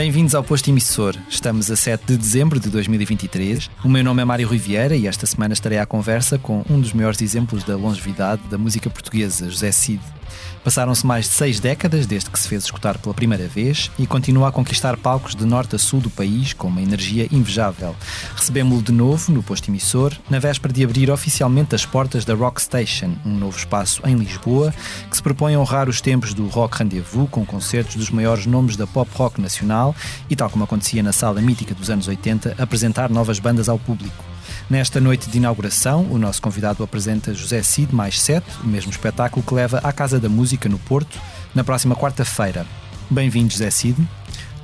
Bem-vindos 0.00 0.34
ao 0.34 0.42
Posto 0.42 0.70
Emissor. 0.70 1.14
Estamos 1.28 1.70
a 1.70 1.76
7 1.76 2.06
de 2.06 2.16
dezembro 2.16 2.58
de 2.58 2.70
2023. 2.70 3.68
O 3.84 3.88
meu 3.88 4.02
nome 4.02 4.22
é 4.22 4.24
Mário 4.24 4.48
Rui 4.48 4.56
Vieira 4.56 4.96
e 4.96 5.06
esta 5.06 5.26
semana 5.26 5.52
estarei 5.52 5.76
à 5.76 5.84
conversa 5.84 6.38
com 6.38 6.64
um 6.70 6.80
dos 6.80 6.94
maiores 6.94 7.20
exemplos 7.20 7.64
da 7.64 7.76
longevidade 7.76 8.40
da 8.48 8.56
música 8.56 8.88
portuguesa, 8.88 9.50
José 9.50 9.70
Cid. 9.70 10.00
Passaram-se 10.62 11.06
mais 11.06 11.24
de 11.24 11.32
seis 11.32 11.58
décadas 11.58 12.06
desde 12.06 12.28
que 12.28 12.38
se 12.38 12.46
fez 12.46 12.64
escutar 12.64 12.98
pela 12.98 13.14
primeira 13.14 13.48
vez 13.48 13.90
e 13.98 14.06
continua 14.06 14.48
a 14.48 14.52
conquistar 14.52 14.96
palcos 14.98 15.34
de 15.34 15.46
norte 15.46 15.74
a 15.74 15.78
sul 15.78 16.00
do 16.00 16.10
país 16.10 16.52
com 16.52 16.68
uma 16.68 16.82
energia 16.82 17.26
invejável. 17.32 17.96
Recebemos-lo 18.36 18.82
de 18.82 18.92
novo 18.92 19.32
no 19.32 19.42
posto 19.42 19.70
emissor, 19.70 20.12
na 20.28 20.38
véspera 20.38 20.72
de 20.72 20.84
abrir 20.84 21.10
oficialmente 21.10 21.74
as 21.74 21.86
portas 21.86 22.26
da 22.26 22.34
Rock 22.34 22.60
Station, 22.60 23.16
um 23.24 23.34
novo 23.34 23.56
espaço 23.56 24.02
em 24.04 24.14
Lisboa 24.14 24.74
que 25.08 25.16
se 25.16 25.22
propõe 25.22 25.54
a 25.54 25.58
honrar 25.58 25.88
os 25.88 26.00
tempos 26.00 26.34
do 26.34 26.46
Rock 26.48 26.78
Rendezvous 26.78 27.28
com 27.30 27.44
concertos 27.46 27.96
dos 27.96 28.10
maiores 28.10 28.44
nomes 28.44 28.76
da 28.76 28.86
pop 28.86 29.10
rock 29.14 29.40
nacional 29.40 29.94
e, 30.28 30.36
tal 30.36 30.50
como 30.50 30.64
acontecia 30.64 31.02
na 31.02 31.12
sala 31.12 31.40
mítica 31.40 31.74
dos 31.74 31.88
anos 31.88 32.06
80, 32.06 32.56
apresentar 32.58 33.08
novas 33.08 33.38
bandas 33.38 33.68
ao 33.68 33.78
público. 33.78 34.29
Nesta 34.68 35.00
noite 35.00 35.30
de 35.30 35.38
inauguração, 35.38 36.06
o 36.10 36.18
nosso 36.18 36.40
convidado 36.40 36.82
apresenta 36.82 37.34
José 37.34 37.62
Cid 37.62 37.94
mais 37.94 38.20
7, 38.20 38.46
o 38.64 38.66
mesmo 38.66 38.90
espetáculo 38.90 39.44
que 39.44 39.54
leva 39.54 39.78
à 39.78 39.92
Casa 39.92 40.18
da 40.18 40.28
Música 40.28 40.68
no 40.68 40.78
Porto, 40.78 41.18
na 41.54 41.64
próxima 41.64 41.94
quarta-feira. 41.94 42.66
Bem-vindo, 43.10 43.52
José 43.52 43.70
Cid. 43.70 43.96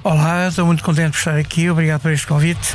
Olá, 0.05 0.49
estou 0.49 0.65
muito 0.65 0.85
contente 0.85 1.13
por 1.13 1.19
estar 1.19 1.37
aqui. 1.37 1.69
Obrigado 1.69 2.01
por 2.01 2.13
este 2.13 2.27
convite. 2.27 2.75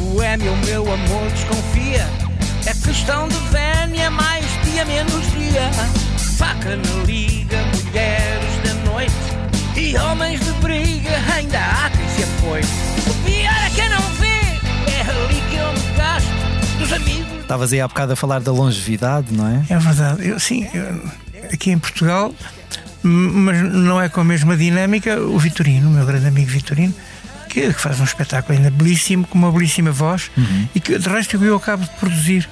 boêmia, 0.11 0.51
o 0.51 0.57
meu 0.65 0.81
amor 0.93 1.31
desconfia. 1.31 2.07
É 2.65 2.73
questão 2.73 3.27
de 3.27 3.37
vénia, 3.49 4.11
mais 4.11 4.45
dia 4.63 4.85
menos 4.85 5.31
dia. 5.31 5.69
Faca 6.37 6.75
na 6.75 7.03
liga, 7.05 7.57
mulheres 7.57 8.53
da 8.63 8.91
noite. 8.91 9.13
E 9.75 9.95
homens 9.97 10.39
de 10.41 10.51
briga, 10.53 11.11
ainda 11.33 11.59
há 11.59 11.89
quem 11.89 12.07
se 12.09 12.23
apoie. 12.23 12.63
O 13.09 13.13
pior 13.23 13.65
é 13.65 13.69
quem 13.73 13.89
não 13.89 14.01
vê, 14.19 14.27
é 14.91 15.01
ali 15.01 15.41
que 15.49 15.55
eu 15.55 15.73
me 15.73 15.97
gasto 15.97 16.77
dos 16.77 16.93
amigos. 16.93 17.41
Estavas 17.41 17.73
aí 17.73 17.81
há 17.81 17.87
bocado 17.87 18.13
a 18.13 18.15
falar 18.15 18.39
da 18.41 18.51
longevidade, 18.51 19.33
não 19.33 19.47
é? 19.47 19.65
É 19.69 19.77
verdade. 19.77 20.27
Eu, 20.27 20.39
sim, 20.39 20.67
eu, 20.73 21.09
aqui 21.53 21.71
em 21.71 21.79
Portugal, 21.79 22.33
mas 23.01 23.61
não 23.61 24.01
é 24.01 24.09
com 24.09 24.21
a 24.21 24.23
mesma 24.23 24.55
dinâmica, 24.57 25.19
o 25.21 25.39
Vitorino, 25.39 25.89
o 25.89 25.93
meu 25.93 26.05
grande 26.05 26.27
amigo 26.27 26.49
Vitorino, 26.49 26.93
que 27.51 27.73
faz 27.73 27.99
um 27.99 28.03
espetáculo 28.03 28.57
ainda 28.57 28.69
belíssimo, 28.69 29.27
com 29.27 29.37
uma 29.37 29.51
belíssima 29.51 29.91
voz, 29.91 30.31
e 30.73 30.79
que 30.79 30.97
de 30.97 31.09
resto 31.09 31.43
eu 31.43 31.55
acabo 31.55 31.83
de 31.83 31.91
produzir 31.91 32.47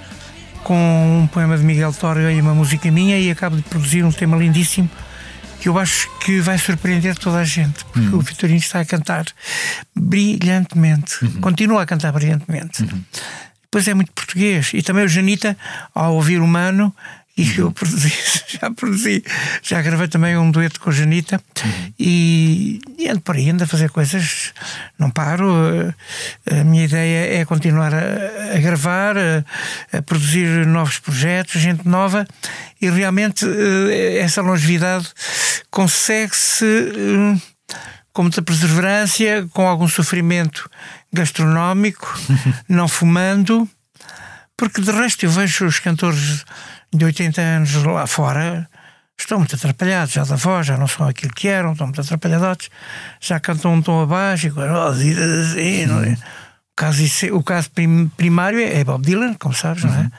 com 0.64 1.22
um 1.24 1.28
poema 1.28 1.58
de 1.58 1.64
Miguel 1.64 1.94
Torga 1.94 2.32
e 2.32 2.42
uma 2.42 2.54
música 2.54 2.92
minha, 2.92 3.18
e 3.18 3.32
acabo 3.32 3.56
de 3.56 3.62
produzir 3.64 4.04
um 4.04 4.12
tema 4.12 4.38
lindíssimo 4.38 4.90
que 5.60 5.68
eu 5.68 5.78
acho 5.78 6.10
que 6.20 6.40
vai 6.40 6.58
surpreender 6.58 7.18
toda 7.18 7.38
a 7.38 7.44
gente, 7.44 7.84
porque 7.86 8.16
o 8.16 8.22
Vitorino 8.22 8.60
está 8.60 8.80
a 8.80 8.86
cantar 8.86 9.26
brilhantemente, 9.94 11.18
continua 11.42 11.84
a 11.84 11.86
cantar 11.86 12.14
brilhantemente. 12.14 12.88
Depois 13.64 13.88
é 13.88 13.94
muito 13.94 14.12
português. 14.14 14.72
E 14.74 14.82
também 14.82 15.06
o 15.06 15.08
Janita, 15.08 15.56
ao 15.94 16.16
ouvir 16.16 16.40
o 16.42 16.48
Mano, 16.48 16.96
e 17.40 17.58
eu 17.58 17.72
produzi, 17.74 18.12
já 18.48 18.70
produzi, 18.70 19.24
já 19.64 19.82
gravei 19.82 20.10
também 20.10 20.38
um 20.38 20.52
dueto 20.52 20.80
com 20.82 20.90
a 20.90 20.94
Janita. 20.94 21.42
E, 21.98 22.82
e 22.98 23.08
ando 23.08 23.22
por 23.22 23.36
aí, 23.36 23.50
ando 23.50 23.64
a 23.64 23.68
fazer 23.68 23.90
coisas, 23.90 24.54
não 24.98 25.10
paro. 25.10 25.50
A 26.52 26.64
minha 26.66 26.84
ideia 26.84 27.40
é 27.40 27.46
continuar 27.46 27.94
a, 27.94 28.56
a 28.56 28.60
gravar, 28.60 29.16
a, 29.18 29.98
a 29.98 30.02
produzir 30.02 30.66
novos 30.66 31.00
projetos, 31.00 31.62
gente 31.62 31.88
nova, 31.88 32.28
e 32.82 32.90
realmente 32.90 33.46
eh, 33.46 34.20
essa 34.20 34.42
longevidade 34.42 35.08
consegue-se. 35.72 36.66
eh, 36.66 37.60
com 38.12 38.24
muita 38.24 38.42
perseverança, 38.42 39.48
com 39.54 39.66
algum 39.66 39.88
sofrimento 39.88 40.70
gastronómico, 41.14 42.20
não 42.68 42.88
fumando, 42.88 43.70
porque 44.58 44.82
de 44.82 44.92
resto 44.92 45.26
eu 45.26 45.32
vejo 45.32 45.66
os 45.66 45.80
cantores 45.80 46.44
de 46.94 47.06
80 47.06 47.42
anos 47.42 47.74
lá 47.84 48.08
fora 48.08 48.68
estão 49.18 49.40
muito 49.40 49.56
atrapalhados 49.56 50.14
já 50.14 50.24
da 50.24 50.36
voz, 50.36 50.66
já 50.66 50.78
não 50.78 50.88
são 50.88 51.08
aquilo 51.08 51.34
que 51.34 51.48
eram, 51.48 51.74
estão 51.74 51.88
muito 51.88 52.00
atrapalhados, 52.02 52.70
já 53.20 53.40
cantam 53.40 53.74
um 53.74 53.82
tom 53.82 54.02
abaixo 54.02 54.48
e 54.48 54.50
assim, 55.12 55.86
não 55.86 56.02
é? 56.04 56.14
o 56.14 56.76
caso, 56.76 57.04
o 57.34 57.44
caso 57.44 57.70
prim- 57.72 58.08
primário 58.16 58.60
é 58.60 58.84
Bob 58.84 59.04
Dylan, 59.04 59.34
como 59.34 59.54
sabes, 59.54 59.84
não 59.84 59.94
é? 59.94 60.10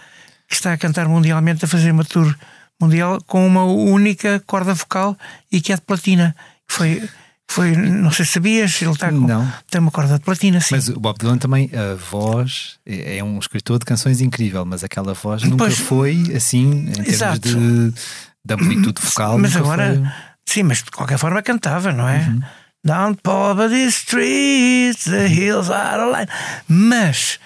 Que 0.46 0.54
está 0.54 0.72
a 0.72 0.76
cantar 0.78 1.08
mundialmente, 1.08 1.64
a 1.64 1.68
fazer 1.68 1.90
uma 1.92 2.04
tour 2.04 2.34
mundial 2.80 3.18
com 3.26 3.46
uma 3.46 3.64
única 3.64 4.40
corda 4.46 4.74
vocal 4.74 5.16
e 5.50 5.60
que 5.60 5.72
é 5.72 5.76
de 5.76 5.82
platina. 5.82 6.34
Foi, 6.68 7.02
foi 7.50 7.74
não 7.76 8.10
sei 8.12 8.24
se 8.24 8.32
sabias, 8.32 8.80
ele 8.80 8.92
está 8.92 9.10
com, 9.10 9.18
Não. 9.26 9.52
tem 9.70 9.80
uma 9.80 9.90
corda 9.90 10.18
de 10.18 10.24
platina, 10.24 10.60
sim. 10.60 10.74
Mas 10.76 10.88
o 10.88 11.00
Bob 11.00 11.18
Dylan 11.18 11.36
também, 11.38 11.68
a 11.74 11.94
voz, 11.96 12.78
é 12.86 13.18
é 13.18 13.24
um 13.24 13.38
escritor 13.38 13.78
de 13.78 13.84
canções 13.84 14.20
incrível, 14.20 14.64
mas 14.64 14.84
aquela 14.84 15.14
voz 15.14 15.42
nunca 15.42 15.64
Pois. 15.64 15.78
foi 15.78 16.32
assim, 16.36 16.70
em 16.88 16.92
termos 16.92 17.08
Exato. 17.12 17.40
de, 17.40 17.90
de 18.44 18.54
amplitude 18.54 19.00
vocal. 19.02 19.36
mas 19.38 19.56
agora, 19.56 19.94
foi- 19.94 20.04
sim, 20.46 20.62
mas 20.62 20.78
de 20.82 20.90
qualquer 20.92 21.18
forma 21.18 21.42
cantava, 21.42 21.90
não 21.92 22.08
é? 22.08 22.18
Uhum. 22.20 22.40
Down 22.82 23.14
poverty 23.14 23.86
streets, 23.88 25.04
the 25.04 25.26
hills 25.28 25.70
are 25.70 26.00
alive. 26.02 26.30
Mas 26.68 27.38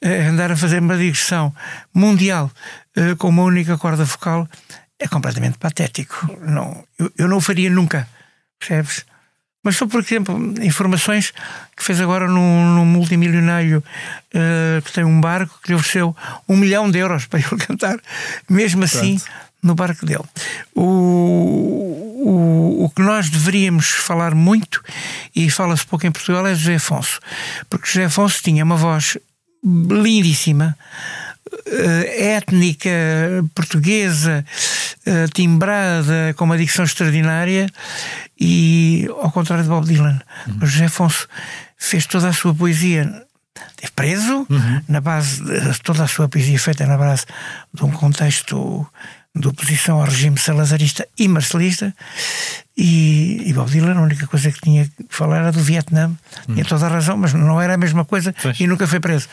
eh, 0.00 0.26
andar 0.28 0.50
a 0.52 0.56
fazer 0.56 0.80
uma 0.80 0.96
digressão 0.96 1.52
mundial 1.92 2.50
eh, 2.96 3.14
com 3.16 3.28
uma 3.28 3.42
única 3.42 3.76
corda 3.76 4.04
vocal 4.04 4.48
é 4.98 5.06
completamente 5.08 5.58
patético. 5.58 6.30
Não, 6.40 6.84
eu, 6.98 7.12
eu 7.18 7.28
não 7.28 7.36
o 7.36 7.40
faria 7.40 7.68
nunca, 7.68 8.08
percebes? 8.58 9.04
Mas 9.62 9.76
só 9.76 9.86
por 9.86 10.00
exemplo, 10.00 10.54
informações 10.62 11.32
que 11.76 11.84
fez 11.84 12.00
agora 12.00 12.28
num, 12.28 12.74
num 12.74 12.84
multimilionário 12.84 13.82
eh, 14.32 14.80
que 14.84 14.92
tem 14.92 15.04
um 15.04 15.20
barco 15.20 15.58
que 15.62 15.70
lhe 15.70 15.74
ofereceu 15.74 16.16
um 16.48 16.56
milhão 16.56 16.90
de 16.90 16.98
euros 16.98 17.26
para 17.26 17.40
ele 17.40 17.48
cantar, 17.66 17.98
mesmo 18.48 18.84
assim, 18.84 19.20
no 19.62 19.74
barco 19.74 20.06
dele. 20.06 20.24
O, 20.74 20.82
o, 22.24 22.84
o 22.84 22.90
que 22.90 23.02
nós 23.02 23.28
deveríamos 23.28 23.88
falar 23.88 24.34
muito, 24.34 24.82
e 25.34 25.50
fala-se 25.50 25.86
pouco 25.86 26.06
em 26.06 26.12
Portugal, 26.12 26.46
é 26.46 26.54
José 26.54 26.76
Afonso. 26.76 27.20
Porque 27.68 27.88
José 27.88 28.04
Afonso 28.04 28.42
tinha 28.42 28.64
uma 28.64 28.76
voz 28.76 29.18
lindíssima, 29.64 30.76
étnica, 32.18 32.90
portuguesa, 33.54 34.44
eh, 35.06 35.26
timbrada, 35.32 36.34
com 36.36 36.44
uma 36.44 36.58
dicção 36.58 36.84
extraordinária, 36.84 37.66
e 38.38 39.08
ao 39.22 39.30
contrário 39.30 39.64
de 39.64 39.70
Bob 39.70 39.86
Dylan, 39.86 40.20
o 40.60 40.66
José 40.66 40.86
Afonso 40.86 41.28
fez 41.76 42.06
toda 42.06 42.28
a 42.28 42.32
sua 42.32 42.54
poesia 42.54 43.24
preso 43.94 44.46
na 44.88 45.00
base 45.00 45.42
de 45.42 45.80
toda 45.82 46.04
a 46.04 46.08
sua 46.08 46.28
poesia 46.28 46.58
feita 46.58 46.86
na 46.86 46.96
base 46.96 47.24
de 47.72 47.84
um 47.84 47.90
contexto 47.90 48.86
de 49.34 49.46
oposição 49.46 50.00
ao 50.00 50.04
regime 50.04 50.38
salazarista 50.38 51.06
e 51.18 51.28
marcelista 51.28 51.94
e, 52.76 53.42
e 53.46 53.52
Bob 53.52 53.70
Dylan 53.70 53.98
a 53.98 54.02
única 54.02 54.26
coisa 54.26 54.50
que 54.50 54.60
tinha 54.60 54.84
que 54.84 55.06
falar 55.08 55.38
era 55.38 55.52
do 55.52 55.60
Vietnã 55.60 56.12
tinha 56.46 56.64
toda 56.64 56.86
a 56.86 56.88
razão, 56.88 57.16
mas 57.16 57.32
não 57.34 57.60
era 57.60 57.74
a 57.74 57.76
mesma 57.76 58.04
coisa 58.04 58.34
Pois. 58.40 58.58
e 58.58 58.66
nunca 58.66 58.86
foi 58.86 59.00
preso 59.00 59.28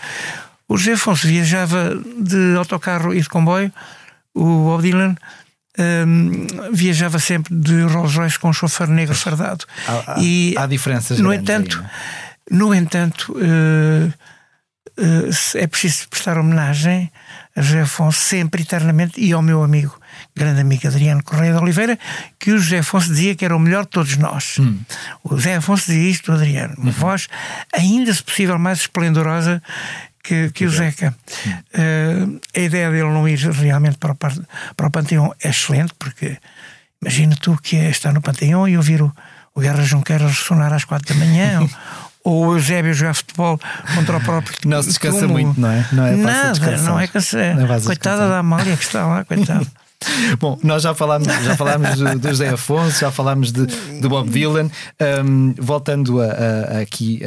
o 0.68 0.78
José 0.78 0.94
Afonso 0.94 1.28
viajava 1.28 1.96
de 2.20 2.56
autocarro 2.58 3.14
e 3.14 3.22
de 3.22 3.30
comboio 3.30 3.72
o 4.34 4.44
Bob 4.44 4.82
Dylan 4.82 5.16
hum, 5.78 6.48
viajava 6.74 7.20
sempre 7.20 7.54
de 7.56 7.82
Rolls 7.84 8.18
Royce 8.18 8.40
com 8.40 8.50
um 8.50 8.54
chofer 8.54 8.88
negro 8.88 9.16
fardado 9.16 9.66
Há- 9.88 10.14
há- 10.14 10.16
e 10.20 10.56
há 10.58 10.66
diferenças 10.66 11.20
no 11.20 11.30
aí, 11.32 11.38
entanto 11.38 11.78
não 11.78 11.86
é? 11.86 11.90
no 12.52 12.74
entanto 12.74 13.36
eh, 14.98 15.32
se- 15.32 15.60
é 15.60 15.68
preciso 15.68 16.08
prestar 16.10 16.38
homenagem 16.38 17.12
a 17.56 17.62
José 17.62 17.82
Afonso 17.82 18.20
sempre 18.20 18.62
eternamente 18.64 19.20
e 19.20 19.32
ao 19.34 19.42
meu 19.42 19.64
amigo 19.64 19.98
grande 20.36 20.62
amigo 20.62 20.88
Adriano 20.88 21.24
Correia 21.24 21.54
de 21.54 21.60
Oliveira, 21.60 21.98
que 22.40 22.52
o 22.52 22.58
José 22.58 22.80
Afonso 22.80 23.08
dizia 23.10 23.36
que 23.36 23.44
era 23.46 23.56
o 23.56 23.60
melhor 23.60 23.84
de 23.84 23.90
todos 23.92 24.16
nós. 24.18 24.58
Hum. 24.60 24.80
O 25.24 25.36
José 25.36 25.56
Afonso 25.56 25.86
dizia 25.88 26.10
isto 26.10 26.32
Adriano, 26.32 26.74
uma 26.78 26.86
uhum. 26.88 26.92
voz 26.92 27.28
ainda, 27.74 28.14
se 28.14 28.22
possível, 28.24 28.58
mais 28.60 28.80
esplendorosa 28.80 29.62
que, 30.26 30.50
que 30.52 30.66
o 30.66 30.70
Zeca. 30.70 31.16
Uh, 31.74 32.40
a 32.56 32.60
ideia 32.60 32.90
dele 32.90 33.10
não 33.10 33.28
ir 33.28 33.38
realmente 33.38 33.98
para 33.98 34.14
o, 34.14 34.16
para 34.16 34.88
o 34.88 34.92
Panteão 34.92 35.34
é 35.44 35.50
excelente, 35.50 35.94
porque 35.98 36.38
imagina 37.02 37.36
tu 37.40 37.58
que 37.62 37.78
é 37.78 37.90
estar 37.90 38.12
no 38.12 38.22
Panteão 38.22 38.68
e 38.68 38.76
ouvir 38.76 39.02
o, 39.02 39.14
o 39.54 39.62
Guerra 39.62 39.84
Junqueira 39.84 40.28
ressonar 40.28 40.74
às 40.74 40.84
quatro 40.84 41.14
da 41.14 41.20
manhã, 41.24 41.60
ou 42.24 42.48
o 42.48 42.56
Eusébio 42.56 42.94
jogar 42.94 43.14
futebol 43.14 43.60
contra 43.94 44.18
o 44.18 44.22
próprio. 44.22 44.58
Não 44.66 44.82
se 44.82 44.90
descansa 44.90 45.28
muito, 45.28 45.60
não 45.62 45.70
é? 45.70 45.88
Não 45.92 46.06
é 46.06 46.16
Nada, 46.16 46.78
não 46.78 47.00
é 47.00 47.08
que 47.08 47.22
se... 47.22 47.38
É 47.38 47.56
coitada 47.86 48.28
da 48.28 48.40
Amália 48.40 48.76
que 48.76 48.84
está 48.84 49.06
lá, 49.06 49.24
coitada. 49.24 49.66
Bom, 50.40 50.58
nós 50.64 50.84
já 50.84 50.94
falámos, 50.94 51.28
já 51.28 51.56
falámos 51.56 51.98
do 52.20 52.30
José 52.30 52.50
Afonso, 52.50 53.00
já 53.00 53.12
falámos 53.12 53.52
de, 53.52 53.66
de 53.66 54.08
Bob 54.08 54.30
Dylan. 54.30 54.70
Um, 55.24 55.54
voltando 55.58 56.22
a, 56.22 56.26
a, 56.26 56.80
aqui, 56.82 57.22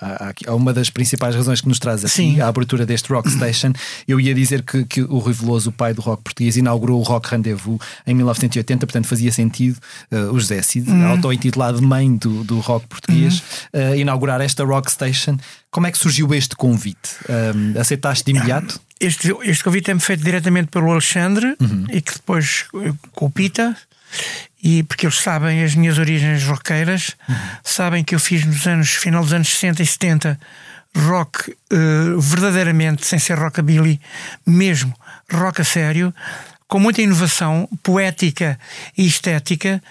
a, 0.00 0.30
a, 0.46 0.54
uma 0.54 0.72
das 0.72 0.90
principais 0.90 1.34
razões 1.34 1.60
que 1.60 1.68
nos 1.68 1.78
traz 1.78 2.04
aqui, 2.04 2.14
Sim. 2.14 2.40
a 2.40 2.48
abertura 2.48 2.86
deste 2.86 3.12
Rock 3.12 3.30
Station, 3.30 3.72
eu 4.06 4.20
ia 4.20 4.34
dizer 4.34 4.62
que, 4.62 4.84
que 4.84 5.02
o 5.02 5.18
Rui 5.18 5.32
Veloso, 5.32 5.70
o 5.70 5.72
pai 5.72 5.94
do 5.94 6.00
rock 6.00 6.22
português, 6.22 6.56
inaugurou 6.56 7.00
o 7.00 7.02
Rock 7.02 7.30
Rendezvous 7.30 7.78
em 8.06 8.14
1980, 8.14 8.86
portanto 8.86 9.06
fazia 9.06 9.32
sentido 9.32 9.78
uh, 10.10 10.32
o 10.32 10.40
José 10.40 10.60
Cid, 10.62 10.90
hum. 10.90 11.06
auto-intitulado 11.06 11.82
mãe 11.82 12.16
do, 12.16 12.44
do 12.44 12.60
rock 12.60 12.86
português, 12.86 13.42
hum. 13.72 13.92
uh, 13.92 13.96
inaugurar 13.96 14.40
esta 14.40 14.64
Rock 14.64 14.90
Station. 14.90 15.36
Como 15.70 15.86
é 15.86 15.90
que 15.90 15.98
surgiu 15.98 16.32
este 16.32 16.54
convite? 16.54 17.10
Um, 17.28 17.80
aceitaste 17.80 18.24
de 18.24 18.30
imediato? 18.30 18.80
Este, 19.00 19.34
este 19.42 19.64
convite 19.64 19.90
é-me 19.90 20.00
feito 20.00 20.22
diretamente 20.22 20.68
pelo 20.68 20.90
Alexandre 20.90 21.56
uhum. 21.60 21.86
e 21.90 22.00
que 22.00 22.14
depois 22.14 22.66
eh, 22.74 22.92
com 23.12 23.26
o 23.26 23.30
Pita, 23.30 23.76
e 24.62 24.82
porque 24.84 25.06
eles 25.06 25.18
sabem 25.18 25.62
as 25.62 25.74
minhas 25.74 25.98
origens 25.98 26.44
roqueiras, 26.44 27.16
uhum. 27.28 27.34
sabem 27.62 28.04
que 28.04 28.14
eu 28.14 28.20
fiz 28.20 28.44
nos 28.44 28.66
anos, 28.66 28.90
final 28.90 29.22
dos 29.22 29.32
anos 29.32 29.48
60 29.48 29.82
e 29.82 29.86
70, 29.86 30.40
rock 30.96 31.50
uh, 31.50 32.20
verdadeiramente, 32.20 33.04
sem 33.04 33.18
ser 33.18 33.36
rockabilly, 33.38 34.00
mesmo 34.46 34.94
rock 35.30 35.60
a 35.60 35.64
sério, 35.64 36.14
com 36.68 36.78
muita 36.78 37.02
inovação 37.02 37.68
poética 37.82 38.58
e 38.96 39.06
estética, 39.06 39.82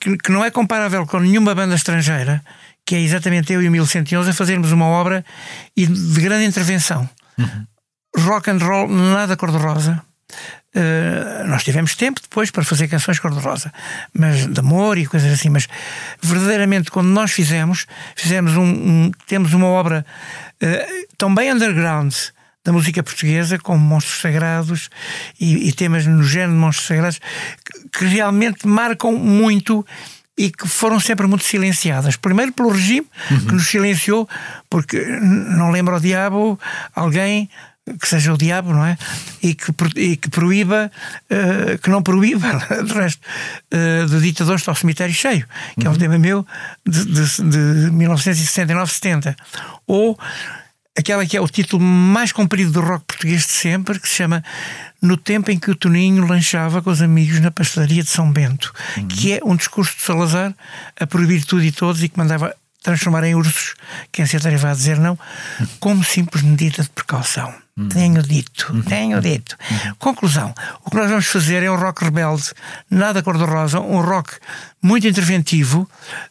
que, 0.00 0.16
que 0.16 0.32
não 0.32 0.44
é 0.44 0.50
comparável 0.50 1.04
com 1.06 1.18
nenhuma 1.18 1.54
banda 1.54 1.74
estrangeira, 1.74 2.42
que 2.86 2.94
é 2.94 3.00
exatamente 3.00 3.52
eu 3.52 3.62
e 3.62 3.68
o 3.68 3.70
1111 3.70 4.30
a 4.30 4.32
fazermos 4.32 4.72
uma 4.72 4.86
obra 4.86 5.24
e 5.76 5.86
de 5.86 6.20
grande 6.20 6.46
intervenção. 6.46 7.08
Uhum 7.36 7.66
rock 8.16 8.50
and 8.50 8.58
roll 8.58 8.88
nada 8.88 9.36
cor-de-rosa. 9.36 10.02
Uh, 10.76 11.48
nós 11.48 11.64
tivemos 11.64 11.96
tempo 11.96 12.20
depois 12.20 12.50
para 12.50 12.62
fazer 12.62 12.88
canções 12.88 13.18
cor-de-rosa, 13.18 13.72
mas 14.12 14.46
de 14.46 14.60
amor 14.60 14.98
e 14.98 15.06
coisas 15.06 15.32
assim. 15.32 15.48
Mas 15.48 15.66
verdadeiramente, 16.20 16.90
quando 16.90 17.08
nós 17.08 17.32
fizemos, 17.32 17.86
fizemos 18.14 18.54
um, 18.56 18.64
um 18.64 19.10
temos 19.26 19.54
uma 19.54 19.66
obra 19.66 20.04
uh, 20.62 21.08
também 21.16 21.52
underground 21.52 22.14
da 22.64 22.72
música 22.72 23.02
portuguesa, 23.02 23.58
com 23.58 23.78
monstros 23.78 24.20
sagrados 24.20 24.90
e, 25.40 25.68
e 25.68 25.72
temas 25.72 26.04
no 26.04 26.22
género 26.22 26.52
de 26.52 26.58
monstros 26.58 26.86
sagrados 26.86 27.18
que, 27.64 27.98
que 27.98 28.04
realmente 28.04 28.66
marcam 28.66 29.12
muito 29.12 29.86
e 30.36 30.50
que 30.50 30.68
foram 30.68 31.00
sempre 31.00 31.26
muito 31.26 31.44
silenciadas. 31.44 32.14
Primeiro 32.14 32.52
pelo 32.52 32.68
regime, 32.68 33.06
uhum. 33.30 33.40
que 33.40 33.52
nos 33.54 33.66
silenciou, 33.66 34.28
porque 34.70 35.02
não 35.02 35.70
lembra 35.70 35.96
o 35.96 36.00
diabo 36.00 36.60
alguém 36.94 37.50
que 38.00 38.08
seja 38.08 38.32
o 38.32 38.38
diabo, 38.38 38.72
não 38.72 38.84
é? 38.84 38.98
E 39.42 39.54
que, 39.54 39.72
e 39.96 40.16
que 40.16 40.28
proíba, 40.28 40.90
uh, 41.30 41.78
que 41.78 41.90
não 41.90 42.02
proíba, 42.02 42.48
de 42.84 42.92
resto, 42.92 43.20
uh, 43.72 44.06
de 44.06 44.20
ditadores 44.20 44.66
ao 44.68 44.74
cemitério 44.74 45.14
cheio, 45.14 45.46
que 45.78 45.86
uhum. 45.86 45.92
é 45.92 45.96
um 45.96 45.98
tema 45.98 46.18
meu 46.18 46.46
de, 46.86 47.04
de, 47.04 47.22
de 47.22 47.90
1969-70. 47.92 49.34
Ou 49.86 50.18
aquela 50.98 51.24
que 51.24 51.36
é 51.36 51.40
o 51.40 51.48
título 51.48 51.82
mais 51.82 52.32
comprido 52.32 52.72
do 52.72 52.80
rock 52.80 53.04
português 53.06 53.46
de 53.46 53.52
sempre, 53.52 54.00
que 54.00 54.08
se 54.08 54.16
chama 54.16 54.42
No 55.00 55.16
Tempo 55.16 55.50
em 55.50 55.58
que 55.58 55.70
o 55.70 55.76
Toninho 55.76 56.26
lanchava 56.26 56.82
com 56.82 56.90
os 56.90 57.00
amigos 57.00 57.38
na 57.40 57.50
pastelaria 57.50 58.02
de 58.02 58.10
São 58.10 58.32
Bento, 58.32 58.72
uhum. 58.96 59.06
que 59.06 59.32
é 59.32 59.40
um 59.44 59.54
discurso 59.54 59.96
de 59.96 60.02
Salazar 60.02 60.54
a 60.98 61.06
proibir 61.06 61.44
tudo 61.44 61.62
e 61.62 61.70
todos 61.70 62.02
e 62.02 62.08
que 62.08 62.18
mandava 62.18 62.54
transformar 62.82 63.24
em 63.24 63.34
ursos 63.34 63.74
quem 64.10 64.26
se 64.26 64.36
atreva 64.36 64.70
a 64.70 64.74
dizer 64.74 64.98
não, 64.98 65.18
como 65.78 66.04
simples 66.04 66.42
medida 66.42 66.82
de 66.82 66.90
precaução. 66.90 67.52
Uhum. 67.78 67.88
Tenho 67.88 68.22
dito, 68.24 68.72
uhum. 68.72 68.82
tenho 68.82 69.20
dito. 69.20 69.56
Uhum. 69.70 69.94
Conclusão: 69.98 70.52
o 70.84 70.90
que 70.90 70.96
nós 70.96 71.08
vamos 71.08 71.26
fazer 71.26 71.62
é 71.62 71.70
um 71.70 71.76
rock 71.76 72.04
rebelde, 72.04 72.50
nada 72.90 73.22
cor-de-rosa, 73.22 73.78
um 73.78 74.00
rock 74.00 74.32
muito 74.82 75.06
interventivo. 75.06 75.88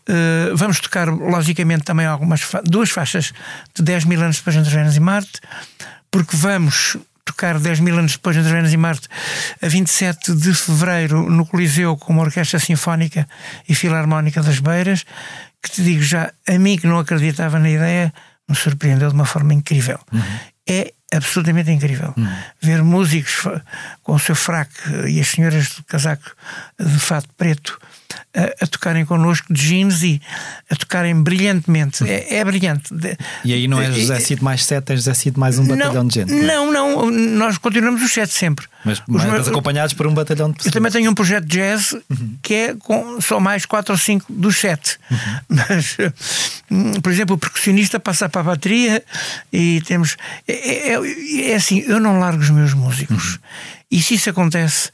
Uh, 0.10 0.56
vamos 0.56 0.82
tocar, 0.82 1.08
logicamente, 1.08 1.86
também 1.86 2.06
algumas 2.06 2.42
fa 2.42 2.62
duas 2.62 2.90
faixas 2.90 3.32
de 3.74 3.82
10 3.82 4.04
mil 4.04 4.22
anos 4.22 4.38
depois 4.38 4.58
entre 4.58 4.70
Vênus 4.70 4.98
e 4.98 5.00
Marte, 5.00 5.40
porque 6.12 6.36
vamos 6.36 6.98
tocar 7.24 7.60
10 7.60 7.80
mil 7.80 7.98
anos 7.98 8.14
depois 8.14 8.36
entre 8.36 8.52
Vênus 8.52 8.74
e 8.74 8.78
Marte, 8.78 9.08
a 9.62 9.68
27 9.68 10.34
de 10.34 10.54
fevereiro, 10.54 11.30
no 11.30 11.46
Coliseu, 11.46 11.96
com 11.96 12.12
uma 12.12 12.24
orquestra 12.24 12.60
sinfónica 12.60 13.28
e 13.70 13.74
filarmónica 13.74 14.42
das 14.44 14.60
Beiras, 14.60 15.06
que 15.62 15.72
te 15.72 15.82
digo 15.82 16.02
já, 16.02 16.32
a 16.48 16.60
mim 16.60 16.78
que 16.78 16.88
não 16.88 17.00
acreditava 17.00 17.58
na 17.58 17.70
ideia, 17.70 18.14
me 18.50 18.56
surpreendeu 18.56 19.10
de 19.10 19.16
uma 19.16 19.26
forma 19.26 19.54
incrível. 19.54 20.00
Uhum. 20.12 20.22
É 20.68 20.94
absolutamente 21.14 21.72
incrível. 21.72 22.14
Hum. 22.18 22.28
Ver 22.62 22.84
músicos 22.84 23.44
com 24.04 24.14
o 24.14 24.20
seu 24.20 24.36
fraque 24.36 25.08
e 25.08 25.20
as 25.20 25.28
senhoras 25.28 25.76
do 25.76 25.84
casaco 25.84 26.36
de 26.80 27.00
fato 27.00 27.30
preto 27.38 27.80
a, 28.34 28.64
a, 28.64 28.68
tocarem 28.68 29.06
connosco 29.06 29.54
de 29.54 29.62
jeans 29.62 30.04
e 30.04 30.22
a 30.70 30.76
tocarem 30.76 31.22
brilhantemente. 31.22 32.04
É, 32.08 32.38
é 32.38 32.46
brilhante. 32.46 32.94
E 33.44 33.54
aí 33.54 33.68
não 33.68 33.82
é 33.82 33.92
José 33.92 34.20
Cid 34.20 34.44
mais 34.44 34.66
sete, 34.66 34.94
é 34.94 34.96
José 34.96 35.14
Cid 35.14 35.40
mais 35.40 35.58
um 35.60 35.66
batalhão 35.66 35.94
não, 35.94 36.08
de 36.08 36.16
gente. 36.16 36.34
Não, 36.34 36.72
não, 36.72 37.12
nós 37.12 37.58
continuamos 37.58 38.02
os 38.02 38.12
sete 38.12 38.34
sempre. 38.34 38.66
Mas, 38.86 39.02
mas 39.08 39.26
meus, 39.26 39.48
acompanhados 39.48 39.94
por 39.94 40.08
um 40.08 40.14
batalhão 40.14 40.50
de 40.50 40.58
pessoas. 40.58 40.68
Eu 40.68 40.80
também 40.80 40.92
tenho 40.92 41.12
um 41.12 41.14
projeto 41.14 41.46
de 41.46 41.58
jazz 41.58 41.94
uhum. 41.94 42.38
que 42.42 42.54
é 42.54 42.74
com 42.76 43.20
só 43.20 43.40
mais 43.40 43.66
quatro 43.66 43.94
ou 43.94 43.98
cinco 43.98 44.32
dos 44.32 44.58
sete. 44.58 44.98
Uhum. 45.10 45.18
Mas, 45.50 45.98
hum, 46.70 46.94
por 47.02 47.12
exemplo, 47.12 47.36
o 47.36 47.40
percussionista 47.40 48.00
passa 48.00 48.30
para 48.30 48.42
a 48.42 48.44
bateria 48.44 49.04
e 49.52 49.82
temos. 49.82 50.16
É, 50.48 50.94
é, 50.94 51.52
é 51.52 51.56
assim, 51.56 51.84
eu 51.88 52.00
não 52.00 52.20
largo 52.20 52.42
os 52.42 52.50
meus 52.50 52.74
músicos. 52.74 53.34
Uhum. 53.34 53.40
E 53.92 54.02
se 54.02 54.16
isso 54.16 54.30
acontece 54.30 54.92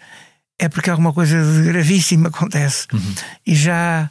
é 0.64 0.70
porque 0.70 0.90
alguma 0.90 1.12
coisa 1.12 1.44
de 1.44 1.68
gravíssima 1.68 2.30
acontece. 2.30 2.88
Uhum. 2.94 3.16
E 3.46 3.54
já 3.54 4.10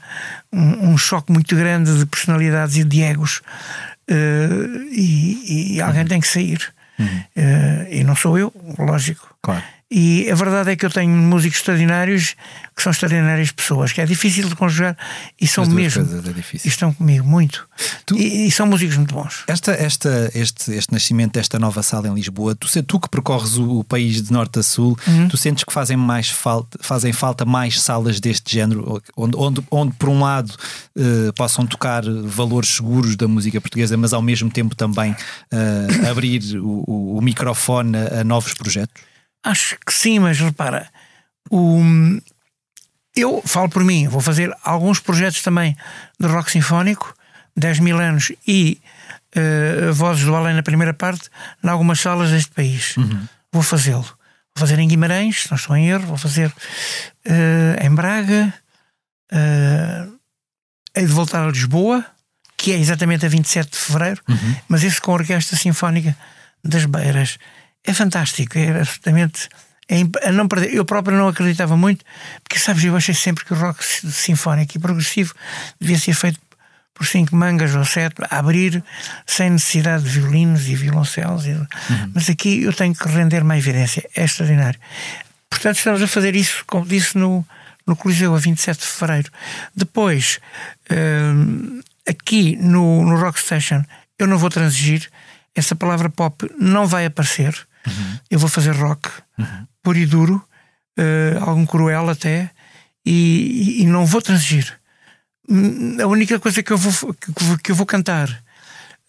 há 0.53 0.57
um, 0.57 0.91
um, 0.91 0.99
choque 0.99 1.33
muito 1.33 1.57
grande 1.57 1.99
de 1.99 2.05
personalidades 2.05 2.77
e 2.77 2.85
de 2.85 3.03
egos. 3.03 3.41
Uh, 4.11 4.85
e, 4.91 5.77
e, 5.77 5.81
alguém 5.81 6.03
uhum. 6.03 6.09
tem 6.09 6.21
que 6.21 6.29
sair. 6.29 6.61
Uhum. 6.99 7.07
Uh, 7.07 7.87
e 7.91 8.05
não 8.05 8.15
sou 8.15 8.39
eu, 8.39 8.53
lógico. 8.79 9.32
Claro. 9.43 9.63
E 9.95 10.31
a 10.31 10.35
verdade 10.35 10.71
é 10.71 10.77
que 10.77 10.87
eu 10.87 10.91
tenho 10.91 11.11
músicos 11.11 11.59
extraordinários 11.59 12.35
que 12.75 12.83
são 12.83 12.91
extraordinárias 12.91 13.53
pessoas, 13.53 13.93
que 13.93 14.01
é 14.01 14.07
difícil 14.07 14.49
de 14.49 14.57
conjugar 14.57 14.97
e 15.39 15.47
são 15.47 15.67
mesmo. 15.67 16.03
É 16.03 16.57
e 16.65 16.69
estão 16.69 16.95
comigo 16.95 17.27
muito. 17.27 17.69
Tu, 18.07 18.17
e, 18.17 18.47
e, 18.47 18.51
são 18.51 18.67
músicos 18.67 18.97
muito 18.97 19.15
bons. 19.15 19.45
Esta, 19.47 19.73
esta, 19.73 20.31
este, 20.35 20.73
este 20.73 20.91
nascimento 20.95 21.35
desta 21.35 21.59
nova 21.59 21.83
sala 21.83 22.09
em 22.09 22.15
Lisboa, 22.15 22.55
tu, 22.55 22.67
tu 22.85 22.99
que 22.99 23.09
percorres 23.11 23.59
o, 23.59 23.81
o 23.81 23.85
país 23.85 24.23
de 24.23 24.33
norte 24.33 24.61
a 24.61 24.63
sul, 24.63 24.97
uhum. 25.07 25.29
tu 25.29 25.37
sentes 25.37 25.63
que 25.63 25.73
fazem, 25.73 25.97
mais 25.99 26.31
falta, 26.31 26.79
fazem 26.81 27.13
falta 27.13 27.45
mais 27.45 27.79
salas 27.79 28.19
deste 28.19 28.51
género, 28.51 29.03
onde, 29.15 29.37
onde, 29.37 29.63
onde 29.71 29.93
por 29.97 30.09
um 30.09 30.21
lado 30.21 30.55
uh, 30.97 31.33
possam 31.35 31.67
tocar 31.67 32.03
valores 32.25 32.71
seguros 32.71 33.15
da 33.15 33.29
música 33.29 33.61
portuguesa, 33.61 33.95
mas 33.99 34.15
ao 34.15 34.23
mesmo 34.23 34.49
tempo 34.49 34.75
também 34.75 35.13
uh, 35.13 36.11
abrir 36.11 36.57
o, 36.57 36.83
o, 36.87 37.19
o 37.19 37.21
microfone 37.21 37.95
a, 37.95 38.21
a 38.21 38.25
novos 38.25 38.55
projetos? 38.55 39.12
Acho 39.43 39.77
que 39.85 39.93
sim, 39.93 40.19
mas 40.19 40.39
repara, 40.39 40.89
o, 41.51 41.81
eu 43.15 43.43
falo 43.45 43.69
por 43.69 43.85
mim, 43.85 44.09
vou 44.09 44.21
fazer 44.21 44.55
alguns 44.63 45.01
projetos 45.01 45.43
também 45.43 45.77
de 46.19 46.27
rock 46.27 46.51
sinfónico, 46.51 47.15
10 47.57 47.81
mil 47.81 47.99
anos 47.99 48.33
e 48.47 48.81
uh, 49.37 49.93
Vozes 49.93 50.25
do 50.25 50.35
Além 50.35 50.55
na 50.55 50.63
primeira 50.63 50.95
parte, 50.95 51.29
em 51.63 51.69
algumas 51.69 52.01
salas 52.01 52.31
deste 52.31 52.51
país. 52.53 52.97
Uhum. 52.97 53.27
Vou 53.53 53.63
fazê-lo. 53.63 54.03
Vou 54.55 54.61
fazer 54.61 54.79
em 54.79 54.89
Guimarães, 54.89 55.43
se 55.43 55.51
não 55.51 55.57
estou 55.57 55.77
em 55.77 55.89
erro, 55.89 56.07
vou 56.07 56.17
fazer 56.17 56.49
uh, 56.49 57.85
em 57.85 57.95
Braga, 57.95 58.53
uh, 59.33 60.19
hei 60.95 61.07
de 61.07 61.13
voltar 61.13 61.45
a 61.45 61.51
Lisboa, 61.51 62.05
que 62.57 62.73
é 62.73 62.79
exatamente 62.79 63.27
a 63.27 63.29
27 63.29 63.71
de 63.71 63.79
fevereiro, 63.79 64.23
uhum. 64.29 64.57
mas 64.69 64.85
esse 64.85 65.01
com 65.01 65.13
a 65.13 65.15
Orquestra 65.15 65.59
Sinfónica 65.59 66.17
das 66.65 66.85
Beiras 66.85 67.39
é 67.85 67.93
fantástico, 67.93 68.59
é 68.59 68.81
absolutamente. 68.81 69.49
É, 69.89 70.31
não 70.33 70.49
perder. 70.49 70.73
Eu 70.73 70.85
próprio 70.85 71.17
não 71.17 71.29
acreditava 71.29 71.77
muito, 71.77 72.05
porque 72.43 72.59
sabes, 72.59 72.85
eu 72.85 72.97
achei 72.97 73.15
sempre 73.15 73.45
que 73.45 73.53
o 73.53 73.57
rock 73.57 73.85
sinfónico 73.85 74.77
e 74.77 74.81
progressivo 74.81 75.35
devia 75.79 75.99
ser 75.99 76.15
feito 76.15 76.41
por 76.95 77.07
cinco 77.07 77.35
mangas 77.35 77.75
ou 77.75 77.85
sete, 77.85 78.23
a 78.31 78.39
abrir 78.39 78.83
sem 79.27 79.51
necessidade 79.51 80.05
de 80.05 80.21
violinos 80.21 80.69
e 80.69 80.75
violoncelos. 80.75 81.47
Uhum. 81.47 81.67
Mas 82.15 82.29
aqui 82.29 82.63
eu 82.63 82.73
tenho 82.73 82.95
que 82.95 83.09
render 83.09 83.43
uma 83.43 83.59
evidência, 83.59 84.09
é 84.15 84.25
extraordinário. 84.25 84.79
portanto, 85.51 85.77
estamos 85.77 86.03
a 86.03 86.07
fazer 86.07 86.37
isso, 86.37 86.65
como 86.67 86.87
disse, 86.87 87.17
no, 87.19 87.45
no 87.87 87.97
Coliseu, 87.97 88.35
a 88.35 88.39
27 88.39 88.81
de 88.81 88.87
fevereiro. 88.87 89.31
Depois, 89.75 90.39
hum, 90.91 91.81
aqui 92.09 92.57
no, 92.57 93.05
no 93.05 93.17
Rock 93.17 93.41
Station, 93.41 93.85
eu 94.19 94.27
não 94.27 94.39
vou 94.39 94.51
transigir, 94.51 95.11
essa 95.55 95.75
palavra 95.75 96.09
pop 96.09 96.49
não 96.59 96.87
vai 96.87 97.07
aparecer. 97.07 97.55
Uhum. 97.87 98.19
Eu 98.31 98.39
vou 98.39 98.49
fazer 98.49 98.73
rock, 98.73 99.09
uhum. 99.39 99.67
puro 99.83 99.99
e 99.99 100.07
duro, 100.07 100.45
uh, 100.99 101.45
algum 101.45 101.67
cruel 101.67 102.09
até, 102.09 102.51
e, 103.05 103.83
e, 103.83 103.87
não 103.87 104.07
vou 104.07 104.23
transigir. 104.23 104.79
A 106.01 106.07
única 106.07 106.39
coisa 106.39 106.63
que 106.63 106.73
eu 106.73 106.79
vou, 106.79 107.15
que, 107.63 107.73
eu 107.73 107.75
vou 107.75 107.85
cantar 107.85 108.29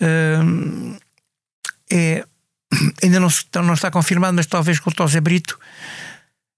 uh, 0.01 0.97
é. 1.91 2.25
Ainda 3.03 3.19
não, 3.19 3.29
não 3.63 3.73
está 3.75 3.91
confirmado, 3.91 4.33
mas 4.33 4.47
talvez 4.47 4.79
com 4.79 4.89
o 4.89 4.93
Tosé 4.93 5.21
Brito, 5.21 5.59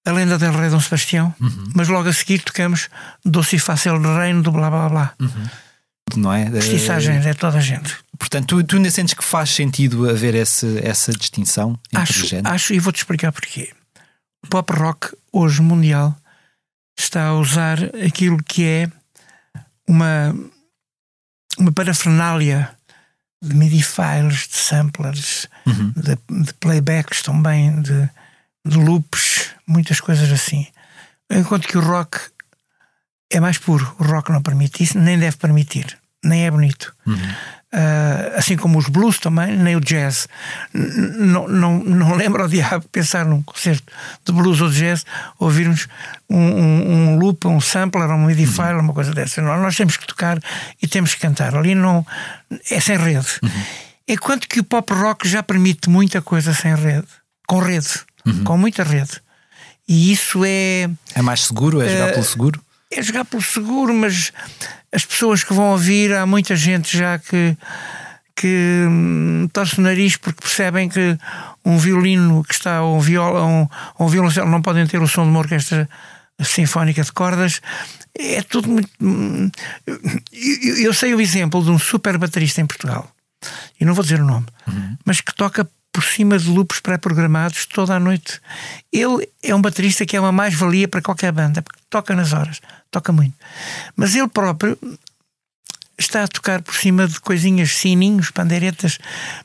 a 0.06 0.12
lenda 0.12 0.38
del 0.38 0.54
Rei 0.54 0.70
Dom 0.70 0.80
Sebastião, 0.80 1.36
uhum. 1.42 1.72
mas 1.76 1.90
logo 1.90 2.08
a 2.08 2.14
seguir 2.14 2.42
tocamos 2.42 2.90
Doce 3.24 3.58
e 3.58 3.60
Fácil 3.60 4.00
Reino 4.00 4.42
do 4.42 4.52
blá 4.52 4.70
blá 4.70 4.90
blá. 4.90 5.14
Uhum. 5.20 5.50
Não 6.16 6.32
é? 6.32 6.44
É 7.26 7.34
toda 7.34 7.58
a 7.58 7.62
gente. 7.62 7.98
Portanto, 8.18 8.48
tu, 8.48 8.64
tu 8.64 8.76
ainda 8.76 8.92
sentes 8.92 9.14
que 9.14 9.24
faz 9.24 9.50
sentido 9.50 10.10
haver 10.10 10.36
esse, 10.36 10.80
essa 10.84 11.12
distinção 11.12 11.80
entre 11.88 12.02
acho, 12.02 12.28
géneros? 12.28 12.52
Acho, 12.52 12.74
e 12.74 12.80
vou-te 12.80 12.98
explicar 12.98 13.32
porquê. 13.32 13.74
O 14.44 14.48
pop 14.48 14.72
rock, 14.74 15.16
hoje 15.32 15.62
mundial, 15.62 16.16
está 16.98 17.28
a 17.28 17.34
usar 17.34 17.80
aquilo 18.06 18.38
que 18.44 18.64
é 18.64 18.92
uma, 19.88 20.36
uma 21.58 21.72
parafernália 21.72 22.70
de 23.42 23.56
MIDI 23.56 23.84
files, 23.84 24.48
de 24.48 24.58
samplers, 24.58 25.48
uhum. 25.66 25.92
de, 25.96 26.44
de, 26.44 26.54
playbacks 26.56 27.22
também, 27.22 27.82
de, 27.82 28.10
de 28.66 28.78
loops, 28.78 29.50
muitas 29.68 30.00
coisas 30.00 30.32
assim. 30.32 30.68
Enquanto 31.30 31.68
que 31.68 31.78
o 31.78 31.82
rock 31.82 32.20
é 33.30 33.40
mais 33.40 33.58
puro. 33.58 33.96
O 34.00 34.04
rock 34.04 34.32
não 34.32 34.42
permite 34.42 34.84
isso, 34.84 34.98
nem 34.98 35.18
deve 35.18 35.38
permitir, 35.38 35.98
nem 36.24 36.46
é 36.46 36.52
bonito. 36.52 36.94
Uhum. 37.06 37.16
Uh, 37.76 38.38
assim 38.38 38.56
como 38.56 38.78
os 38.78 38.88
blues 38.88 39.20
também, 39.20 39.58
nem 39.58 39.76
o 39.76 39.82
jazz. 39.82 40.30
Não, 40.74 41.46
não, 41.48 41.84
não 41.84 42.16
lembro 42.16 42.42
ao 42.42 42.48
diabo 42.48 42.86
pensar 42.90 43.26
num 43.26 43.42
concerto 43.42 43.92
de 44.24 44.32
blues 44.32 44.62
ou 44.62 44.70
de 44.70 44.80
jazz, 44.80 45.06
ouvirmos 45.38 45.88
um, 46.30 46.38
um, 46.38 46.92
um 46.92 47.20
loop, 47.20 47.46
um 47.48 47.60
sampler, 47.60 48.10
um 48.10 48.26
MIDI 48.26 48.46
file, 48.46 48.76
uhum. 48.76 48.80
uma 48.80 48.94
coisa 48.94 49.14
dessa. 49.14 49.42
Nós 49.42 49.76
temos 49.76 49.98
que 49.98 50.08
tocar 50.08 50.40
e 50.82 50.88
temos 50.88 51.14
que 51.14 51.20
cantar. 51.20 51.54
Ali 51.54 51.76
não 51.76 52.06
é 52.72 52.80
sem 52.80 52.98
rede. 52.98 53.28
Uhum. 53.44 53.50
Enquanto 54.08 54.48
que 54.48 54.62
o 54.62 54.64
pop 54.64 54.94
rock 54.94 55.28
já 55.28 55.44
permite 55.44 55.90
muita 55.90 56.22
coisa 56.22 56.54
sem 56.54 56.74
rede, 56.76 57.08
com 57.46 57.60
rede, 57.60 57.90
uhum. 58.26 58.44
com 58.46 58.58
muita 58.58 58.84
rede. 58.84 59.22
E 59.88 60.12
isso 60.12 60.44
é. 60.46 60.90
É 61.14 61.22
mais 61.22 61.42
seguro? 61.42 61.82
É 61.82 61.90
jogar 61.90 62.10
uh, 62.10 62.14
pelo 62.14 62.26
seguro? 62.26 62.65
É 62.96 63.02
jogar 63.02 63.26
pelo 63.26 63.42
seguro, 63.42 63.94
mas 63.94 64.32
as 64.92 65.06
pessoas 65.06 65.44
que 65.44 65.54
vão 65.54 65.72
ouvir, 65.72 66.14
há 66.14 66.26
muita 66.26 66.56
gente 66.56 66.98
já 66.98 67.20
que, 67.20 67.58
que 68.36 68.86
hum, 68.88 69.50
torce 69.52 69.80
o 69.80 69.82
nariz 69.82 70.16
porque 70.16 70.42
percebem 70.42 70.88
que 70.88 71.18
um 71.66 71.78
violino 71.78 72.44
que 72.44 72.54
está, 72.54 72.82
ou 72.82 72.98
um, 72.98 73.00
viola, 73.02 73.44
um, 73.44 73.68
um 74.00 74.08
violoncelo 74.08 74.50
não 74.50 74.62
podem 74.62 74.88
ter 74.88 75.02
o 75.02 75.08
som 75.08 75.24
de 75.24 75.30
uma 75.30 75.40
orquestra 75.40 75.90
sinfónica 76.42 77.04
de 77.04 77.12
cordas. 77.12 77.62
É 78.18 78.42
tudo 78.42 78.70
muito. 78.70 78.90
Hum, 79.02 79.52
eu, 79.86 80.78
eu 80.78 80.94
sei 80.94 81.14
o 81.14 81.20
exemplo 81.20 81.62
de 81.62 81.70
um 81.70 81.78
super 81.78 82.18
baterista 82.18 82.62
em 82.62 82.66
Portugal, 82.66 83.12
e 83.80 83.84
não 83.84 83.94
vou 83.94 84.04
dizer 84.04 84.22
o 84.22 84.26
nome, 84.26 84.46
uhum. 84.68 84.98
mas 85.06 85.20
que 85.20 85.36
toca 85.36 85.68
por 85.92 86.04
cima 86.04 86.38
de 86.38 86.50
loops 86.50 86.82
pré-programados 86.82 87.66
toda 87.66 87.96
a 87.96 88.00
noite. 88.00 88.42
Ele 88.92 89.30
é 89.42 89.56
um 89.56 89.62
baterista 89.62 90.06
que 90.06 90.18
é 90.18 90.20
uma 90.20 90.32
mais-valia 90.32 90.90
para 90.90 91.02
qualquer 91.02 91.32
banda, 91.32 91.62
porque 91.62 91.80
toca 91.90 92.14
nas 92.14 92.34
horas, 92.34 92.60
toca 92.92 93.12
muito. 93.12 93.34
Mas 93.96 94.16
ele 94.16 94.28
próprio 94.28 94.78
está 95.98 96.24
a 96.24 96.28
tocar 96.28 96.62
por 96.62 96.76
cima 96.76 97.08
de 97.08 97.20
coisinhas, 97.20 97.72
sininhos, 97.72 98.30
pandeiretas, 98.32 98.98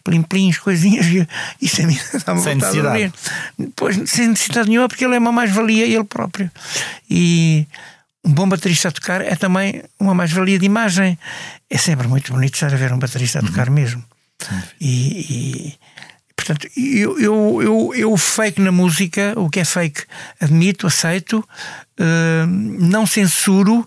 plim-plins, 0.03 0.59
coisinhas, 0.59 1.07
e 1.07 1.29
isso 1.65 1.83
a 1.83 1.87
mim 1.87 1.99
dá-me 2.25 2.43
sem 2.43 2.55
necessidade. 2.57 3.13
Pois, 3.77 4.11
sem 4.11 4.29
necessidade 4.29 4.69
nenhuma, 4.69 4.89
porque 4.89 5.05
ele 5.05 5.15
é 5.15 5.19
uma 5.19 5.33
mais-valia 5.33 5.87
ele 5.87 6.05
próprio. 6.05 6.51
E 7.09 7.67
um 8.25 8.33
bom 8.33 8.49
baterista 8.49 8.89
a 8.89 8.93
tocar 8.93 9.21
é 9.21 9.35
também 9.37 9.83
uma 9.99 10.15
mais-valia 10.15 10.59
de 10.59 10.67
imagem. 10.67 11.19
É 11.69 11.79
sempre 11.79 12.09
muito 12.09 12.33
bonito 12.33 12.55
estar 12.55 12.73
a 12.73 12.77
ver 12.77 12.93
um 12.93 12.99
baterista 12.99 13.39
a 13.39 13.43
tocar 13.43 13.69
uhum. 13.69 13.75
mesmo. 13.75 14.05
E, 14.81 15.75
Portanto, 16.41 16.69
eu, 16.75 17.21
eu, 17.21 17.63
eu, 17.63 17.95
eu 17.95 18.17
fake 18.17 18.63
na 18.63 18.73
música, 18.73 19.35
o 19.37 19.51
que 19.51 19.61
é 19.61 19.65
fake, 19.65 20.05
admito, 20.41 20.87
aceito, 20.87 21.39
uh, 21.99 22.47
não 22.47 23.07
censuro, 23.07 23.87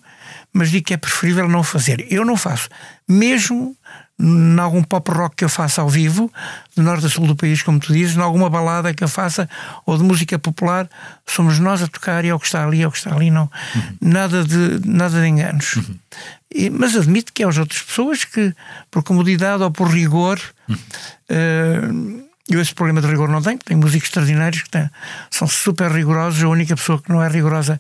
mas 0.54 0.70
digo 0.70 0.86
que 0.86 0.94
é 0.94 0.98
preferível 0.98 1.50
não 1.50 1.64
fazer. 1.64 2.06
Eu 2.12 2.24
não 2.24 2.38
faço. 2.38 2.70
Mesmo 3.10 3.76
em 4.20 4.60
algum 4.60 4.84
pop 4.84 5.12
rock 5.12 5.38
que 5.38 5.44
eu 5.44 5.50
faça 5.50 5.82
ao 5.82 5.90
vivo, 5.90 6.32
do 6.76 6.84
norte 6.84 7.08
a 7.08 7.10
sul 7.10 7.26
do 7.26 7.36
país, 7.36 7.64
como 7.64 7.80
tu 7.80 7.92
dizes, 7.92 8.16
em 8.16 8.22
alguma 8.22 8.52
balada 8.52 8.94
que 8.94 9.04
eu 9.04 9.08
faça, 9.08 9.50
ou 9.84 9.98
de 9.98 10.04
música 10.04 10.38
popular, 10.38 10.88
somos 11.26 11.58
nós 11.58 11.82
a 11.82 11.88
tocar 11.88 12.24
e 12.24 12.28
é 12.28 12.36
o 12.36 12.40
que 12.40 12.46
está 12.46 12.64
ali, 12.64 12.84
é 12.84 12.88
o 12.88 12.92
que 12.92 12.98
está 13.00 13.16
ali, 13.16 13.32
não. 13.32 13.50
Uhum. 13.76 13.98
Nada, 14.00 14.44
de, 14.44 14.80
nada 14.86 15.20
de 15.20 15.28
enganos. 15.28 15.76
Uhum. 15.76 15.96
E, 16.54 16.70
mas 16.70 16.96
admito 16.96 17.34
que 17.34 17.44
há 17.44 17.50
as 17.50 17.58
outras 17.58 17.82
pessoas 17.82 18.24
que, 18.24 18.54
por 18.92 19.02
comodidade 19.02 19.64
ou 19.64 19.72
por 19.72 19.90
rigor, 19.90 20.40
uhum. 20.70 20.76
uh, 20.76 22.23
eu 22.50 22.60
esse 22.60 22.74
problema 22.76 23.02
de 23.02 23.08
rigor 23.08 23.30
não 23.30 23.42
tenho, 23.42 23.58
tenho 23.58 23.80
músicos 23.80 24.10
extraordinários 24.10 24.64
que 24.64 24.70
têm, 24.70 24.90
são 25.32 25.48
super 25.48 25.90
rigorosos, 25.90 26.44
a 26.44 26.50
única 26.50 26.76
pessoa 26.76 27.02
que 27.02 27.10
não 27.10 27.24
é 27.24 27.30
rigorosa 27.30 27.80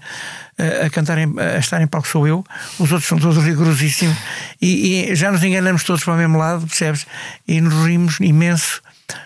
a, 0.57 0.63
eh, 0.63 0.85
a 0.85 0.89
cantar, 0.89 1.17
em, 1.17 1.33
a 1.37 1.57
estar 1.57 1.81
em 1.81 1.87
palco 1.87 2.07
sou 2.07 2.25
eu, 2.25 2.45
os 2.79 2.91
outros 2.91 3.07
são 3.07 3.19
todos 3.19 3.43
rigorosíssimos 3.43 4.17
e, 4.61 5.09
e, 5.11 5.15
já 5.15 5.31
nos 5.31 5.43
enganamos 5.43 5.83
todos 5.83 6.03
para 6.03 6.13
o 6.13 6.17
mesmo 6.17 6.37
lado, 6.37 6.65
percebes? 6.65 7.05
E 7.45 7.59
nos 7.59 7.85
rimos 7.85 8.19
imenso. 8.21 8.81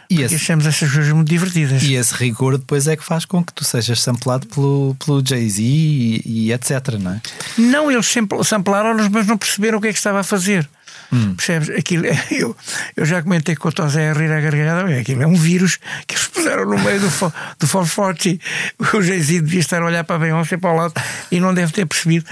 E 0.10 0.24
esse, 0.24 0.36
achamos 0.36 0.66
essas 0.66 0.92
coisas 0.92 1.14
muito 1.14 1.30
divertidas. 1.30 1.84
E 1.84 1.94
esse 1.94 2.16
rigor 2.16 2.58
depois 2.58 2.88
é 2.88 2.96
que 2.96 3.04
faz 3.04 3.24
com 3.24 3.44
que 3.44 3.54
tu 3.54 3.64
sejas 3.64 4.02
samplado 4.02 4.48
pelo, 4.48 4.96
pelo 4.96 5.24
Jay-Z 5.24 5.62
e, 5.62 6.22
e, 6.26 6.52
etc, 6.52 6.96
não 7.00 7.12
é? 7.12 7.22
Não, 7.58 7.92
eles 7.92 8.12
samplaram-nos, 8.44 9.08
mas 9.10 9.28
não 9.28 9.38
perceberam 9.38 9.78
o 9.78 9.82
que 9.82 9.90
é 9.90 9.92
que 9.92 10.00
estava 10.00 10.22
a 10.22 10.24
fazer. 10.24 10.68
Hum. 11.12 11.36
Percebes? 11.36 11.70
Aquilo, 11.70 12.06
eu, 12.32 12.56
eu 12.96 13.06
já 13.06 13.22
comentei 13.22 13.56
com 13.56 13.70
o 13.70 13.72
Tosé 13.72 14.10
a 14.10 14.14
rir 14.14 14.32
a 14.32 14.40
gargalhada. 14.40 15.00
Aquilo 15.00 15.24
é 15.24 15.28
um 15.28 15.36
vírus 15.36 15.78
que 16.06 16.16
eles 16.16 16.28
puseram 16.28 16.66
no 16.66 16.80
meio 16.80 17.00
do, 17.00 17.08
do 17.08 17.68
440. 17.68 18.44
O 18.94 19.02
Jay-Z 19.02 19.42
devia 19.42 19.60
estar 19.60 19.82
a 19.82 19.86
olhar 19.86 20.04
para 20.04 20.16
a 20.16 20.20
Beyoncé 20.20 20.58
para 20.58 20.72
o 20.72 20.76
lado 20.76 20.94
e 21.32 21.40
não 21.40 21.54
deve 21.54 21.72
ter 21.72 21.86
percebido 21.86 22.26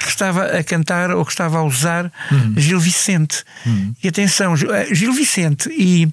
que 0.00 0.08
estava 0.08 0.46
a 0.46 0.64
cantar 0.64 1.10
ou 1.10 1.24
que 1.24 1.32
estava 1.32 1.58
a 1.58 1.62
usar 1.62 2.10
hum. 2.30 2.54
Gil 2.56 2.80
Vicente. 2.80 3.44
Hum. 3.66 3.94
E 4.02 4.08
atenção, 4.08 4.54
eh, 4.54 4.94
Gil 4.94 5.12
Vicente 5.12 5.68
e, 5.70 6.08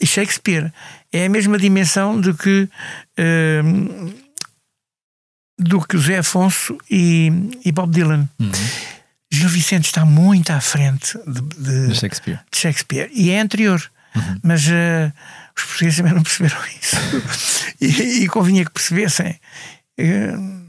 e, 0.00 0.06
Shakespeare 0.06 0.72
é 1.12 1.26
a 1.26 1.28
mesma 1.28 1.58
dimensão 1.58 2.20
do 2.20 2.34
que. 2.34 2.68
Uh, 3.18 4.22
do 5.58 5.80
que 5.80 5.96
José 5.96 6.18
Afonso 6.18 6.76
e, 6.90 7.30
e 7.64 7.70
Bob 7.70 7.92
Dylan. 7.92 8.28
Gil 9.32 9.48
Vicente 9.48 9.86
está 9.86 10.04
muito 10.04 10.50
à 10.50 10.60
frente 10.60 11.18
de, 11.26 11.40
de, 11.40 11.88
de 11.88 11.94
Shakespeare. 11.94 12.40
de 12.50 12.58
Shakespeare. 12.58 13.10
E 13.12 13.30
é 13.30 13.40
anterior. 13.40 13.82
Uhum. 14.14 14.40
Mas 14.42 14.66
uh, 14.66 15.12
os 15.56 15.64
portugueses 15.64 15.96
também 15.96 16.12
não 16.12 16.22
perceberam 16.22 16.58
isso. 16.80 16.96
e, 17.80 18.24
e, 18.24 18.28
convinha 18.28 18.64
que 18.64 18.70
percebessem. 18.70 19.40
Uh, 19.98 20.62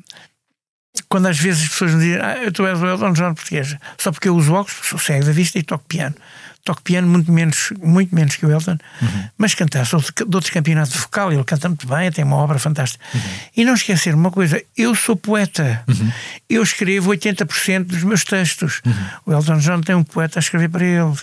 quando 1.09 1.27
às 1.27 1.37
vezes 1.37 1.63
as 1.63 1.69
pessoas 1.69 1.91
me 1.91 1.99
dizem, 1.99 2.21
ah, 2.21 2.51
tu 2.53 2.65
és 2.65 2.79
o 2.81 2.87
Elton 2.87 3.13
John 3.13 3.33
português, 3.33 3.75
só 3.97 4.11
porque 4.11 4.29
eu 4.29 4.35
uso 4.35 4.53
óculos, 4.53 4.79
sou 4.83 4.99
cego 4.99 5.25
da 5.25 5.31
vista 5.31 5.59
e 5.59 5.63
toco 5.63 5.83
piano 5.85 6.15
toco 6.63 6.81
piano 6.81 7.07
muito 7.07 7.31
menos, 7.31 7.73
muito 7.81 8.15
menos 8.15 8.35
que 8.35 8.45
o 8.45 8.51
Elton, 8.51 8.77
uhum. 9.01 9.29
mas 9.37 9.53
cantar, 9.53 9.85
sou 9.85 9.99
de, 9.99 10.11
de 10.11 10.35
outros 10.35 10.49
campeonatos 10.49 10.95
vocal, 10.95 11.31
ele 11.31 11.43
canta 11.43 11.67
muito 11.67 11.85
bem, 11.87 12.11
tem 12.11 12.23
uma 12.23 12.37
obra 12.37 12.57
fantástica. 12.57 13.03
Uhum. 13.13 13.21
E 13.57 13.65
não 13.65 13.73
esquecer 13.73 14.15
uma 14.15 14.31
coisa, 14.31 14.61
eu 14.77 14.95
sou 14.95 15.15
poeta, 15.15 15.83
uhum. 15.87 16.11
eu 16.49 16.63
escrevo 16.63 17.11
80% 17.11 17.83
dos 17.83 18.03
meus 18.03 18.23
textos. 18.23 18.81
Uhum. 18.85 18.93
O 19.25 19.33
Elton 19.33 19.57
John 19.57 19.81
tem 19.81 19.95
um 19.95 20.03
poeta 20.03 20.39
a 20.39 20.41
escrever 20.41 20.69
para 20.69 20.85
ele, 20.85 21.01
uhum. 21.01 21.17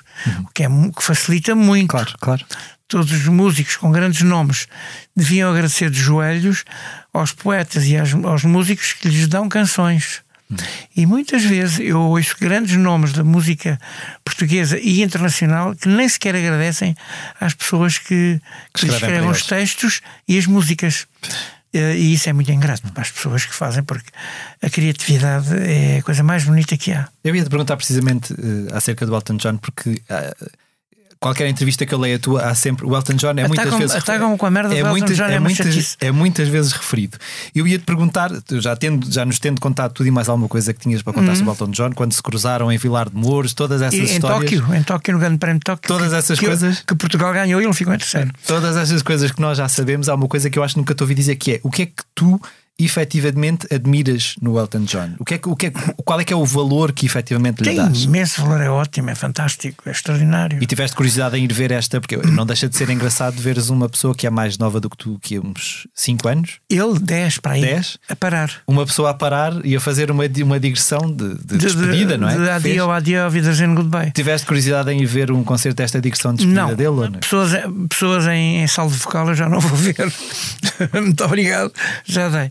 o 0.45 0.49
que, 0.53 0.65
é, 0.65 0.69
que 0.69 1.03
facilita 1.03 1.55
muito. 1.55 1.91
Claro, 1.91 2.15
claro. 2.21 2.45
Todos 2.87 3.13
os 3.13 3.27
músicos 3.27 3.77
com 3.77 3.91
grandes 3.91 4.21
nomes 4.23 4.67
deviam 5.17 5.51
agradecer 5.51 5.91
de 5.91 6.01
joelhos 6.01 6.65
aos 7.15 7.33
poetas 7.33 7.87
e 7.87 7.97
aos, 7.97 8.13
aos 8.13 8.45
músicos 8.45 8.93
que 8.93 9.09
lhes 9.09 9.27
dão 9.29 9.49
canções. 9.49 10.23
E 10.97 11.07
muitas 11.07 11.45
vezes 11.45 11.79
eu 11.81 12.01
ouço 12.01 12.37
grandes 12.41 12.77
nomes 12.77 13.13
da 13.13 13.23
música 13.23 13.79
portuguesa 14.25 14.79
e 14.79 15.03
internacional 15.03 15.75
que 15.75 15.89
nem 15.89 16.09
sequer 16.09 16.35
agradecem 16.35 16.97
às 17.41 17.55
pessoas 17.55 17.99
que, 17.99 18.41
que 18.75 18.87
escrevem 18.87 19.29
os 19.29 19.47
textos 19.47 20.01
e 20.27 20.39
as 20.39 20.47
músicas. 20.47 21.07
Eh, 21.73 21.97
e 21.97 22.15
isso 22.15 22.29
é 22.29 22.33
muito 22.33 22.51
ingrato 22.51 22.91
para 22.93 23.03
as 23.03 23.11
pessoas 23.11 23.45
que 23.45 23.55
fazem, 23.55 23.83
porque 23.85 24.11
a 24.61 24.69
criatividade 24.69 25.55
é 25.57 25.99
a 25.99 26.03
coisa 26.03 26.23
mais 26.23 26.45
bonita 26.45 26.77
que 26.77 26.93
há. 26.93 27.09
Eu 27.23 27.35
ia 27.35 27.45
te 27.45 27.51
perguntar 27.51 27.77
precisamente 27.77 28.33
uh, 28.33 28.75
acerca 28.75 29.07
do 29.07 29.15
Elton 29.15 29.37
John, 29.37 29.57
porque 29.57 29.91
uh, 29.91 30.51
qualquer 31.21 31.47
entrevista 31.49 31.85
que 31.85 31.93
eu 31.95 31.99
leia 31.99 32.17
a 32.17 32.19
tua, 32.19 32.43
há 32.43 32.55
sempre. 32.55 32.87
O 32.87 32.97
Elton 32.97 33.13
John 33.13 33.31
é 33.37 33.47
muitas 33.47 33.59
Atacam- 33.67 33.79
vezes. 33.79 33.97
atacam 33.97 34.37
com 34.39 34.47
a 34.47 34.51
merda 34.51 34.75
é 34.75 34.83
muitas, 34.83 35.17
John, 35.17 35.25
é 35.25 35.33
uma 35.39 35.41
muitas, 35.41 35.97
é 36.01 36.11
muitas 36.11 36.49
vezes 36.49 36.73
referido. 36.73 37.19
Eu 37.55 37.67
ia 37.69 37.79
te 37.79 37.85
perguntar, 37.85 38.31
já, 38.53 38.75
tendo, 38.75 39.11
já 39.13 39.25
nos 39.25 39.39
tendo 39.39 39.61
contado 39.61 39.93
tudo 39.93 40.07
e 40.07 40.11
mais 40.11 40.29
alguma 40.31 40.49
coisa 40.49 40.73
que 40.73 40.81
tinhas 40.81 41.03
para 41.03 41.13
contar 41.13 41.35
sobre 41.37 41.51
o 41.51 41.53
Elton 41.53 41.71
John, 41.71 41.93
quando 41.95 42.13
se 42.15 42.23
cruzaram 42.23 42.73
em 42.73 42.79
Vilar 42.79 43.11
de 43.11 43.17
Mouros, 43.17 43.53
todas 43.53 43.83
essas 43.83 43.99
Uhum. 43.99 44.07
E 44.07 44.11
em 44.11 44.15
histórias. 44.15 44.51
Tóquio, 44.61 44.75
em 44.75 44.83
Tóquio, 44.83 45.13
no 45.15 45.21
Grande 45.21 45.39
Prémio 45.39 45.59
de 45.59 45.65
Tóquio. 45.65 45.87
Todas 45.87 46.09
que- 46.09 46.15
essas 46.17 46.39
que, 46.41 46.47
coisas? 46.47 46.83
Que 46.87 46.95
Portugal 46.95 47.33
ganhou 47.35 47.61
e 47.61 47.65
ele 47.65 47.75
ficou 47.75 47.93
em 47.95 47.99
terceiro. 47.99 48.31
Todas 48.47 48.77
essas 48.77 49.03
coisas 49.03 49.31
que 49.31 49.41
nós 49.43 49.59
já 49.59 49.69
sabemos, 49.69 50.09
há 50.09 50.15
uma 50.15 50.27
coisa 50.27 50.49
que 50.49 50.59
eu 50.59 50.63
acho 50.65 50.75
que 50.75 50.81
nunca 50.81 50.95
te 50.95 51.03
ouvi 51.03 51.15
dizer 51.15 51.37
que 51.37 51.53
é 51.53 51.61
o 51.63 51.71
que 51.71 51.83
é 51.83 51.87
que 51.87 52.03
tu 52.15 52.41
efetivamente 52.85 53.67
admiras 53.73 54.35
no 54.41 54.59
Elton 54.59 54.85
John? 54.85 55.11
O 55.19 55.25
que 55.25 55.35
é 55.35 55.41
o 55.45 55.57
que 55.57 55.67
é, 55.67 55.71
qual 56.05 56.21
é 56.21 56.25
que 56.25 56.33
é 56.33 56.37
o 56.37 56.45
valor 56.45 56.93
que 56.93 57.07
efetivamente 57.07 57.59
lhe 57.61 57.65
Tem 57.71 57.77
dás? 57.77 58.05
imenso 58.05 58.41
valor, 58.43 58.61
é 58.61 58.71
ótimo, 58.71 59.11
é 59.11 59.15
fantástico, 59.15 59.89
é 59.89 59.93
extraordinário. 59.93 60.59
E 60.63 60.67
tiveste 60.67 60.97
curiosidade 60.97 61.37
em 61.37 61.45
ir 61.45 61.53
ver 61.53 61.71
esta, 61.71 62.01
porque 62.01 62.17
não 62.17 62.45
deixa 62.47 62.69
de 62.69 62.77
ser 62.77 62.89
engraçado 62.91 63.41
veres 63.41 63.69
uma 63.71 63.89
pessoa 63.89 64.15
que 64.15 64.27
é 64.27 64.31
mais 64.31 64.59
nova 64.59 64.81
do 64.81 64.89
que 64.91 64.97
tu, 64.97 65.19
que 65.21 65.37
é 65.37 65.41
uns 65.41 65.87
5 65.95 66.29
anos, 66.29 66.51
Ele, 66.69 66.99
10 66.99 67.39
para 67.39 67.53
aí, 67.53 67.61
10? 67.63 67.99
a 68.09 68.17
parar. 68.17 68.51
uma 68.67 68.85
pessoa 68.87 69.11
a 69.11 69.15
parar 69.15 69.53
e 69.65 69.75
a 69.77 69.81
fazer 69.81 70.11
uma, 70.11 70.25
uma 70.43 70.61
digressão 70.61 71.01
de, 71.11 71.35
de 71.45 71.59
despedida, 71.59 72.17
não 72.19 72.29
é? 72.29 72.37
De 72.37 72.51
adio, 72.51 72.91
adio, 72.91 73.29
Wiedersehen, 73.31 73.75
goodbye. 73.75 74.11
Tiveste 74.13 74.47
curiosidade 74.47 74.91
em 74.91 75.01
ir 75.01 75.07
ver 75.07 75.31
um 75.31 75.43
concerto 75.45 75.77
desta 75.77 76.01
digressão 76.01 76.33
de 76.33 76.39
despedida 76.39 76.67
Não, 76.69 76.75
dele 76.75 76.89
ou 76.89 77.11
não? 77.11 77.19
pessoas, 77.21 77.53
pessoas 77.89 78.27
em, 78.27 78.63
em 78.63 78.67
saldo 78.67 78.95
vocal 78.95 79.29
eu 79.29 79.35
já 79.35 79.49
não 79.49 79.61
vou 79.61 79.77
ver. 79.77 79.97
Muito 80.95 81.25
obrigado, 81.25 81.73
já 82.05 82.29
dei. 82.29 82.51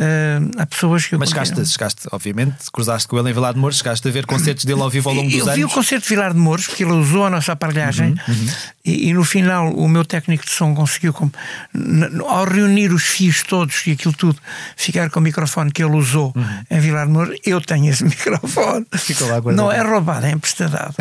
Ah, 0.00 0.62
há 0.62 0.66
pessoas 0.66 1.06
que 1.06 1.14
eu 1.14 1.18
Mas 1.18 1.30
chegaste, 1.30 1.66
chegaste, 1.66 2.02
obviamente, 2.12 2.54
cruzaste 2.72 3.08
com 3.08 3.18
ele 3.18 3.30
em 3.30 3.32
Vilar 3.32 3.52
de 3.52 3.58
Mouros, 3.58 3.78
chegaste 3.78 4.06
a 4.06 4.10
ver 4.10 4.26
concertos 4.26 4.64
dele 4.64 4.80
ao 4.80 4.88
vivo 4.88 5.08
ao 5.08 5.14
longo 5.16 5.28
dos 5.28 5.38
Eu 5.38 5.44
vi 5.46 5.60
o 5.60 5.64
anos. 5.64 5.72
concerto 5.74 6.04
de 6.04 6.08
Vilar 6.14 6.32
de 6.32 6.38
Mouros 6.38 6.66
porque 6.68 6.84
ele 6.84 6.92
usou 6.92 7.26
a 7.26 7.30
nossa 7.30 7.52
aparelhagem 7.52 8.14
Uhum, 8.28 8.46
E, 8.84 9.08
e 9.08 9.12
no 9.12 9.24
final 9.24 9.72
o 9.74 9.88
meu 9.88 10.04
técnico 10.04 10.44
de 10.44 10.50
som 10.52 10.74
conseguiu, 10.74 11.12
ao 12.26 12.44
reunir 12.44 12.92
os 12.92 13.02
fios 13.02 13.42
todos 13.42 13.86
e 13.86 13.92
aquilo 13.92 14.14
tudo, 14.14 14.38
ficar 14.76 15.10
com 15.10 15.20
o 15.20 15.22
microfone 15.22 15.70
que 15.70 15.82
ele 15.82 15.96
usou 15.96 16.32
em 16.70 16.80
Vilar 16.80 17.06
de 17.06 17.12
Mouros. 17.12 17.38
Eu 17.44 17.60
tenho 17.60 17.90
esse 17.90 18.04
microfone. 18.04 18.86
Uhum. 19.50 19.56
Não 19.56 19.70
é 19.72 19.82
roubado, 19.82 20.26
é 20.26 20.30
emprestado. 20.30 20.94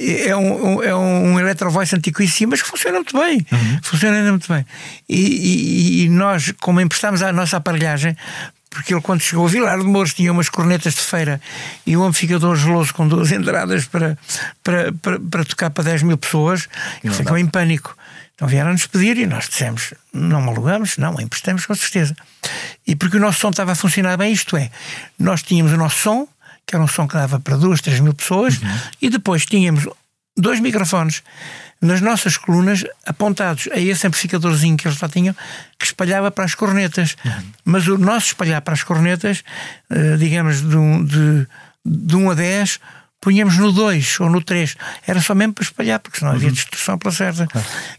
É 0.00 0.34
um, 0.34 0.76
um- 0.78 0.82
é 0.82 0.94
um 0.96 1.38
Electro-Voice 1.38 1.94
antiquíssimo, 1.94 2.50
mas 2.52 2.62
que 2.62 2.68
funciona 2.68 2.96
muito 2.98 3.16
bem. 3.18 3.46
Uhum. 3.52 3.78
Funciona 3.82 3.98
Funciona 4.08 4.30
muito 4.30 4.52
bem. 4.52 4.64
E, 5.08 5.20
e- 5.20 6.04
e 6.04 6.08
nós, 6.08 6.52
como 6.60 6.80
emprestámos 6.80 7.20
a 7.22 7.32
nossa 7.32 7.56
aparelhagem, 7.56 8.16
porque 8.78 8.94
ele, 8.94 9.02
quando 9.02 9.20
chegou 9.20 9.44
a 9.44 9.48
Vilar 9.48 9.76
de 9.76 9.84
Mouros, 9.84 10.14
tinha 10.14 10.30
umas 10.30 10.48
cornetas 10.48 10.94
de 10.94 11.00
feira 11.00 11.40
e 11.84 11.96
um 11.96 12.04
amplificador 12.04 12.54
geloso 12.54 12.94
com 12.94 13.08
duas 13.08 13.32
entradas 13.34 13.86
para, 13.86 14.16
para, 14.62 14.92
para, 14.92 15.18
para 15.18 15.44
tocar 15.44 15.70
para 15.70 15.82
10 15.82 16.04
mil 16.04 16.16
pessoas, 16.16 16.68
ele 17.02 17.12
ficou 17.12 17.36
em 17.36 17.44
pânico. 17.44 17.96
Então 18.36 18.46
vieram-nos 18.46 18.86
pedir 18.86 19.18
e 19.18 19.26
nós 19.26 19.48
dissemos: 19.48 19.94
não 20.12 20.48
alugamos, 20.48 20.96
não, 20.96 21.20
emprestamos 21.20 21.66
com 21.66 21.74
certeza. 21.74 22.14
E 22.86 22.94
porque 22.94 23.16
o 23.16 23.20
nosso 23.20 23.40
som 23.40 23.50
estava 23.50 23.72
a 23.72 23.74
funcionar 23.74 24.16
bem, 24.16 24.32
isto 24.32 24.56
é, 24.56 24.70
nós 25.18 25.42
tínhamos 25.42 25.72
o 25.72 25.76
nosso 25.76 25.98
som, 25.98 26.28
que 26.64 26.76
era 26.76 26.84
um 26.84 26.86
som 26.86 27.08
que 27.08 27.14
dava 27.14 27.40
para 27.40 27.56
duas, 27.56 27.80
três 27.80 27.98
mil 27.98 28.14
pessoas, 28.14 28.60
e 29.02 29.10
depois 29.10 29.44
tínhamos 29.44 29.88
dois 30.36 30.60
microfones 30.60 31.24
nas 31.80 32.00
nossas 32.00 32.36
colunas 32.36 32.84
apontados 33.06 33.68
a 33.72 33.78
esse 33.78 34.06
amplificadorzinho 34.06 34.76
que 34.76 34.88
eles 34.88 35.00
lá 35.00 35.08
tinham 35.08 35.34
que 35.78 35.84
espalhava 35.86 36.30
para 36.30 36.44
as 36.44 36.54
cornetas. 36.54 37.16
Mas 37.64 37.86
o 37.86 37.96
nosso 37.96 38.26
espalhar 38.28 38.60
para 38.62 38.74
as 38.74 38.82
cornetas, 38.82 39.44
eh, 39.90 40.16
digamos, 40.16 40.60
de 40.60 40.76
um, 40.76 41.04
de, 41.04 41.46
de 41.86 42.16
um 42.16 42.30
a 42.30 42.34
10, 42.34 42.80
punhamos 43.20 43.56
no 43.58 43.70
2 43.72 44.20
ou 44.20 44.28
no 44.30 44.42
3. 44.42 44.76
Era 45.06 45.20
só 45.20 45.34
mesmo 45.34 45.54
para 45.54 45.62
espalhar, 45.64 46.00
porque 46.00 46.18
senão 46.18 46.32
havia 46.32 46.50
destruição 46.50 46.98
pela 46.98 47.12
certa. 47.14 47.46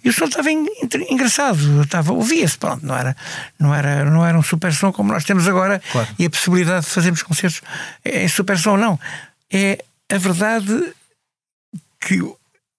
E 0.03 0.09
o 0.09 0.13
som 0.13 0.25
estava 0.25 0.49
engraçado, 0.51 1.81
estava, 1.83 2.11
ouvia-se, 2.13 2.57
pronto, 2.57 2.85
não 2.85 2.97
era, 2.97 3.15
não, 3.57 3.73
era, 3.73 4.03
não 4.05 4.25
era 4.25 4.37
um 4.37 4.43
super 4.43 4.73
som 4.73 4.91
como 4.91 5.11
nós 5.13 5.23
temos 5.23 5.47
agora 5.47 5.81
Claro. 5.91 6.07
e 6.17 6.25
a 6.25 6.29
possibilidade 6.29 6.85
de 6.85 6.91
fazermos 6.91 7.23
concertos 7.23 7.61
em 8.03 8.27
super 8.27 8.57
som, 8.57 8.75
não. 8.77 8.99
É 9.51 9.83
a 10.11 10.17
verdade 10.17 10.93
que 12.01 12.21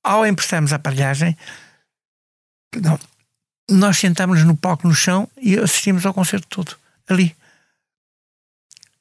ao 0.02 0.26
emprestarmos 0.26 0.72
a 0.72 0.76
aparelhagem, 0.76 1.36
perdão, 2.70 2.98
nós 3.68 3.98
sentámos 3.98 4.44
no 4.44 4.56
palco 4.56 4.86
no 4.86 4.94
chão 4.94 5.28
e 5.36 5.58
assistimos 5.58 6.04
ao 6.04 6.14
concerto 6.14 6.46
todo, 6.48 6.76
ali. 7.08 7.36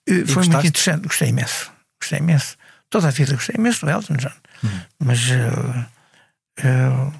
Eh, 0.07 0.25
Foi 0.25 0.35
muito 0.35 0.35
gostaste? 0.35 0.67
interessante, 0.67 1.07
gostei 1.07 1.29
imenso. 1.29 1.71
Gostei 1.99 2.19
imenso. 2.19 2.57
Toda 2.89 3.07
a 3.07 3.11
vida 3.11 3.33
gostei 3.33 3.55
imenso 3.57 3.85
do 3.85 3.91
Elton 3.91 4.15
John. 4.15 4.33
Uhum. 4.63 4.81
Mas, 4.99 5.19
eh, 5.29 5.85
eh, 6.57 7.11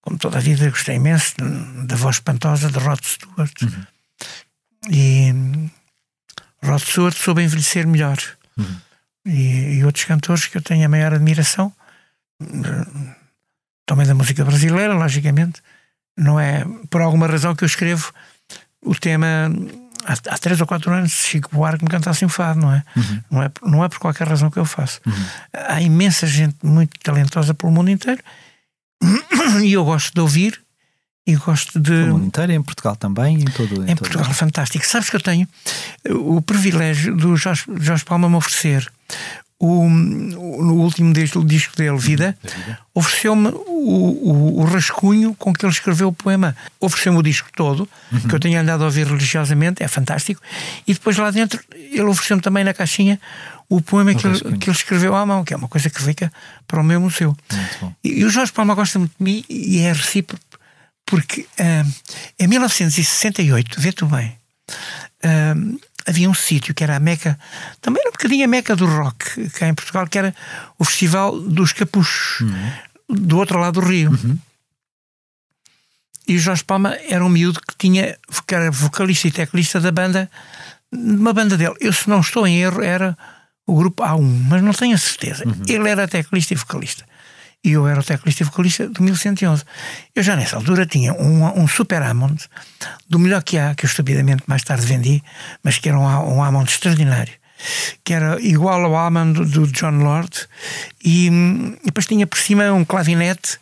como 0.00 0.18
toda 0.18 0.38
a 0.38 0.40
vida, 0.40 0.68
gostei 0.70 0.96
imenso 0.96 1.34
da 1.86 1.96
voz 1.96 2.16
espantosa 2.16 2.70
de 2.70 2.78
Rod 2.78 3.02
Stewart. 3.02 3.62
Uhum. 3.62 3.86
E 4.90 5.70
Rod 6.62 6.80
Stewart 6.80 7.16
soube 7.16 7.42
envelhecer 7.42 7.86
melhor. 7.86 8.18
Uhum. 8.56 8.80
E, 9.26 9.78
e 9.78 9.84
outros 9.84 10.04
cantores 10.04 10.46
que 10.46 10.58
eu 10.58 10.62
tenho 10.62 10.84
a 10.84 10.88
maior 10.88 11.14
admiração 11.14 11.72
eh, 12.42 13.23
também 13.86 14.06
da 14.06 14.14
música 14.14 14.44
brasileira, 14.44 14.94
logicamente. 14.94 15.60
Não 16.16 16.38
é 16.38 16.64
por 16.90 17.00
alguma 17.02 17.26
razão 17.26 17.54
que 17.54 17.64
eu 17.64 17.66
escrevo 17.66 18.12
o 18.82 18.94
tema 18.94 19.26
há, 20.04 20.12
há 20.12 20.38
três 20.38 20.60
ou 20.60 20.66
quatro 20.66 20.92
anos 20.92 21.10
Chico 21.12 21.48
Buarque 21.52 21.82
me 21.84 21.90
cantasse 21.90 22.24
um 22.24 22.28
fado, 22.28 22.60
não 22.60 22.72
é? 22.72 22.84
Não 23.30 23.42
é? 23.42 23.50
Não 23.62 23.84
é 23.84 23.88
por 23.88 23.98
qualquer 23.98 24.28
razão 24.28 24.50
que 24.50 24.58
eu 24.58 24.64
faço. 24.64 25.00
Há 25.52 25.80
imensa 25.80 26.26
gente 26.26 26.56
muito 26.62 26.98
talentosa 27.00 27.52
pelo 27.54 27.72
mundo 27.72 27.90
inteiro 27.90 28.22
e 29.64 29.72
eu 29.72 29.84
gosto 29.84 30.12
de 30.14 30.20
ouvir 30.20 30.60
e 31.26 31.34
gosto 31.36 31.80
de. 31.80 31.90
No 31.90 32.12
mundo 32.18 32.26
inteiro, 32.26 32.52
em 32.52 32.62
Portugal 32.62 32.94
também, 32.96 33.40
em 33.40 33.44
todo 33.46 33.82
Em 33.82 33.86
todo- 33.86 33.98
Portugal 33.98 34.30
é 34.30 34.34
fantástico. 34.34 34.86
Sabes 34.86 35.08
que 35.10 35.16
eu 35.16 35.20
tenho 35.20 35.48
o 36.10 36.40
privilégio 36.42 37.16
do 37.16 37.34
Jorge, 37.36 37.64
Jorge 37.80 38.04
Palma 38.04 38.28
me 38.28 38.36
oferecer 38.36 38.90
o, 39.58 39.88
no 39.88 40.74
último 40.74 41.12
disco, 41.12 41.44
disco 41.44 41.76
dele, 41.76 41.96
Vida, 41.96 42.36
ofereceu-me 42.94 43.48
o, 43.48 43.58
o, 43.58 44.60
o 44.60 44.64
rascunho 44.64 45.34
com 45.34 45.52
que 45.52 45.64
ele 45.64 45.72
escreveu 45.72 46.08
o 46.08 46.12
poema. 46.12 46.56
Ofereceu-me 46.80 47.18
o 47.18 47.22
disco 47.22 47.48
todo, 47.54 47.88
que 48.28 48.34
eu 48.34 48.40
tenho 48.40 48.60
andado 48.60 48.82
a 48.82 48.86
ouvir 48.86 49.06
religiosamente, 49.06 49.82
é 49.82 49.88
fantástico. 49.88 50.40
E 50.86 50.92
depois 50.92 51.16
lá 51.16 51.30
dentro, 51.30 51.60
ele 51.72 52.02
ofereceu-me 52.02 52.42
também 52.42 52.64
na 52.64 52.74
caixinha 52.74 53.20
o 53.68 53.80
poema 53.80 54.14
que 54.14 54.26
ele, 54.26 54.58
que 54.58 54.68
ele 54.68 54.76
escreveu 54.76 55.14
à 55.14 55.24
mão, 55.24 55.44
que 55.44 55.54
é 55.54 55.56
uma 55.56 55.68
coisa 55.68 55.88
que 55.88 56.02
fica 56.02 56.32
para 56.66 56.80
o 56.80 56.84
meu 56.84 57.00
museu. 57.00 57.36
E, 58.02 58.20
e 58.20 58.24
o 58.24 58.30
Jorge 58.30 58.52
Palma 58.52 58.74
gosta 58.74 58.98
muito 58.98 59.14
de 59.16 59.24
mim 59.24 59.44
e 59.48 59.78
é 59.78 59.92
recíproco, 59.92 60.44
porque 61.06 61.46
ah, 61.58 61.84
em 62.38 62.46
1968, 62.46 63.80
vê 63.80 63.92
tu 63.92 64.06
bem, 64.06 64.36
ah, 65.22 65.54
havia 66.06 66.28
um 66.28 66.34
sítio 66.34 66.74
que 66.74 66.84
era 66.84 66.96
a 66.96 67.00
Meca, 67.00 67.38
também 67.80 68.00
era 68.00 68.10
um 68.10 68.12
bocadinho 68.12 68.44
a 68.44 68.48
Meca 68.48 68.76
do 68.76 68.86
rock, 68.86 69.48
cá 69.50 69.68
em 69.68 69.74
Portugal, 69.74 70.06
que 70.06 70.18
era 70.18 70.34
o 70.78 70.84
Festival 70.84 71.38
dos 71.40 71.72
Capuchos, 71.72 72.46
do 73.08 73.38
outro 73.38 73.58
lado 73.58 73.80
do 73.80 73.86
Rio. 73.86 74.10
E 76.26 76.36
o 76.36 76.38
Jorge 76.38 76.64
Palma 76.64 76.96
era 77.08 77.24
um 77.24 77.28
miúdo 77.28 77.60
que 77.60 77.76
tinha 77.76 78.16
que 78.46 78.54
era 78.54 78.70
vocalista 78.70 79.28
e 79.28 79.30
teclista 79.30 79.80
da 79.80 79.92
banda, 79.92 80.30
de 80.90 81.16
uma 81.16 81.32
banda 81.32 81.56
dele. 81.56 81.74
Eu, 81.80 81.92
se 81.92 82.08
não 82.08 82.20
estou 82.20 82.46
em 82.46 82.60
erro, 82.60 82.82
era 82.82 83.16
o 83.66 83.76
grupo 83.76 84.02
A1, 84.02 84.22
mas 84.48 84.62
não 84.62 84.72
tenho 84.72 84.94
a 84.94 84.98
certeza. 84.98 85.44
Ele 85.68 85.88
era 85.88 86.08
teclista 86.08 86.54
e 86.54 86.56
vocalista. 86.56 87.04
E 87.64 87.72
eu 87.72 87.88
era 87.88 87.98
o 87.98 88.04
teclista 88.04 88.42
e 88.42 88.46
vocalista 88.46 88.88
do 88.88 89.02
1111. 89.02 89.64
Eu 90.14 90.22
já 90.22 90.36
nessa 90.36 90.56
altura 90.56 90.84
tinha 90.84 91.14
um, 91.14 91.62
um 91.62 91.66
Super 91.66 92.02
Hammond, 92.02 92.44
do 93.08 93.18
melhor 93.18 93.42
que 93.42 93.56
há, 93.58 93.74
que 93.74 93.86
eu 93.86 93.88
estupidamente 93.88 94.42
mais 94.46 94.62
tarde 94.62 94.84
vendi, 94.86 95.22
mas 95.62 95.78
que 95.78 95.88
era 95.88 95.98
um, 95.98 96.04
um 96.40 96.62
extraordinário. 96.62 97.32
Que 98.04 98.12
era 98.12 98.38
igual 98.40 98.84
ao 98.84 98.94
Hammond 98.94 99.32
do, 99.32 99.66
do 99.66 99.72
John 99.72 99.98
Lord, 100.02 100.46
e, 101.02 101.30
hum, 101.30 101.74
e 101.82 101.86
depois 101.86 102.06
tinha 102.06 102.26
por 102.26 102.38
cima 102.38 102.70
um 102.72 102.84
clavinete 102.84 103.58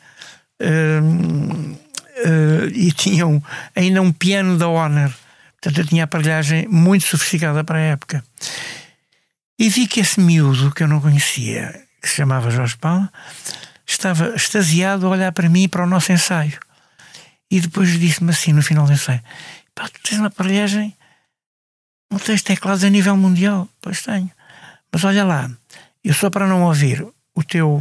eh, 2.25 2.69
e 2.73 2.93
tinha 2.93 3.27
um- 3.27 3.43
ainda 3.75 4.01
um 4.03 4.13
piano 4.13 4.57
da 4.59 4.69
Honor. 4.69 5.13
Portanto, 5.61 5.79
eu 5.81 5.87
tinha 5.87 6.05
aparelhagem 6.05 6.67
muito 6.69 7.07
sofisticada 7.07 7.63
para 7.65 7.79
a 7.79 7.83
época. 7.83 8.25
E 9.59 9.69
vi 9.69 9.87
que 9.87 10.01
esse 10.01 10.21
miúdo 10.21 10.73
que 10.73 10.83
eu 10.83 10.89
não 10.89 11.01
conhecia, 11.01 11.81
que 12.01 12.09
se 12.09 12.17
chamava 12.17 12.51
Jorge 12.51 12.77
Palma, 12.77 13.13
estava 13.95 14.35
extasiado 14.35 15.07
a 15.07 15.11
olhar 15.11 15.33
para 15.33 15.49
mim 15.49 15.65
e 15.65 15.69
para 15.69 15.85
o 15.85 15.89
nosso 15.89 16.13
ensaio. 16.13 16.59
E 17.51 17.61
depois 17.61 17.99
disse-me 17.99 18.31
assim 18.31 18.53
no 18.53 18.63
final 18.63 18.87
do 18.87 18.93
ensaio: 18.93 19.21
Pá, 19.75 19.89
tu 19.89 20.01
tens 20.03 20.19
uma 20.19 20.29
aparelhagem, 20.29 20.97
não 22.11 22.19
tens 22.19 22.43
teclados 22.43 22.85
a 22.85 22.91
nível 22.91 23.17
mundial? 23.17 23.69
Pois 23.81 24.03
tenho. 24.03 24.31
Mas 24.93 25.05
olha 25.05 25.25
lá, 25.25 25.51
eu 26.05 26.13
só 26.13 26.29
para 26.29 26.47
não 26.47 26.63
ouvir 26.63 27.07
o 27.35 27.43
teu. 27.43 27.81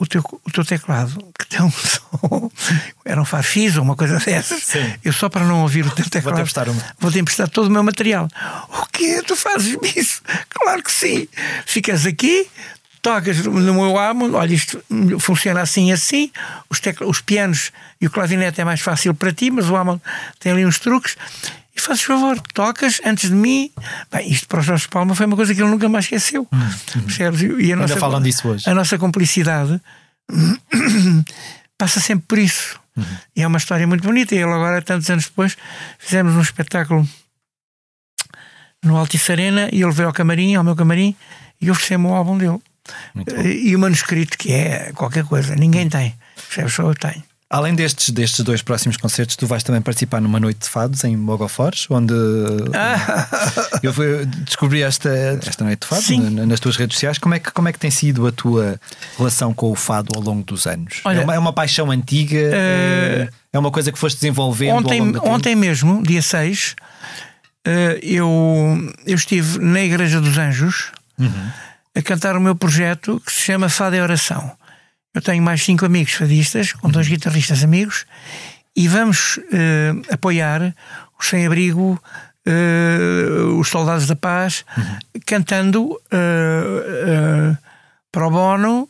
O 0.00 0.06
teu, 0.06 0.22
o 0.44 0.50
teu 0.52 0.64
teclado, 0.64 1.18
que 1.36 1.48
tem 1.48 1.60
um 1.60 1.72
som, 1.72 2.52
era 3.04 3.20
um 3.20 3.24
farfis 3.24 3.76
ou 3.76 3.82
uma 3.82 3.96
coisa 3.96 4.16
dessas. 4.20 4.62
Sim. 4.62 4.94
Eu 5.02 5.12
só 5.12 5.28
para 5.28 5.44
não 5.44 5.62
ouvir 5.62 5.84
o 5.84 5.90
teu 5.90 6.08
teclado. 6.08 6.38
emprestar 6.38 6.68
uma. 6.68 6.80
Vou-te 7.00 7.18
emprestar 7.18 7.48
todo 7.48 7.66
o 7.66 7.70
meu 7.70 7.82
material. 7.82 8.28
O 8.68 8.86
quê? 8.92 9.20
Tu 9.26 9.34
fazes 9.34 9.76
isso? 9.96 10.22
Claro 10.50 10.84
que 10.84 10.92
sim. 10.92 11.26
Ficas 11.66 12.06
aqui, 12.06 12.48
tocas 13.00 13.38
no 13.44 13.74
meu 13.74 13.98
álbum, 13.98 14.34
olha, 14.34 14.54
isto 14.54 14.82
funciona 15.18 15.60
assim 15.60 15.92
assim, 15.92 16.30
os, 16.68 16.80
os 17.06 17.20
pianos 17.20 17.72
e 18.00 18.06
o 18.06 18.10
clavinete 18.10 18.60
é 18.60 18.64
mais 18.64 18.80
fácil 18.80 19.14
para 19.14 19.32
ti, 19.32 19.50
mas 19.50 19.68
o 19.68 19.76
álbum 19.76 19.98
tem 20.38 20.52
ali 20.52 20.66
uns 20.66 20.78
truques. 20.78 21.16
E 21.74 21.80
fazes 21.80 22.02
favor, 22.02 22.40
tocas 22.54 23.00
antes 23.04 23.30
de 23.30 23.36
mim. 23.36 23.70
Bem, 24.10 24.28
isto 24.28 24.48
para 24.48 24.58
o 24.58 24.62
Jorge 24.62 24.88
Palma 24.88 25.14
foi 25.14 25.26
uma 25.26 25.36
coisa 25.36 25.54
que 25.54 25.62
ele 25.62 25.70
nunca 25.70 25.88
mais 25.88 26.06
esqueceu. 26.06 26.46
Hum, 26.52 27.02
percebes? 27.04 27.40
E 27.40 27.72
a 27.72 27.76
nossa, 27.76 27.94
Ainda 27.94 28.00
falam 28.00 28.20
disso 28.20 28.48
hoje. 28.48 28.68
A 28.68 28.74
nossa 28.74 28.98
cumplicidade 28.98 29.80
passa 31.78 32.00
sempre 32.00 32.24
por 32.26 32.38
isso. 32.38 32.80
Uhum. 32.96 33.04
E 33.36 33.42
é 33.42 33.46
uma 33.46 33.58
história 33.58 33.86
muito 33.86 34.02
bonita. 34.02 34.34
E 34.34 34.38
ele 34.38 34.50
agora, 34.50 34.82
tantos 34.82 35.08
anos 35.08 35.26
depois, 35.26 35.56
fizemos 36.00 36.34
um 36.34 36.40
espetáculo 36.40 37.08
no 38.82 38.96
Altice 38.96 39.30
Arena 39.30 39.68
e 39.72 39.80
ele 39.80 39.92
veio 39.92 40.08
ao 40.08 40.12
camarim, 40.12 40.56
ao 40.56 40.64
meu 40.64 40.74
camarim, 40.74 41.14
e 41.60 41.70
ofereceu-me 41.70 42.06
o 42.06 42.14
álbum 42.14 42.36
dele. 42.36 42.60
E 43.44 43.74
o 43.74 43.78
manuscrito, 43.78 44.36
que 44.36 44.52
é 44.52 44.92
qualquer 44.94 45.24
coisa, 45.24 45.54
ninguém 45.54 45.88
tem. 45.88 46.14
Percebes? 46.36 46.74
Só 46.74 46.82
eu 46.84 46.94
tenho. 46.94 47.22
Além 47.50 47.74
destes, 47.74 48.10
destes 48.10 48.44
dois 48.44 48.60
próximos 48.60 48.98
concertos, 48.98 49.34
tu 49.34 49.46
vais 49.46 49.62
também 49.62 49.80
participar 49.80 50.20
numa 50.20 50.38
noite 50.38 50.58
de 50.58 50.68
fados 50.68 51.02
em 51.04 51.16
Mogofores, 51.16 51.86
onde 51.88 52.12
ah. 52.74 53.26
eu 53.82 53.90
descobri 54.44 54.82
esta, 54.82 55.08
esta 55.42 55.64
noite 55.64 55.80
de 55.80 55.86
fados 55.86 56.10
nas 56.46 56.60
tuas 56.60 56.76
redes 56.76 56.96
sociais. 56.96 57.16
Como 57.16 57.34
é, 57.34 57.38
que, 57.38 57.50
como 57.50 57.66
é 57.66 57.72
que 57.72 57.78
tem 57.78 57.90
sido 57.90 58.26
a 58.26 58.32
tua 58.32 58.78
relação 59.16 59.54
com 59.54 59.70
o 59.70 59.74
fado 59.74 60.10
ao 60.14 60.20
longo 60.22 60.44
dos 60.44 60.66
anos? 60.66 61.00
Olha, 61.04 61.20
é, 61.20 61.24
uma, 61.24 61.34
é 61.36 61.38
uma 61.38 61.52
paixão 61.54 61.90
antiga? 61.90 62.36
Uh, 62.36 63.32
é 63.50 63.58
uma 63.58 63.70
coisa 63.70 63.90
que 63.90 63.98
foste 63.98 64.16
desenvolvendo? 64.16 64.76
Ontem, 64.76 65.00
ontem 65.22 65.56
mesmo, 65.56 66.02
dia 66.02 66.20
6, 66.20 66.76
uh, 67.66 67.70
eu, 68.02 68.92
eu 69.06 69.16
estive 69.16 69.58
na 69.58 69.80
Igreja 69.80 70.20
dos 70.20 70.36
Anjos 70.36 70.92
uhum. 71.18 71.50
A 71.98 72.02
cantar 72.02 72.36
o 72.36 72.40
meu 72.40 72.54
projeto 72.54 73.20
que 73.26 73.32
se 73.32 73.40
chama 73.40 73.68
Fado 73.68 73.96
e 73.96 74.00
Oração. 74.00 74.52
Eu 75.12 75.20
tenho 75.20 75.42
mais 75.42 75.64
cinco 75.64 75.84
amigos 75.84 76.12
fadistas, 76.12 76.72
com 76.72 76.88
dois 76.88 77.08
guitarristas 77.08 77.64
amigos, 77.64 78.06
e 78.76 78.86
vamos 78.86 79.38
uh, 79.38 80.14
apoiar 80.14 80.72
o 81.18 81.24
sem-abrigo, 81.24 82.00
uh, 82.46 83.58
os 83.58 83.66
soldados 83.66 84.06
da 84.06 84.14
paz, 84.14 84.64
uhum. 84.76 84.98
cantando 85.26 85.86
uh, 85.90 87.58
pro 88.12 88.30
bono, 88.30 88.88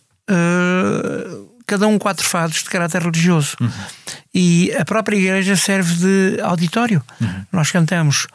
cada 1.66 1.86
um 1.86 1.98
quatro 1.98 2.26
fados 2.26 2.62
de 2.62 2.68
caráter 2.68 3.00
religioso. 3.00 3.56
Uhum. 3.58 3.70
E 4.34 4.70
a 4.78 4.84
própria 4.84 5.16
igreja 5.16 5.56
serve 5.56 5.94
de 5.94 6.40
auditório. 6.42 7.02
Uhum. 7.18 7.46
Nós 7.50 7.70
cantamos 7.70 8.26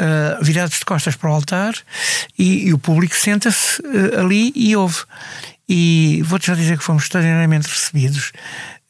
Uh, 0.00 0.44
virados 0.44 0.78
de 0.78 0.84
costas 0.84 1.16
para 1.16 1.28
o 1.28 1.32
altar 1.32 1.74
e, 2.38 2.68
e 2.68 2.72
o 2.72 2.78
público 2.78 3.16
senta-se 3.16 3.82
uh, 3.82 4.20
ali 4.20 4.52
e 4.54 4.76
ouve. 4.76 4.98
E 5.68 6.22
vou-te 6.24 6.46
já 6.46 6.54
dizer 6.54 6.78
que 6.78 6.84
fomos 6.84 7.02
extraordinariamente 7.02 7.68
recebidos. 7.68 8.32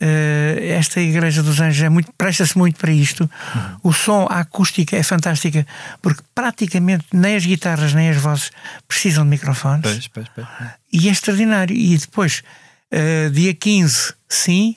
Uh, 0.01 0.63
esta 0.63 1.01
Igreja 1.01 1.43
dos 1.43 1.61
Anjos 1.61 1.83
é 1.83 1.89
muito, 1.89 2.13
presta-se 2.17 2.57
muito 2.57 2.79
para 2.79 2.93
isto. 2.93 3.23
Uhum. 3.23 3.77
O 3.83 3.93
som, 3.93 4.29
a 4.31 4.41
acústica 4.41 4.97
é 4.97 5.03
fantástica, 5.03 5.67
porque 6.01 6.23
praticamente 6.33 7.05
nem 7.13 7.35
as 7.35 7.45
guitarras 7.45 7.93
nem 7.95 8.11
as 8.11 8.17
vozes 8.17 8.53
precisam 8.87 9.25
de 9.25 9.31
microfones. 9.31 9.83
Pois, 9.83 10.07
pois, 10.09 10.29
pois. 10.35 10.47
E 10.93 11.09
é 11.09 11.11
extraordinário. 11.11 11.75
E 11.75 11.97
depois, 11.99 12.45
uh, 12.93 13.31
dia 13.31 13.53
15, 13.53 14.15
sim, 14.29 14.77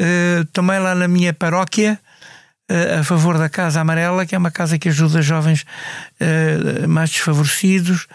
uh, 0.00 0.44
tomei 0.52 0.78
lá 0.78 0.94
na 0.94 1.08
minha 1.08 1.34
paróquia 1.34 1.98
a 2.98 3.04
favor 3.04 3.38
da 3.38 3.48
Casa 3.48 3.80
Amarela, 3.80 4.24
que 4.24 4.34
é 4.34 4.38
uma 4.38 4.50
casa 4.50 4.78
que 4.78 4.88
ajuda 4.88 5.20
jovens 5.20 5.64
mais 6.88 7.10
desfavorecidos, 7.10 8.06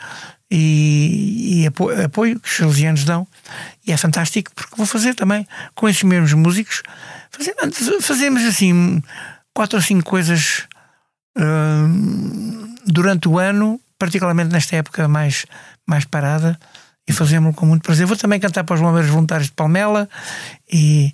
e, 0.52 1.62
e 1.62 1.68
apoio, 1.68 2.06
apoio, 2.06 2.40
que 2.40 2.50
os 2.50 2.58
salesianos 2.58 3.04
dão. 3.04 3.28
E 3.86 3.92
é 3.92 3.98
fantástico 3.98 4.52
porque 4.56 4.76
vou 4.76 4.86
fazer 4.86 5.14
também 5.14 5.48
com 5.76 5.88
esses 5.88 6.04
mesmos 6.04 6.34
músicos. 6.34 6.82
Fazemos, 7.32 8.06
fazemos 8.06 8.44
assim 8.44 9.02
quatro 9.54 9.78
ou 9.78 9.84
cinco 9.84 10.10
coisas 10.10 10.68
uh, 11.38 12.76
durante 12.86 13.28
o 13.28 13.38
ano, 13.38 13.80
particularmente 13.98 14.52
nesta 14.52 14.76
época 14.76 15.08
mais, 15.08 15.46
mais 15.88 16.06
parada, 16.06 16.60
e 17.08 17.14
fazemos 17.14 17.56
com 17.56 17.66
muito 17.66 17.84
prazer. 17.84 18.06
Vou 18.06 18.18
também 18.18 18.40
cantar 18.40 18.64
para 18.64 18.76
os 18.76 18.82
bombeiros 18.82 19.10
voluntários 19.10 19.50
de 19.50 19.54
Palmela 19.54 20.10
e 20.72 21.14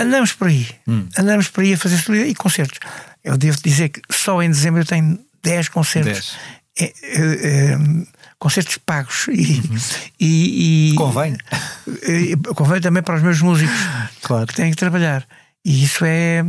andamos 0.00 0.32
por 0.32 0.48
aí. 0.48 0.68
Hum. 0.86 1.08
Andamos 1.16 1.48
por 1.48 1.62
aí 1.62 1.74
a 1.74 1.78
fazer 1.78 2.26
e 2.26 2.34
concertos. 2.34 2.78
Eu 3.22 3.36
devo 3.36 3.58
dizer 3.62 3.90
que 3.90 4.00
só 4.10 4.42
em 4.42 4.50
dezembro 4.50 4.80
eu 4.80 4.86
tenho 4.86 5.18
10 5.42 5.68
concertos. 5.68 6.36
10. 6.36 6.60
É, 6.78 6.84
é, 6.84 7.72
é, 7.72 7.78
concertos 8.38 8.78
pagos 8.78 9.26
e, 9.28 9.60
uhum. 9.60 9.78
e, 10.18 10.92
e 10.92 10.94
convém. 10.94 11.36
E, 12.08 12.36
convém 12.54 12.80
também 12.80 13.02
para 13.02 13.16
os 13.16 13.22
meus 13.22 13.42
músicos 13.42 13.76
claro. 14.22 14.46
que 14.46 14.54
têm 14.54 14.70
que 14.70 14.76
trabalhar. 14.76 15.26
E 15.64 15.84
isso 15.84 16.04
é 16.04 16.44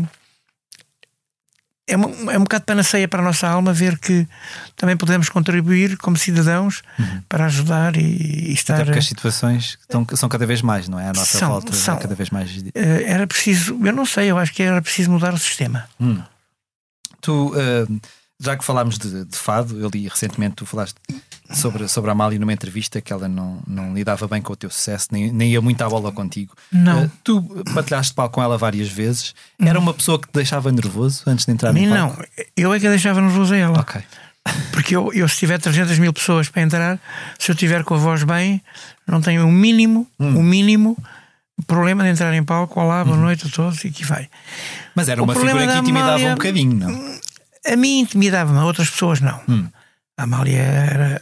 é, 1.92 1.98
um, 1.98 2.32
é 2.32 2.38
um 2.38 2.44
bocado 2.44 2.62
de 2.62 2.66
panaceia 2.66 3.08
para 3.08 3.22
a 3.22 3.26
nossa 3.26 3.48
alma 3.48 3.74
ver 3.74 3.98
que 3.98 4.28
também 4.76 4.96
podemos 4.96 5.30
contribuir 5.30 5.98
como 5.98 6.16
cidadãos 6.18 6.82
uhum. 6.98 7.22
para 7.28 7.46
ajudar 7.46 7.98
e, 7.98 8.50
e 8.50 8.54
estar. 8.54 8.76
Até 8.76 8.86
porque 8.86 9.00
as 9.00 9.08
situações 9.08 9.78
estão, 9.82 10.06
são 10.16 10.30
cada 10.30 10.46
vez 10.46 10.62
mais, 10.62 10.88
não 10.88 11.00
é? 11.00 11.10
A 11.10 11.14
nossa 11.14 11.38
são, 11.38 11.50
volta 11.50 11.74
são. 11.74 11.98
É 11.98 12.00
cada 12.00 12.16
vez 12.16 12.30
mais. 12.30 12.50
Eh, 12.74 13.04
era 13.06 13.28
preciso, 13.28 13.78
eu 13.86 13.94
não 13.94 14.06
sei, 14.06 14.32
eu 14.32 14.38
acho 14.38 14.54
que 14.54 14.64
era 14.64 14.82
preciso 14.82 15.12
mudar 15.12 15.34
o 15.34 15.38
sistema. 15.38 15.86
Hum. 16.00 16.22
Tu, 17.20 17.50
uh, 17.50 18.02
já 18.40 18.58
que 18.58 18.64
falámos 18.64 18.98
de, 18.98 19.26
de 19.26 19.38
fado, 19.38 19.80
eu 19.80 19.90
li 19.94 20.08
recentemente, 20.08 20.56
tu 20.56 20.66
falaste 20.66 20.96
sobre, 21.54 21.88
sobre 21.88 22.10
a 22.10 22.14
Amália 22.14 22.40
numa 22.40 22.54
entrevista 22.54 23.02
que 23.02 23.12
ela 23.12 23.28
não, 23.28 23.62
não 23.68 23.94
lidava 23.94 24.28
bem 24.28 24.42
com 24.42 24.54
o 24.54 24.56
teu 24.56 24.70
sucesso, 24.70 25.08
nem, 25.12 25.32
nem 25.32 25.52
ia 25.52 25.62
muito 25.62 25.82
à 25.82 25.90
bola 25.90 26.12
contigo. 26.12 26.56
Não. 26.72 27.06
Uh, 27.06 27.12
tu 27.24 27.42
partilhaste 27.74 28.14
palco 28.14 28.36
com 28.36 28.44
ela 28.44 28.58
várias 28.58 28.90
vezes. 28.90 29.34
Era 29.60 29.80
uma 29.80 29.94
pessoa 29.94 30.20
que 30.20 30.28
te 30.28 30.34
deixava 30.34 30.72
nervoso 30.72 31.24
antes 31.28 31.46
de 31.46 31.52
entrar 31.52 31.70
a 31.70 31.74
mim, 31.74 31.86
no 31.86 31.96
palco? 31.96 32.18
Não, 32.18 32.46
eu 32.56 32.74
é 32.74 32.80
que 32.80 32.88
a 32.88 32.90
deixava 32.90 33.22
nervoso 33.22 33.54
a 33.54 33.58
ela. 33.58 33.80
Ok. 33.80 34.02
Porque 34.72 34.96
eu, 34.96 35.14
eu, 35.14 35.28
se 35.28 35.38
tiver 35.38 35.60
300 35.60 36.00
mil 36.00 36.12
pessoas 36.12 36.50
para 36.50 36.64
entrar, 36.64 37.00
se 37.38 37.52
eu 37.52 37.56
tiver 37.56 37.84
com 37.84 37.94
a 37.94 37.98
voz 37.98 38.24
bem, 38.24 38.62
não 39.08 39.22
tenho 39.22 39.48
o 39.48 39.52
mínimo, 39.52 40.08
hum. 40.20 40.40
o 40.40 40.44
mínimo 40.44 40.98
problema 41.68 42.04
de 42.04 42.10
entrar 42.10 42.34
em 42.34 42.44
palco. 42.44 42.80
Olá, 42.80 43.04
boa 43.04 43.16
uhum. 43.16 43.24
noite 43.24 43.48
a 43.48 43.50
todos 43.50 43.84
e 43.86 43.92
que 43.92 44.04
vai. 44.04 44.30
Mas 44.96 45.10
era 45.10 45.22
uma 45.22 45.34
figura 45.34 45.68
que 45.68 45.78
intimidava 45.78 46.10
Amália, 46.10 46.32
um 46.32 46.36
bocadinho, 46.36 46.76
não? 46.76 47.20
A 47.66 47.76
mim 47.76 48.00
intimidava-me, 48.00 48.60
outras 48.60 48.90
pessoas 48.90 49.22
não. 49.22 49.40
Hum. 49.48 49.68
A 50.18 50.24
Amália 50.24 50.58
era 50.58 51.22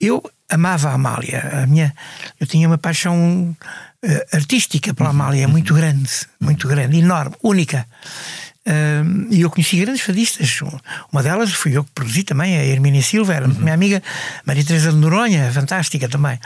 eu 0.00 0.22
amava 0.48 0.90
a 0.90 0.94
Amália. 0.94 1.62
A 1.62 1.66
minha, 1.66 1.94
eu 2.40 2.46
tinha 2.46 2.66
uma 2.66 2.78
paixão 2.78 3.56
uh, 4.04 4.36
artística 4.36 4.94
pela 4.94 5.10
Amália, 5.10 5.46
muito 5.46 5.74
grande, 5.74 6.10
muito 6.40 6.66
grande, 6.68 6.98
enorme, 6.98 7.34
única. 7.42 7.86
Uh, 8.66 9.26
e 9.30 9.40
eu 9.40 9.50
conheci 9.50 9.80
grandes 9.80 10.02
fadistas. 10.02 10.60
Uma 11.12 11.22
delas 11.22 11.52
fui 11.52 11.76
eu 11.76 11.84
que 11.84 11.90
produzi 11.92 12.22
também, 12.22 12.56
a 12.56 12.64
Hermínia 12.64 13.02
Silva, 13.02 13.34
era 13.34 13.48
uhum. 13.48 13.54
minha 13.54 13.74
amiga 13.74 14.02
Maria 14.44 14.64
Teresa 14.64 14.92
de 14.92 14.98
Noronha, 14.98 15.50
fantástica 15.52 16.08
também. 16.08 16.38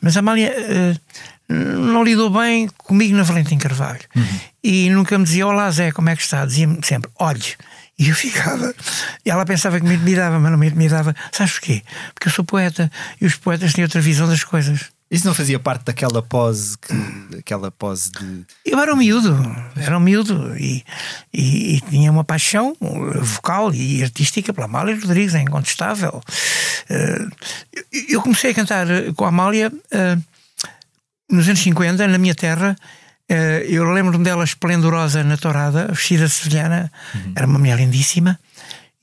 Mas 0.00 0.16
a 0.16 0.20
Amália 0.20 0.52
uh, 0.52 1.52
não 1.52 2.02
lidou 2.02 2.30
bem 2.30 2.68
comigo 2.78 3.16
na 3.16 3.22
Valentim 3.22 3.58
Carvalho. 3.58 4.00
Uhum. 4.14 4.40
E 4.64 4.90
nunca 4.90 5.18
me 5.18 5.24
dizia: 5.24 5.46
Olá 5.46 5.70
Zé, 5.70 5.92
como 5.92 6.08
é 6.08 6.16
que 6.16 6.22
está? 6.22 6.44
Dizia-me 6.44 6.80
sempre: 6.82 7.10
Olhe 7.18 7.54
e 7.98 8.08
eu 8.08 8.14
ficava. 8.14 8.74
E 9.24 9.30
ela 9.30 9.46
pensava 9.46 9.80
que 9.80 9.86
me 9.86 9.94
intimidava, 9.94 10.38
mas 10.38 10.50
não 10.50 10.58
me 10.58 10.66
intimidava. 10.66 11.14
Sabes 11.32 11.54
porquê? 11.54 11.82
Porque 12.14 12.28
eu 12.28 12.32
sou 12.32 12.44
poeta 12.44 12.90
e 13.20 13.26
os 13.26 13.36
poetas 13.36 13.72
têm 13.72 13.84
outra 13.84 14.00
visão 14.00 14.28
das 14.28 14.44
coisas. 14.44 14.90
Isso 15.08 15.24
não 15.24 15.34
fazia 15.34 15.58
parte 15.60 15.84
daquela 15.84 16.20
pose 16.20 16.76
que, 16.78 17.38
aquela 17.38 17.70
pose 17.70 18.10
de. 18.10 18.44
Eu 18.64 18.80
era 18.80 18.92
um 18.92 18.96
miúdo, 18.96 19.36
era 19.76 19.96
um 19.96 20.00
miúdo 20.00 20.56
e, 20.58 20.84
e, 21.32 21.76
e 21.76 21.80
tinha 21.82 22.10
uma 22.10 22.24
paixão 22.24 22.76
vocal 23.22 23.72
e 23.72 24.02
artística 24.02 24.52
pela 24.52 24.66
Amália 24.66 24.96
Rodrigues, 24.96 25.36
é 25.36 25.42
incontestável. 25.42 26.20
Uh, 26.90 27.30
eu 28.08 28.20
comecei 28.20 28.50
a 28.50 28.54
cantar 28.54 28.86
com 29.14 29.24
a 29.24 29.28
Amália 29.28 29.72
uh, 29.72 30.22
nos 31.30 31.46
anos 31.46 31.60
50, 31.60 32.08
na 32.08 32.18
minha 32.18 32.34
terra, 32.34 32.76
eu 33.28 33.84
lembro-me 33.90 34.24
dela 34.24 34.44
esplendorosa 34.44 35.24
na 35.24 35.36
tourada, 35.36 35.88
vestida 35.88 36.28
sevilhana, 36.28 36.90
uhum. 37.14 37.32
era 37.34 37.46
uma 37.46 37.58
mulher 37.58 37.78
lindíssima. 37.78 38.38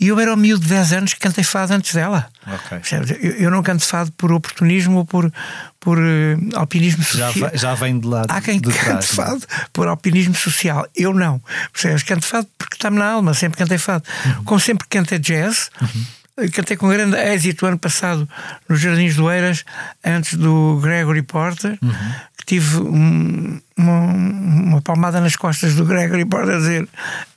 E 0.03 0.07
eu 0.07 0.19
era 0.19 0.33
o 0.33 0.37
miúdo 0.37 0.63
de 0.63 0.67
10 0.67 0.93
anos 0.93 1.13
que 1.13 1.19
cantei 1.21 1.43
fado 1.45 1.73
antes 1.73 1.93
dela. 1.93 2.27
Okay. 2.45 2.81
Eu, 3.21 3.31
eu, 3.31 3.51
não 3.51 3.63
canto 3.63 3.85
fado 3.85 4.11
por 4.13 4.33
oportunismo 4.33 4.97
ou 4.97 5.05
por, 5.05 5.31
por 5.79 5.97
uh, 5.97 6.37
alpinismo 6.55 7.01
social. 7.03 7.31
Já, 7.31 7.51
já 7.53 7.75
vem 7.75 7.99
de 7.99 8.07
lado. 8.07 8.25
Há 8.29 8.41
quem 8.41 8.59
de 8.59 8.69
cante 8.69 8.83
trás, 8.83 9.05
é? 9.05 9.15
fado 9.15 9.45
por 9.71 9.87
alpinismo 9.87 10.35
social. 10.35 10.85
Eu 10.93 11.13
não. 11.13 11.41
Percebes? 11.71 12.03
Canto 12.03 12.25
fado 12.25 12.47
porque 12.57 12.75
está-me 12.75 12.97
na 12.97 13.11
alma, 13.11 13.33
sempre 13.33 13.57
cantei 13.57 13.77
fado. 13.77 14.03
Uhum. 14.25 14.43
Como 14.43 14.59
sempre 14.59 14.85
cantei 14.89 15.19
jazz. 15.19 15.69
Uhum. 15.81 16.49
Cantei 16.51 16.75
com 16.75 16.89
grande 16.89 17.15
êxito 17.15 17.65
ano 17.65 17.77
passado 17.77 18.27
nos 18.67 18.81
Jardins 18.81 19.15
do 19.15 19.31
Eiras, 19.31 19.63
antes 20.03 20.33
do 20.33 20.79
Gregory 20.81 21.21
Porter. 21.21 21.77
Uhum 21.81 22.13
tive 22.45 22.77
um, 22.77 23.59
uma, 23.77 23.99
uma, 23.99 24.81
palmada 24.81 25.19
nas 25.19 25.35
costas 25.35 25.75
do 25.75 25.85
Gregory 25.85 26.25
para 26.25 26.57
dizer 26.57 26.87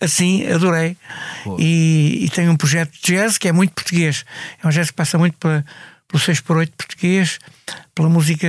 assim, 0.00 0.46
adorei. 0.46 0.96
E, 1.58 2.24
e 2.24 2.30
tenho 2.30 2.52
um 2.52 2.56
projeto 2.56 2.92
de 2.92 3.14
jazz 3.14 3.38
que 3.38 3.48
é 3.48 3.52
muito 3.52 3.72
português. 3.72 4.24
É 4.62 4.66
um 4.66 4.70
jazz 4.70 4.90
que 4.90 4.96
passa 4.96 5.18
muito 5.18 5.36
pela, 5.38 5.64
pelo 6.08 6.22
6x8 6.22 6.70
português, 6.76 7.38
pela 7.94 8.08
música 8.08 8.48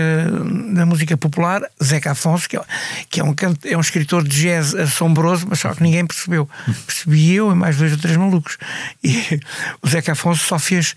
da 0.73 0.85
música 0.85 1.15
popular, 1.17 1.61
Zeca 1.83 2.11
Afonso, 2.11 2.47
que 2.47 2.57
é, 2.57 2.61
que 3.09 3.19
é, 3.19 3.23
um, 3.23 3.33
é 3.65 3.77
um 3.77 3.81
escritor 3.81 4.23
de 4.23 4.41
jazz 4.41 4.75
assombroso, 4.75 5.47
mas 5.49 5.59
só 5.59 5.73
que 5.73 5.81
ninguém 5.81 6.05
percebeu. 6.05 6.49
Percebi 6.85 7.33
eu 7.33 7.51
e 7.51 7.55
mais 7.55 7.77
dois 7.77 7.91
ou 7.91 7.97
três 7.97 8.17
malucos. 8.17 8.57
E 9.03 9.39
o 9.81 9.87
Zeca 9.87 10.11
Afonso 10.11 10.43
só 10.43 10.59
fez 10.59 10.95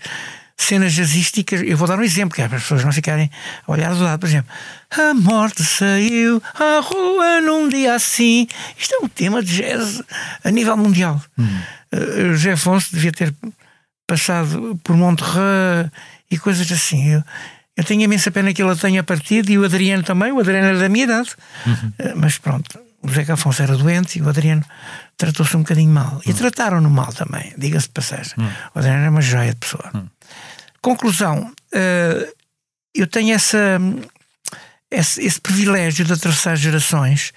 cenas 0.63 0.93
jazzísticas. 0.93 1.61
Eu 1.63 1.77
vou 1.77 1.87
dar 1.87 1.97
um 1.97 2.03
exemplo, 2.03 2.35
que 2.35 2.41
é 2.41 2.47
para 2.47 2.57
as 2.57 2.63
pessoas 2.63 2.83
não 2.83 2.91
ficarem 2.91 3.29
a 3.67 3.71
olhar 3.71 3.93
do 3.93 4.03
lado. 4.03 4.19
Por 4.19 4.27
exemplo, 4.27 4.51
a 4.91 5.13
morte 5.13 5.63
saiu 5.63 6.41
à 6.53 6.79
rua 6.81 7.41
num 7.41 7.67
dia 7.69 7.95
assim. 7.95 8.47
Isto 8.77 8.95
é 8.95 9.05
um 9.05 9.07
tema 9.07 9.41
de 9.41 9.55
jazz 9.55 10.01
a 10.43 10.51
nível 10.51 10.77
mundial. 10.77 11.21
Hum. 11.37 11.47
Uh, 11.93 12.33
José 12.33 12.53
Afonso 12.53 12.93
devia 12.93 13.11
ter 13.11 13.33
passado 14.07 14.79
por 14.83 14.95
Monterrey 14.95 15.89
e 16.29 16.37
coisas 16.37 16.71
assim. 16.71 17.09
Eu, 17.09 17.23
eu 17.75 17.83
tenho 17.83 18.01
imensa 18.01 18.31
pena 18.31 18.53
que 18.53 18.61
ele 18.61 18.75
tenha 18.75 19.03
partido 19.03 19.49
e 19.49 19.57
o 19.57 19.65
Adriano 19.65 20.03
também. 20.03 20.31
O 20.31 20.39
Adriano 20.39 20.67
era 20.67 20.79
da 20.79 20.89
minha 20.89 21.05
idade, 21.05 21.29
uhum. 21.65 21.73
uh, 21.73 22.13
mas 22.15 22.37
pronto. 22.37 22.79
O 23.03 23.07
José 23.07 23.31
Afonso 23.31 23.63
era 23.63 23.75
doente 23.75 24.19
e 24.19 24.21
o 24.21 24.29
Adriano 24.29 24.63
tratou-se 25.17 25.57
um 25.57 25.61
bocadinho 25.61 25.91
mal. 25.91 26.21
E 26.25 26.29
uhum. 26.29 26.35
trataram-no 26.35 26.89
mal 26.89 27.11
também, 27.13 27.51
diga-se 27.57 27.87
de 27.87 27.93
passagem. 27.93 28.33
Uhum. 28.37 28.49
O 28.75 28.79
Adriano 28.79 29.01
era 29.01 29.09
uma 29.09 29.21
joia 29.21 29.51
de 29.51 29.55
pessoa. 29.55 29.91
Conclusão, 30.81 31.51
uh, 31.73 32.33
eu 32.93 33.05
tenho 33.05 33.35
essa, 33.35 33.79
esse, 34.89 35.21
esse, 35.21 35.39
privilégio 35.39 36.03
de 36.03 36.13
atravessar 36.13 36.55
gerações 36.55 37.33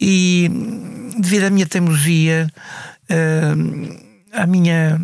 e, 0.00 0.50
devido 1.18 1.44
à 1.44 1.50
minha 1.50 1.66
teimosia, 1.66 2.48
uh, 3.10 4.00
à 4.32 4.46
minha 4.46 4.98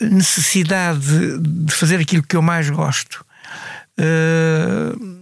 necessidade 0.00 1.38
de 1.38 1.72
fazer 1.72 2.00
aquilo 2.00 2.22
que 2.22 2.36
eu 2.36 2.42
mais 2.42 2.70
gosto, 2.70 3.24
uh, 3.98 5.20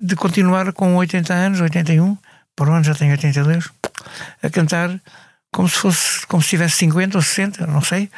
de 0.00 0.14
continuar 0.16 0.72
com 0.72 0.96
80 0.96 1.32
anos, 1.32 1.60
81, 1.60 2.16
por 2.54 2.68
onde 2.68 2.88
já 2.88 2.94
tenho 2.94 3.12
82, 3.12 3.70
a 4.42 4.50
cantar 4.50 5.00
como 5.50 5.68
se 5.68 5.76
fosse, 5.76 6.26
como 6.26 6.42
se 6.42 6.50
tivesse 6.50 6.76
50 6.76 7.16
ou 7.16 7.22
60, 7.22 7.66
não 7.66 7.80
sei. 7.80 8.10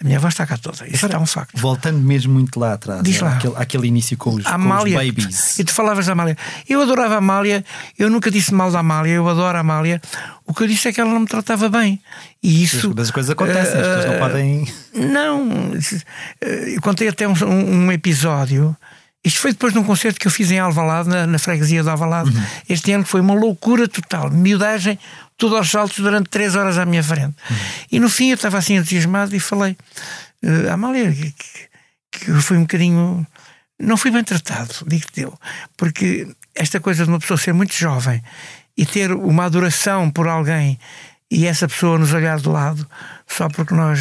A 0.00 0.04
minha 0.04 0.18
voz 0.18 0.32
está 0.32 0.46
cá 0.46 0.56
toda. 0.56 0.88
Isso 0.88 1.06
é 1.06 1.18
um 1.18 1.26
facto. 1.26 1.58
Voltando 1.58 1.98
mesmo 1.98 2.32
muito 2.32 2.58
lá 2.58 2.72
atrás, 2.72 3.02
Diz 3.02 3.20
lá. 3.20 3.36
Aquele, 3.36 3.54
aquele 3.56 3.86
início 3.88 4.16
com 4.16 4.34
os, 4.34 4.46
Amália, 4.46 4.98
com 4.98 5.04
os 5.04 5.06
babies. 5.06 5.58
E 5.58 5.64
tu 5.64 5.72
falavas 5.72 6.06
da 6.06 6.12
Amália. 6.12 6.36
Eu 6.66 6.80
adorava 6.80 7.14
a 7.14 7.18
Amália, 7.18 7.64
eu 7.98 8.08
nunca 8.08 8.30
disse 8.30 8.54
mal 8.54 8.70
da 8.70 8.78
Amália, 8.78 9.12
eu 9.12 9.28
adoro 9.28 9.56
a 9.56 9.60
Amália. 9.60 10.00
O 10.46 10.54
que 10.54 10.62
eu 10.62 10.66
disse 10.66 10.88
é 10.88 10.92
que 10.92 11.00
ela 11.00 11.10
não 11.10 11.20
me 11.20 11.26
tratava 11.26 11.68
bem. 11.68 12.00
E 12.42 12.62
isso. 12.62 12.90
Mas 12.96 13.08
as 13.08 13.10
coisas 13.10 13.30
acontecem, 13.30 13.74
uh, 13.74 13.80
as 13.80 13.86
pessoas 13.86 14.04
não 14.06 14.14
eh, 14.14 14.18
podem. 14.18 14.68
Não, 14.94 15.72
eh, 16.40 16.74
eu 16.76 16.80
contei 16.80 17.08
até 17.08 17.28
um, 17.28 17.34
um 17.44 17.92
episódio. 17.92 18.74
Isto 19.22 19.40
foi 19.40 19.52
depois 19.52 19.72
de 19.72 19.78
um 19.78 19.84
concerto 19.84 20.18
que 20.18 20.26
eu 20.26 20.30
fiz 20.30 20.50
em 20.50 20.58
Alvalade, 20.58 21.08
na, 21.08 21.26
na 21.26 21.38
freguesia 21.38 21.82
de 21.82 21.90
Alvalade. 21.90 22.30
Uhum. 22.30 22.42
Este 22.68 22.92
ano 22.92 23.04
foi 23.04 23.20
uma 23.20 23.34
loucura 23.34 23.86
total. 23.86 24.30
Miudagem, 24.30 24.98
tudo 25.38 25.56
aos 25.56 25.70
saltos 25.70 26.00
durante 26.00 26.28
três 26.28 26.56
horas 26.56 26.76
à 26.76 26.84
minha 26.84 27.02
frente. 27.02 27.36
Uhum. 27.48 27.56
E 27.92 28.00
no 28.00 28.10
fim 28.10 28.30
eu 28.30 28.34
estava 28.34 28.58
assim 28.58 28.74
entusiasmado 28.74 29.34
e 29.34 29.40
falei 29.40 29.76
uh, 30.42 30.72
Amália 30.72 31.10
que, 31.12 31.32
que 32.10 32.30
eu 32.30 32.42
fui 32.42 32.58
um 32.58 32.62
bocadinho. 32.62 33.26
Não 33.80 33.96
fui 33.96 34.10
bem 34.10 34.24
tratado, 34.24 34.74
digo-te 34.88 35.20
eu, 35.20 35.38
porque 35.76 36.26
esta 36.52 36.80
coisa 36.80 37.04
de 37.04 37.10
uma 37.10 37.20
pessoa 37.20 37.38
ser 37.38 37.54
muito 37.54 37.72
jovem 37.72 38.20
e 38.76 38.84
ter 38.84 39.12
uma 39.12 39.44
adoração 39.44 40.10
por 40.10 40.26
alguém 40.26 40.76
e 41.30 41.46
essa 41.46 41.68
pessoa 41.68 41.96
nos 41.96 42.12
olhar 42.12 42.40
de 42.40 42.48
lado 42.48 42.84
só 43.24 43.48
porque 43.48 43.74
nós, 43.74 44.00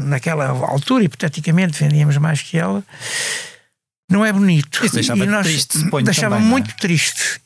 naquela 0.00 0.46
altura, 0.46 1.02
hipoteticamente, 1.04 1.82
vendíamos 1.82 2.16
mais 2.18 2.42
que 2.42 2.56
ela, 2.56 2.84
não 4.08 4.24
é 4.24 4.32
bonito. 4.32 4.84
Isso 4.84 4.94
deixava 4.94 5.24
e 5.24 5.26
nós 5.26 5.46
triste, 5.46 5.78
deixava 6.04 6.36
também, 6.36 6.48
é? 6.48 6.50
muito 6.50 6.70
é? 6.70 6.74
triste. 6.74 7.40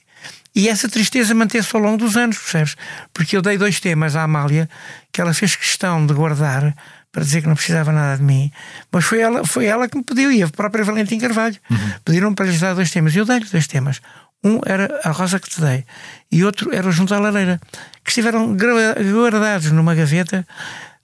E 0.55 0.69
essa 0.69 0.89
tristeza 0.89 1.35
manteve-se 1.35 1.75
ao 1.75 1.83
longo 1.83 1.99
dos 1.99 2.17
anos, 2.17 2.39
percebes? 2.39 2.77
Porque 3.13 3.37
eu 3.37 3.43
dei 3.43 3.57
dois 3.57 3.81
temas 3.81 4.15
à 4.17 4.23
Amália 4.23 4.69
que 5.11 5.21
ela 5.21 5.33
fez 5.33 5.57
questão 5.57 6.07
de 6.07 6.13
guardar 6.13 6.75
para 7.11 7.23
dizer 7.23 7.43
que 7.43 7.49
não 7.49 7.55
precisava 7.55 7.93
nada 7.93 8.17
de 8.17 8.23
mim, 8.23 8.51
mas 8.91 9.05
foi 9.05 9.21
ela, 9.21 9.45
foi 9.45 9.67
ela 9.67 9.87
que 9.87 9.97
me 9.99 10.03
pediu, 10.03 10.33
e 10.33 10.43
a 10.43 10.49
própria 10.49 10.83
Valentim 10.83 11.19
Carvalho. 11.19 11.57
Uhum. 11.71 11.93
Pediram 12.05 12.35
para 12.35 12.47
lhes 12.47 12.59
dar 12.59 12.75
dois 12.75 12.91
temas. 12.91 13.15
Eu 13.15 13.27
dei-lhe 13.27 13.45
dois 13.45 13.67
temas. 13.67 14.01
Um 14.43 14.61
era 14.65 15.01
A 15.05 15.11
Rosa 15.11 15.39
que 15.39 15.49
te 15.49 15.61
dei, 15.61 15.85
e 16.31 16.43
outro 16.43 16.75
era 16.75 16.89
o 16.89 16.91
Junto 16.91 17.15
à 17.15 17.19
Lareira, 17.19 17.61
que 18.03 18.11
estiveram 18.11 18.57
guardados 18.57 19.71
numa 19.71 19.95
gaveta 19.95 20.45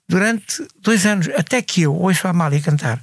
durante 0.09 0.67
dois 0.81 1.05
anos, 1.05 1.29
até 1.37 1.61
que 1.61 1.83
eu 1.83 1.95
ouço 1.95 2.27
a 2.27 2.31
Amália 2.31 2.59
cantar 2.59 2.99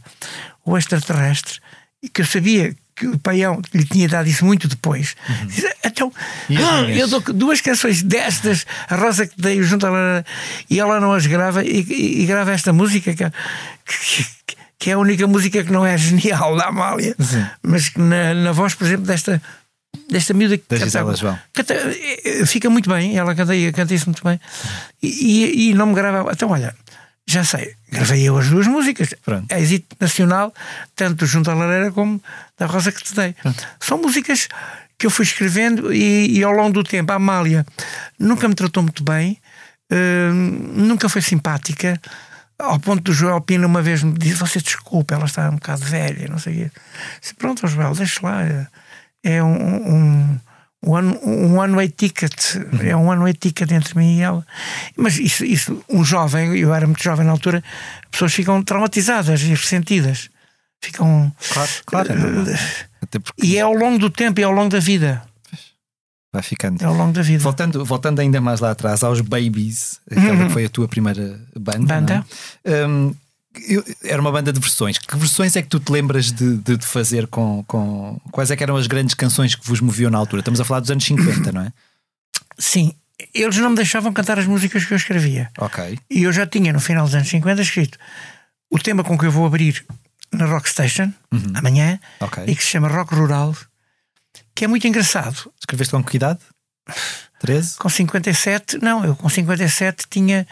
o 0.64 0.76
extraterrestre, 0.76 1.60
e 2.02 2.08
que 2.08 2.20
eu 2.20 2.26
sabia 2.26 2.74
que 2.96 3.06
o 3.06 3.18
Paião 3.18 3.60
lhe 3.74 3.84
tinha 3.84 4.08
dado 4.08 4.26
isso 4.26 4.44
muito 4.44 4.66
depois. 4.66 5.14
Uhum. 5.28 5.46
Diz, 5.46 5.64
então, 5.84 6.12
ah, 6.50 6.90
eu 6.90 7.06
dou 7.06 7.20
duas 7.20 7.60
canções 7.60 8.02
destas, 8.02 8.66
a 8.88 8.96
Rosa 8.96 9.26
que 9.26 9.40
dei 9.40 9.62
junto 9.62 9.86
a 9.86 9.90
ela, 9.90 10.24
e 10.68 10.80
ela 10.80 10.98
não 10.98 11.12
as 11.12 11.26
grava, 11.26 11.62
e, 11.62 11.82
e, 11.82 12.22
e 12.22 12.26
grava 12.26 12.52
esta 12.52 12.72
música 12.72 13.14
que, 13.14 13.24
que, 13.84 14.26
que, 14.78 14.90
é 14.90 14.94
a 14.94 14.98
única 14.98 15.26
música 15.26 15.62
que 15.62 15.70
não 15.70 15.84
é 15.84 15.96
genial 15.98 16.56
da 16.56 16.68
Amália, 16.68 17.14
Sim. 17.20 17.46
mas 17.62 17.90
que 17.90 18.00
na, 18.00 18.32
na 18.32 18.52
voz, 18.52 18.74
por 18.74 18.86
exemplo, 18.86 19.06
desta 19.06 19.40
desta 20.10 20.34
miúda 20.34 20.56
que 20.58 20.64
canta, 20.64 21.38
canta, 21.52 21.74
eh, 21.74 22.44
fica 22.46 22.68
muito 22.68 22.88
bem, 22.88 23.16
ela 23.16 23.34
canta, 23.34 23.52
canta 23.74 23.94
isso 23.94 24.06
muito 24.06 24.22
bem 24.22 24.38
e, 25.02 25.70
e, 25.70 25.74
não 25.74 25.86
me 25.86 25.94
grava. 25.94 26.30
Então, 26.30 26.50
olha, 26.50 26.74
já 27.28 27.44
sei, 27.44 27.74
gravei 27.90 28.22
eu 28.22 28.38
as 28.38 28.48
duas 28.48 28.66
músicas. 28.68 29.12
Pronto. 29.24 29.50
É 29.50 29.60
êxito 29.60 29.96
nacional, 29.98 30.54
tanto 30.94 31.26
junto 31.26 31.50
à 31.50 31.54
lareira 31.54 31.90
como 31.90 32.22
da 32.56 32.66
Rosa 32.66 32.92
que 32.92 33.02
te 33.02 33.14
dei. 33.14 33.32
Pronto. 33.32 33.66
São 33.80 33.98
músicas 33.98 34.48
que 34.96 35.06
eu 35.06 35.10
fui 35.10 35.24
escrevendo 35.24 35.92
e, 35.92 36.38
e, 36.38 36.44
ao 36.44 36.52
longo 36.52 36.72
do 36.72 36.84
tempo 36.84 37.12
a 37.12 37.16
Amália 37.16 37.66
nunca 38.18 38.48
me 38.48 38.54
tratou 38.54 38.82
muito 38.82 39.02
bem, 39.02 39.38
uh, 39.92 40.32
nunca 40.32 41.08
foi 41.08 41.20
simpática. 41.20 42.00
Ao 42.58 42.78
ponto 42.80 43.02
do 43.02 43.12
Joel 43.12 43.40
Pina 43.40 43.66
uma 43.66 43.82
vez 43.82 44.02
me 44.02 44.16
disse: 44.16 44.36
Você 44.36 44.60
desculpa, 44.60 45.14
ela 45.14 45.26
está 45.26 45.50
um 45.50 45.56
bocado 45.56 45.84
velha, 45.84 46.28
não 46.28 46.38
sei 46.38 46.52
o 46.52 46.56
quê. 46.56 46.70
Disse, 47.20 47.34
Pronto, 47.34 47.66
Joel, 47.66 47.94
deixa 47.94 48.20
lá. 48.22 48.68
É 49.22 49.42
um, 49.42 49.94
um 49.94 50.40
one, 50.86 51.18
um 51.22 51.58
one 51.58 51.74
way 51.74 51.88
ticket, 51.88 52.56
é 52.80 52.96
um 52.96 53.08
one 53.08 53.22
way 53.22 53.34
ticket 53.34 53.70
entre 53.72 53.98
mim 53.98 54.18
e 54.18 54.22
ela. 54.22 54.46
Mas 54.96 55.18
isso, 55.18 55.44
isso, 55.44 55.84
um 55.88 56.04
jovem, 56.04 56.56
eu 56.56 56.72
era 56.72 56.86
muito 56.86 57.02
jovem 57.02 57.26
na 57.26 57.32
altura, 57.32 57.62
as 58.04 58.10
pessoas 58.10 58.32
ficam 58.32 58.62
traumatizadas 58.62 59.42
e 59.42 59.46
ressentidas. 59.46 60.30
Ficam. 60.80 61.32
Claro, 61.52 61.70
claro. 61.86 62.14
Uh, 62.14 63.20
porque... 63.20 63.46
E 63.46 63.56
é 63.56 63.62
ao 63.62 63.72
longo 63.72 63.98
do 63.98 64.10
tempo 64.10 64.40
e 64.40 64.42
é 64.42 64.46
ao 64.46 64.52
longo 64.52 64.68
da 64.68 64.78
vida. 64.78 65.22
Vai 66.32 66.42
ficando. 66.42 66.82
É 66.82 66.84
ao 66.84 66.94
longo 66.94 67.12
da 67.12 67.22
vida. 67.22 67.42
Voltando, 67.42 67.84
voltando 67.84 68.20
ainda 68.20 68.40
mais 68.40 68.60
lá 68.60 68.70
atrás, 68.70 69.02
aos 69.02 69.20
Babies, 69.20 69.98
aquela 70.10 70.34
uhum. 70.34 70.46
que 70.46 70.52
foi 70.52 70.64
a 70.66 70.68
tua 70.68 70.86
primeira 70.86 71.40
banda. 71.58 71.94
Banda. 71.94 72.26
É? 72.64 72.86
Um, 72.86 73.14
eu, 73.68 73.84
era 74.02 74.20
uma 74.20 74.32
banda 74.32 74.52
de 74.52 74.60
versões. 74.60 74.98
Que 74.98 75.16
versões 75.16 75.56
é 75.56 75.62
que 75.62 75.68
tu 75.68 75.80
te 75.80 75.90
lembras 75.90 76.32
de, 76.32 76.56
de, 76.58 76.76
de, 76.76 76.86
fazer 76.86 77.26
com, 77.26 77.64
com. 77.66 78.20
Quais 78.30 78.50
é 78.50 78.56
que 78.56 78.62
eram 78.62 78.76
as 78.76 78.86
grandes 78.86 79.14
canções 79.14 79.54
que 79.54 79.66
vos 79.66 79.80
moviam 79.80 80.10
na 80.10 80.18
altura? 80.18 80.40
Estamos 80.40 80.60
a 80.60 80.64
falar 80.64 80.80
dos 80.80 80.90
anos 80.90 81.04
50, 81.04 81.52
não 81.52 81.62
é? 81.62 81.72
Sim. 82.58 82.92
Eles 83.32 83.56
não 83.56 83.70
me 83.70 83.76
deixavam 83.76 84.12
cantar 84.12 84.38
as 84.38 84.46
músicas 84.46 84.84
que 84.84 84.92
eu 84.92 84.96
escrevia. 84.96 85.50
Ok. 85.58 85.98
E 86.10 86.24
eu 86.24 86.32
já 86.32 86.46
tinha, 86.46 86.72
no 86.72 86.80
final 86.80 87.06
dos 87.06 87.14
anos 87.14 87.28
50, 87.28 87.62
escrito 87.62 87.98
o 88.70 88.78
tema 88.78 89.02
com 89.02 89.16
que 89.16 89.24
eu 89.24 89.30
vou 89.30 89.46
abrir 89.46 89.84
na 90.32 90.46
Rock 90.46 90.68
Station 90.68 91.12
uhum. 91.32 91.52
amanhã 91.54 91.98
okay. 92.20 92.44
e 92.46 92.56
que 92.56 92.62
se 92.62 92.70
chama 92.70 92.88
Rock 92.88 93.14
Rural, 93.14 93.56
que 94.54 94.64
é 94.64 94.68
muito 94.68 94.86
engraçado. 94.86 95.50
Escreveste 95.58 95.92
com 95.92 96.04
que 96.04 96.16
idade? 96.16 96.40
13? 97.40 97.76
Com 97.76 97.88
57, 97.88 98.78
não, 98.78 99.04
eu 99.04 99.14
com 99.14 99.28
57 99.28 100.06
tinha 100.10 100.46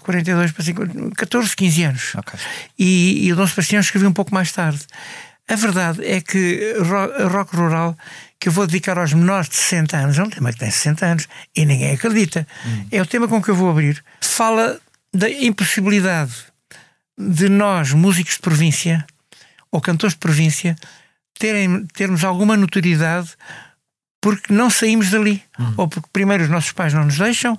42 0.00 0.52
para 0.52 0.64
50, 0.64 1.10
14, 1.16 1.56
15 1.56 1.82
anos. 1.82 2.14
Okay. 2.14 2.40
E, 2.78 3.26
e, 3.26 3.32
o 3.32 3.36
Dom 3.36 3.46
Sebastião 3.46 3.80
escreveu 3.80 4.08
um 4.08 4.12
pouco 4.12 4.34
mais 4.34 4.52
tarde. 4.52 4.80
A 5.48 5.54
verdade 5.54 6.04
é 6.04 6.20
que 6.20 6.74
rock 7.30 7.54
rural 7.54 7.96
que 8.38 8.48
eu 8.48 8.52
vou 8.52 8.66
dedicar 8.66 8.98
aos 8.98 9.12
menores 9.12 9.48
de 9.48 9.56
60 9.56 9.96
anos 9.96 10.18
é 10.18 10.22
um 10.22 10.30
tema 10.30 10.52
que 10.52 10.58
tem 10.58 10.70
60 10.70 11.06
anos 11.06 11.28
e 11.54 11.64
ninguém 11.64 11.94
acredita. 11.94 12.46
Hum. 12.66 12.86
É 12.90 13.00
o 13.00 13.06
tema 13.06 13.28
com 13.28 13.40
que 13.40 13.48
eu 13.48 13.54
vou 13.54 13.70
abrir. 13.70 14.02
Fala 14.20 14.78
da 15.14 15.30
impossibilidade 15.30 16.32
de 17.18 17.48
nós, 17.48 17.92
músicos 17.92 18.34
de 18.34 18.40
província 18.40 19.06
ou 19.70 19.80
cantores 19.80 20.14
de 20.14 20.20
província, 20.20 20.76
terem, 21.38 21.86
termos 21.86 22.24
alguma 22.24 22.56
notoriedade 22.56 23.30
porque 24.26 24.52
não 24.52 24.68
saímos 24.68 25.08
dali. 25.08 25.40
Ou 25.76 25.86
porque 25.86 26.08
primeiro 26.12 26.42
os 26.42 26.50
nossos 26.50 26.72
pais 26.72 26.92
não 26.92 27.04
nos 27.04 27.16
deixam, 27.16 27.56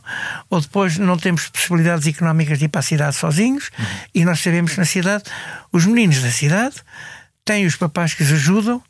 ou 0.49 0.59
depois 0.59 0.97
não 0.97 1.17
temos 1.17 1.47
possibilidades 1.47 2.05
económicas 2.05 2.59
de 2.59 2.65
ir 2.65 2.67
para 2.67 2.79
a 2.79 2.83
cidade 2.83 3.15
sozinhos, 3.15 3.71
e 4.13 4.25
nós 4.25 4.41
sabemos 4.41 4.73
que 4.73 4.77
na 4.77 4.85
cidade 4.85 5.23
os 5.71 5.85
meninos 5.85 6.21
da 6.21 6.29
cidade 6.29 6.75
têm 7.45 7.65
os 7.65 7.77
papás 7.77 8.13
que 8.13 8.21
os 8.21 8.33
ajudam. 8.33 8.83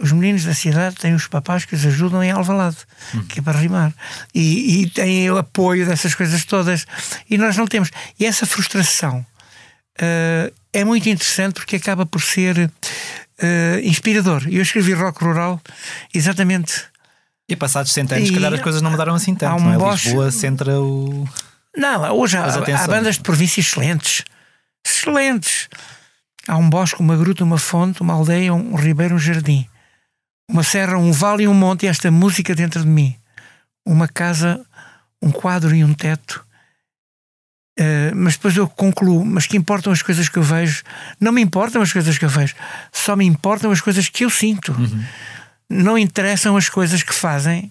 Os 0.00 0.12
meninos 0.12 0.44
da 0.44 0.54
cidade 0.54 0.94
têm 0.94 1.12
os 1.12 1.26
papás 1.26 1.64
que 1.64 1.74
os 1.74 1.84
ajudam 1.84 2.22
em 2.22 2.30
Alvalade, 2.30 2.76
uhum. 3.12 3.24
que 3.24 3.40
é 3.40 3.42
para 3.42 3.58
rimar. 3.58 3.92
E, 4.32 4.82
e 4.82 4.90
têm 4.90 5.28
o 5.28 5.38
apoio 5.38 5.84
dessas 5.84 6.14
coisas 6.14 6.44
todas. 6.44 6.86
E 7.28 7.36
nós 7.36 7.56
não 7.56 7.66
temos. 7.66 7.90
E 8.16 8.26
essa 8.26 8.46
frustração 8.46 9.26
uh, 10.00 10.54
é 10.72 10.84
muito 10.84 11.08
interessante 11.08 11.54
porque 11.54 11.74
acaba 11.74 12.06
por 12.06 12.22
ser 12.22 12.56
uh, 12.58 12.70
inspirador. 13.82 14.44
Eu 14.48 14.62
escrevi 14.62 14.92
rock 14.92 15.24
rural 15.24 15.60
exatamente. 16.14 16.84
E 17.48 17.56
passados 17.56 17.92
100 17.92 18.06
anos, 18.12 18.28
se 18.28 18.34
calhar 18.34 18.52
as 18.52 18.60
coisas 18.60 18.82
não 18.82 18.90
mudaram 18.90 19.14
assim 19.14 19.34
tanto. 19.34 19.62
Um 19.62 19.72
não 19.72 19.88
é? 19.88 19.92
Lisboa 19.92 20.30
centra 20.30 20.78
o. 20.80 21.26
Não, 21.76 22.12
hoje 22.14 22.36
há, 22.36 22.44
há 22.44 22.86
bandas 22.86 23.16
de 23.16 23.22
província 23.22 23.60
excelentes. 23.60 24.24
Excelentes. 24.86 25.68
Há 26.46 26.56
um 26.56 26.68
bosque, 26.68 27.00
uma 27.00 27.16
gruta, 27.16 27.44
uma 27.44 27.58
fonte, 27.58 28.00
uma 28.02 28.14
aldeia, 28.14 28.52
um 28.52 28.74
ribeiro, 28.74 29.14
um 29.14 29.18
jardim. 29.18 29.66
Uma 30.50 30.62
serra, 30.62 30.98
um 30.98 31.12
vale 31.12 31.44
e 31.44 31.48
um 31.48 31.54
monte, 31.54 31.84
e 31.84 31.88
esta 31.88 32.10
música 32.10 32.54
dentro 32.54 32.80
de 32.80 32.86
mim. 32.88 33.14
Uma 33.86 34.08
casa, 34.08 34.64
um 35.22 35.30
quadro 35.30 35.74
e 35.74 35.84
um 35.84 35.94
teto. 35.94 36.44
Uh, 37.78 38.14
mas 38.16 38.34
depois 38.34 38.56
eu 38.56 38.66
concluo, 38.66 39.24
mas 39.24 39.46
que 39.46 39.56
importam 39.56 39.92
as 39.92 40.02
coisas 40.02 40.28
que 40.28 40.36
eu 40.36 40.42
vejo? 40.42 40.82
Não 41.20 41.30
me 41.30 41.40
importam 41.40 41.80
as 41.80 41.92
coisas 41.92 42.18
que 42.18 42.24
eu 42.24 42.28
vejo, 42.28 42.56
só 42.90 43.14
me 43.14 43.24
importam 43.24 43.70
as 43.70 43.80
coisas 43.80 44.08
que 44.08 44.24
eu 44.24 44.30
sinto. 44.30 44.72
Uhum. 44.72 45.04
Não 45.68 45.98
interessam 45.98 46.56
as 46.56 46.68
coisas 46.68 47.02
que 47.02 47.14
fazem, 47.14 47.70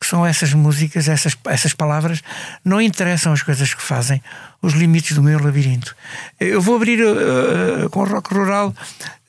que 0.00 0.06
são 0.06 0.26
essas 0.26 0.52
músicas, 0.52 1.08
essas, 1.08 1.36
essas 1.46 1.72
palavras, 1.72 2.22
não 2.64 2.80
interessam 2.80 3.32
as 3.32 3.42
coisas 3.42 3.72
que 3.72 3.82
fazem, 3.82 4.22
os 4.60 4.74
limites 4.74 5.14
do 5.14 5.22
meu 5.22 5.42
labirinto. 5.42 5.96
Eu 6.38 6.60
vou 6.60 6.76
abrir 6.76 7.00
uh, 7.02 7.88
com 7.90 8.04
rock 8.04 8.34
rural, 8.34 8.74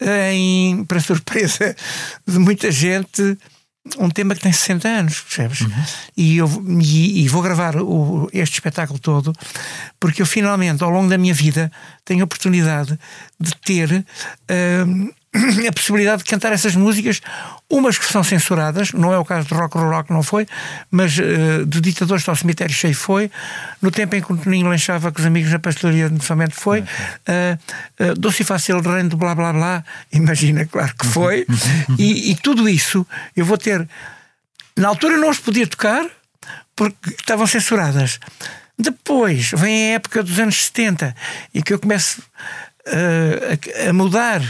em, 0.02 0.84
para 0.86 1.00
surpresa 1.00 1.76
de 2.28 2.40
muita 2.40 2.72
gente, 2.72 3.38
um 3.98 4.10
tema 4.10 4.36
que 4.36 4.42
tem 4.42 4.52
60 4.52 4.88
anos, 4.88 5.22
percebes? 5.22 5.62
Uhum. 5.62 5.84
E, 6.18 6.38
eu, 6.38 6.64
e, 6.82 7.24
e, 7.24 7.30
vou 7.30 7.42
gravar 7.42 7.78
o, 7.78 8.30
este 8.34 8.56
espetáculo 8.56 9.00
todo 9.00 9.34
porque 10.00 10.22
eu 10.22 10.26
finalmente, 10.26 10.84
ao 10.84 10.90
longo 10.90 11.10
da 11.10 11.18
minha 11.18 11.34
vida, 11.34 11.72
tenho 12.04 12.22
a 12.22 12.26
oportunidade 12.26 13.00
de 13.40 13.56
ter. 13.56 14.06
Uh, 14.50 15.14
a 15.68 15.72
possibilidade 15.72 16.24
de 16.24 16.30
cantar 16.30 16.52
essas 16.52 16.76
músicas, 16.76 17.22
umas 17.70 17.98
que 17.98 18.06
são 18.06 18.24
censuradas, 18.24 18.92
não 18.94 19.14
é 19.14 19.18
o 19.18 19.26
caso 19.26 19.48
de 19.48 19.54
Rock 19.54 20.08
que 20.08 20.14
não 20.14 20.24
foi, 20.24 20.48
mas 20.90 21.18
uh, 21.18 21.66
de 21.66 21.82
Ditadores 21.82 22.28
ao 22.28 22.36
Cemitério 22.36 22.74
Cheio 22.74 22.96
foi, 22.96 23.32
no 23.82 23.92
tempo 23.92 24.16
em 24.16 24.22
que 24.22 24.32
o 24.32 24.38
Toninho 24.38 24.68
lanchava 24.68 25.12
com 25.12 25.20
os 25.20 25.26
amigos 25.26 25.52
na 25.52 25.60
pastelaria 25.60 26.12
somente 26.22 26.56
foi, 26.56 26.82
uh, 26.82 26.86
uh, 28.04 28.14
Doce 28.16 28.42
e 28.42 28.46
Fácil 28.46 28.82
Reino 28.82 29.10
do 29.10 29.18
Blá 29.18 29.36
Blá 29.36 29.54
Blá, 29.54 29.84
imagina, 30.12 30.66
claro 30.66 30.94
que 30.98 31.06
foi, 31.06 31.46
e, 31.98 32.32
e 32.32 32.36
tudo 32.36 32.68
isso 32.68 33.06
eu 33.36 33.46
vou 33.46 33.58
ter. 33.58 33.88
Na 34.78 34.90
altura 34.90 35.18
não 35.18 35.30
os 35.30 35.40
podia 35.40 35.66
tocar 35.66 36.06
porque 36.76 37.10
estavam 37.10 37.48
censuradas. 37.48 38.20
Depois 38.78 39.52
vem 39.56 39.92
a 39.92 39.96
época 39.96 40.22
dos 40.22 40.40
anos 40.40 40.66
70 40.66 41.16
e 41.54 41.64
que 41.64 41.74
eu 41.74 41.80
começo 41.80 42.22
uh, 42.22 43.86
a, 43.86 43.90
a, 43.90 43.94
mudar 43.94 44.42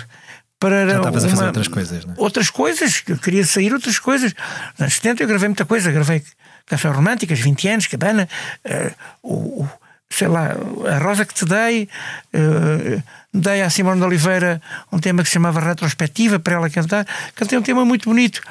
para 0.60 0.88
Já 0.88 0.98
estavas 0.98 1.24
uma, 1.24 1.32
a 1.32 1.36
fazer 1.36 1.46
outras 1.46 1.68
coisas, 1.68 2.06
não 2.06 2.14
é? 2.14 2.16
Outras 2.18 2.50
coisas, 2.50 3.04
eu 3.08 3.18
queria 3.18 3.46
sair 3.46 3.74
outras 3.74 4.00
coisas. 4.00 4.34
Nos 4.74 4.82
anos 4.82 4.94
70 4.96 5.24
eu 5.24 5.28
gravei 5.28 5.48
muita 5.48 5.66
coisa, 5.66 5.92
gravei 5.92 6.24
canções 6.66 6.96
românticas, 6.96 7.40
20 7.40 7.68
anos, 7.68 7.88
cabana, 7.88 8.28
uh, 8.66 8.94
o, 9.24 9.68
sei 10.10 10.28
lá, 10.28 10.56
a 10.94 10.98
Rosa 10.98 11.26
que 11.26 11.34
te 11.34 11.46
dei, 11.46 11.88
uh, 12.34 13.04
dei 13.34 13.62
à 13.62 13.70
Simone 13.70 14.00
de 14.00 14.06
Oliveira 14.06 14.62
um 14.92 15.00
tema 15.00 15.22
que 15.22 15.30
se 15.30 15.34
chamava 15.34 15.60
Retrospectiva 15.60 16.40
para 16.40 16.56
ela 16.56 16.70
cantar. 16.70 17.06
Cantei 17.36 17.58
um 17.58 17.62
tema 17.62 17.86
muito 17.86 18.10
bonito, 18.10 18.42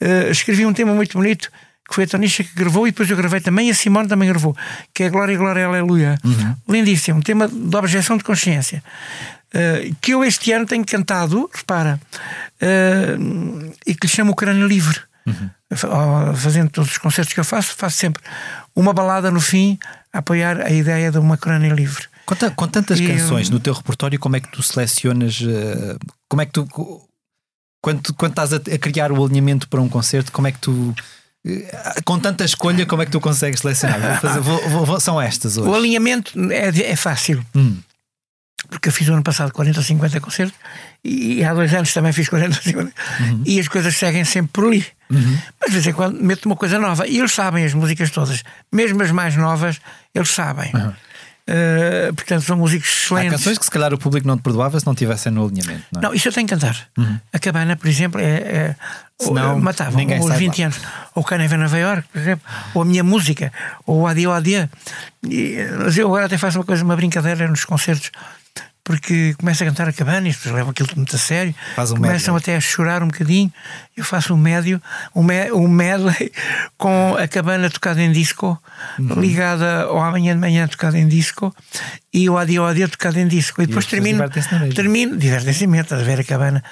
uh, 0.00 0.30
escrevi 0.30 0.64
um 0.64 0.72
tema 0.72 0.94
muito 0.94 1.18
bonito 1.18 1.50
que 1.88 1.94
foi 1.94 2.04
a 2.04 2.06
Tonisha 2.06 2.44
que 2.44 2.54
gravou 2.54 2.86
e 2.86 2.90
depois 2.90 3.08
eu 3.08 3.16
gravei 3.16 3.40
também 3.40 3.70
a 3.70 3.74
Simone 3.74 4.06
também 4.06 4.28
gravou, 4.28 4.54
que 4.92 5.04
é 5.04 5.08
Glória, 5.08 5.36
Glória, 5.38 5.64
Aleluia. 5.64 6.18
Uhum. 6.22 6.54
Lindíssimo, 6.68 7.18
um 7.18 7.22
tema 7.22 7.48
de 7.48 7.74
objeção 7.74 8.18
de 8.18 8.24
consciência. 8.24 8.84
Uh, 9.54 9.94
que 10.00 10.12
eu 10.12 10.22
este 10.22 10.52
ano 10.52 10.66
tenho 10.66 10.84
cantado, 10.84 11.48
repara, 11.54 11.98
uh, 12.62 13.72
e 13.86 13.94
que 13.94 14.06
lhe 14.06 14.12
chamo 14.12 14.32
o 14.32 14.34
Crânio 14.34 14.66
Livre. 14.66 15.00
Uhum. 15.26 15.50
Fazendo 16.34 16.70
todos 16.70 16.92
os 16.92 16.98
concertos 16.98 17.34
que 17.34 17.40
eu 17.40 17.44
faço, 17.44 17.74
faço 17.76 17.98
sempre 17.98 18.22
uma 18.74 18.94
balada 18.94 19.30
no 19.30 19.40
fim 19.40 19.78
a 20.12 20.18
apoiar 20.18 20.62
a 20.62 20.70
ideia 20.70 21.10
de 21.10 21.18
uma 21.18 21.36
crânio 21.36 21.74
livre. 21.74 22.06
Com, 22.24 22.34
com 22.56 22.68
tantas 22.68 22.98
e, 22.98 23.06
canções 23.06 23.50
no 23.50 23.60
teu 23.60 23.74
repertório, 23.74 24.18
como 24.18 24.36
é 24.36 24.40
que 24.40 24.50
tu 24.50 24.62
selecionas? 24.62 25.40
Uh, 25.40 25.98
como 26.28 26.42
é 26.42 26.46
que 26.46 26.52
tu. 26.52 26.66
Quando, 27.82 28.14
quando 28.14 28.32
estás 28.32 28.52
a, 28.52 28.56
a, 28.56 28.78
criar 28.78 29.12
o 29.12 29.24
alinhamento 29.24 29.68
para 29.68 29.80
um 29.80 29.88
concerto, 29.88 30.32
como 30.32 30.46
é 30.46 30.52
que 30.52 30.58
tu. 30.58 30.94
Com 32.04 32.18
tanta 32.18 32.44
escolha, 32.44 32.84
como 32.84 33.02
é 33.02 33.06
que 33.06 33.12
tu 33.12 33.20
consegues 33.20 33.60
selecionar? 33.60 34.00
Vou 34.00 34.16
fazer, 34.16 34.40
vou, 34.40 34.86
vou, 34.86 35.00
são 35.00 35.20
estas 35.20 35.56
hoje. 35.56 35.68
O 35.68 35.74
alinhamento 35.74 36.32
é, 36.50 36.68
é 36.68 36.96
fácil. 36.96 37.44
Hum 37.54 37.78
porque 38.68 38.88
eu 38.88 38.92
fiz 38.92 39.08
o 39.08 39.12
ano 39.12 39.22
passado 39.22 39.52
40 39.52 39.78
ou 39.78 39.84
50 39.84 40.20
concertos 40.20 40.58
e 41.04 41.44
há 41.44 41.54
dois 41.54 41.72
anos 41.72 41.92
também 41.92 42.12
fiz 42.12 42.28
40 42.28 42.56
ou 42.56 42.62
50 42.62 42.92
uhum. 43.20 43.42
e 43.46 43.60
as 43.60 43.68
coisas 43.68 43.96
seguem 43.96 44.24
sempre 44.24 44.50
por 44.52 44.66
ali. 44.66 44.84
Uhum. 45.10 45.38
Mas 45.60 45.70
de 45.70 45.72
vez 45.74 45.86
em 45.86 45.92
quando 45.92 46.20
meto 46.22 46.46
uma 46.46 46.56
coisa 46.56 46.78
nova 46.78 47.06
e 47.06 47.18
eles 47.18 47.32
sabem 47.32 47.64
as 47.64 47.72
músicas 47.72 48.10
todas, 48.10 48.42
mesmo 48.72 49.02
as 49.02 49.10
mais 49.10 49.36
novas, 49.36 49.80
eles 50.14 50.30
sabem. 50.30 50.70
Uhum. 50.74 50.92
Uh, 51.48 52.14
portanto, 52.14 52.42
são 52.42 52.58
músicos 52.58 52.90
excelentes. 52.90 53.32
Há 53.32 53.36
canções 53.38 53.58
que 53.58 53.64
se 53.64 53.70
calhar 53.70 53.94
o 53.94 53.96
público 53.96 54.26
não 54.26 54.36
te 54.36 54.42
perdoava 54.42 54.78
se 54.78 54.84
não 54.84 54.94
tivessem 54.94 55.32
no 55.32 55.46
alinhamento. 55.46 55.84
Não, 55.90 56.00
é? 56.00 56.02
não 56.02 56.14
isso 56.14 56.28
eu 56.28 56.32
tenho 56.32 56.46
que 56.46 56.54
cantar. 56.54 56.76
Uhum. 56.98 57.18
A 57.32 57.38
Cabana, 57.38 57.74
por 57.74 57.88
exemplo, 57.88 58.20
é, 58.20 58.26
é 58.26 58.76
Senão, 59.20 59.58
matava 59.58 59.96
ninguém 59.96 60.18
aos 60.18 60.36
20 60.36 60.62
anos. 60.62 60.80
Ou 61.14 61.24
Cana 61.24 61.44
em 61.44 61.48
Nova 61.48 61.78
York, 61.78 62.04
por 62.12 62.20
exemplo, 62.20 62.46
ou 62.74 62.82
a 62.82 62.84
minha 62.84 63.02
música, 63.02 63.50
ou 63.84 64.02
o 64.02 64.06
Adia 64.06 64.32
Adia. 64.32 64.70
Mas 65.84 65.96
eu 65.96 66.06
agora 66.06 66.26
até 66.26 66.36
faço 66.38 66.58
uma 66.58 66.64
coisa, 66.64 66.84
uma 66.84 66.94
brincadeira 66.94 67.48
nos 67.48 67.64
concertos 67.64 68.12
porque 68.88 69.34
começa 69.34 69.62
a 69.62 69.66
cantar 69.66 69.86
a 69.86 69.92
cabana 69.92 70.26
e 70.26 70.32
depois 70.32 70.54
levam 70.54 70.70
aquilo 70.70 70.88
muito 70.96 71.14
a 71.14 71.18
sério, 71.18 71.54
um 71.92 71.96
começam 71.96 72.32
médio. 72.32 72.36
até 72.36 72.56
a 72.56 72.60
chorar 72.60 73.02
um 73.02 73.08
bocadinho. 73.08 73.52
Eu 73.98 74.04
faço 74.04 74.32
um 74.32 74.36
médio, 74.36 74.80
um, 75.12 75.24
me, 75.24 75.50
um 75.50 75.66
medley 75.66 76.30
com 76.76 77.16
a 77.18 77.26
cabana 77.26 77.68
tocada 77.68 78.00
em 78.00 78.12
disco, 78.12 78.56
uhum. 78.96 79.20
ligada 79.20 79.82
ao 79.82 79.98
amanhã 80.00 80.34
de 80.34 80.40
manhã 80.40 80.68
tocada 80.68 80.96
em 80.96 81.08
disco 81.08 81.52
e 82.12 82.28
o 82.30 82.38
adio 82.38 82.64
adio 82.64 82.88
tocado 82.88 83.18
em 83.18 83.28
disco. 83.28 83.62
E 83.62 83.66
depois 83.66 83.84
e 83.84 83.88
termino, 83.88 84.24
termino, 84.74 85.16
divertem-se 85.16 85.64
imenso, 85.64 85.94
a 85.94 85.98
ver 85.98 86.20
a 86.20 86.24
cabana, 86.24 86.62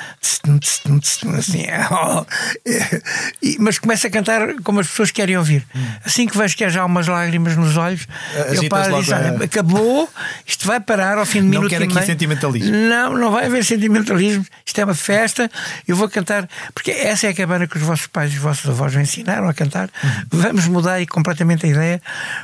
assim, 1.38 1.66
mas 3.58 3.78
começa 3.78 4.08
a 4.08 4.10
cantar 4.10 4.54
como 4.62 4.80
as 4.80 4.88
pessoas 4.88 5.10
querem 5.10 5.36
ouvir. 5.36 5.64
Hum. 5.74 5.86
Assim 6.04 6.26
que 6.26 6.36
vejo 6.36 6.56
que 6.56 6.64
há 6.64 6.68
já 6.68 6.84
umas 6.84 7.06
lágrimas 7.06 7.56
nos 7.56 7.76
olhos, 7.76 8.06
eu 8.54 8.68
paro 8.68 8.98
e 8.98 9.02
digo: 9.02 9.44
acabou, 9.44 10.08
isto 10.46 10.66
vai 10.66 10.80
parar 10.80 11.18
ao 11.18 11.26
fim 11.26 11.40
de 11.42 11.48
minuto. 11.48 11.62
Não 11.64 11.70
quero 11.70 11.84
aqui 11.84 11.94
meio. 11.94 12.06
sentimentalismo. 12.06 12.72
Não, 12.72 13.16
não 13.16 13.30
vai 13.30 13.46
haver 13.46 13.64
sentimentalismo. 13.64 14.44
Isto 14.64 14.80
é 14.80 14.84
uma 14.84 14.94
festa, 14.94 15.50
eu 15.86 15.96
vou 15.96 16.08
cantar, 16.08 16.48
porque 16.74 16.90
essa 17.16 17.26
é 17.26 17.30
a 17.30 17.34
cabana 17.34 17.66
que 17.66 17.76
os 17.76 17.82
vossos 17.82 18.06
pais 18.06 18.32
e 18.32 18.36
os 18.36 18.42
vossos 18.42 18.68
avós 18.70 18.94
me 18.94 19.02
ensinaram 19.02 19.48
a 19.48 19.54
cantar. 19.54 19.90
Vamos 20.30 20.66
mudar 20.68 21.04
completamente 21.06 21.66
a 21.66 21.68
ideia 21.68 22.02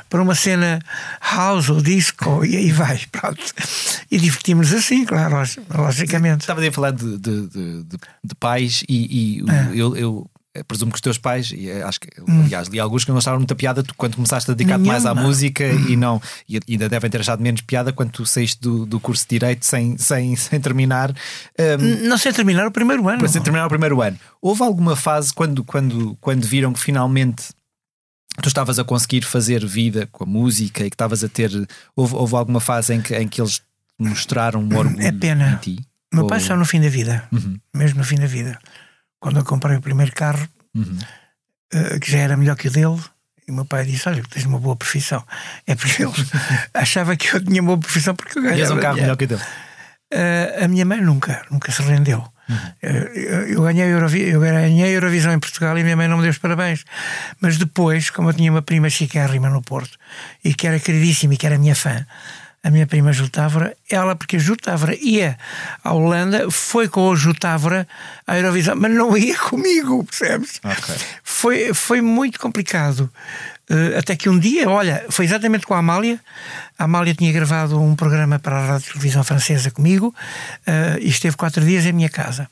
para 0.09 0.21
uma 0.21 0.35
cena 0.35 0.79
house 1.19 1.69
ou 1.69 1.81
disco, 1.81 2.45
e 2.45 2.55
aí 2.55 2.71
vai 2.71 2.83
vai, 2.83 3.01
pronto. 3.11 3.41
E 4.11 4.17
divertimos 4.17 4.73
assim, 4.73 5.05
claro, 5.05 5.37
logicamente. 5.75 6.41
Estava 6.41 6.65
a 6.65 6.71
falar 6.71 6.91
de, 6.91 7.17
de, 7.17 7.47
de, 7.47 7.85
de 8.23 8.35
pais 8.35 8.83
e, 8.87 9.41
e 9.41 9.51
é. 9.51 9.71
eu, 9.73 9.95
eu 9.95 10.29
presumo 10.61 10.91
que 10.91 10.97
os 10.97 11.01
teus 11.01 11.17
pais, 11.17 11.51
e 11.51 11.69
eh, 11.69 11.81
acho 11.81 11.99
que, 11.99 12.09
hum. 12.21 12.43
aliás, 12.43 12.67
li 12.67 12.79
alguns 12.79 13.03
que 13.03 13.09
não 13.09 13.17
acharam 13.17 13.39
muita 13.39 13.55
piada 13.55 13.81
tu, 13.81 13.95
quando 13.95 14.15
começaste 14.15 14.51
a 14.51 14.53
dedicar-te 14.53 14.85
mais 14.85 15.05
à 15.05 15.15
música 15.15 15.63
hum. 15.63 15.89
e 15.89 15.95
não, 15.95 16.21
e 16.47 16.59
ainda 16.69 16.87
devem 16.87 17.09
ter 17.09 17.21
achado 17.21 17.41
menos 17.41 17.61
piada 17.61 17.91
quando 17.91 18.11
tu 18.11 18.25
saíste 18.25 18.61
do, 18.61 18.85
do 18.85 18.99
curso 18.99 19.23
de 19.23 19.29
Direito 19.29 19.65
sem, 19.65 19.97
sem, 19.97 20.35
sem 20.37 20.61
terminar. 20.61 21.11
Um, 21.59 22.07
não 22.07 22.17
sei 22.17 22.31
terminar 22.31 22.67
o 22.67 22.71
primeiro 22.71 23.07
ano. 23.09 23.27
Sem 23.27 23.41
terminar 23.41 23.65
o 23.65 23.69
primeiro 23.69 24.01
ano. 24.01 24.19
Houve 24.39 24.61
alguma 24.61 24.95
fase 24.95 25.33
quando, 25.33 25.63
quando, 25.63 26.15
quando 26.21 26.45
viram 26.45 26.71
que 26.71 26.79
finalmente 26.79 27.45
tu 28.41 28.47
estavas 28.47 28.77
a 28.77 28.83
conseguir 28.83 29.23
fazer 29.23 29.65
vida 29.65 30.07
com 30.11 30.23
a 30.23 30.27
música 30.27 30.85
e 30.85 30.89
que 30.89 30.95
estavas 30.95 31.23
a 31.23 31.29
ter. 31.29 31.49
Houve, 31.95 32.15
houve 32.15 32.35
alguma 32.35 32.59
fase 32.59 32.93
em 32.93 33.01
que, 33.01 33.15
em 33.15 33.27
que 33.27 33.41
eles 33.41 33.61
mostraram 33.97 34.61
um 34.61 34.77
orgulho 34.77 35.01
é 35.01 35.11
pena. 35.11 35.53
em 35.53 35.55
ti? 35.57 35.85
Meu 36.13 36.23
Ou... 36.23 36.29
pai 36.29 36.39
só 36.39 36.55
no 36.55 36.65
fim 36.65 36.79
da 36.79 36.89
vida, 36.89 37.27
uhum. 37.31 37.57
mesmo 37.73 37.99
no 37.99 38.03
fim 38.03 38.17
da 38.17 38.27
vida. 38.27 38.59
Quando 39.23 39.39
eu 39.39 39.45
comprei 39.45 39.77
o 39.77 39.81
primeiro 39.81 40.11
carro, 40.11 40.45
uhum. 40.75 40.99
uh, 41.73 41.99
que 42.01 42.11
já 42.11 42.17
era 42.17 42.35
melhor 42.35 42.57
que 42.57 42.67
o 42.67 42.71
dele, 42.71 42.99
e 43.47 43.51
o 43.51 43.55
meu 43.55 43.63
pai 43.63 43.85
disse: 43.85 44.09
Olha, 44.09 44.21
tens 44.29 44.45
uma 44.45 44.59
boa 44.59 44.75
profissão. 44.75 45.23
É 45.65 45.75
porque 45.75 46.03
ele 46.03 46.11
achava 46.75 47.15
que 47.15 47.33
eu 47.33 47.41
tinha 47.41 47.61
uma 47.61 47.69
boa 47.69 47.79
profissão 47.79 48.13
porque 48.13 48.37
eu 48.37 48.43
ganhava. 48.43 48.73
um 48.73 48.79
carro 48.81 48.97
melhor 48.97 49.15
que 49.15 49.23
o 49.23 49.27
dele. 49.29 49.41
Uh, 50.13 50.65
a 50.65 50.67
minha 50.67 50.83
mãe 50.83 50.99
nunca, 50.99 51.41
nunca 51.49 51.71
se 51.71 51.81
rendeu. 51.83 52.21
Uhum. 52.49 52.57
Eu, 52.81 53.47
eu, 53.47 53.61
ganhei 53.61 53.85
Eurovi 53.85 54.23
eu 54.23 54.41
ganhei 54.41 54.83
a 54.83 54.89
Eurovisão 54.89 55.31
em 55.31 55.39
Portugal 55.39 55.77
e 55.77 55.83
minha 55.83 55.95
mãe 55.95 56.09
não 56.09 56.17
me 56.17 56.23
deu 56.23 56.31
os 56.31 56.37
parabéns. 56.37 56.83
Mas 57.39 57.57
depois, 57.57 58.09
como 58.09 58.27
eu 58.27 58.33
tinha 58.33 58.51
uma 58.51 58.61
prima 58.61 58.89
chiquérrima 58.89 59.49
no 59.49 59.61
Porto 59.61 59.97
e 60.43 60.53
que 60.53 60.67
era 60.67 60.81
queridíssima 60.81 61.35
e 61.35 61.37
que 61.37 61.45
era 61.45 61.57
minha 61.57 61.75
fã, 61.75 62.05
a 62.63 62.71
minha 62.71 62.87
prima 62.87 63.11
Jutávora, 63.11 63.75
ela, 63.89 64.15
porque 64.15 64.37
a 64.37 64.39
Jutávora 64.39 64.95
ia 64.95 65.37
à 65.83 65.91
Holanda, 65.91 66.49
foi 66.49 66.87
com 66.87 67.11
a 67.11 67.15
Jutávora 67.15 67.85
à 68.25 68.37
Eurovisão, 68.37 68.75
mas 68.77 68.91
não 68.93 69.17
ia 69.17 69.37
comigo, 69.37 70.03
percebes? 70.05 70.61
Okay. 70.63 70.95
Foi, 71.21 71.73
foi 71.73 72.01
muito 72.01 72.39
complicado. 72.39 73.11
Uh, 73.69 73.97
até 73.97 74.15
que 74.15 74.29
um 74.29 74.39
dia, 74.39 74.69
olha, 74.69 75.05
foi 75.09 75.25
exatamente 75.25 75.65
com 75.65 75.73
a 75.73 75.79
Amália. 75.79 76.19
A 76.79 76.85
Amália 76.85 77.13
tinha 77.13 77.31
gravado 77.33 77.79
um 77.81 77.95
programa 77.95 78.39
para 78.39 78.57
a 78.57 78.65
Rádio 78.65 78.93
Televisão 78.93 79.23
Francesa 79.25 79.69
comigo 79.69 80.15
uh, 80.65 80.99
e 81.01 81.09
esteve 81.09 81.35
quatro 81.35 81.65
dias 81.65 81.85
em 81.85 81.91
minha 81.91 82.09
casa. 82.09 82.49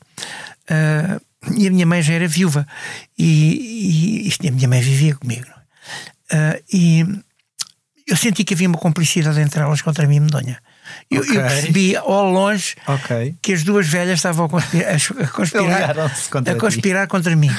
Uh, 0.70 1.20
e 1.56 1.66
a 1.66 1.70
minha 1.70 1.86
mãe 1.86 2.02
já 2.02 2.12
era 2.12 2.28
viúva 2.28 2.66
e, 3.18 4.28
e, 4.28 4.28
e 4.42 4.48
a 4.48 4.52
minha 4.52 4.68
mãe 4.68 4.80
vivia 4.80 5.14
comigo. 5.14 5.46
Uh, 6.30 6.62
e 6.72 7.06
eu 8.06 8.16
senti 8.16 8.44
que 8.44 8.54
havia 8.54 8.68
uma 8.68 8.78
complicidade 8.78 9.40
entre 9.40 9.60
elas 9.60 9.82
contra 9.82 10.06
mim 10.06 10.16
e 10.16 10.20
Medonha. 10.20 10.58
Eu, 11.10 11.22
okay. 11.22 11.36
eu, 11.36 11.42
percebi 11.42 11.96
ao 11.96 12.30
longe 12.30 12.74
okay. 12.86 13.34
que 13.40 13.52
as 13.52 13.62
duas 13.62 13.86
velhas 13.86 14.18
estavam 14.18 14.46
a 14.46 14.48
conspirar, 14.50 14.94
a 14.94 15.28
conspirar, 15.28 15.94
contra, 16.30 16.52
a 16.52 16.56
conspirar 16.56 17.06
contra 17.06 17.36
mim. 17.36 17.50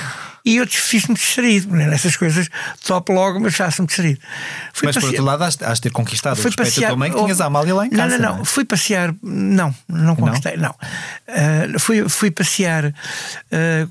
E 0.45 0.57
eu 0.57 0.67
fiz-me 0.67 1.15
distraído. 1.15 1.73
Né? 1.73 1.87
Nessas 1.87 2.17
coisas, 2.17 2.49
topo 2.85 3.13
logo, 3.13 3.39
mas 3.39 3.55
faço-me 3.55 3.87
distraído. 3.87 4.19
Fui 4.73 4.87
mas 4.87 4.95
passear... 4.95 5.01
por 5.01 5.07
outro 5.07 5.23
lado, 5.25 5.43
has, 5.43 5.61
has 5.61 5.79
ter 5.79 5.89
conquistado 5.91 6.35
fui 6.35 6.45
o 6.45 6.49
respeito 6.49 6.67
passear... 6.67 6.81
da 6.81 6.87
tua 6.89 6.97
mãe 6.97 7.11
que 7.11 7.17
tinhas 7.17 7.39
a 7.39 7.45
Amália 7.45 7.73
lá 7.73 7.85
em 7.85 7.89
casa. 7.89 8.17
Não, 8.17 8.23
não, 8.23 8.29
não. 8.29 8.37
não. 8.39 8.45
Fui 8.45 8.65
passear. 8.65 9.15
Não, 9.23 9.75
não 9.87 10.15
conquistei, 10.15 10.57
não. 10.57 10.75
não. 11.27 11.75
Uh, 11.75 11.79
fui, 11.79 12.09
fui 12.09 12.29
passear 12.29 12.85
uh, 12.85 12.93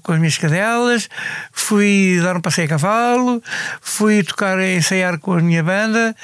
com 0.03 0.13
as 0.13 0.19
minhas 0.19 0.37
cadelas, 0.37 1.09
fui 1.53 2.21
dar 2.23 2.37
um 2.37 2.41
passeio 2.41 2.67
a 2.67 2.69
cavalo, 2.69 3.43
fui 3.81 4.23
tocar, 4.23 4.61
ensaiar 4.61 5.19
com 5.19 5.33
a 5.33 5.41
minha 5.41 5.63
banda, 5.63 6.15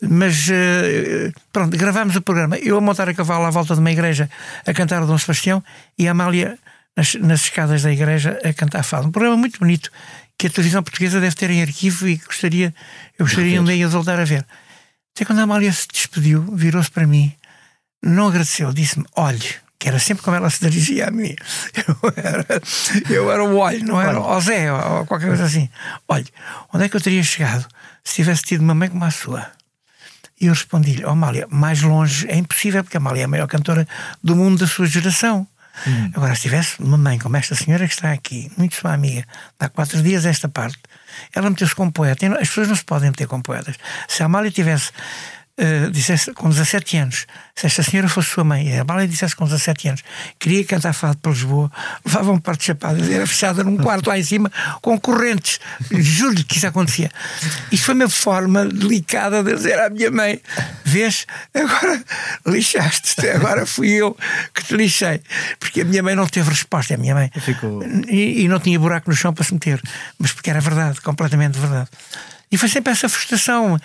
mas 0.00 0.48
uh, 0.48 1.32
pronto, 1.52 1.76
gravámos 1.76 2.14
o 2.14 2.22
programa. 2.22 2.56
Eu 2.58 2.78
a 2.78 2.80
montar 2.80 3.08
a 3.08 3.14
cavalo 3.14 3.44
à 3.44 3.50
volta 3.50 3.74
de 3.74 3.80
uma 3.80 3.90
igreja 3.90 4.30
a 4.66 4.72
cantar 4.72 5.02
o 5.02 5.06
Dom 5.06 5.18
Sebastião 5.18 5.62
e 5.98 6.06
a 6.06 6.12
Amália 6.12 6.58
nas, 6.96 7.14
nas 7.14 7.42
escadas 7.42 7.82
da 7.82 7.92
igreja 7.92 8.38
a 8.44 8.52
cantar 8.52 8.82
fado. 8.82 9.08
Um 9.08 9.12
programa 9.12 9.36
muito 9.36 9.58
bonito 9.58 9.90
que 10.38 10.46
a 10.46 10.50
televisão 10.50 10.82
portuguesa 10.82 11.20
deve 11.20 11.36
ter 11.36 11.50
em 11.50 11.62
arquivo 11.62 12.08
e 12.08 12.16
gostaria, 12.16 12.74
eu 13.18 13.26
gostaria 13.26 13.60
um 13.60 13.64
dia 13.64 13.76
de 13.76 13.86
voltar 13.86 14.18
a 14.18 14.24
ver. 14.24 14.46
Até 15.14 15.24
quando 15.24 15.40
a 15.40 15.42
Amália 15.42 15.72
se 15.72 15.86
despediu, 15.92 16.42
virou-se 16.54 16.90
para 16.90 17.06
mim, 17.06 17.32
não 18.02 18.28
agradeceu, 18.28 18.72
disse-me: 18.72 19.04
olhe, 19.14 19.54
que 19.78 19.88
era 19.88 19.98
sempre 19.98 20.22
como 20.24 20.36
ela 20.36 20.48
se 20.48 20.60
dirigia 20.60 21.08
a 21.08 21.10
mim. 21.10 21.34
Eu 21.74 22.12
era, 22.16 22.46
eu 23.10 23.32
era 23.32 23.44
o 23.44 23.56
olho, 23.56 23.84
não 23.84 24.00
era 24.00 24.20
o 24.20 24.40
Zé 24.40 24.72
ou 24.72 25.06
qualquer 25.06 25.26
coisa 25.26 25.44
assim. 25.44 25.68
Olhe, 26.06 26.26
onde 26.72 26.84
é 26.84 26.88
que 26.88 26.96
eu 26.96 27.00
teria 27.00 27.22
chegado 27.22 27.66
se 28.04 28.16
tivesse 28.16 28.42
tido 28.42 28.60
uma 28.60 28.74
mãe 28.74 28.88
como 28.88 29.04
a 29.04 29.10
sua? 29.10 29.50
E 30.40 30.46
eu 30.46 30.52
respondi-lhe: 30.52 31.04
oh, 31.04 31.10
Amália, 31.10 31.46
mais 31.50 31.82
longe 31.82 32.28
é 32.28 32.36
impossível, 32.36 32.84
porque 32.84 32.96
a 32.96 33.00
Amália 33.00 33.22
é 33.22 33.24
a 33.24 33.28
maior 33.28 33.46
cantora 33.48 33.86
do 34.22 34.36
mundo 34.36 34.58
da 34.58 34.66
sua 34.66 34.86
geração. 34.86 35.46
Hum. 35.86 36.10
Agora, 36.14 36.34
se 36.34 36.42
tivesse 36.42 36.80
uma 36.80 36.98
mãe 36.98 37.18
como 37.18 37.36
esta 37.36 37.54
senhora 37.54 37.86
que 37.86 37.94
está 37.94 38.12
aqui, 38.12 38.50
muito 38.56 38.74
sua 38.74 38.92
amiga, 38.92 39.24
há 39.58 39.68
quatro 39.68 40.02
dias 40.02 40.24
esta 40.24 40.48
parte, 40.48 40.78
ela 41.34 41.50
meteu-se 41.50 41.74
como 41.74 41.92
poeta. 41.92 42.26
As 42.34 42.48
pessoas 42.48 42.68
não 42.68 42.76
se 42.76 42.84
podem 42.84 43.10
meter 43.10 43.26
como 43.26 43.42
poetas. 43.42 43.76
Se 44.08 44.22
a 44.22 44.26
Amália 44.26 44.50
tivesse 44.50 44.92
uh, 45.62 45.90
dissesse 45.90 46.32
com 46.32 46.48
17 46.48 46.96
anos, 46.96 47.26
se 47.54 47.66
esta 47.66 47.82
senhora 47.82 48.08
fosse 48.08 48.30
sua 48.30 48.44
mãe, 48.44 48.68
e 48.68 48.78
a 48.78 48.84
Bala 48.84 49.06
dissesse 49.06 49.36
com 49.36 49.44
17 49.44 49.88
anos, 49.88 50.02
queria 50.38 50.64
cantar 50.64 50.92
fado 50.92 51.18
para 51.18 51.30
Lisboa, 51.30 51.70
levavam 52.04 52.34
um 52.34 52.38
par 52.38 52.56
de 52.56 52.64
chapadas, 52.64 53.08
era 53.08 53.26
fechada 53.26 53.62
num 53.62 53.76
quarto 53.76 54.08
lá 54.08 54.18
em 54.18 54.22
cima, 54.22 54.50
com 54.80 54.98
correntes. 54.98 55.60
Juro-lhe 55.90 56.44
que 56.44 56.56
isso 56.56 56.66
acontecia. 56.66 57.10
Isto 57.70 57.86
foi 57.86 57.94
uma 57.94 58.08
forma 58.08 58.64
delicada 58.64 59.42
de 59.42 59.54
dizer 59.54 59.78
à 59.78 59.88
minha 59.88 60.10
mãe: 60.10 60.40
Vês, 60.84 61.26
agora 61.54 62.02
lixaste-te, 62.46 63.28
agora 63.28 63.66
fui 63.66 63.90
eu 63.90 64.16
que 64.54 64.64
te 64.64 64.76
lixei. 64.76 65.20
Porque 65.58 65.82
a 65.82 65.84
minha 65.84 66.02
mãe 66.02 66.14
não 66.14 66.26
teve 66.26 66.50
resposta, 66.50 66.94
a 66.94 66.96
minha 66.96 67.14
mãe. 67.14 67.30
Ficou... 67.40 67.82
E, 68.08 68.42
e 68.42 68.48
não 68.48 68.58
tinha 68.58 68.78
buraco 68.78 69.10
no 69.10 69.16
chão 69.16 69.32
para 69.32 69.44
se 69.44 69.52
meter, 69.52 69.80
mas 70.18 70.32
porque 70.32 70.50
era 70.50 70.60
verdade, 70.60 71.00
completamente 71.00 71.58
verdade. 71.58 71.88
E 72.50 72.58
foi 72.58 72.68
sempre 72.68 72.92
essa 72.92 73.08
frustração. 73.08 73.80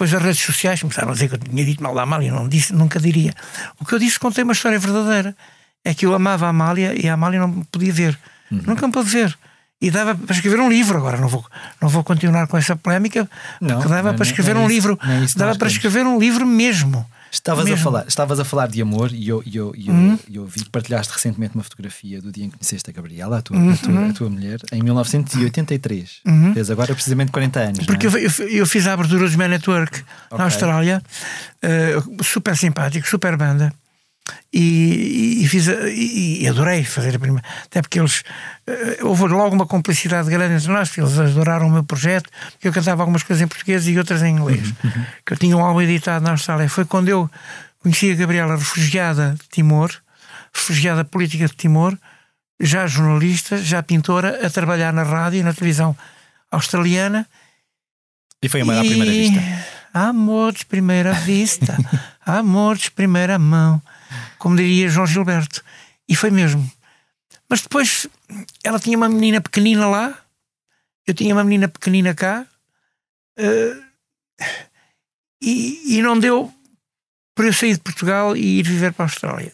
Depois 0.00 0.14
as 0.14 0.22
redes 0.22 0.40
sociais 0.40 0.80
começaram 0.80 1.10
a 1.10 1.12
dizer 1.12 1.28
que 1.28 1.34
eu 1.34 1.38
tinha 1.38 1.62
dito 1.62 1.82
mal 1.82 1.94
da 1.94 2.00
Amália, 2.00 2.28
e 2.28 2.30
não 2.30 2.48
disse, 2.48 2.72
nunca 2.72 2.98
diria. 2.98 3.34
O 3.78 3.84
que 3.84 3.92
eu 3.92 3.98
disse 3.98 4.18
contei 4.18 4.42
uma 4.42 4.54
história 4.54 4.78
verdadeira. 4.78 5.36
É 5.84 5.92
que 5.92 6.06
eu 6.06 6.14
amava 6.14 6.46
a 6.46 6.48
Amália 6.48 6.98
e 6.98 7.06
a 7.06 7.12
Amália 7.12 7.38
não 7.38 7.48
me 7.48 7.64
podia 7.70 7.92
ver. 7.92 8.18
Uhum. 8.50 8.62
Nunca 8.68 8.86
me 8.86 8.94
pôde 8.94 9.10
ver. 9.10 9.38
E 9.78 9.90
dava 9.90 10.14
para 10.14 10.34
escrever 10.34 10.58
um 10.58 10.70
livro. 10.70 10.96
Agora 10.96 11.18
não 11.18 11.28
vou, 11.28 11.44
não 11.82 11.90
vou 11.90 12.02
continuar 12.02 12.46
com 12.46 12.56
essa 12.56 12.74
polémica, 12.74 13.28
porque 13.58 13.74
não, 13.74 13.80
dava 13.82 14.08
não, 14.08 14.16
para 14.16 14.24
escrever 14.24 14.56
um 14.56 14.62
isso, 14.62 14.70
livro. 14.70 14.98
Dava 15.36 15.54
para 15.58 15.68
escrever 15.68 16.06
um 16.06 16.18
livro 16.18 16.46
mesmo. 16.46 17.04
Estavas 17.30 17.70
a, 17.70 17.76
falar, 17.76 18.04
estavas 18.08 18.40
a 18.40 18.44
falar 18.44 18.66
de 18.66 18.82
amor 18.82 19.12
e 19.12 19.28
eu, 19.28 19.42
eu, 19.46 19.72
eu, 19.76 19.92
uhum. 19.92 20.18
eu 20.32 20.44
vi 20.44 20.64
que 20.64 20.70
partilhaste 20.70 21.12
recentemente 21.12 21.54
uma 21.54 21.62
fotografia 21.62 22.20
do 22.20 22.32
dia 22.32 22.44
em 22.44 22.50
que 22.50 22.58
conheceste 22.58 22.90
a 22.90 22.92
Gabriela, 22.92 23.38
a 23.38 23.42
tua, 23.42 23.56
uhum. 23.56 23.72
a 23.72 23.76
tua, 23.76 24.08
a 24.08 24.12
tua 24.12 24.30
mulher, 24.30 24.58
em 24.72 24.82
1983. 24.82 26.20
Uhum. 26.26 26.54
Fez 26.54 26.70
agora 26.70 26.92
precisamente 26.92 27.30
40 27.30 27.60
anos. 27.60 27.86
Porque 27.86 28.06
é? 28.06 28.10
eu, 28.10 28.18
eu, 28.18 28.48
eu, 28.48 28.66
fiz 28.66 28.86
a 28.86 28.94
abertura 28.94 29.20
dos 29.20 29.36
Man 29.36 29.48
Network 29.48 30.00
okay. 30.00 30.38
na 30.38 30.44
Austrália, 30.44 31.02
uh, 31.64 32.24
super 32.24 32.56
simpático, 32.56 33.06
super 33.08 33.36
banda. 33.36 33.72
E, 34.52 35.42
e, 35.42 35.48
fiz 35.48 35.68
e, 35.68 36.42
e, 36.42 36.48
adorei 36.48 36.82
fazer 36.82 37.14
a 37.14 37.18
primeira 37.20 37.46
até 37.64 37.80
porque 37.80 38.00
eles 38.00 38.24
uh, 38.66 39.06
houve 39.06 39.28
logo 39.28 39.54
uma 39.54 39.66
complicidade 39.66 40.28
grande 40.28 40.54
entre 40.54 40.72
nós 40.72 40.96
eles 40.98 41.16
adoraram 41.16 41.68
o 41.68 41.70
meu 41.70 41.84
projeto 41.84 42.28
que 42.58 42.66
eu 42.66 42.72
cantava 42.72 43.02
algumas 43.02 43.22
coisas 43.22 43.44
em 43.44 43.46
português 43.46 43.86
e 43.86 43.96
outras 43.96 44.22
em 44.22 44.32
inglês 44.36 44.68
uhum. 44.82 44.90
uhum. 44.90 45.04
que 45.24 45.32
eu 45.34 45.36
tinha 45.36 45.56
um 45.56 45.64
álbum 45.64 45.80
editado 45.82 46.24
na 46.24 46.32
Austrália 46.32 46.68
foi 46.68 46.84
quando 46.84 47.08
eu 47.08 47.30
conheci 47.78 48.10
a 48.10 48.14
Gabriela 48.16 48.56
refugiada 48.56 49.36
de 49.40 49.48
Timor 49.48 49.92
refugiada 50.52 51.04
política 51.04 51.46
de 51.46 51.54
Timor 51.54 51.96
já 52.60 52.88
jornalista, 52.88 53.56
já 53.56 53.82
pintora 53.84 54.44
a 54.44 54.50
trabalhar 54.50 54.92
na 54.92 55.04
rádio 55.04 55.38
e 55.38 55.42
na 55.44 55.54
televisão 55.54 55.96
australiana 56.50 57.24
e 58.42 58.48
foi 58.48 58.62
amor 58.62 58.78
à 58.78 58.80
primeira 58.80 59.12
vista 59.12 59.40
amor 59.94 60.52
de 60.52 60.66
primeira 60.66 61.12
vista 61.12 61.76
amor 62.26 62.76
de 62.76 62.90
primeira 62.90 63.38
mão 63.38 63.80
como 64.40 64.56
diria 64.56 64.88
João 64.88 65.06
Gilberto. 65.06 65.62
E 66.08 66.16
foi 66.16 66.30
mesmo. 66.30 66.68
Mas 67.48 67.60
depois 67.60 68.08
ela 68.64 68.80
tinha 68.80 68.96
uma 68.96 69.08
menina 69.08 69.40
pequenina 69.40 69.86
lá, 69.86 70.18
eu 71.06 71.14
tinha 71.14 71.34
uma 71.34 71.44
menina 71.44 71.68
pequenina 71.68 72.14
cá, 72.14 72.46
uh, 73.38 73.84
e, 75.42 75.96
e 75.96 76.02
não 76.02 76.18
deu 76.18 76.52
para 77.34 77.46
eu 77.46 77.52
sair 77.52 77.74
de 77.74 77.80
Portugal 77.80 78.36
e 78.36 78.58
ir 78.58 78.62
viver 78.62 78.92
para 78.92 79.04
a 79.04 79.08
Austrália. 79.08 79.52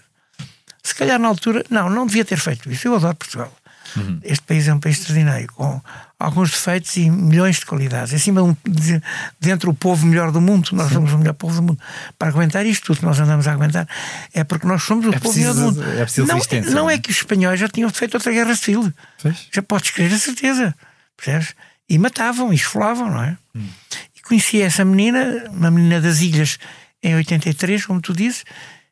Se 0.83 0.95
calhar 0.95 1.19
na 1.19 1.29
altura, 1.29 1.65
não, 1.69 1.91
não 1.91 2.07
devia 2.07 2.25
ter 2.25 2.39
feito 2.39 2.71
isso. 2.71 2.87
Eu 2.87 2.95
adoro 2.95 3.17
Portugal. 3.17 3.53
Uhum. 3.97 4.21
Este 4.23 4.43
país 4.43 4.67
é 4.69 4.75
um 4.75 4.81
país 4.81 4.99
extraordinário, 4.99 5.47
com 5.49 5.81
alguns 6.19 6.51
defeitos 6.51 6.97
e 6.97 7.11
milhões 7.11 7.57
de 7.57 7.67
qualidades. 7.67 8.15
Acima 8.15 8.57
de, 8.67 9.03
dentro 9.39 9.71
o 9.71 9.75
povo 9.75 10.07
melhor 10.07 10.33
do 10.33 10.41
mundo, 10.41 10.71
nós 10.73 10.89
Sim. 10.89 10.95
somos 10.95 11.13
o 11.13 11.19
melhor 11.19 11.35
povo 11.35 11.55
do 11.57 11.63
mundo. 11.63 11.79
Para 12.19 12.29
aguentar 12.29 12.65
isto 12.67 12.87
tudo 12.87 13.01
que 13.01 13.05
nós 13.05 13.21
andamos 13.21 13.47
a 13.47 13.53
aguentar, 13.53 13.89
é 14.33 14.43
porque 14.45 14.67
nós 14.67 14.83
somos 14.83 15.07
o 15.07 15.11
é 15.11 15.19
povo 15.19 15.35
preciso, 15.35 15.55
melhor 15.55 15.73
do 15.73 15.77
mundo. 15.77 15.99
É 15.99 16.03
preciso 16.05 16.27
não, 16.27 16.75
não 16.75 16.91
é, 16.91 16.95
é 16.95 16.99
que 16.99 17.11
os 17.11 17.17
espanhóis 17.17 17.61
já 17.61 17.69
tinham 17.69 17.91
feito 17.91 18.15
outra 18.15 18.33
guerra 18.33 18.55
civil. 18.57 18.93
Pois? 19.23 19.49
Já 19.53 19.63
podes 19.63 19.91
crer 19.91 20.13
a 20.13 20.19
certeza. 20.19 20.75
Percebes? 21.17 21.55
E 21.89 21.99
matavam, 21.99 22.53
e 22.53 22.57
esfolavam, 22.57 23.11
não 23.11 23.23
é? 23.23 23.37
Hum. 23.55 23.69
E 24.17 24.21
conheci 24.23 24.61
essa 24.61 24.85
menina, 24.85 25.45
uma 25.51 25.71
menina 25.71 26.01
das 26.01 26.21
ilhas, 26.21 26.59
em 27.03 27.15
83, 27.15 27.87
como 27.87 28.01
tu 28.01 28.13
dizes, 28.13 28.45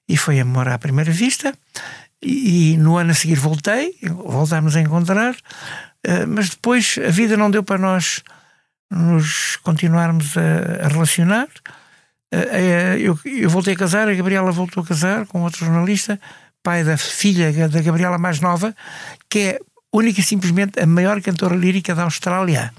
e 0.09 0.17
foi 0.17 0.39
amor 0.39 0.69
à 0.69 0.79
primeira 0.79 1.11
vista. 1.11 1.53
E, 2.25 2.77
no 2.79 2.97
ano 2.97 3.11
a 3.11 3.15
seguir 3.15 3.39
voltei, 3.39 3.97
voltámos 4.03 4.75
a 4.77 4.81
encontrar, 4.81 5.35
uh, 5.35 6.27
mas 6.27 6.51
depois 6.51 6.99
a 7.07 7.11
vida 7.11 7.37
não 7.37 7.51
deu 7.51 7.63
para 7.63 7.79
nós 7.79 8.23
nos 8.91 9.57
continuarmos 9.57 10.35
a, 10.37 10.89
relacionar. 10.89 11.49
Uh, 12.33 12.97
eu, 12.99 13.19
eu, 13.25 13.51
voltei 13.51 13.75
a 13.75 13.77
casar, 13.77 14.09
a 14.09 14.15
Gabriela 14.15 14.51
voltou 14.51 14.83
a 14.83 14.87
casar 14.87 15.27
com 15.27 15.43
outro 15.43 15.67
jornalista, 15.67 16.19
pai 16.63 16.83
da 16.83 16.97
filha 16.97 17.69
da 17.69 17.83
Gabriela 17.83 18.19
mais 18.19 18.41
nova, 18.41 18.75
que 19.29 19.39
é 19.39 19.59
única 19.93 20.21
e 20.21 20.25
simplesmente 20.25 20.81
a 20.81 20.87
maior 20.87 21.21
cantora 21.21 21.55
lírica 21.55 21.95
da 21.95 22.05
Austrália. 22.05 22.73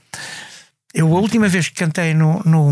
Eu, 0.97 1.13
a 1.13 1.19
última 1.19 1.49
vez 1.49 1.67
que 1.67 1.75
cantei 1.75 2.13
no, 2.13 2.41
no, 2.45 2.71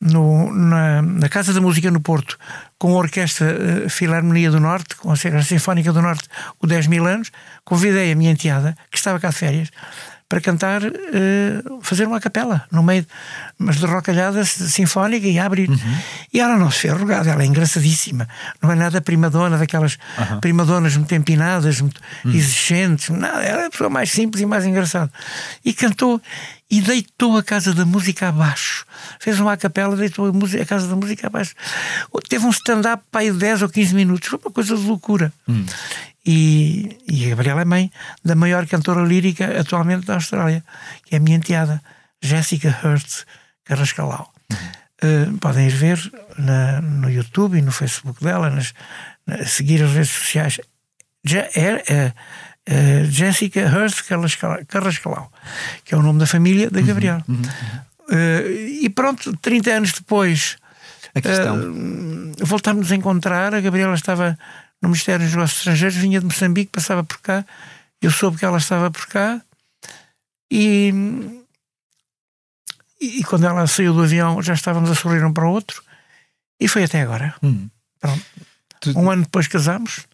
no 0.00 0.52
na, 0.52 1.00
na, 1.00 1.28
Casa 1.28 1.52
da 1.52 1.60
Música 1.60 1.88
no 1.88 2.00
Porto, 2.00 2.36
com 2.76 2.94
a 2.94 2.98
Orquestra 2.98 3.56
uh, 3.86 3.88
Filarmonia 3.88 4.50
do 4.50 4.58
Norte, 4.58 4.96
com 4.96 5.12
a 5.12 5.16
Sinfónica 5.16 5.92
do 5.92 6.02
Norte, 6.02 6.28
o 6.60 6.66
10 6.66 6.88
mil 6.88 7.06
anos, 7.06 7.30
convidei 7.64 8.10
a 8.10 8.16
minha 8.16 8.32
enteada, 8.32 8.76
que 8.90 8.98
estava 8.98 9.20
cá 9.20 9.28
de 9.28 9.36
férias, 9.36 9.70
para 10.28 10.40
cantar, 10.42 10.82
uh, 10.84 11.80
fazer 11.80 12.06
uma 12.06 12.20
capela, 12.20 12.64
no 12.70 12.82
meio, 12.82 13.06
mas 13.58 13.76
de 13.76 13.86
rocalhada 13.86 14.44
sinfónica 14.44 15.26
e 15.26 15.38
abrir. 15.38 15.70
Uhum. 15.70 15.98
E 16.32 16.38
ela 16.38 16.56
não 16.56 16.70
se 16.70 16.80
fez 16.80 16.92
rogada, 16.92 17.30
ela 17.30 17.42
é 17.42 17.46
engraçadíssima. 17.46 18.28
Não 18.60 18.70
é 18.70 18.74
nada 18.74 19.00
primadona, 19.00 19.56
daquelas 19.56 19.96
uhum. 20.18 20.40
primadonas 20.40 20.96
muito 20.96 21.14
empinadas, 21.14 21.80
muito 21.80 22.00
uhum. 22.24 22.32
exigentes, 22.32 23.08
nada. 23.08 23.42
Ela 23.42 23.62
é 23.62 23.66
a 23.66 23.70
pessoa 23.70 23.88
mais 23.88 24.10
simples 24.10 24.42
e 24.42 24.46
mais 24.46 24.66
engraçada. 24.66 25.10
E 25.64 25.72
cantou 25.72 26.20
e 26.70 26.82
deitou 26.82 27.38
a 27.38 27.42
Casa 27.42 27.72
da 27.72 27.86
Música 27.86 28.28
abaixo. 28.28 28.84
Fez 29.18 29.40
uma 29.40 29.56
capela, 29.56 29.96
deitou 29.96 30.26
a, 30.26 30.32
música, 30.32 30.62
a 30.62 30.66
Casa 30.66 30.86
da 30.86 30.94
Música 30.94 31.26
abaixo. 31.26 31.54
Teve 32.28 32.44
um 32.44 32.50
stand-up 32.50 33.02
para 33.10 33.22
aí 33.22 33.32
10 33.32 33.62
ou 33.62 33.68
15 33.70 33.94
minutos. 33.94 34.28
Foi 34.28 34.38
uma 34.44 34.52
coisa 34.52 34.76
de 34.76 34.86
loucura. 34.86 35.32
Uhum. 35.46 35.64
E, 36.30 36.98
e 37.08 37.24
a 37.24 37.30
Gabriela 37.30 37.62
é 37.62 37.64
mãe 37.64 37.90
da 38.22 38.34
maior 38.34 38.66
cantora 38.66 39.02
lírica 39.02 39.58
atualmente 39.58 40.04
da 40.04 40.12
Austrália, 40.12 40.62
que 41.06 41.14
é 41.14 41.18
a 41.18 41.20
minha 41.22 41.38
enteada. 41.38 41.80
Jessica 42.20 42.78
Hurt 42.84 43.24
Carrascalau. 43.64 44.30
Uh, 45.02 45.38
podem 45.38 45.68
ir 45.68 45.70
ver 45.70 45.98
na, 46.36 46.82
no 46.82 47.08
YouTube 47.08 47.56
e 47.56 47.62
no 47.62 47.72
Facebook 47.72 48.22
dela, 48.22 48.50
nas, 48.50 48.74
na, 49.26 49.42
seguir 49.46 49.82
as 49.82 49.92
redes 49.92 50.10
sociais. 50.10 50.60
Já 51.24 51.48
é, 51.54 51.82
é, 51.88 52.12
é 52.66 53.04
Jessica 53.04 53.60
Hurst 53.66 54.02
Carrascalau, 54.66 55.32
que 55.82 55.94
é 55.94 55.96
o 55.96 56.02
nome 56.02 56.18
da 56.18 56.26
família 56.26 56.68
da 56.68 56.82
Gabriela. 56.82 57.24
Uhum, 57.26 57.36
uhum, 57.36 58.16
uh, 58.16 58.50
e 58.82 58.90
pronto, 58.90 59.34
30 59.38 59.70
anos 59.70 59.92
depois, 59.92 60.58
a 61.14 61.22
questão. 61.22 61.56
Uh, 61.58 62.32
voltámos 62.44 62.92
a 62.92 62.96
encontrar. 62.96 63.54
A 63.54 63.60
Gabriela 63.60 63.94
estava 63.94 64.38
no 64.80 64.88
Ministério 64.88 65.24
dos 65.24 65.34
Negócios 65.34 65.58
Estrangeiros, 65.60 65.96
vinha 65.96 66.20
de 66.20 66.26
Moçambique, 66.26 66.72
passava 66.72 67.02
por 67.02 67.18
cá. 67.18 67.44
Eu 68.00 68.10
soube 68.10 68.38
que 68.38 68.44
ela 68.44 68.58
estava 68.58 68.90
por 68.90 69.06
cá 69.06 69.40
e 70.50 70.92
e, 73.00 73.22
quando 73.24 73.46
ela 73.46 73.66
saiu 73.66 73.94
do 73.94 74.02
avião 74.02 74.42
já 74.42 74.54
estávamos 74.54 74.90
a 74.90 74.94
sorrir 74.94 75.24
um 75.24 75.32
para 75.32 75.46
o 75.46 75.52
outro 75.52 75.82
e 76.60 76.66
foi 76.66 76.84
até 76.84 77.00
agora. 77.00 77.34
Hum. 77.42 77.68
Tu... 78.80 78.98
Um 78.98 79.10
ano 79.10 79.22
depois 79.22 79.46
casámos, 79.46 80.06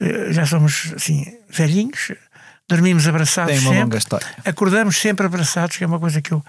eh, 0.00 0.32
já 0.32 0.44
somos 0.44 0.92
assim 0.94 1.24
velhinhos, 1.48 2.12
dormimos 2.68 3.06
abraçados 3.06 3.58
sempre, 3.60 3.98
acordamos 4.44 4.96
sempre 4.96 5.26
abraçados, 5.26 5.76
que 5.76 5.84
é 5.84 5.86
uma 5.86 6.00
coisa 6.00 6.20
que 6.20 6.32
eu, 6.32 6.44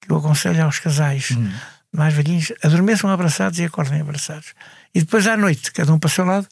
que 0.00 0.10
eu 0.10 0.16
aconselho 0.16 0.64
aos 0.64 0.78
casais 0.78 1.30
hum. 1.32 1.52
mais 1.92 2.14
velhinhos, 2.14 2.52
adormeçam 2.62 3.10
abraçados 3.10 3.58
e 3.58 3.64
acordem 3.64 4.00
abraçados. 4.00 4.54
E 4.94 5.00
depois 5.00 5.26
à 5.26 5.36
noite, 5.36 5.72
cada 5.72 5.92
um 5.92 5.98
para 5.98 6.08
o 6.08 6.10
seu 6.10 6.24
lado, 6.24 6.46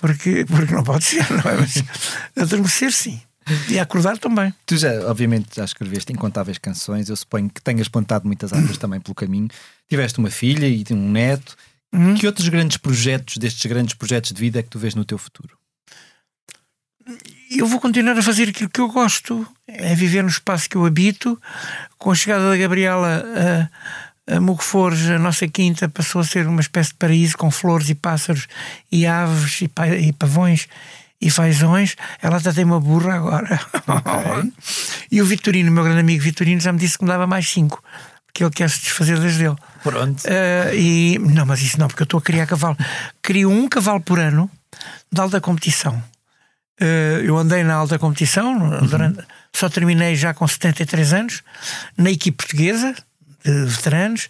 porque, 0.00 0.46
porque 0.46 0.74
não 0.74 0.82
pode 0.82 1.04
ser, 1.04 1.30
não 1.30 1.50
é? 1.50 1.56
Mas 1.58 1.84
adormecer 2.36 2.90
sim. 2.90 3.20
E 3.68 3.78
acordar 3.78 4.16
também. 4.16 4.54
Tu 4.64 4.76
já, 4.76 4.88
obviamente, 5.10 5.56
já 5.56 5.64
escreveste 5.64 6.12
incontáveis 6.12 6.56
canções. 6.56 7.08
Eu 7.08 7.16
suponho 7.16 7.50
que 7.50 7.60
tenhas 7.60 7.88
plantado 7.88 8.26
muitas 8.26 8.52
árvores 8.52 8.78
também 8.78 8.98
pelo 9.00 9.14
caminho. 9.14 9.48
Tiveste 9.88 10.18
uma 10.18 10.30
filha 10.30 10.66
e 10.66 10.84
um 10.92 11.10
neto. 11.10 11.56
Uhum. 11.92 12.14
Que 12.14 12.26
outros 12.26 12.48
grandes 12.48 12.76
projetos, 12.76 13.36
destes 13.36 13.66
grandes 13.66 13.94
projetos 13.94 14.32
de 14.32 14.40
vida, 14.40 14.60
é 14.60 14.62
que 14.62 14.70
tu 14.70 14.78
vês 14.78 14.94
no 14.94 15.04
teu 15.04 15.18
futuro? 15.18 15.58
Eu 17.50 17.66
vou 17.66 17.80
continuar 17.80 18.16
a 18.16 18.22
fazer 18.22 18.48
aquilo 18.48 18.70
que 18.70 18.80
eu 18.80 18.88
gosto, 18.88 19.46
é 19.66 19.94
viver 19.96 20.22
no 20.22 20.28
espaço 20.28 20.70
que 20.70 20.76
eu 20.76 20.86
habito. 20.86 21.40
Com 21.98 22.12
a 22.12 22.14
chegada 22.14 22.48
da 22.48 22.56
Gabriela 22.56 23.24
a, 23.36 23.68
a 24.30 25.14
a 25.14 25.18
nossa 25.18 25.48
quinta 25.48 25.88
passou 25.88 26.20
a 26.20 26.24
ser 26.24 26.46
uma 26.46 26.60
espécie 26.60 26.90
de 26.90 26.96
paraíso 26.96 27.36
com 27.36 27.50
flores 27.50 27.88
e 27.88 27.94
pássaros 27.94 28.46
e 28.90 29.06
aves 29.06 29.60
e, 29.62 29.70
e 30.08 30.12
pavões 30.12 30.68
e 31.20 31.30
fazões, 31.30 31.96
ela 32.22 32.38
até 32.38 32.52
tem 32.52 32.64
uma 32.64 32.80
burra 32.80 33.14
agora. 33.14 33.60
Okay. 33.74 34.52
e 35.12 35.20
o 35.20 35.26
Vitorino, 35.26 35.70
meu 35.70 35.84
grande 35.84 36.00
amigo 36.00 36.22
Vitorino, 36.22 36.60
já 36.60 36.72
me 36.72 36.78
disse 36.78 36.96
que 36.96 37.04
me 37.04 37.10
dava 37.10 37.26
mais 37.26 37.48
cinco, 37.48 37.82
porque 38.26 38.42
ele 38.42 38.50
quer 38.50 38.70
se 38.70 38.80
desfazer 38.80 39.18
das 39.18 39.36
dele. 39.36 39.56
Pronto. 39.82 40.22
Uh, 40.24 40.74
e, 40.74 41.18
não, 41.18 41.44
mas 41.44 41.60
isso 41.60 41.78
não, 41.78 41.88
porque 41.88 42.02
eu 42.02 42.04
estou 42.04 42.18
a 42.18 42.22
criar 42.22 42.46
cavalo. 42.46 42.76
Crio 43.20 43.50
um 43.50 43.68
cavalo 43.68 44.00
por 44.00 44.18
ano 44.18 44.50
de 45.12 45.20
alta 45.20 45.40
competição. 45.40 46.02
Uh, 46.80 47.20
eu 47.22 47.36
andei 47.36 47.62
na 47.64 47.74
alta 47.74 47.98
competição, 47.98 48.56
uhum. 48.56 48.86
durante, 48.86 49.22
só 49.54 49.68
terminei 49.68 50.16
já 50.16 50.32
com 50.32 50.48
73 50.48 51.12
anos, 51.12 51.42
na 51.98 52.10
equipe 52.10 52.38
portuguesa 52.38 52.94
de 53.44 53.64
veteranos, 53.64 54.28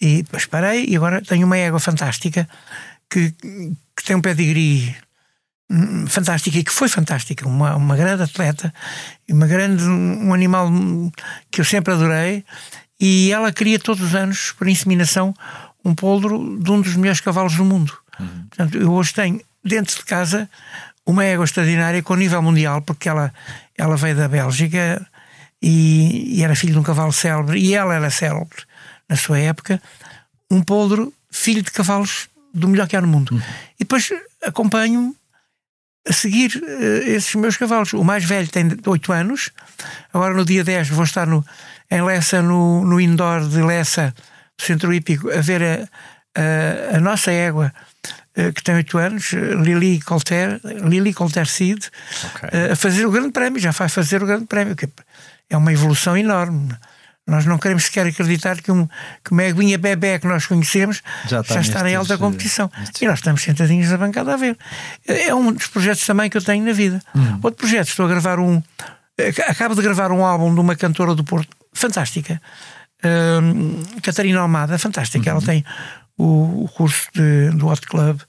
e 0.00 0.22
depois 0.22 0.46
parei, 0.46 0.86
e 0.86 0.96
agora 0.96 1.22
tenho 1.22 1.46
uma 1.46 1.56
égua 1.56 1.80
fantástica 1.80 2.48
que, 3.10 3.32
que 3.96 4.04
tem 4.04 4.16
um 4.16 4.20
pedigree 4.20 4.94
fantástica 6.08 6.58
e 6.58 6.64
que 6.64 6.72
foi 6.72 6.88
fantástica, 6.88 7.46
uma, 7.46 7.76
uma 7.76 7.96
grande 7.96 8.22
atleta, 8.22 8.72
uma 9.28 9.46
grande, 9.46 9.84
um 9.84 10.32
animal 10.32 10.70
que 11.50 11.60
eu 11.60 11.64
sempre 11.64 11.92
adorei, 11.92 12.44
e 12.98 13.30
ela 13.30 13.52
cria 13.52 13.78
todos 13.78 14.02
os 14.02 14.14
anos, 14.14 14.52
por 14.52 14.66
inseminação, 14.66 15.34
um 15.84 15.94
poldro 15.94 16.58
de 16.58 16.70
um 16.70 16.80
dos 16.80 16.96
melhores 16.96 17.20
cavalos 17.20 17.54
do 17.54 17.64
mundo. 17.64 17.96
Uhum. 18.18 18.46
Portanto, 18.48 18.78
eu 18.78 18.92
hoje 18.92 19.14
tenho 19.14 19.40
dentro 19.62 19.96
de 19.96 20.04
casa 20.04 20.48
uma 21.06 21.24
égua 21.24 21.44
extraordinária 21.44 22.02
com 22.02 22.14
nível 22.14 22.42
mundial, 22.42 22.82
porque 22.82 23.08
ela, 23.08 23.32
ela 23.76 23.96
veio 23.96 24.16
da 24.16 24.28
Bélgica 24.28 25.06
e, 25.60 26.38
e 26.38 26.44
era 26.44 26.54
filho 26.54 26.72
de 26.72 26.78
um 26.78 26.82
cavalo 26.82 27.12
célebre, 27.12 27.58
e 27.58 27.74
ela 27.74 27.94
era 27.94 28.10
célebre 28.10 28.62
na 29.08 29.16
sua 29.16 29.38
época, 29.38 29.80
um 30.50 30.62
poldro 30.62 31.12
filho 31.30 31.62
de 31.62 31.70
cavalos 31.70 32.28
do 32.52 32.68
melhor 32.68 32.88
que 32.88 32.96
há 32.96 33.00
no 33.00 33.08
mundo. 33.08 33.32
Uhum. 33.32 33.42
E 33.74 33.84
depois 33.84 34.12
acompanho 34.42 35.14
a 36.06 36.12
seguir 36.12 36.50
uh, 36.56 37.08
esses 37.08 37.34
meus 37.34 37.56
cavalos. 37.56 37.92
O 37.92 38.04
mais 38.04 38.24
velho 38.24 38.48
tem 38.48 38.68
8 38.86 39.12
anos, 39.12 39.50
agora 40.12 40.34
no 40.34 40.44
dia 40.44 40.64
10 40.64 40.88
vou 40.88 41.04
estar 41.04 41.26
no, 41.26 41.44
em 41.90 42.02
Lessa, 42.02 42.42
no, 42.42 42.84
no 42.84 43.00
indoor 43.00 43.46
de 43.48 43.62
Lessa, 43.62 44.14
do 44.58 44.64
Centro 44.64 44.92
Hípico, 44.92 45.30
a 45.30 45.40
ver 45.40 45.62
a, 45.62 45.88
a, 46.92 46.96
a 46.96 47.00
nossa 47.00 47.30
égua. 47.30 47.72
Uh, 48.36 48.52
que 48.52 48.62
tem 48.62 48.76
8 48.76 48.98
anos, 48.98 49.32
Lili 49.32 50.00
Colter, 50.00 50.60
Lili 50.64 51.12
Colter 51.12 51.46
Seed, 51.46 51.86
okay. 52.24 52.48
uh, 52.48 52.72
a 52.72 52.76
fazer 52.76 53.04
o 53.04 53.10
Grande 53.10 53.32
Prémio, 53.32 53.60
já 53.60 53.72
vai 53.72 53.88
fazer 53.88 54.22
o 54.22 54.26
Grande 54.26 54.46
Prémio, 54.46 54.76
que 54.76 54.88
é 55.48 55.56
uma 55.56 55.72
evolução 55.72 56.16
enorme. 56.16 56.68
Nós 57.26 57.44
não 57.44 57.58
queremos 57.58 57.84
sequer 57.84 58.06
acreditar 58.06 58.56
que, 58.62 58.72
um, 58.72 58.88
que 59.22 59.32
uma 59.32 59.44
eguinha 59.44 59.76
bebê 59.76 60.18
que 60.18 60.26
nós 60.26 60.46
conhecemos 60.46 61.02
já 61.26 61.40
está, 61.40 61.54
já 61.54 61.60
está 61.60 61.90
em 61.90 61.94
alta 61.94 62.16
competição. 62.16 62.70
E 63.00 63.06
nós 63.06 63.18
estamos 63.18 63.42
sentadinhos 63.42 63.90
na 63.90 63.98
bancada 63.98 64.32
a 64.32 64.36
ver. 64.36 64.56
É 65.06 65.34
um 65.34 65.52
dos 65.52 65.66
projetos 65.66 66.06
também 66.06 66.30
que 66.30 66.38
eu 66.38 66.42
tenho 66.42 66.64
na 66.64 66.72
vida. 66.72 67.02
Hum. 67.14 67.38
Outro 67.42 67.60
projeto, 67.60 67.88
estou 67.88 68.06
a 68.06 68.08
gravar 68.08 68.40
um. 68.40 68.62
Acabo 69.46 69.74
de 69.74 69.82
gravar 69.82 70.10
um 70.10 70.24
álbum 70.24 70.54
de 70.54 70.60
uma 70.60 70.74
cantora 70.74 71.14
do 71.14 71.22
Porto 71.22 71.54
fantástica, 71.72 72.40
um, 73.42 73.82
Catarina 74.00 74.40
Almada, 74.40 74.78
fantástica. 74.78 75.30
Uhum. 75.30 75.36
Ela 75.36 75.46
tem 75.46 75.64
o, 76.18 76.64
o 76.64 76.68
curso 76.68 77.08
de, 77.14 77.50
do 77.50 77.68
Hot 77.68 77.86
Club. 77.86 78.20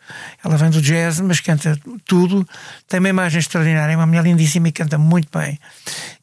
Ela 0.45 0.55
vem 0.55 0.69
do 0.69 0.81
jazz, 0.81 1.19
mas 1.19 1.39
canta 1.39 1.77
tudo. 2.05 2.47
Tem 2.87 2.99
uma 2.99 3.09
imagem 3.09 3.39
extraordinária, 3.39 3.93
é 3.93 3.95
uma 3.97 4.05
mulher 4.05 4.23
lindíssima 4.23 4.69
e 4.69 4.71
canta 4.71 4.97
muito 4.97 5.27
bem. 5.37 5.59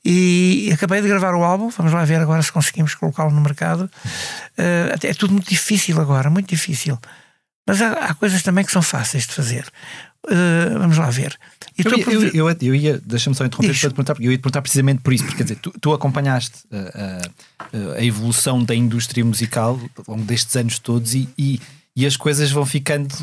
E 0.05 0.71
acabei 0.73 1.03
de 1.03 1.09
gravar 1.09 1.35
o 1.35 1.43
álbum, 1.43 1.69
vamos 1.71 1.93
lá 1.93 2.05
ver 2.05 2.21
agora 2.21 2.41
se 2.43 2.53
conseguimos 2.53 2.95
colocá-lo 2.95 3.33
no 3.33 3.41
mercado. 3.41 3.91
Uh, 4.57 4.95
é 5.03 5.13
tudo 5.13 5.33
muito 5.33 5.51
difícil 5.51 6.01
agora, 6.01 6.31
muito 6.31 6.49
difícil. 6.49 6.99
Mas 7.67 7.83
há, 7.83 7.93
há 7.93 8.15
coisas 8.15 8.43
também 8.45 8.65
que 8.65 8.71
são 8.71 8.81
fáceis 8.81 9.27
de 9.27 9.35
fazer. 9.35 9.67
Uh, 10.27 10.79
vamos 10.79 10.99
lá 10.99 11.09
ver. 11.11 11.39
Eu, 11.79 12.13
eu, 12.13 12.49
eu, 12.49 12.57
eu, 12.61 12.75
ia, 12.75 13.01
deixa-me 13.05 13.37
só 13.37 13.45
interromper 13.45 13.69
para 13.69 13.77
te 13.77 13.89
perguntar, 13.89 14.15
porque 14.15 14.27
eu 14.27 14.33
ia 14.33 14.39
te 14.39 14.41
perguntar 14.41 14.63
precisamente 14.63 15.01
por 15.03 15.13
isso, 15.13 15.25
porque 15.25 15.39
quer 15.39 15.43
dizer, 15.45 15.57
tu, 15.57 15.73
tu 15.81 15.93
acompanhaste 15.93 16.65
a, 16.73 16.77
uh, 16.77 17.33
a, 17.59 17.77
uh, 17.77 17.93
a, 17.93 18.05
evolução 18.05 18.63
da 18.63 18.75
indústria 18.75 19.25
musical 19.25 19.79
ao 20.07 20.15
longo 20.15 20.27
destes 20.27 20.57
anos 20.57 20.79
todos 20.79 21.15
e, 21.15 21.29
e, 21.39 21.61
e 21.95 22.07
as 22.07 22.17
coisas 22.17 22.51
vão 22.51 22.67
ficando. 22.67 23.15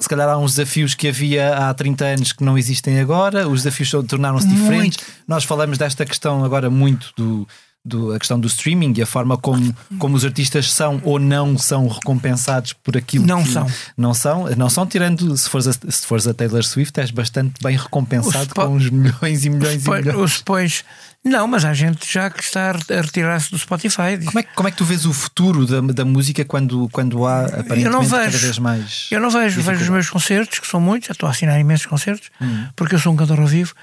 Se 0.00 0.08
calhar 0.08 0.28
há 0.28 0.36
uns 0.36 0.56
desafios 0.56 0.92
que 0.92 1.06
havia 1.06 1.56
há 1.56 1.72
30 1.72 2.04
anos 2.04 2.32
que 2.32 2.42
não 2.42 2.58
existem 2.58 2.98
agora, 2.98 3.48
os 3.48 3.62
desafios 3.62 3.92
tornaram-se 4.08 4.48
diferentes. 4.48 4.98
Nós 5.26 5.44
falamos 5.44 5.78
desta 5.78 6.04
questão 6.04 6.44
agora 6.44 6.68
muito 6.68 7.12
do, 7.16 7.46
do, 7.84 8.12
a 8.12 8.18
questão 8.18 8.38
do 8.38 8.46
streaming 8.46 8.94
e 8.96 9.02
a 9.02 9.06
forma 9.06 9.36
como, 9.36 9.74
como 9.98 10.16
os 10.16 10.24
artistas 10.24 10.72
são 10.72 11.00
ou 11.04 11.18
não 11.18 11.58
são 11.58 11.88
recompensados 11.88 12.72
por 12.72 12.96
aquilo 12.96 13.26
não 13.26 13.42
que 13.42 13.50
são. 13.50 13.66
não 13.96 14.14
são, 14.14 14.46
não 14.56 14.70
são, 14.70 14.86
tirando 14.86 15.36
se 15.36 15.50
fores 15.50 15.66
a, 15.66 15.72
se 15.72 16.06
fores 16.06 16.26
a 16.28 16.34
Taylor 16.34 16.62
Swift, 16.62 16.98
és 17.00 17.10
bastante 17.10 17.54
bem 17.60 17.76
recompensado 17.76 18.54
com 18.54 18.76
os 18.76 18.88
milhões 18.88 19.44
e 19.44 19.50
milhões 19.50 19.84
e 19.84 19.90
milhões. 19.90 20.16
Os 20.16 20.38
depois, 20.38 20.84
não, 21.24 21.48
mas 21.48 21.64
há 21.64 21.74
gente 21.74 22.10
já 22.10 22.30
que 22.30 22.42
está 22.42 22.70
a 22.70 23.00
retirar-se 23.00 23.50
do 23.50 23.58
Spotify. 23.58 24.16
Como 24.24 24.38
é, 24.38 24.42
como 24.44 24.68
é 24.68 24.70
que 24.70 24.76
tu 24.76 24.84
vês 24.84 25.04
o 25.04 25.12
futuro 25.12 25.66
da, 25.66 25.80
da 25.80 26.04
música 26.04 26.44
quando, 26.44 26.88
quando 26.92 27.26
há 27.26 27.46
aparentemente 27.46 27.84
eu 27.86 27.92
não 27.92 28.02
vejo, 28.02 28.14
cada 28.14 28.38
vez 28.38 28.58
mais? 28.58 29.08
Eu 29.10 29.20
não 29.20 29.30
vejo, 29.30 29.60
vejo 29.60 29.82
os 29.82 29.88
meus 29.88 30.08
concertos, 30.08 30.60
que 30.60 30.68
são 30.68 30.80
muitos, 30.80 31.08
já 31.08 31.12
estou 31.12 31.26
a 31.26 31.32
assinar 31.32 31.58
imensos 31.58 31.86
concertos, 31.86 32.30
hum. 32.40 32.68
porque 32.76 32.94
eu 32.94 33.00
sou 33.00 33.12
um 33.12 33.16
cantor 33.16 33.40
ao 33.40 33.46
vivo, 33.46 33.74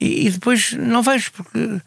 e, 0.00 0.26
e 0.26 0.30
depois 0.30 0.72
não 0.72 1.02
vejo, 1.02 1.30
porque 1.32 1.80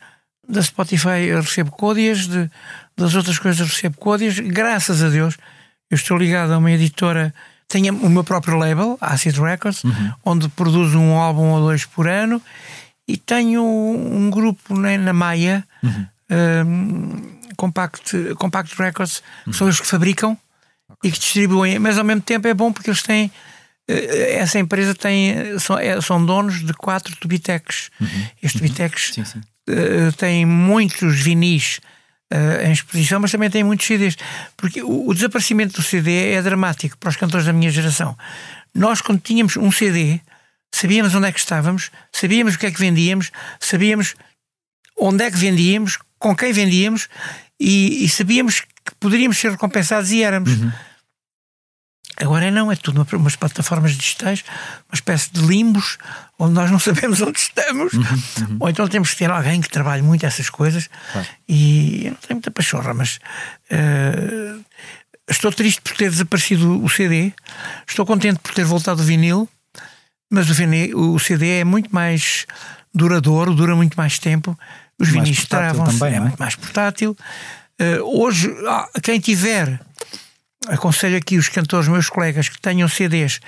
da 0.47 0.61
Spotify 0.61 1.25
eu 1.27 1.41
recebo 1.41 1.71
códias, 1.71 2.27
de, 2.27 2.49
das 2.95 3.15
outras 3.15 3.37
coisas 3.37 3.67
recebo 3.67 3.97
códias. 3.97 4.39
Graças 4.39 5.03
a 5.03 5.09
Deus, 5.09 5.37
eu 5.89 5.95
estou 5.95 6.17
ligado 6.17 6.53
a 6.53 6.57
uma 6.57 6.71
editora, 6.71 7.33
tenho 7.67 7.95
o 7.95 8.09
meu 8.09 8.23
próprio 8.23 8.57
label, 8.57 8.97
Acid 9.01 9.37
Records, 9.37 9.83
uhum. 9.83 10.13
onde 10.25 10.49
produzo 10.49 10.97
um 10.97 11.17
álbum 11.17 11.49
ou 11.49 11.59
dois 11.61 11.85
por 11.85 12.07
ano, 12.07 12.41
e 13.07 13.17
tenho 13.17 13.63
um 13.63 14.29
grupo 14.29 14.77
na, 14.77 14.97
na 14.97 15.13
Maia, 15.13 15.63
uhum. 15.83 16.05
um, 16.65 17.37
Compact, 17.55 18.35
Compact 18.35 18.75
Records, 18.77 19.23
que 19.45 19.53
são 19.53 19.67
os 19.67 19.79
que 19.79 19.87
fabricam 19.87 20.37
okay. 20.89 21.09
e 21.09 21.11
que 21.11 21.19
distribuem, 21.19 21.79
mas 21.79 21.97
ao 21.97 22.03
mesmo 22.03 22.21
tempo 22.21 22.47
é 22.47 22.53
bom 22.53 22.71
porque 22.71 22.89
eles 22.89 23.01
têm 23.01 23.31
eh, 23.87 24.35
essa 24.35 24.59
empresa 24.59 24.93
tem 24.93 25.57
são, 25.59 25.79
é, 25.79 25.99
são 26.01 26.23
donos 26.23 26.63
de 26.63 26.73
quatro 26.73 27.15
tubitecs. 27.15 27.89
Uhum. 27.99 28.27
Estes 28.43 28.61
tubitecs 28.61 29.11
sim, 29.13 29.23
Uh, 29.69 30.11
têm 30.13 30.45
muitos 30.45 31.19
vinis 31.19 31.79
uh, 32.33 32.65
em 32.65 32.71
exposição, 32.71 33.19
mas 33.19 33.31
também 33.31 33.49
têm 33.49 33.63
muitos 33.63 33.85
CDs. 33.85 34.17
Porque 34.55 34.81
o, 34.81 35.07
o, 35.07 35.13
desaparecimento 35.13 35.73
do 35.75 35.83
CD 35.83 36.31
é 36.31 36.41
dramático 36.41 36.97
para 36.97 37.09
os 37.09 37.15
cantores 37.15 37.45
da 37.45 37.53
minha 37.53 37.71
geração. 37.71 38.17
Nós, 38.73 39.01
quando 39.01 39.19
tínhamos 39.19 39.57
um 39.57 39.71
CD, 39.71 40.19
sabíamos 40.73 41.13
onde 41.15 41.27
é 41.27 41.31
que 41.31 41.39
estávamos, 41.39 41.91
sabíamos 42.11 42.55
o 42.55 42.59
que 42.59 42.65
é 42.65 42.71
que 42.71 42.79
vendíamos, 42.79 43.31
sabíamos 43.59 44.15
onde 44.97 45.23
é 45.23 45.31
que 45.31 45.37
vendíamos, 45.37 45.97
com 46.19 46.35
quem 46.35 46.51
vendíamos 46.51 47.07
e, 47.59 48.05
e 48.05 48.09
sabíamos 48.09 48.61
que 48.61 48.95
poderíamos 48.99 49.37
ser 49.37 49.51
recompensados 49.51 50.11
e 50.11 50.23
éramos. 50.23 50.51
Uhum. 50.51 50.71
Agora 52.19 52.49
não, 52.49 52.71
é 52.71 52.75
tudo 52.75 53.01
uma, 53.01 53.19
umas 53.19 53.35
plataformas 53.35 53.93
digitais, 53.93 54.43
uma 54.89 54.95
espécie 54.95 55.31
de 55.31 55.41
limbos, 55.41 55.97
onde 56.39 56.53
nós 56.53 56.71
não 56.71 56.79
sabemos 56.79 57.21
onde 57.21 57.39
estamos. 57.39 57.93
Uhum, 57.93 58.03
uhum. 58.03 58.57
Ou 58.59 58.69
então 58.69 58.87
temos 58.87 59.11
que 59.11 59.17
ter 59.17 59.29
alguém 59.29 59.61
que 59.61 59.69
trabalhe 59.69 60.01
muito 60.01 60.25
essas 60.25 60.49
coisas. 60.49 60.89
E 61.47 62.05
eu 62.05 62.11
não 62.11 62.17
tenho 62.17 62.35
muita 62.35 62.51
pachorra, 62.51 62.93
mas 62.93 63.19
uh, 63.71 64.65
estou 65.29 65.51
triste 65.51 65.81
por 65.81 65.95
ter 65.95 66.09
desaparecido 66.09 66.83
o 66.83 66.89
CD. 66.89 67.31
Estou 67.87 68.05
contente 68.05 68.39
por 68.39 68.53
ter 68.53 68.65
voltado 68.65 69.01
o 69.01 69.05
vinil, 69.05 69.47
mas 70.31 70.49
o, 70.49 70.53
vinil, 70.53 71.13
o 71.13 71.19
CD 71.19 71.59
é 71.59 71.63
muito 71.63 71.93
mais 71.93 72.47
duradouro, 72.93 73.53
dura 73.53 73.75
muito 73.75 73.95
mais 73.95 74.17
tempo. 74.17 74.57
Os 74.99 75.09
vinis 75.09 75.45
travam-se, 75.45 76.03
é, 76.03 76.15
é 76.15 76.19
muito 76.19 76.37
mais 76.37 76.55
portátil. 76.55 77.15
Uh, 77.79 78.23
hoje, 78.23 78.51
ah, 78.67 78.89
quem 79.03 79.19
tiver 79.19 79.79
aconselho 80.67 81.17
aqui 81.17 81.37
os 81.37 81.49
cantores, 81.49 81.87
meus 81.87 82.09
colegas, 82.09 82.49
que 82.49 82.59
tenham 82.59 82.87
CDs 82.87 83.39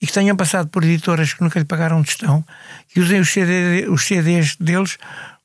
e 0.00 0.06
que 0.06 0.12
tenham 0.12 0.36
passado 0.36 0.68
por 0.68 0.82
editoras 0.82 1.34
que 1.34 1.42
nunca 1.42 1.58
lhe 1.58 1.64
pagaram 1.64 1.98
um 1.98 2.02
tostão, 2.02 2.44
que 2.88 3.00
usem 3.00 3.20
os, 3.20 3.30
CD, 3.30 3.86
os 3.88 4.04
CDs 4.04 4.56
deles 4.56 4.96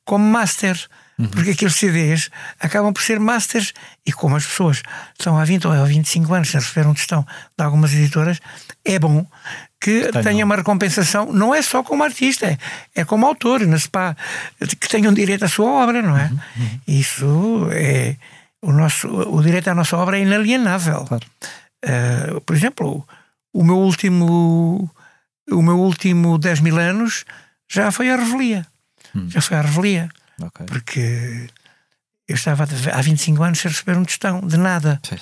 como 0.04 0.24
master. 0.24 0.80
Uhum. 1.18 1.28
Porque 1.28 1.52
aqueles 1.52 1.76
CDs 1.76 2.30
acabam 2.60 2.92
por 2.92 3.02
ser 3.02 3.22
masters 3.22 3.74
e 4.06 4.12
como 4.12 4.36
as 4.36 4.46
pessoas 4.46 4.84
estão 5.18 5.38
há 5.38 5.46
20 5.46 5.66
ou 5.66 5.86
25 5.86 6.34
anos 6.34 6.54
a 6.54 6.60
receber 6.60 6.86
um 6.88 6.94
tostão 6.94 7.26
de 7.58 7.64
algumas 7.64 7.94
editoras, 7.94 8.42
é 8.84 9.00
bom 9.00 9.26
que 9.80 10.12
Tenho. 10.12 10.24
tenha 10.24 10.46
uma 10.46 10.56
recompensação, 10.56 11.32
não 11.32 11.54
é 11.54 11.62
só 11.62 11.84
como 11.84 12.04
artista, 12.04 12.48
é, 12.48 12.58
é 12.96 13.06
como 13.06 13.26
autor, 13.26 13.62
na 13.68 13.78
SPA, 13.78 14.18
que 14.80 14.90
tenham 14.90 15.14
direito 15.14 15.46
à 15.46 15.48
sua 15.48 15.68
obra, 15.68 16.02
não 16.02 16.18
é? 16.18 16.26
Uhum. 16.26 16.40
uhum. 16.58 16.80
Isso 16.88 17.68
é, 17.72 18.16
o, 18.66 18.72
nosso, 18.72 19.08
o 19.08 19.42
direito 19.42 19.70
à 19.70 19.76
nossa 19.76 19.96
obra 19.96 20.18
é 20.18 20.22
inalienável. 20.22 21.06
Claro. 21.06 21.26
Uh, 21.86 22.42
por 22.42 22.56
exemplo, 22.56 23.08
o 23.54 23.64
meu 23.64 23.78
último 23.78 24.90
o 25.52 25.62
meu 25.62 25.80
último 25.80 26.38
10 26.38 26.62
mil 26.62 26.78
anos 26.80 27.26
já 27.70 27.92
foi 27.92 28.10
a 28.10 28.16
revelia. 28.16 28.66
Hum. 29.16 29.30
Já 29.30 29.42
foi 29.42 29.58
a 29.58 29.62
revelia. 29.62 30.10
Okay. 30.42 30.66
Porque 30.66 31.48
eu 32.28 32.36
estava 32.36 32.64
há 32.64 33.02
25 33.02 33.44
anos 33.44 33.66
a 33.66 33.70
receber 33.70 33.98
um 33.98 34.04
tostão 34.04 34.42
de 34.42 34.58
nada. 34.58 35.00
Sim. 35.04 35.18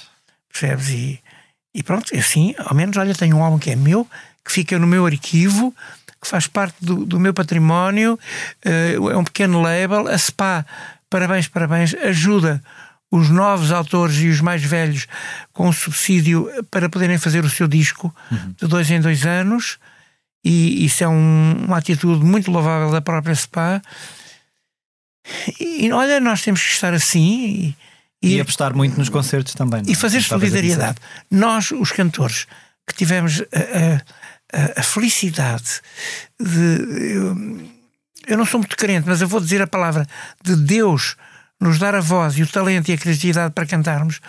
Percebes? 0.50 0.90
E, 0.90 1.20
e 1.76 1.84
pronto, 1.84 2.16
assim, 2.18 2.56
ao 2.58 2.74
menos, 2.74 2.96
olha, 2.96 3.14
tenho 3.14 3.36
um 3.36 3.44
álbum 3.44 3.60
que 3.60 3.72
é 3.72 3.76
meu, 3.76 4.08
que 4.46 4.52
fica 4.52 4.80
no 4.80 4.88
meu 4.88 5.06
arquivo, 5.06 5.76
que 6.22 6.28
faz 6.28 6.48
parte 6.48 6.78
do, 6.80 7.06
do 7.06 7.20
meu 7.20 7.34
património, 7.34 8.18
uh, 8.66 9.10
é 9.10 9.18
um 9.18 9.24
pequeno 9.24 9.62
label. 9.62 10.08
A 10.08 10.18
SPA, 10.18 10.66
parabéns, 11.10 11.50
parabéns, 11.50 11.94
ajuda 11.96 12.64
os 13.14 13.30
novos 13.30 13.72
autores 13.72 14.18
e 14.18 14.28
os 14.28 14.42
mais 14.42 14.64
velhos 14.64 15.06
com 15.52 15.72
subsídio 15.72 16.50
para 16.72 16.90
poderem 16.90 17.20
fazer 17.20 17.46
o 17.46 17.50
seu 17.50 17.68
disco 17.68 18.14
uhum. 18.32 18.56
de 18.60 18.68
dois 18.68 18.90
em 18.90 19.00
dois 19.00 19.24
anos. 19.24 19.78
E 20.44 20.84
isso 20.84 21.04
é 21.04 21.08
um, 21.08 21.66
uma 21.68 21.78
atitude 21.78 22.26
muito 22.26 22.50
louvável 22.50 22.90
da 22.90 23.02
própria 23.02 23.36
SPA. 23.36 23.84
E, 25.60 25.86
e 25.86 25.92
olha, 25.92 26.20
nós 26.20 26.42
temos 26.42 26.64
que 26.64 26.70
estar 26.70 26.92
assim 26.92 27.76
e, 28.20 28.30
e, 28.30 28.36
e 28.38 28.42
apostar 28.42 28.76
muito 28.76 28.98
nos 28.98 29.10
concertos 29.10 29.54
também. 29.54 29.84
E 29.86 29.92
é? 29.92 29.96
fazer 29.96 30.24
solidariedade. 30.24 30.98
Nós, 31.30 31.70
os 31.70 31.92
cantores, 31.92 32.48
que 32.88 32.96
tivemos 32.96 33.44
a, 33.54 34.58
a, 34.58 34.80
a 34.80 34.84
felicidade 34.84 35.82
de. 36.40 37.14
Eu, 37.14 37.74
eu 38.26 38.38
não 38.40 38.46
sou 38.46 38.60
muito 38.60 38.76
crente, 38.76 39.08
mas 39.08 39.22
eu 39.22 39.28
vou 39.28 39.40
dizer 39.40 39.62
a 39.62 39.68
palavra 39.68 40.08
de 40.44 40.56
Deus 40.56 41.16
nos 41.64 41.80
dar 41.80 41.96
a 41.96 42.02
voz 42.02 42.38
e 42.38 42.44
o 42.44 42.48
talento 42.48 42.90
e 42.90 42.94
a 42.94 42.98
criatividade 42.98 43.54
para 43.54 43.66
cantarmos, 43.66 44.20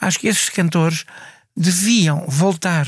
acho 0.00 0.18
que 0.18 0.28
esses 0.28 0.48
cantores 0.48 1.04
deviam 1.56 2.24
voltar. 2.28 2.86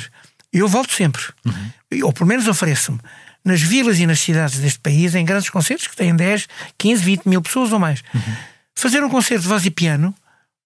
Eu 0.52 0.68
volto 0.68 0.92
sempre, 0.92 1.22
uhum. 1.44 2.04
ou 2.04 2.12
pelo 2.12 2.26
menos 2.26 2.46
ofereço-me, 2.46 3.00
nas 3.44 3.60
vilas 3.60 3.98
e 3.98 4.06
nas 4.06 4.20
cidades 4.20 4.58
deste 4.58 4.78
país, 4.78 5.14
em 5.14 5.24
grandes 5.24 5.50
concertos 5.50 5.86
que 5.86 5.96
têm 5.96 6.14
10, 6.14 6.48
15, 6.78 7.02
20 7.02 7.28
mil 7.28 7.42
pessoas 7.42 7.72
ou 7.72 7.78
mais. 7.78 8.02
Uhum. 8.14 8.36
Fazer 8.74 9.04
um 9.04 9.08
concerto 9.08 9.42
de 9.42 9.48
voz 9.48 9.64
e 9.66 9.70
piano, 9.70 10.14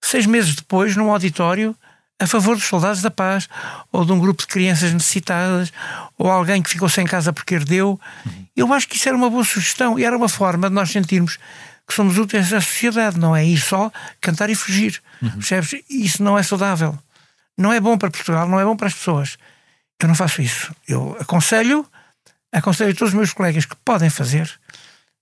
seis 0.01 0.26
meses 0.26 0.55
depois, 0.55 0.95
num 0.95 1.11
auditório, 1.11 1.74
a 2.20 2.26
favor 2.26 2.57
dos 2.57 2.64
soldados 2.64 3.01
da 3.01 3.11
paz, 3.11 3.49
ou 3.93 4.05
de 4.05 4.12
um 4.12 4.18
grupo 4.18 4.43
de 4.43 4.49
crianças 4.49 4.93
necessitadas, 4.93 5.72
ou 6.16 6.30
alguém 6.30 6.62
que 6.62 6.70
ficou 6.70 6.89
sem 6.89 7.07
casa 7.07 7.32
porque 7.32 7.55
herdeu. 7.55 8.01
Uhum. 8.26 8.47
Eu 8.57 8.72
acho 8.72 8.89
que 8.89 8.97
isso 8.97 9.09
era 9.09 9.16
uma 9.16 9.30
boa 9.30 9.45
sugestão 9.45 9.99
e 9.99 10.05
era 10.05 10.16
uma 10.16 10.28
forma 10.28 10.68
de 10.68 10.74
nós 10.74 10.91
sentirmos 10.91 11.39
que 11.89 11.95
somos 11.95 12.18
úteis 12.18 12.53
à 12.53 12.61
sociedade, 12.61 13.18
não 13.18 13.34
é 13.34 13.45
ir 13.45 13.59
só 13.59 13.91
cantar 14.20 14.51
e 14.51 14.55
fugir. 14.55 15.03
Uhum. 15.22 15.30
Percebes? 15.30 15.82
Isso 15.89 16.22
não 16.22 16.39
é 16.39 16.43
saudável. 16.43 16.97
Não 17.57 17.72
é 17.72 17.80
bom 17.80 17.97
para 17.97 18.11
Portugal, 18.11 18.47
não 18.47 18.61
é 18.61 18.64
bom 18.64 18.76
para 18.76 18.89
as 18.89 18.95
pessoas. 18.95 19.39
Eu 20.01 20.07
não 20.07 20.14
faço 20.14 20.43
isso. 20.43 20.72
Eu 20.86 21.16
aconselho, 21.18 21.84
aconselho 22.53 22.93
a 22.93 22.95
todos 22.95 23.12
os 23.12 23.14
meus 23.14 23.32
colegas 23.32 23.64
que 23.64 23.74
podem 23.76 24.11
fazer, 24.11 24.49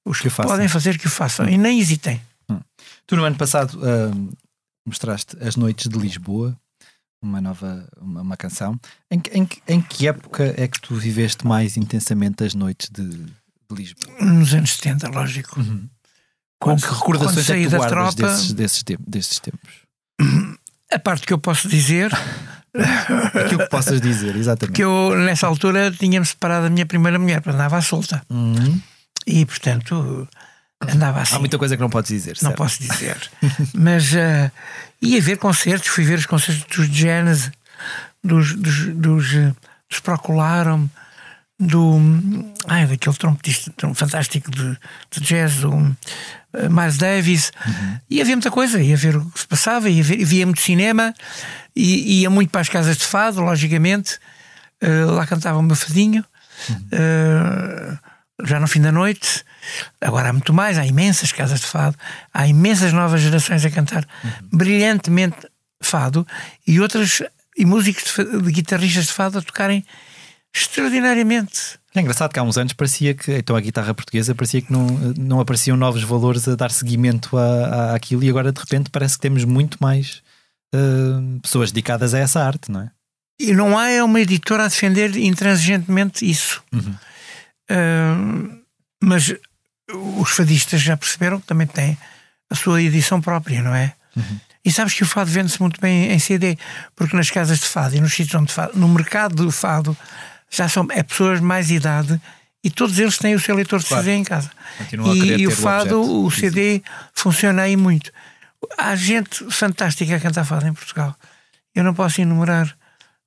os 0.05 0.21
que, 0.21 0.29
que 0.29 0.37
podem 0.37 0.67
fazer 0.67 0.99
que 0.99 1.07
o 1.07 1.11
façam 1.11 1.47
uhum. 1.47 1.53
e 1.53 1.57
nem 1.57 1.79
hesitem. 1.79 2.21
Uhum. 2.49 2.61
Tu 3.07 3.17
no 3.17 3.25
ano 3.25 3.37
passado 3.37 3.79
uh, 3.79 4.37
mostraste 4.85 5.37
As 5.41 5.55
Noites 5.55 5.89
de 5.89 5.97
Lisboa, 5.97 6.59
uma 7.23 7.41
nova 7.41 7.89
uma, 8.01 8.23
uma 8.23 8.37
canção. 8.37 8.79
Em, 9.09 9.23
em, 9.33 9.49
em, 9.69 9.81
que 9.81 10.09
época 10.09 10.53
é 10.57 10.67
que 10.67 10.81
tu 10.81 10.97
viveste 10.97 11.47
mais 11.47 11.77
intensamente 11.77 12.43
as 12.43 12.55
noites 12.55 12.91
de, 12.91 13.09
de 13.09 13.31
Lisboa? 13.71 14.21
Nos 14.21 14.53
anos 14.53 14.73
70, 14.73 15.09
lógico. 15.09 15.61
Uhum. 15.61 15.89
Com 16.59 16.77
que 16.77 16.87
recordações 16.87 17.51
é 17.51 17.57
que 17.57 17.65
tu 17.65 17.77
guardas 17.77 18.15
tropa, 18.15 18.33
desses, 18.33 18.53
desses, 18.53 18.85
desses 19.07 19.41
tempos? 19.41 19.71
A 20.93 20.99
parte 20.99 21.27
que 21.27 21.33
eu 21.33 21.39
posso 21.39 21.69
dizer. 21.69 22.13
Aquilo 23.35 23.61
que 23.61 23.71
possas 23.71 24.01
dizer, 24.01 24.37
exatamente. 24.37 24.77
Que 24.77 24.85
eu, 24.85 25.17
nessa 25.17 25.47
altura, 25.47 25.91
tinha-me 25.91 26.27
separado 26.27 26.65
da 26.65 26.71
minha 26.71 26.87
primeira 26.87 27.19
mulher, 27.19 27.43
andava 27.47 27.77
à 27.79 27.83
solta. 27.83 28.23
Uhum. 28.31 28.81
E, 29.27 29.45
portanto, 29.47 30.29
andava 30.81 31.21
assim. 31.21 31.37
Há 31.37 31.39
muita 31.39 31.59
coisa 31.59 31.77
que 31.77 31.83
não 31.83 31.91
podes 31.91 32.11
dizer. 32.11 32.37
Não 32.43 32.51
certo? 32.51 32.57
posso 32.57 32.81
dizer. 32.81 33.17
Mas 33.75 34.13
uh, 34.13 34.51
ia 35.01 35.21
ver 35.21 35.39
concertos, 35.39 35.89
fui 35.89 36.05
ver 36.05 36.19
os 36.19 36.27
concertos 36.27 36.65
dos 36.65 36.87
Genesis, 36.87 37.51
dos, 38.23 38.55
dos, 38.55 38.95
dos, 38.95 39.33
uh, 39.33 39.57
dos 39.89 40.01
Procularum, 40.01 40.89
do. 41.59 41.99
Ai, 42.67 42.87
daquele 42.87 43.17
trompetista 43.17 43.73
fantástico 43.95 44.51
de, 44.51 44.77
de 45.11 45.21
jazz, 45.21 45.65
o 45.65 45.71
uh, 45.75 45.95
Miles 46.71 46.99
Davis. 46.99 47.53
Uhum. 47.67 47.99
E 48.11 48.21
havia 48.21 48.37
muita 48.37 48.51
coisa, 48.51 48.81
ia 48.83 48.97
ver 48.97 49.17
o 49.17 49.25
que 49.31 49.41
se 49.41 49.47
passava, 49.47 49.89
ia 49.89 50.03
ver, 50.03 50.25
via 50.25 50.47
muito 50.47 50.61
cinema, 50.61 51.15
e 51.75 52.21
ia 52.21 52.31
muito 52.31 52.51
para 52.51 52.61
as 52.61 52.69
casas 52.69 52.97
de 52.97 53.05
fado, 53.05 53.41
logicamente. 53.41 54.19
Uh, 54.83 55.11
lá 55.13 55.27
cantava 55.27 55.59
o 55.59 55.63
meu 55.63 55.77
fadinho. 55.77 56.25
Uhum. 56.69 56.77
Uh, 56.93 57.99
já 58.45 58.61
no 58.61 58.67
fim 58.67 58.81
da 58.81 58.93
noite. 58.93 59.45
Agora 60.01 60.29
há 60.29 60.33
muito 60.33 60.53
mais, 60.53 60.79
há 60.79 60.87
imensas 60.87 61.33
casas 61.33 61.61
de 61.61 61.67
fado, 61.67 61.97
há 62.33 62.47
imensas 62.47 62.93
novas 62.93 63.21
gerações 63.21 63.65
a 63.65 63.71
cantar 63.71 64.07
uhum. 64.23 64.31
brilhantemente 64.53 65.49
fado 65.81 66.27
e 66.67 66.81
outras 66.81 67.23
e 67.57 67.65
músicos 67.65 68.15
de, 68.15 68.43
de 68.43 68.53
guitarristas 68.53 69.07
de 69.07 69.13
fado 69.13 69.39
a 69.39 69.43
tocarem 69.43 69.85
extraordinariamente. 70.57 71.79
É 71.95 72.01
engraçado 72.01 72.33
que 72.33 72.39
há 72.39 72.43
uns 72.43 72.57
anos 72.57 72.73
parecia 72.73 73.15
que, 73.15 73.37
então 73.37 73.57
a 73.57 73.61
guitarra 73.61 73.95
portuguesa 73.95 74.35
parecia 74.35 74.63
que 74.63 74.73
não, 74.73 74.87
não 75.19 75.41
apareciam 75.41 75.77
novos 75.77 76.03
valores 76.03 76.49
a 76.49 76.55
dar 76.55 76.71
seguimento 76.71 77.37
a, 77.37 77.67
a 77.67 77.95
aquilo 77.95 78.23
e 78.25 78.31
agora 78.31 78.53
de 78.53 78.61
repente 78.61 78.91
parece 78.91 79.15
que 79.15 79.21
temos 79.21 79.45
muito 79.45 79.79
mais 79.81 80.23
uh, 80.75 81.41
pessoas 81.41 81.71
dedicadas 81.71 82.15
a 82.15 82.19
essa 82.19 82.43
arte, 82.43 82.71
não 82.71 82.81
é? 82.81 82.91
E 83.39 83.53
não 83.53 83.79
há 83.79 83.91
é 83.91 84.03
uma 84.03 84.21
editora 84.21 84.65
a 84.65 84.69
defender 84.69 85.15
intransigentemente 85.17 86.29
isso. 86.29 86.63
Uhum. 86.73 86.95
Uh, 87.71 88.63
mas 89.03 89.35
os 89.93 90.31
fadistas 90.31 90.81
já 90.81 90.97
perceberam 90.97 91.41
que 91.41 91.47
também 91.47 91.67
têm 91.67 91.99
a 92.51 92.55
sua 92.55 92.83
edição 92.83 93.21
própria, 93.21 93.63
não 93.63 93.75
é? 93.75 93.95
Uhum. 94.17 94.41
E 94.65 94.73
sabes 94.73 94.95
que 94.95 95.03
o 95.03 95.07
fado 95.07 95.31
vende-se 95.31 95.61
muito 95.61 95.81
bem 95.81 96.11
em 96.11 96.19
CD, 96.19 96.59
porque 96.95 97.15
nas 97.15 97.31
casas 97.31 97.61
de 97.61 97.67
fado 97.67 97.95
e 97.95 98.01
nos 98.01 98.13
sítios 98.13 98.41
onde 98.41 98.53
fado, 98.53 98.77
no 98.77 98.89
mercado 98.89 99.45
do 99.45 99.53
fado, 99.53 99.97
já 100.51 100.69
são 100.69 100.87
é 100.91 101.03
pessoas 101.03 101.41
mais 101.41 101.71
idade 101.71 102.21
e 102.63 102.71
todos 102.71 102.99
eles 102.99 103.19
têm 103.19 103.35
o 103.35 103.41
seu 103.41 103.55
leitor 103.55 103.79
de 103.79 103.87
claro. 103.87 104.03
CD 104.03 104.17
em 104.17 104.25
casa. 104.25 104.51
E, 105.15 105.43
e 105.43 105.47
o 105.47 105.51
fado, 105.51 106.01
o, 106.01 106.27
o 106.27 106.31
CD, 106.31 106.83
funciona 107.15 107.63
aí 107.63 107.77
muito. 107.77 108.11
Há 108.77 108.97
gente 108.97 109.45
fantástica 109.51 110.17
a 110.17 110.21
cantar 110.21 110.45
fado 110.45 110.67
em 110.67 110.73
Portugal. 110.73 111.15
Eu 111.75 111.85
não 111.85 111.95
posso 111.95 112.21
enumerar 112.21 112.75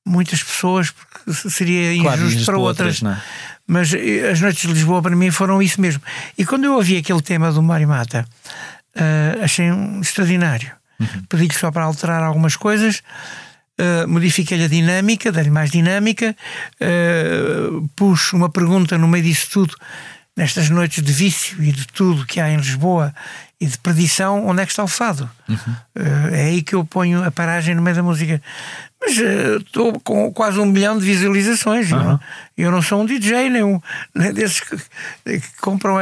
muitas 0.05 0.43
pessoas 0.43 0.91
porque 0.91 1.33
seria 1.49 1.93
injusto 1.93 2.43
claro, 2.43 2.45
para 2.45 2.57
outras. 2.57 3.01
outras 3.01 3.17
é? 3.17 3.21
Mas 3.67 3.93
eh, 3.93 4.29
as 4.31 4.41
noites 4.41 4.67
de 4.67 4.73
Lisboa 4.73 5.01
para 5.01 5.15
mim 5.15 5.29
foram 5.31 5.61
isso 5.61 5.79
mesmo. 5.79 6.01
E 6.37 6.45
quando 6.45 6.65
eu 6.65 6.73
ouvi 6.73 6.97
aquele 6.97 7.21
tema 7.21 7.51
do 7.51 7.61
Mário 7.61 7.87
Mata, 7.87 8.25
uh, 8.95 9.43
achei 9.43 9.71
um 9.71 10.01
extraordinário. 10.01 10.71
Uhum. 10.99 11.23
Pedi-lhe 11.29 11.53
só 11.53 11.71
para 11.71 11.83
alterar 11.83 12.23
algumas 12.23 12.55
coisas 12.55 13.01
uh, 13.79 14.07
modifiquei-lhe 14.07 14.65
a 14.65 14.67
dinâmica, 14.67 15.31
dei-lhe 15.31 15.49
mais 15.49 15.71
dinâmica, 15.71 16.35
uh, 16.81 17.89
pus 17.95 18.33
uma 18.33 18.49
pergunta 18.49 18.97
no 18.97 19.07
meio 19.07 19.23
disso 19.23 19.49
tudo 19.51 19.75
nestas 20.39 20.69
noites 20.69 21.03
de 21.03 21.11
vício 21.11 21.61
e 21.61 21.71
de 21.71 21.85
tudo 21.87 22.25
que 22.25 22.39
há 22.39 22.49
em 22.49 22.55
Lisboa 22.55 23.13
e 23.59 23.65
de 23.65 23.77
perdição, 23.77 24.47
onde 24.47 24.61
é 24.61 24.65
que 24.65 24.71
está 24.71 24.81
o 24.81 24.87
fado? 24.87 25.29
Uhum. 25.49 25.57
Uh, 25.97 26.33
é 26.33 26.43
aí 26.43 26.61
que 26.61 26.73
eu 26.73 26.85
ponho 26.85 27.25
a 27.25 27.29
paragem 27.29 27.75
no 27.75 27.81
meio 27.81 27.97
da 27.97 28.01
música. 28.01 28.41
Mas 29.01 29.17
estou 29.17 29.89
uh, 29.89 29.99
com 29.99 30.31
quase 30.31 30.57
um 30.59 30.65
milhão 30.65 30.97
de 30.97 31.03
visualizações. 31.03 31.91
Uhum. 31.91 32.11
Eu, 32.11 32.19
eu, 32.57 32.71
não 32.71 32.81
sou 32.81 33.01
um 33.01 33.05
DJ, 33.05 33.49
nem, 33.49 33.63
um, 33.63 33.81
nem 34.15 34.33
desses 34.33 34.61
que, 34.61 34.77
que 34.77 35.57
compram 35.59 35.97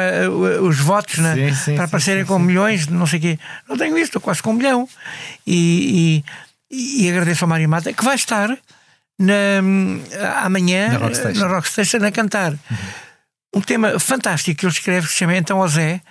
os 0.62 0.78
votos 0.78 1.18
né, 1.18 1.34
sim, 1.34 1.56
sim, 1.56 1.76
para 1.76 1.86
aparecerem 1.86 2.24
sim, 2.24 2.28
com 2.28 2.38
milhões 2.38 2.86
não 2.86 3.08
sei 3.08 3.18
o 3.18 3.22
quê. 3.24 3.40
Não 3.68 3.76
tenho 3.76 3.98
isso, 3.98 4.10
estou 4.10 4.22
quase 4.22 4.44
com 4.44 4.52
um 4.52 4.54
milhão. 4.54 4.88
E, 5.48 6.24
e, 6.70 7.06
e 7.06 7.10
agradeço 7.10 7.44
ao 7.44 7.50
Mário 7.50 7.70
Mata 7.70 7.94
que 7.94 8.04
vai 8.04 8.16
estar 8.16 8.58
na, 9.20 10.44
amanhã 10.44 10.90
na 10.90 10.98
Rockstation, 10.98 11.40
na 11.40 11.48
Rockstation 11.48 12.06
a 12.06 12.12
cantar. 12.12 12.52
Uhum. 12.52 12.78
Um 13.56 13.62
tema 13.62 14.00
fantástico 14.00 14.60
que 14.60 14.66
ele 14.66 14.74
escreve 14.74 15.08
que 15.08 15.14
se 15.14 15.20
chama 15.20 15.36
Então 15.36 15.60
o 15.60 15.68
Zé 15.68 16.02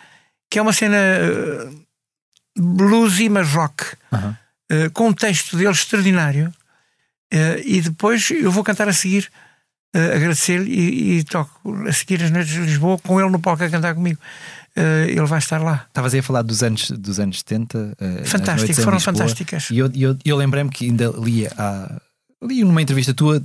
que 0.50 0.58
é 0.58 0.62
uma 0.62 0.72
cena 0.72 0.96
uh, 0.96 1.86
bluesy, 2.56 3.28
mas 3.28 3.48
rock, 3.48 3.84
uhum. 4.12 4.30
uh, 4.30 4.90
com 4.92 5.08
um 5.08 5.12
texto 5.12 5.56
dele 5.56 5.70
extraordinário. 5.70 6.52
Uh, 7.32 7.58
e 7.64 7.80
depois 7.80 8.30
eu 8.30 8.50
vou 8.50 8.62
cantar 8.62 8.88
a 8.88 8.92
seguir, 8.92 9.30
agradecer-lhe 9.92 10.70
e, 10.70 11.18
e, 11.18 11.24
toco 11.24 11.86
a 11.88 11.92
seguir 11.92 12.22
as 12.22 12.30
noites 12.30 12.52
de 12.52 12.60
Lisboa 12.60 12.98
com 12.98 13.18
ele 13.18 13.30
no 13.30 13.40
palco 13.40 13.64
a 13.64 13.70
cantar 13.70 13.94
comigo. 13.94 14.20
Ele 15.08 15.26
vai 15.26 15.38
estar 15.38 15.58
lá. 15.58 15.86
Estavas 15.88 16.12
aí 16.12 16.20
a 16.20 16.22
falar 16.22 16.42
dos 16.42 16.62
anos, 16.62 16.90
dos 16.90 17.18
anos 17.18 17.38
70. 17.38 17.96
Fantástico, 18.24 18.82
foram 18.82 19.00
fantásticas. 19.00 19.70
E 19.70 19.78
eu, 19.78 19.90
eu, 19.94 20.16
eu 20.24 20.36
lembrei-me 20.36 20.70
que 20.70 20.86
ainda 20.86 21.12
li 21.18 21.46
a, 21.46 22.00
li 22.42 22.62
numa 22.64 22.82
entrevista 22.82 23.14
tua, 23.14 23.40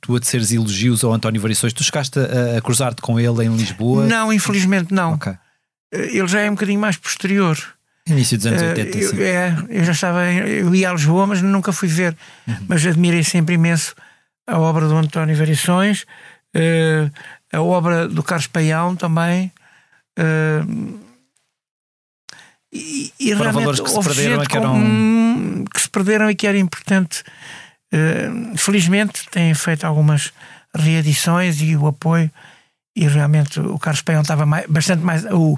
tua 0.00 0.20
de 0.20 0.26
seres 0.26 0.52
elogios 0.52 1.02
ao 1.04 1.12
António 1.12 1.40
Variações, 1.40 1.72
tu 1.72 1.82
chegaste 1.82 2.18
a, 2.18 2.58
a 2.58 2.60
cruzar-te 2.60 3.02
com 3.02 3.18
ele 3.18 3.44
em 3.44 3.56
Lisboa? 3.56 4.06
Não, 4.06 4.32
infelizmente 4.32 4.92
não. 4.92 5.14
Okay. 5.14 5.34
Eh, 5.92 6.16
ele 6.16 6.28
já 6.28 6.40
é 6.40 6.50
um 6.50 6.54
bocadinho 6.54 6.80
mais 6.80 6.96
posterior. 6.96 7.58
Início 8.06 8.36
dos 8.36 8.46
anos 8.46 8.62
80, 8.62 8.98
uh, 8.98 9.00
eu, 9.00 9.26
É, 9.26 9.56
eu 9.68 9.84
já 9.84 9.92
estava, 9.92 10.24
eu 10.24 10.74
ia 10.74 10.90
a 10.90 10.92
Lisboa, 10.92 11.26
mas 11.26 11.42
nunca 11.42 11.72
fui 11.72 11.88
ver. 11.88 12.16
Uhum. 12.46 12.56
Mas 12.68 12.86
admirei 12.86 13.22
sempre 13.22 13.54
imenso 13.54 13.94
a 14.46 14.58
obra 14.58 14.88
do 14.88 14.96
António 14.96 15.36
Variações, 15.36 16.04
uh, 16.56 17.10
a 17.52 17.60
obra 17.60 18.08
do 18.08 18.22
Carlos 18.22 18.46
Paião 18.46 18.96
também. 18.96 19.52
Uh, 20.20 21.00
e, 22.72 23.12
e 23.18 23.34
realmente 23.34 23.82
que 23.82 23.90
se 23.90 24.00
perderam 24.00 24.44
que, 24.44 24.56
eram... 24.56 25.64
que 25.72 25.80
se 25.80 25.90
perderam 25.90 26.30
e 26.30 26.34
que 26.34 26.46
era 26.46 26.58
importante. 26.58 27.24
felizmente 28.56 29.28
têm 29.30 29.52
feito 29.54 29.84
algumas 29.84 30.32
reedições 30.72 31.60
e 31.60 31.74
o 31.74 31.88
apoio 31.88 32.30
e 32.94 33.06
realmente 33.06 33.60
o 33.60 33.78
Carlos 33.78 34.02
Paião 34.02 34.22
estava 34.22 34.44
mais, 34.44 34.66
bastante 34.66 35.02
mais. 35.02 35.24
O, 35.26 35.56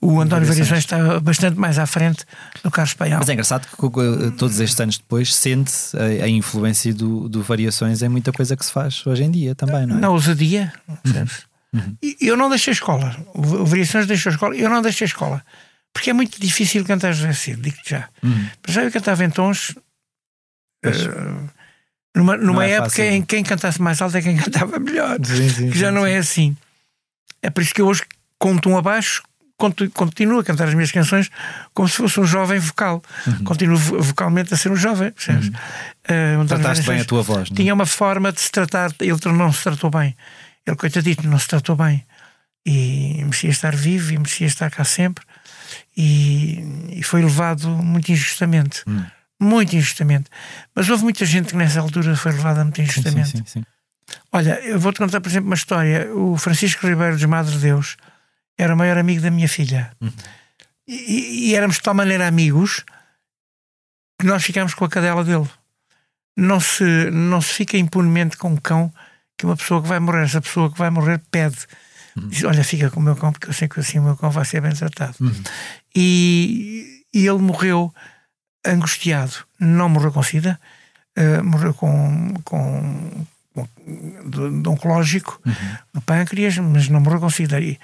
o 0.00 0.20
António 0.20 0.46
Variações 0.46 0.80
estava 0.80 1.18
bastante 1.18 1.58
mais 1.58 1.78
à 1.78 1.86
frente 1.86 2.24
do 2.62 2.70
Carlos 2.70 2.94
Paião. 2.94 3.18
Mas 3.18 3.28
é 3.28 3.32
engraçado 3.32 3.66
que 3.66 4.30
todos 4.32 4.60
estes 4.60 4.78
anos 4.80 4.98
depois 4.98 5.34
sente 5.34 5.72
a, 5.96 6.24
a 6.24 6.28
influência 6.28 6.92
do, 6.92 7.28
do 7.28 7.42
Variações 7.42 8.02
em 8.02 8.08
muita 8.08 8.32
coisa 8.32 8.56
que 8.56 8.64
se 8.64 8.70
faz 8.70 9.04
hoje 9.06 9.24
em 9.24 9.30
dia 9.30 9.54
também, 9.54 9.86
não 9.86 9.96
é? 9.96 10.00
Na 10.00 10.10
ousadia, 10.10 10.72
percebes? 11.02 11.46
Uhum. 11.74 11.96
Eu 12.20 12.36
não 12.36 12.48
deixei 12.48 12.70
a 12.70 12.74
escola. 12.74 13.16
O 13.34 13.64
Variações 13.64 14.06
deixou 14.06 14.30
a 14.30 14.34
escola. 14.34 14.56
Eu 14.56 14.70
não 14.70 14.80
deixei 14.80 15.04
a 15.04 15.08
escola. 15.08 15.44
Porque 15.92 16.10
é 16.10 16.12
muito 16.12 16.40
difícil 16.40 16.84
cantar 16.84 17.12
José 17.12 17.32
Cid, 17.32 17.60
digo-te 17.60 17.90
já. 17.90 18.08
Uhum. 18.22 18.48
Mas 18.64 18.74
já 18.74 18.82
eu 18.82 18.92
cantava 18.92 19.24
em 19.24 19.30
tons. 19.30 19.70
Uh, 20.84 21.50
numa, 22.14 22.36
numa 22.36 22.64
é 22.64 22.72
época 22.72 22.90
fácil. 22.90 23.04
em 23.04 23.20
que 23.22 23.28
quem 23.28 23.42
cantasse 23.42 23.80
mais 23.80 24.00
alto 24.00 24.16
é 24.16 24.22
quem 24.22 24.36
cantava 24.36 24.78
melhor. 24.78 25.18
Sim, 25.24 25.48
sim, 25.48 25.70
que 25.70 25.78
já 25.78 25.88
sim, 25.88 25.94
não 25.94 26.06
é 26.06 26.16
assim. 26.16 26.56
É 27.42 27.50
por 27.50 27.62
isso 27.62 27.74
que 27.74 27.80
eu 27.80 27.86
hoje 27.86 28.02
conto 28.38 28.68
um 28.68 28.76
abaixo, 28.76 29.22
continuo 29.94 30.40
a 30.40 30.44
cantar 30.44 30.68
as 30.68 30.74
minhas 30.74 30.90
canções 30.90 31.30
como 31.72 31.88
se 31.88 31.96
fosse 31.96 32.20
um 32.20 32.26
jovem 32.26 32.58
vocal. 32.58 33.02
Uhum. 33.26 33.44
Continuo 33.44 33.78
vocalmente 33.78 34.52
a 34.52 34.56
ser 34.56 34.70
um 34.70 34.76
jovem, 34.76 35.12
percebes? 35.12 35.48
Uhum. 35.48 36.42
Uh, 36.42 36.46
Trataste 36.46 36.86
bem 36.86 37.00
a 37.00 37.04
tua 37.04 37.22
voz. 37.22 37.50
Não? 37.50 37.54
É? 37.54 37.56
Tinha 37.56 37.74
uma 37.74 37.86
forma 37.86 38.32
de 38.32 38.40
se 38.40 38.50
tratar, 38.50 38.90
ele 39.00 39.18
não 39.26 39.52
se 39.52 39.62
tratou 39.62 39.90
bem. 39.90 40.16
Ele, 40.66 40.76
coitadito, 40.76 41.26
não 41.26 41.38
se 41.38 41.48
tratou 41.48 41.76
bem. 41.76 42.04
E 42.66 43.18
merecia 43.22 43.50
estar 43.50 43.76
vivo 43.76 44.12
e 44.12 44.16
merecia 44.16 44.46
estar 44.46 44.70
cá 44.70 44.84
sempre. 44.84 45.24
E, 45.96 46.90
e 46.90 47.02
foi 47.02 47.22
levado 47.22 47.68
muito 47.68 48.10
injustamente. 48.10 48.82
Uhum. 48.86 49.04
Muito 49.40 49.76
injustamente. 49.76 50.30
Mas 50.74 50.88
houve 50.88 51.02
muita 51.02 51.24
gente 51.26 51.48
que 51.48 51.56
nessa 51.56 51.80
altura 51.80 52.16
foi 52.16 52.32
levada 52.32 52.62
muito 52.64 52.80
injustamente. 52.80 53.30
Sim, 53.30 53.38
sim, 53.38 53.60
sim, 53.60 53.64
Olha, 54.32 54.58
eu 54.60 54.78
vou-te 54.78 54.98
contar, 54.98 55.20
por 55.20 55.28
exemplo, 55.28 55.48
uma 55.48 55.54
história. 55.54 56.14
O 56.14 56.36
Francisco 56.36 56.86
Ribeiro 56.86 57.16
de 57.16 57.26
Madre 57.26 57.56
Deus 57.58 57.96
era 58.56 58.74
o 58.74 58.76
maior 58.76 58.96
amigo 58.96 59.20
da 59.20 59.30
minha 59.30 59.48
filha. 59.48 59.90
Uhum. 60.00 60.12
E, 60.86 61.50
e, 61.50 61.54
éramos 61.54 61.76
de 61.76 61.82
tal 61.82 61.94
maneira 61.94 62.26
amigos 62.26 62.84
que 64.18 64.26
nós 64.26 64.44
ficámos 64.44 64.74
com 64.74 64.84
a 64.84 64.88
cadela 64.88 65.24
dele. 65.24 65.48
Não 66.36 66.60
se, 66.60 66.84
não 67.10 67.40
se 67.40 67.54
fica 67.54 67.76
impunemente 67.76 68.36
com 68.36 68.50
um 68.50 68.56
cão 68.56 68.92
que 69.36 69.46
uma 69.46 69.56
pessoa 69.56 69.82
que 69.82 69.88
vai 69.88 69.98
morrer, 70.00 70.24
essa 70.24 70.40
pessoa 70.40 70.70
que 70.70 70.78
vai 70.78 70.90
morrer 70.90 71.20
pede. 71.30 71.58
Uhum. 72.16 72.28
Diz, 72.28 72.44
olha, 72.44 72.62
fica 72.62 72.90
com 72.90 73.00
o 73.00 73.02
meu 73.02 73.16
cão, 73.16 73.32
porque 73.32 73.48
eu 73.48 73.52
sei 73.52 73.68
que 73.68 73.80
assim 73.80 73.98
o 73.98 74.02
meu 74.02 74.16
cão 74.16 74.30
vai 74.30 74.44
ser 74.44 74.60
bem 74.60 74.72
tratado. 74.72 75.16
Uhum. 75.20 75.42
E, 75.94 77.02
e 77.12 77.26
ele 77.26 77.38
morreu 77.38 77.92
angustiado. 78.64 79.34
Não 79.58 79.88
morreu 79.88 80.12
com 80.12 80.22
sida, 80.22 80.58
uh, 81.18 81.44
morreu 81.44 81.74
com, 81.74 82.34
com 82.44 83.26
de, 84.26 84.62
de 84.62 84.68
oncológico 84.68 85.40
uhum. 85.46 85.54
no 85.94 86.00
pâncreas, 86.00 86.58
mas 86.58 86.88
não 86.88 87.00
morreu 87.00 87.20
com 87.20 87.30
sida. 87.30 87.60
E, 87.60 87.78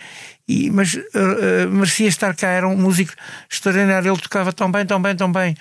e, 0.48 0.70
mas 0.70 0.94
uh, 0.94 0.98
uh, 0.98 1.70
merecia 1.70 2.08
estar 2.08 2.34
cá, 2.34 2.48
era 2.48 2.66
um 2.66 2.76
músico 2.76 3.12
extraordinário, 3.50 4.12
ele 4.12 4.20
tocava 4.20 4.52
tão 4.52 4.70
bem, 4.70 4.84
tão 4.84 5.00
bem, 5.00 5.14
tão 5.14 5.30
bem. 5.30 5.56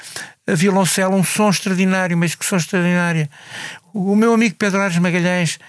A 0.48 0.56
violoncelo, 0.56 1.16
um 1.16 1.24
som 1.24 1.50
extraordinário, 1.50 2.16
uma 2.16 2.26
execução 2.26 2.58
extraordinária. 2.58 3.30
O, 3.94 4.14
o 4.14 4.16
meu 4.16 4.34
amigo 4.34 4.56
Pedro 4.56 4.82
Ares 4.82 4.98
Magalhães, 4.98 5.60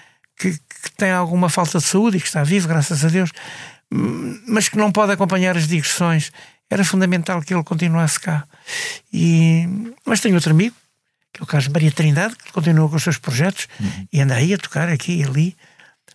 que, 0.40 0.52
que, 0.52 0.92
tem 0.96 1.10
alguma 1.10 1.50
falta 1.50 1.78
de 1.78 1.84
saúde 1.84 2.16
e 2.16 2.20
que 2.20 2.26
está 2.26 2.42
vivo, 2.42 2.66
graças 2.66 3.04
a 3.04 3.08
Deus, 3.08 3.30
mas 4.48 4.68
que 4.68 4.78
não 4.78 4.90
pode 4.90 5.12
acompanhar 5.12 5.56
as 5.56 5.68
digressões, 5.68 6.32
era 6.70 6.84
fundamental 6.84 7.42
que 7.42 7.52
ele 7.52 7.62
continuasse 7.62 8.18
cá. 8.18 8.44
E, 9.12 9.68
mas 10.06 10.20
tenho 10.20 10.36
outro 10.36 10.52
amigo, 10.52 10.74
que 11.32 11.42
é 11.42 11.44
o 11.44 11.46
caso 11.46 11.70
Maria 11.70 11.92
Trindade, 11.92 12.36
que 12.36 12.52
continua 12.52 12.88
com 12.88 12.96
os 12.96 13.02
seus 13.02 13.18
projetos 13.18 13.68
uhum. 13.78 14.06
e 14.12 14.20
anda 14.20 14.34
aí 14.34 14.54
a 14.54 14.58
tocar 14.58 14.88
aqui 14.88 15.20
e 15.20 15.24
ali, 15.24 15.56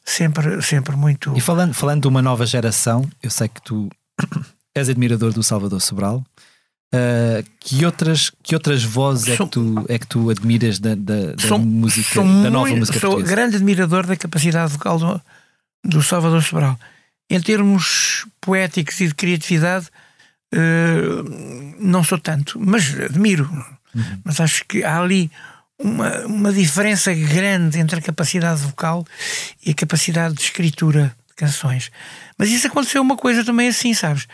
sempre, 0.04 0.62
sempre 0.62 0.96
muito. 0.96 1.36
E 1.38 1.42
falando, 1.42 1.74
falando 1.74 2.02
de 2.02 2.08
uma 2.08 2.22
nova 2.22 2.46
geração, 2.46 3.08
eu 3.22 3.30
sei 3.30 3.48
que 3.48 3.62
tu 3.62 3.90
és 4.74 4.90
admirador 4.90 5.34
do 5.34 5.44
Salvador 5.44 5.82
Sobral. 5.82 6.26
Uh, 6.94 7.44
que, 7.60 7.84
outras, 7.84 8.32
que 8.42 8.56
outras 8.56 8.84
vozes 8.84 9.28
é, 9.28 9.36
que 9.38 9.46
tu, 9.48 9.86
é 9.90 10.00
que 10.00 10.08
tu 10.08 10.30
admiras 10.30 10.80
da, 10.80 10.96
da, 10.96 11.34
da 11.34 11.48
sou, 11.48 11.60
música, 11.60 12.14
sou 12.14 12.24
da 12.24 12.50
nova 12.50 12.68
muito, 12.68 12.78
música 12.78 13.00
Sou 13.00 13.10
portuguesa? 13.12 13.36
grande 13.36 13.56
admirador 13.58 14.06
da 14.06 14.16
capacidade 14.16 14.72
vocal 14.72 14.98
do, 15.00 15.22
do 15.84 16.02
Salvador 16.02 16.42
Sobral. 16.42 16.80
Em 17.30 17.42
termos 17.42 18.26
poéticos 18.40 19.02
e 19.02 19.08
de 19.08 19.16
criatividade, 19.16 19.88
uh, 20.54 21.76
não 21.80 22.04
sou 22.04 22.18
tanto, 22.18 22.58
mas 22.60 22.98
admiro. 22.98 23.50
Uhum. 23.94 24.22
Mas 24.24 24.40
acho 24.40 24.64
que 24.66 24.84
há 24.84 25.02
ali 25.02 25.30
uma, 25.80 26.26
uma 26.26 26.54
diferença 26.54 27.14
grande 27.14 27.80
entre 27.80 28.00
a 28.00 28.02
capacidade 28.02 28.62
vocal 28.62 29.06
e 29.66 29.72
a 29.72 29.74
capacidade 29.74 30.36
de 30.36 30.42
escritura 30.42 31.16
de 31.28 31.34
canções. 31.36 31.92
Mas 32.38 32.50
isso 32.50 32.68
aconteceu 32.68 33.02
uma 33.02 33.18
coisa 33.18 33.44
também 33.44 33.68
assim, 33.68 33.94
sabes? 33.94 34.28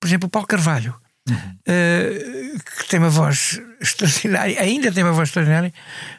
Por 0.00 0.06
exemplo, 0.06 0.26
o 0.26 0.30
Paulo 0.30 0.48
Carvalho, 0.48 0.94
uhum. 1.30 1.36
uh, 1.36 2.58
que 2.78 2.88
tem 2.88 2.98
uma 2.98 3.10
voz 3.10 3.60
extraordinária, 3.80 4.60
ainda 4.60 4.92
tem 4.92 5.02
uma 5.02 5.12
voz 5.12 5.28
extraordinária, 5.28 5.72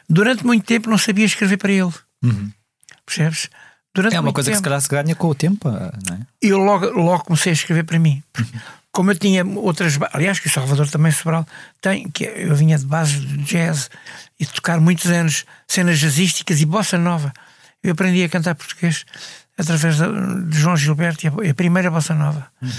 durante 0.08 0.44
muito 0.44 0.64
tempo 0.64 0.90
não 0.90 0.98
sabia 0.98 1.24
escrever 1.24 1.56
para 1.56 1.72
ele. 1.72 1.92
Uhum. 2.22 2.50
Percebes? 3.06 3.50
Durante 3.94 4.16
é 4.16 4.20
uma 4.20 4.32
coisa 4.32 4.50
tempo. 4.50 4.56
que 4.56 4.58
se 4.58 4.64
calhar 4.64 4.80
se 4.80 4.88
ganha 4.88 5.14
com 5.14 5.28
o 5.28 5.34
tempo, 5.34 5.70
não 5.70 6.16
é? 6.16 6.20
Eu 6.40 6.58
logo, 6.58 6.86
logo 6.86 7.24
comecei 7.24 7.50
a 7.50 7.54
escrever 7.54 7.84
para 7.84 7.98
mim. 7.98 8.22
Uhum 8.38 8.60
como 8.92 9.10
eu 9.10 9.18
tinha 9.18 9.44
outras. 9.44 9.98
Aliás, 10.12 10.38
que 10.38 10.46
o 10.46 10.50
Salvador 10.50 10.88
também 10.88 11.10
Sobral 11.10 11.46
tem, 11.80 12.08
que 12.10 12.24
eu 12.24 12.54
vinha 12.54 12.78
de 12.78 12.84
base 12.84 13.18
de 13.18 13.38
jazz 13.38 13.90
e 14.38 14.44
de 14.44 14.52
tocar 14.52 14.78
muitos 14.80 15.10
anos 15.10 15.44
cenas 15.66 15.98
jazzísticas 15.98 16.60
e 16.60 16.66
bossa 16.66 16.98
nova. 16.98 17.32
Eu 17.82 17.92
aprendi 17.92 18.22
a 18.22 18.28
cantar 18.28 18.54
português 18.54 19.04
através 19.58 19.96
de 19.96 20.58
João 20.58 20.76
Gilberto 20.76 21.26
e 21.26 21.50
a, 21.50 21.54
primeira 21.54 21.90
bossa 21.90 22.14
nova. 22.14 22.46
Uhum. 22.60 22.70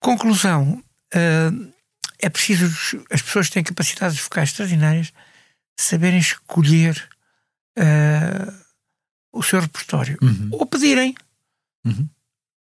Conclusão: 0.00 0.82
uh, 1.14 1.74
é 2.18 2.28
preciso. 2.28 2.66
As 3.10 3.22
pessoas 3.22 3.50
têm 3.50 3.62
capacidades 3.62 4.18
vocais 4.18 4.50
extraordinárias 4.50 5.12
saberem 5.76 6.18
escolher 6.18 7.08
uh, 7.78 8.52
o 9.32 9.42
seu 9.42 9.60
repertório. 9.60 10.16
Uhum. 10.22 10.48
Ou 10.52 10.66
pedirem, 10.66 11.14
uhum. 11.84 12.08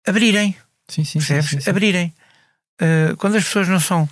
abrirem. 0.05 0.55
Sim, 0.87 1.03
sim, 1.03 1.19
sim, 1.19 1.41
sim, 1.41 1.69
Abrirem. 1.69 2.13
Uh, 2.81 3.15
quando 3.17 3.35
as 3.35 3.43
pessoas 3.43 3.67
não 3.67 3.79
são 3.79 4.09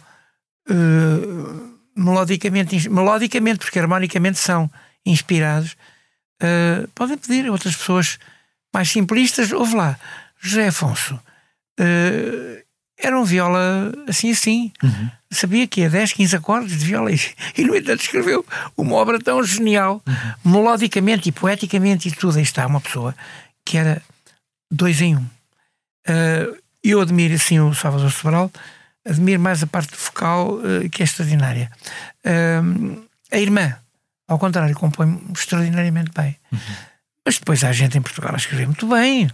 uh, 0.70 1.80
melodicamente, 1.96 2.90
melodicamente, 2.90 3.60
porque 3.60 3.80
harmonicamente 3.80 4.40
são 4.40 4.72
inspirados, 5.06 5.76
uh, 6.42 6.88
podem 6.96 7.18
pedir 7.18 7.48
a 7.48 7.52
outras 7.52 7.76
pessoas 7.76 8.18
mais 8.74 8.90
simplistas, 8.90 9.52
ouve 9.52 9.76
lá, 9.76 10.00
José 10.40 10.68
Afonso 10.68 11.16
uh, 11.80 12.63
era 12.98 13.20
um 13.20 13.24
viola 13.24 13.92
assim 14.08 14.32
assim. 14.32 14.72
Uhum. 14.82 15.10
Sabia 15.32 15.68
que 15.68 15.82
ia 15.82 15.90
10, 15.90 16.14
15 16.14 16.36
acordes 16.36 16.78
de 16.78 16.86
viola 16.86 17.12
e, 17.12 17.20
e, 17.58 17.64
no 17.64 17.76
entanto, 17.76 18.02
escreveu 18.02 18.46
uma 18.78 18.96
obra 18.96 19.20
tão 19.20 19.44
genial, 19.44 20.02
uhum. 20.08 20.52
melodicamente 20.52 21.30
e 21.30 21.32
poeticamente 21.32 22.08
e 22.08 22.12
tudo. 22.12 22.38
Aí 22.38 22.44
está 22.44 22.66
uma 22.66 22.82
pessoa 22.82 23.16
que 23.66 23.78
era 23.78 24.02
dois 24.72 25.02
em 25.02 25.16
um. 25.16 25.26
Uh, 26.08 26.58
eu 26.84 27.00
admiro 27.00 27.34
assim 27.34 27.60
o 27.60 27.74
Salvador 27.74 28.12
Sobral, 28.12 28.52
admiro 29.06 29.40
mais 29.40 29.64
a 29.64 29.68
parte 29.68 29.96
vocal 29.96 30.56
uh, 30.56 30.90
que 30.90 31.02
é 31.02 31.06
extraordinária. 31.06 31.72
Uh, 32.26 33.08
a 33.32 33.40
irmã, 33.40 33.76
ao 34.28 34.38
contrário, 34.38 34.76
compõe 34.76 35.22
extraordinariamente 35.34 36.12
bem. 36.16 36.38
Uhum. 36.52 36.60
Mas 37.26 37.40
depois 37.40 37.64
há 37.64 37.72
gente 37.72 37.98
em 37.98 38.02
Portugal 38.02 38.34
a 38.34 38.38
escrever 38.38 38.66
muito 38.66 38.88
bem. 38.88 39.30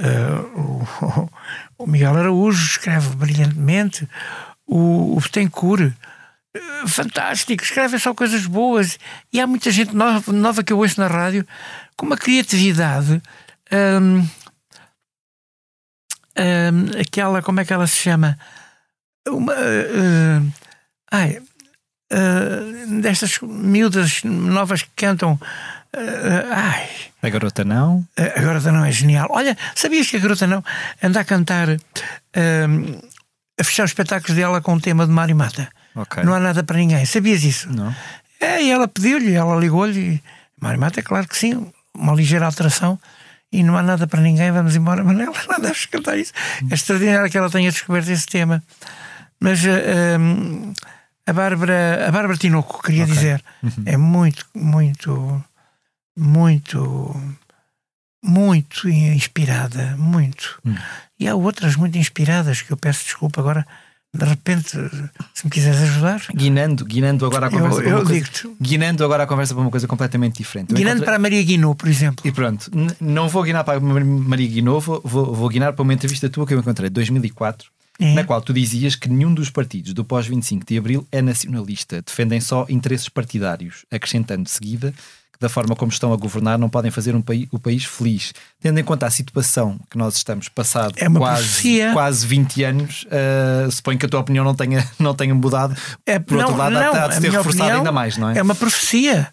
Uh, 0.00 0.60
o, 0.60 1.30
o, 1.84 1.86
Miguel 1.86 2.16
Araújo 2.16 2.64
escreve 2.64 3.14
brilhantemente. 3.16 4.08
O, 4.66 5.16
o 5.16 5.20
Betancourt, 5.20 5.92
uh, 6.56 6.88
fantástico, 6.88 7.62
escreve 7.62 7.98
só 7.98 8.14
coisas 8.14 8.46
boas. 8.46 8.98
E 9.32 9.40
há 9.40 9.46
muita 9.46 9.70
gente 9.70 9.94
nova, 9.94 10.32
nova 10.32 10.64
que 10.64 10.72
eu 10.72 10.78
ouço 10.78 11.00
na 11.00 11.06
rádio 11.06 11.46
com 11.96 12.06
uma 12.06 12.16
criatividade. 12.16 13.22
Um, 13.72 14.26
um, 16.36 17.00
aquela, 17.00 17.42
como 17.42 17.60
é 17.60 17.64
que 17.64 17.72
ela 17.72 17.86
se 17.86 17.96
chama? 17.96 18.38
Uma. 19.26 19.52
Uh, 19.52 20.52
ai, 21.10 21.40
uh, 22.12 23.00
destas 23.00 23.38
miúdas 23.42 24.22
novas 24.24 24.82
que 24.82 24.90
cantam. 24.96 25.32
Uh, 25.94 26.52
ai. 26.52 26.88
A 27.22 27.28
garota 27.28 27.64
não? 27.64 28.06
A 28.16 28.40
garota 28.40 28.70
não 28.70 28.84
é 28.84 28.92
genial. 28.92 29.28
Olha, 29.30 29.56
sabias 29.74 30.08
que 30.08 30.16
a 30.16 30.20
garota 30.20 30.46
não 30.46 30.62
anda 31.02 31.20
a 31.20 31.24
cantar, 31.24 31.68
a 31.70 33.64
fechar 33.64 33.84
os 33.84 33.90
espetáculos 33.90 34.36
dela 34.36 34.60
com 34.60 34.74
o 34.74 34.80
tema 34.80 35.06
de 35.06 35.12
Mário 35.12 35.34
Mata? 35.34 35.68
Okay. 35.94 36.22
Não 36.22 36.34
há 36.34 36.40
nada 36.40 36.62
para 36.62 36.76
ninguém. 36.76 37.06
Sabias 37.06 37.42
isso? 37.42 37.72
Não. 37.72 37.94
É, 38.40 38.62
e 38.62 38.70
ela 38.70 38.86
pediu-lhe, 38.86 39.32
ela 39.32 39.56
ligou-lhe. 39.56 40.22
Mário 40.60 40.78
Mata, 40.78 41.02
claro 41.02 41.26
que 41.26 41.36
sim, 41.36 41.72
uma 41.94 42.12
ligeira 42.12 42.44
alteração 42.44 42.98
e 43.54 43.62
não 43.62 43.76
há 43.76 43.82
nada 43.82 44.06
para 44.08 44.20
ninguém, 44.20 44.50
vamos 44.50 44.74
embora. 44.74 45.04
Mas 45.04 45.18
ela 45.18 45.32
não 45.48 45.60
deve 45.60 45.86
cantar 45.86 46.18
isso. 46.18 46.32
É 46.68 46.74
extraordinário 46.74 47.30
que 47.30 47.38
ela 47.38 47.48
tenha 47.48 47.70
descoberto 47.70 48.08
esse 48.08 48.26
tema. 48.26 48.62
Mas 49.38 49.60
uh, 49.64 50.74
a 51.26 51.32
Bárbara, 51.32 52.06
a 52.08 52.10
Bárbara 52.10 52.38
Tinoco, 52.38 52.82
queria 52.82 53.04
okay. 53.04 53.14
dizer, 53.14 53.44
uhum. 53.62 53.82
é 53.86 53.96
muito, 53.96 54.46
muito, 54.54 55.44
muito, 56.16 57.16
muito 58.22 58.88
inspirada, 58.88 59.96
muito. 59.96 60.60
Uhum. 60.64 60.76
E 61.18 61.28
há 61.28 61.34
outras 61.34 61.76
muito 61.76 61.96
inspiradas 61.96 62.62
que 62.62 62.72
eu 62.72 62.76
peço 62.76 63.04
desculpa 63.04 63.40
agora 63.40 63.66
de 64.14 64.24
repente, 64.24 64.70
se 65.34 65.44
me 65.44 65.50
quiseres 65.50 65.80
ajudar. 65.80 66.22
Guinando, 66.32 66.84
guinando 66.84 67.26
agora 67.26 67.48
a 67.48 67.50
conversa 67.50 67.80
eu, 67.82 67.98
eu 67.98 68.04
digo 68.04 68.56
Guinando 68.60 69.04
agora 69.04 69.24
a 69.24 69.26
conversa 69.26 69.54
para 69.54 69.60
uma 69.60 69.70
coisa 69.72 69.88
completamente 69.88 70.36
diferente. 70.36 70.72
Guinando 70.72 71.02
para 71.02 71.16
a 71.16 71.18
Maria 71.18 71.42
Guinou, 71.42 71.74
por 71.74 71.88
exemplo. 71.88 72.24
E 72.24 72.30
pronto, 72.30 72.70
não 73.00 73.28
vou 73.28 73.42
guinar 73.42 73.64
para 73.64 73.78
a 73.78 73.80
Maria 73.80 74.46
Guinou, 74.46 74.80
vou, 74.80 75.00
vou, 75.02 75.48
guinar 75.48 75.72
para 75.72 75.82
uma 75.82 75.92
entrevista 75.92 76.30
tua 76.30 76.46
que 76.46 76.54
eu 76.54 76.60
encontrei 76.60 76.88
em 76.88 76.92
2004. 76.92 77.68
É. 77.98 78.12
Na 78.12 78.24
qual 78.24 78.40
tu 78.40 78.52
dizias 78.52 78.96
que 78.96 79.08
nenhum 79.08 79.32
dos 79.32 79.50
partidos 79.50 79.92
do 79.92 80.04
pós-25 80.04 80.64
de 80.66 80.76
Abril 80.76 81.06
é 81.12 81.22
nacionalista, 81.22 82.02
defendem 82.02 82.40
só 82.40 82.66
interesses 82.68 83.08
partidários, 83.08 83.84
acrescentando 83.90 84.44
de 84.44 84.50
seguida 84.50 84.92
que, 85.34 85.38
da 85.40 85.48
forma 85.48 85.76
como 85.76 85.90
estão 85.90 86.12
a 86.12 86.16
governar, 86.16 86.58
não 86.58 86.68
podem 86.68 86.90
fazer 86.90 87.14
um 87.14 87.22
país, 87.22 87.46
o 87.50 87.58
país 87.58 87.84
feliz. 87.84 88.32
Tendo 88.60 88.78
em 88.78 88.84
conta 88.84 89.06
a 89.06 89.10
situação 89.10 89.78
que 89.90 89.98
nós 89.98 90.16
estamos 90.16 90.48
passado 90.48 90.94
é 90.96 91.08
quase, 91.10 91.80
quase 91.92 92.26
20 92.26 92.64
anos, 92.64 93.06
uh, 93.06 93.70
suponho 93.70 93.98
que 93.98 94.06
a 94.06 94.08
tua 94.08 94.20
opinião 94.20 94.44
não 94.44 94.54
tenha, 94.54 94.88
não 94.98 95.14
tenha 95.14 95.34
mudado. 95.34 95.76
É, 96.06 96.18
Por 96.18 96.38
outro 96.38 96.56
lado, 96.56 96.72
não, 96.72 96.94
há 96.94 97.08
de 97.08 97.20
ter 97.20 97.30
reforçado 97.30 97.78
ainda 97.78 97.92
mais, 97.92 98.16
não 98.16 98.30
é? 98.30 98.38
É 98.38 98.42
uma 98.42 98.54
profecia. 98.54 99.28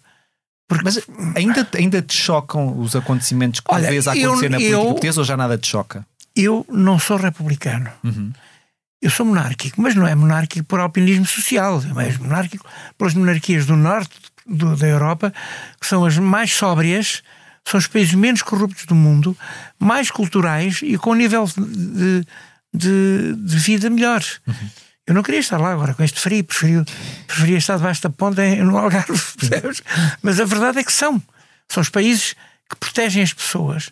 Porque... 0.68 0.84
Mas 0.84 1.00
ainda, 1.36 1.68
ainda 1.74 2.00
te 2.00 2.14
chocam 2.14 2.78
os 2.78 2.96
acontecimentos 2.96 3.60
que 3.60 3.66
Olha, 3.72 3.86
tu 3.86 3.90
vês 3.90 4.08
a 4.08 4.12
acontecer 4.12 4.46
eu, 4.46 4.50
na 4.50 4.56
política 4.56 4.76
eu, 4.76 4.84
portuguesa 4.84 5.20
ou 5.20 5.24
já 5.24 5.36
nada 5.36 5.58
te 5.58 5.66
choca? 5.66 6.06
Eu 6.34 6.64
não 6.70 6.98
sou 6.98 7.16
republicano. 7.16 7.90
Uhum. 8.02 8.32
Eu 9.02 9.10
sou 9.10 9.26
monárquico, 9.26 9.82
mas 9.82 9.96
não 9.96 10.06
é 10.06 10.14
monárquico 10.14 10.64
por 10.64 10.78
alpinismo 10.78 11.26
social, 11.26 11.82
é 11.82 11.92
mais 11.92 12.16
monárquico 12.16 12.64
pelas 12.96 13.14
monarquias 13.14 13.66
do 13.66 13.76
norte 13.76 14.14
do, 14.46 14.76
da 14.76 14.86
Europa, 14.86 15.34
que 15.80 15.86
são 15.86 16.04
as 16.04 16.16
mais 16.18 16.52
sóbrias, 16.52 17.20
são 17.64 17.78
os 17.78 17.88
países 17.88 18.14
menos 18.14 18.42
corruptos 18.42 18.86
do 18.86 18.94
mundo, 18.94 19.36
mais 19.76 20.08
culturais 20.08 20.80
e 20.82 20.96
com 20.96 21.10
um 21.10 21.14
nível 21.14 21.44
de, 21.46 22.24
de, 22.72 23.34
de 23.36 23.56
vida 23.56 23.90
melhor. 23.90 24.22
Uhum. 24.46 24.70
Eu 25.04 25.14
não 25.14 25.22
queria 25.24 25.40
estar 25.40 25.58
lá 25.58 25.72
agora 25.72 25.94
com 25.94 26.04
este 26.04 26.20
frio, 26.20 26.44
preferia, 26.44 26.84
preferia 27.26 27.58
estar 27.58 27.76
debaixo 27.76 28.02
da 28.02 28.10
ponta 28.10 28.42
no 28.56 28.78
Algarve, 28.78 29.20
percebes? 29.36 29.82
Mas 30.22 30.38
a 30.38 30.44
verdade 30.44 30.78
é 30.78 30.84
que 30.84 30.92
são. 30.92 31.20
São 31.68 31.80
os 31.80 31.88
países 31.88 32.36
que 32.70 32.76
protegem 32.76 33.22
as 33.22 33.32
pessoas. 33.32 33.90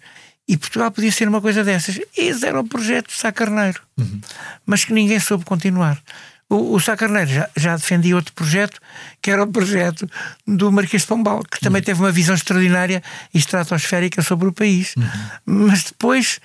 E 0.50 0.56
Portugal 0.56 0.90
podia 0.90 1.12
ser 1.12 1.28
uma 1.28 1.40
coisa 1.40 1.62
dessas. 1.62 2.00
Esse 2.16 2.44
era 2.44 2.58
o 2.58 2.66
projeto 2.66 3.06
de 3.06 3.16
Sá 3.16 3.30
Carneiro, 3.30 3.80
uhum. 3.96 4.20
mas 4.66 4.84
que 4.84 4.92
ninguém 4.92 5.20
soube 5.20 5.44
continuar. 5.44 5.96
O, 6.48 6.74
o 6.74 6.80
Sá 6.80 6.96
Carneiro 6.96 7.30
já, 7.30 7.48
já 7.56 7.76
defendia 7.76 8.16
outro 8.16 8.32
projeto, 8.32 8.80
que 9.22 9.30
era 9.30 9.44
o 9.44 9.46
projeto 9.46 10.10
do 10.44 10.72
Marquês 10.72 11.02
de 11.02 11.08
Pombal, 11.08 11.44
que 11.44 11.60
também 11.60 11.78
uhum. 11.78 11.84
teve 11.84 12.00
uma 12.00 12.10
visão 12.10 12.34
extraordinária 12.34 13.00
e 13.32 13.38
estratosférica 13.38 14.22
sobre 14.22 14.48
o 14.48 14.52
país. 14.52 14.96
Uhum. 14.96 15.68
Mas 15.68 15.84
depois, 15.84 16.40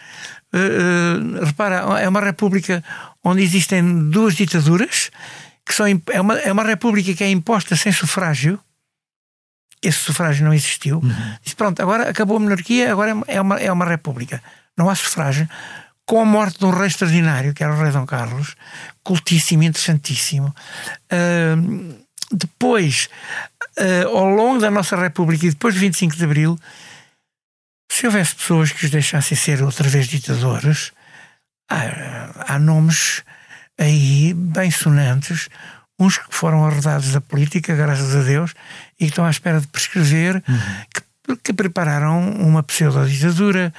uh, 0.53 1.39
uh, 1.41 1.43
repara, 1.43 1.77
é 1.99 2.07
uma 2.07 2.21
república 2.21 2.83
onde 3.23 3.41
existem 3.41 4.11
duas 4.11 4.35
ditaduras, 4.35 5.09
que 5.65 5.73
são, 5.73 5.87
é, 5.87 6.21
uma, 6.21 6.37
é 6.37 6.51
uma 6.51 6.63
república 6.63 7.11
que 7.15 7.23
é 7.23 7.31
imposta 7.31 7.75
sem 7.75 7.91
sufrágio, 7.91 8.59
esse 9.81 9.99
sufrágio 9.99 10.45
não 10.45 10.53
existiu. 10.53 10.99
Uhum. 10.99 11.35
Disse, 11.41 11.55
pronto, 11.55 11.81
agora 11.81 12.09
acabou 12.09 12.37
a 12.37 12.39
monarquia, 12.39 12.91
agora 12.91 13.15
é 13.27 13.41
uma, 13.41 13.59
é 13.59 13.71
uma 13.71 13.85
república. 13.85 14.41
Não 14.77 14.89
há 14.89 14.95
sufrágio. 14.95 15.47
Com 16.05 16.21
a 16.21 16.25
morte 16.25 16.59
de 16.59 16.65
um 16.65 16.69
rei 16.69 16.87
extraordinário, 16.87 17.53
que 17.53 17.63
era 17.63 17.73
o 17.73 17.81
rei 17.81 17.91
Dom 17.91 18.05
Carlos, 18.05 18.55
cultíssimo, 19.03 19.63
interessantíssimo. 19.63 20.53
Uh, 21.11 22.05
depois, 22.31 23.09
uh, 23.79 24.15
ao 24.15 24.29
longo 24.29 24.59
da 24.59 24.69
nossa 24.69 24.95
república 24.95 25.45
e 25.45 25.49
depois 25.49 25.73
de 25.73 25.79
25 25.79 26.15
de 26.15 26.23
Abril, 26.23 26.59
se 27.91 28.05
houvesse 28.05 28.35
pessoas 28.35 28.71
que 28.71 28.85
os 28.85 28.91
deixassem 28.91 29.37
ser 29.37 29.63
outra 29.63 29.87
vez 29.87 30.07
ditadores, 30.07 30.91
há, 31.69 32.53
há 32.53 32.59
nomes 32.59 33.23
aí 33.77 34.33
bem 34.33 34.71
sonantes 34.71 35.49
uns 35.99 36.17
que 36.17 36.35
foram 36.35 36.65
arredados 36.65 37.11
da 37.11 37.21
política, 37.21 37.75
graças 37.75 38.15
a 38.15 38.21
Deus, 38.21 38.53
e 38.99 39.05
que 39.05 39.11
estão 39.11 39.25
à 39.25 39.29
espera 39.29 39.61
de 39.61 39.67
prescrever, 39.67 40.43
uhum. 40.47 40.59
que, 40.93 41.35
que, 41.37 41.53
prepararam 41.53 42.31
uma 42.33 42.61
pseudo-ditadura. 42.63 43.73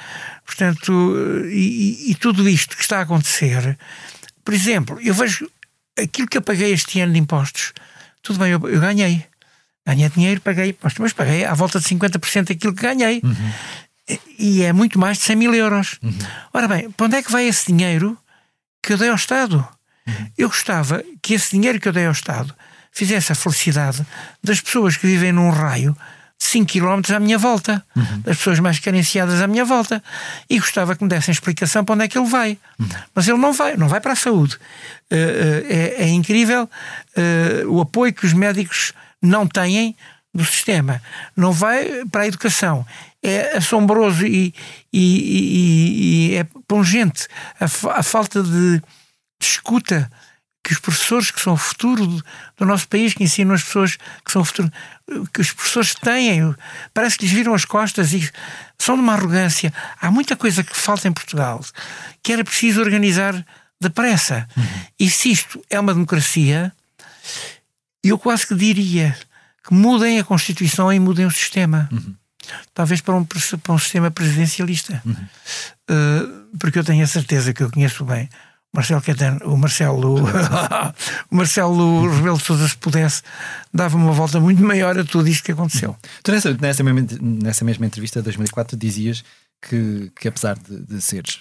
Portanto, 0.44 1.14
e, 1.50 2.10
e, 2.10 2.14
tudo 2.14 2.48
isto 2.48 2.76
que 2.76 2.82
está 2.82 2.98
a 2.98 3.02
acontecer, 3.02 3.78
por 4.44 4.54
exemplo, 4.54 4.98
eu 5.00 5.14
vejo 5.14 5.48
aquilo 5.98 6.28
que 6.28 6.38
eu 6.38 6.42
paguei 6.42 6.72
este 6.72 7.00
ano 7.00 7.12
de 7.12 7.18
impostos, 7.18 7.72
tudo 8.22 8.38
bem, 8.38 8.50
eu, 8.50 8.68
eu 8.68 8.80
ganhei. 8.80 9.24
Ganhei 9.86 10.08
dinheiro, 10.08 10.40
paguei 10.40 10.70
impostos, 10.70 10.98
mas 10.98 11.12
paguei 11.12 11.44
à 11.44 11.54
volta 11.54 11.78
de 11.78 11.86
50% 11.86 12.48
daquilo 12.48 12.74
que 12.74 12.82
ganhei. 12.82 13.20
Uhum. 13.22 14.18
E 14.36 14.62
é 14.62 14.72
muito 14.72 14.98
mais 14.98 15.18
de 15.18 15.24
100 15.24 15.36
mil 15.36 15.54
euros. 15.54 15.98
Uhum. 16.02 16.18
Ora 16.52 16.66
bem, 16.66 16.90
para 16.90 17.06
onde 17.06 17.16
é 17.16 17.22
que 17.22 17.30
vai 17.30 17.46
esse 17.46 17.72
dinheiro 17.72 18.18
que 18.82 18.92
eu 18.92 18.98
dei 18.98 19.10
ao 19.10 19.14
Estado? 19.14 19.66
Eu 20.36 20.48
gostava 20.48 21.02
que 21.22 21.34
esse 21.34 21.50
dinheiro 21.50 21.80
que 21.80 21.88
eu 21.88 21.92
dei 21.92 22.07
ao 22.07 22.12
Estado 22.12 22.54
fizesse 22.92 23.32
a 23.32 23.34
felicidade 23.34 24.07
das 24.42 24.61
pessoas 24.61 24.96
que 24.96 25.07
vivem 25.07 25.32
num 25.32 25.50
raio 25.50 25.96
de 26.38 26.44
5 26.44 26.70
km 26.70 27.14
à 27.14 27.20
minha 27.20 27.38
volta, 27.38 27.84
uhum. 27.94 28.20
das 28.20 28.36
pessoas 28.36 28.61
mais 28.61 28.78
carenciadas 28.78 29.40
à 29.40 29.46
minha 29.46 29.64
volta. 29.64 30.02
E 30.48 30.59
gostava 30.59 30.94
que 30.94 31.02
me 31.02 31.09
dessem 31.09 31.32
explicação 31.32 31.84
para 31.84 31.94
onde 31.94 32.04
é 32.04 32.09
que 32.09 32.18
ele 32.18 32.28
vai. 32.28 32.59
Uhum. 32.78 32.88
Mas 33.14 33.26
ele 33.26 33.38
não 33.38 33.52
vai, 33.52 33.76
não 33.76 33.88
vai 33.88 34.00
para 34.00 34.12
a 34.12 34.16
saúde. 34.16 34.57
Uh, 35.11 35.64
é, 35.68 35.94
é, 36.04 36.09
incrível 36.09 36.64
uh, 36.64 37.70
o 37.70 37.80
apoio 37.80 38.12
que 38.12 38.26
os 38.26 38.32
médicos 38.32 38.92
não 39.22 39.46
têm 39.46 39.96
do 40.34 40.44
sistema. 40.44 41.02
Não 41.34 41.52
vai 41.52 42.04
para 42.11 42.22
a 42.22 42.26
educação. 42.26 42.86
É 43.22 43.57
assombroso 43.57 44.26
e, 44.26 44.54
e, 44.92 45.00
e, 45.00 46.30
e 46.32 46.34
é 46.36 46.46
pungente 46.68 47.26
a, 47.59 47.64
a 47.98 48.02
falta 48.02 48.42
de 48.42 48.82
de 49.41 49.47
escuta 49.47 50.11
que 50.66 50.72
os 50.72 50.80
professores 50.80 51.30
que 51.30 51.41
são 51.41 51.53
o 51.53 51.57
futuro 51.57 52.05
do 52.57 52.66
nosso 52.66 52.89
país, 52.89 53.14
que 53.14 53.22
ensinam 53.22 53.55
as 53.55 53.62
pessoas 53.62 53.97
que 54.24 54.32
são 54.32 54.43
o 54.43 54.45
futuro, 54.45 54.72
que 55.32 55.41
os 55.41 55.53
professores 55.53 55.95
têm, 55.95 56.53
parece 56.93 57.16
que 57.16 57.24
lhes 57.24 57.32
viram 57.32 57.55
as 57.55 57.64
costas 57.64 58.12
e 58.12 58.28
são 58.76 58.97
de 58.97 59.03
uma 59.03 59.12
arrogância. 59.12 59.72
Há 60.01 60.11
muita 60.11 60.34
coisa 60.34 60.64
que 60.64 60.76
falta 60.76 61.07
em 61.07 61.12
Portugal 61.12 61.64
que 62.20 62.32
era 62.32 62.43
preciso 62.43 62.80
organizar 62.80 63.47
depressa. 63.80 64.49
Uhum. 64.57 64.64
E 64.99 65.09
se 65.09 65.30
isto 65.30 65.64
é 65.70 65.78
uma 65.78 65.95
democracia, 65.95 66.72
eu 68.03 68.18
quase 68.18 68.45
que 68.45 68.55
diria 68.57 69.16
que 69.64 69.72
mudem 69.72 70.18
a 70.18 70.24
Constituição 70.24 70.93
e 70.93 70.99
mudem 70.99 71.26
o 71.26 71.30
sistema. 71.30 71.89
Uhum. 71.93 72.12
talvez 72.74 73.01
para 73.01 73.14
um, 73.14 73.24
para 73.24 73.72
um 73.72 73.78
sistema 73.78 74.11
presidencialista. 74.11 75.01
Uhum. 75.05 75.12
Uh, 75.12 76.59
porque 76.59 76.80
eu 76.80 76.84
tenho 76.84 77.05
a 77.05 77.07
certeza 77.07 77.55
que 77.55 77.62
eu 77.62 77.70
conheço 77.70 78.05
bem 78.05 78.28
Marcelo 78.76 79.00
Caetano, 79.00 79.40
o 79.46 79.56
Marcelo, 79.56 80.16
o 81.30 81.34
Marcelo 81.34 82.08
Rebelo 82.14 82.36
de 82.36 82.44
Sousa, 82.44 82.68
se 82.68 82.76
pudesse, 82.76 83.22
dava 83.72 83.96
uma 83.96 84.12
volta 84.12 84.38
muito 84.38 84.62
maior 84.62 84.98
a 84.98 85.04
tudo 85.04 85.26
isto 85.28 85.42
que 85.42 85.52
aconteceu. 85.52 85.96
Tu 86.22 86.30
nessa, 86.30 86.52
nessa, 86.54 86.84
mesma, 86.84 87.06
nessa 87.20 87.64
mesma 87.64 87.86
entrevista 87.86 88.20
de 88.20 88.24
2004 88.24 88.76
dizias 88.76 89.24
que, 89.62 90.12
que 90.20 90.28
apesar 90.28 90.58
de, 90.58 90.78
de 90.80 91.00
seres 91.00 91.38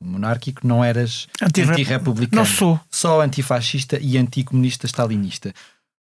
monárquico, 0.00 0.66
não 0.66 0.82
eras 0.82 1.26
antirrepublicano. 1.42 2.42
Não 2.42 2.46
sou. 2.46 2.80
Só 2.90 3.20
antifascista 3.20 3.98
e 4.00 4.16
anticomunista 4.16 4.86
stalinista. 4.86 5.52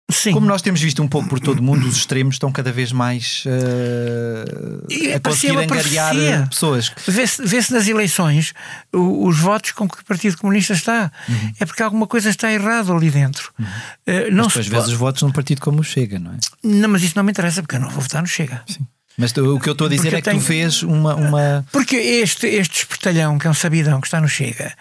Sim. 0.10 0.32
Como 0.32 0.48
nós 0.48 0.62
temos 0.62 0.80
visto 0.80 1.04
um 1.04 1.08
pouco 1.08 1.28
por 1.28 1.38
todo 1.38 1.60
o 1.60 1.64
mundo, 1.64 1.86
os 1.86 1.98
extremos 1.98 2.36
estão 2.36 2.50
cada 2.50 2.72
vez 2.72 2.94
mais 2.94 3.44
uh, 3.46 5.14
a 5.14 5.20
conseguir 5.20 5.58
angariar 5.58 6.48
pessoas. 6.48 6.94
Vê-se 7.06 7.44
vê 7.46 7.58
nas 7.72 7.88
eleições 7.90 8.54
os, 8.94 9.36
os, 9.36 9.40
votos 9.40 9.72
com 9.72 9.88
que 9.88 10.00
o 10.00 10.06
Partido 10.06 10.38
Comunista 10.38 10.74
está. 10.74 11.12
Uhum. 11.28 11.54
É 11.60 11.66
porque 11.66 11.84
alguma 11.84 12.08
coisa 12.08 12.30
está 12.30 12.50
errada 12.50 12.94
ali 12.94 13.12
dentro. 13.12 13.52
Uhum. 13.60 13.66
Uh, 13.66 14.32
não 14.32 14.46
mas 14.46 14.56
às 14.56 14.68
vezes 14.68 14.88
os 14.88 14.94
votos 14.94 15.22
num 15.24 15.32
partido 15.32 15.60
como 15.60 15.82
o 15.82 15.84
Chega, 15.84 16.18
não 16.18 16.32
é? 16.32 16.38
Não, 16.64 16.88
mas 16.88 17.04
isso 17.04 17.14
não 17.18 17.24
me 17.24 17.32
interessa 17.32 17.62
porque 17.62 17.76
eu 17.76 17.82
não 17.82 17.90
vou 17.90 18.02
votar 18.02 18.22
no 18.22 18.28
Chega. 18.30 18.64
Sim. 18.66 18.88
Mas 19.18 19.32
tu, 19.32 19.56
o 19.56 19.60
que 19.60 19.68
eu 19.68 19.74
estou 19.74 19.88
a 19.88 19.90
dizer 19.90 20.04
porque 20.04 20.16
é 20.16 20.22
que 20.22 20.30
tenho... 20.30 20.40
tu 20.40 20.46
fez 20.46 20.84
uma, 20.84 21.16
uma. 21.16 21.66
Porque 21.72 21.96
este, 21.96 22.46
este 22.46 22.82
espertalhão, 22.82 23.40
que 23.40 23.48
é 23.48 23.50
um 23.50 23.54
sabidão 23.54 24.00
que 24.00 24.06
está 24.06 24.22
no 24.22 24.30
Chega, 24.30 24.74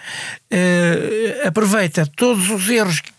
uh, 0.52 1.48
aproveita 1.48 2.06
todos 2.14 2.50
os 2.50 2.68
erros 2.68 3.00
que 3.00 3.10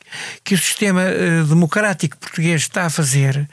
o 0.54 0.58
sistema 0.58 1.02
uh, 1.04 1.46
democrático 1.46 2.18
português 2.18 2.62
está 2.62 2.86
a 2.86 2.90
fazer, 2.90 3.48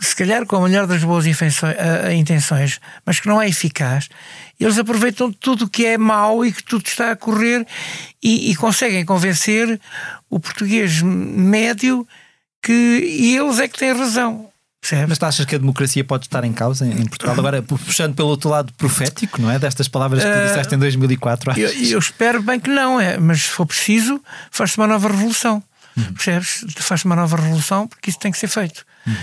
se 0.00 0.14
calhar 0.14 0.46
com 0.46 0.56
a 0.56 0.68
melhor 0.68 0.86
das 0.86 1.02
boas 1.02 1.26
intenções, 1.26 2.80
mas 3.04 3.18
que 3.18 3.26
não 3.26 3.42
é 3.42 3.48
eficaz, 3.48 4.08
eles 4.58 4.78
aproveitam 4.78 5.32
tudo 5.32 5.64
o 5.64 5.68
que 5.68 5.86
é 5.86 5.98
mau 5.98 6.44
e 6.44 6.52
que 6.52 6.62
tudo 6.62 6.86
está 6.86 7.10
a 7.10 7.16
correr 7.16 7.66
e, 8.22 8.50
e 8.50 8.56
conseguem 8.56 9.04
convencer 9.04 9.80
o 10.30 10.38
português 10.38 11.02
médio 11.02 12.06
que 12.62 12.72
eles 12.72 13.58
é 13.58 13.68
que 13.68 13.78
têm 13.78 13.92
razão. 13.92 14.47
Percebes? 14.80 15.08
Mas 15.08 15.18
tu 15.18 15.26
achas 15.26 15.44
que 15.44 15.54
a 15.54 15.58
democracia 15.58 16.04
pode 16.04 16.26
estar 16.26 16.44
em 16.44 16.52
causa 16.52 16.86
em, 16.86 17.06
Portugal? 17.06 17.34
Agora, 17.38 17.62
puxando 17.62 18.14
pelo 18.14 18.28
outro 18.28 18.48
lado 18.48 18.72
profético, 18.74 19.40
não 19.42 19.50
é? 19.50 19.58
Destas 19.58 19.88
palavras 19.88 20.22
que 20.22 20.30
tu 20.30 20.38
ah, 20.38 20.46
disseste 20.46 20.74
em 20.74 20.78
2004. 20.78 21.58
Eu, 21.58 21.68
eu, 21.68 21.98
espero 21.98 22.42
bem 22.42 22.60
que 22.60 22.70
não, 22.70 23.00
é, 23.00 23.18
mas 23.18 23.42
se 23.42 23.48
for 23.48 23.66
preciso, 23.66 24.22
faz-se 24.50 24.78
uma 24.78 24.86
nova 24.86 25.08
revolução. 25.08 25.62
Uhum. 25.96 26.14
Percebes? 26.14 26.64
Faz-se 26.76 27.06
uma 27.06 27.16
nova 27.16 27.36
revolução 27.36 27.88
porque 27.88 28.10
isso 28.10 28.18
tem 28.20 28.30
que 28.30 28.38
ser 28.38 28.48
feito. 28.48 28.84
Uhum. 29.06 29.16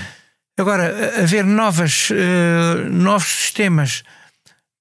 Agora, 0.57 1.21
haver 1.21 1.43
novas, 1.43 2.09
uh, 2.11 2.89
novos 2.89 3.27
sistemas 3.27 4.03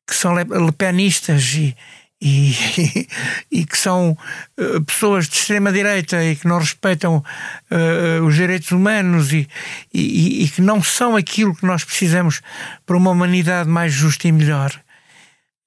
que 0.07 0.15
são 0.15 0.35
lepenistas 0.35 1.55
e, 1.55 1.77
e, 2.25 3.07
e, 3.53 3.67
que 3.67 3.77
são 3.77 4.17
uh, 4.59 4.81
pessoas 4.85 5.29
de 5.29 5.37
extrema-direita 5.37 6.25
e 6.25 6.35
que 6.35 6.49
não 6.49 6.59
respeitam 6.59 7.19
uh, 7.19 8.25
os 8.25 8.35
direitos 8.35 8.73
humanos 8.73 9.31
e, 9.31 9.47
e, 9.93 10.45
e, 10.45 10.49
que 10.49 10.63
não 10.63 10.83
são 10.83 11.15
aquilo 11.15 11.55
que 11.55 11.67
nós 11.67 11.85
precisamos 11.85 12.41
para 12.87 12.97
uma 12.97 13.11
humanidade 13.11 13.69
mais 13.69 13.93
justa 13.93 14.27
e 14.27 14.33
melhor. 14.33 14.73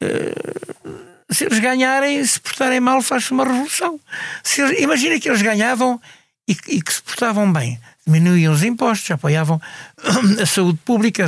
Uh, 0.03 1.07
se 1.29 1.45
eles 1.45 1.59
ganharem, 1.59 2.25
se 2.25 2.39
portarem 2.39 2.79
mal, 2.79 3.01
faz-se 3.03 3.31
uma 3.31 3.43
revolução. 3.43 3.99
Se 4.43 4.61
eles, 4.61 4.81
imagina 4.81 5.19
que 5.19 5.29
eles 5.29 5.41
ganhavam 5.43 6.01
e, 6.47 6.55
que 6.55 6.93
se 6.93 7.03
portavam 7.03 7.51
bem. 7.51 7.79
Diminuíam 8.05 8.53
os 8.53 8.63
impostos, 8.63 9.11
apoiavam 9.11 9.61
a 10.41 10.45
saúde 10.45 10.79
pública, 10.85 11.25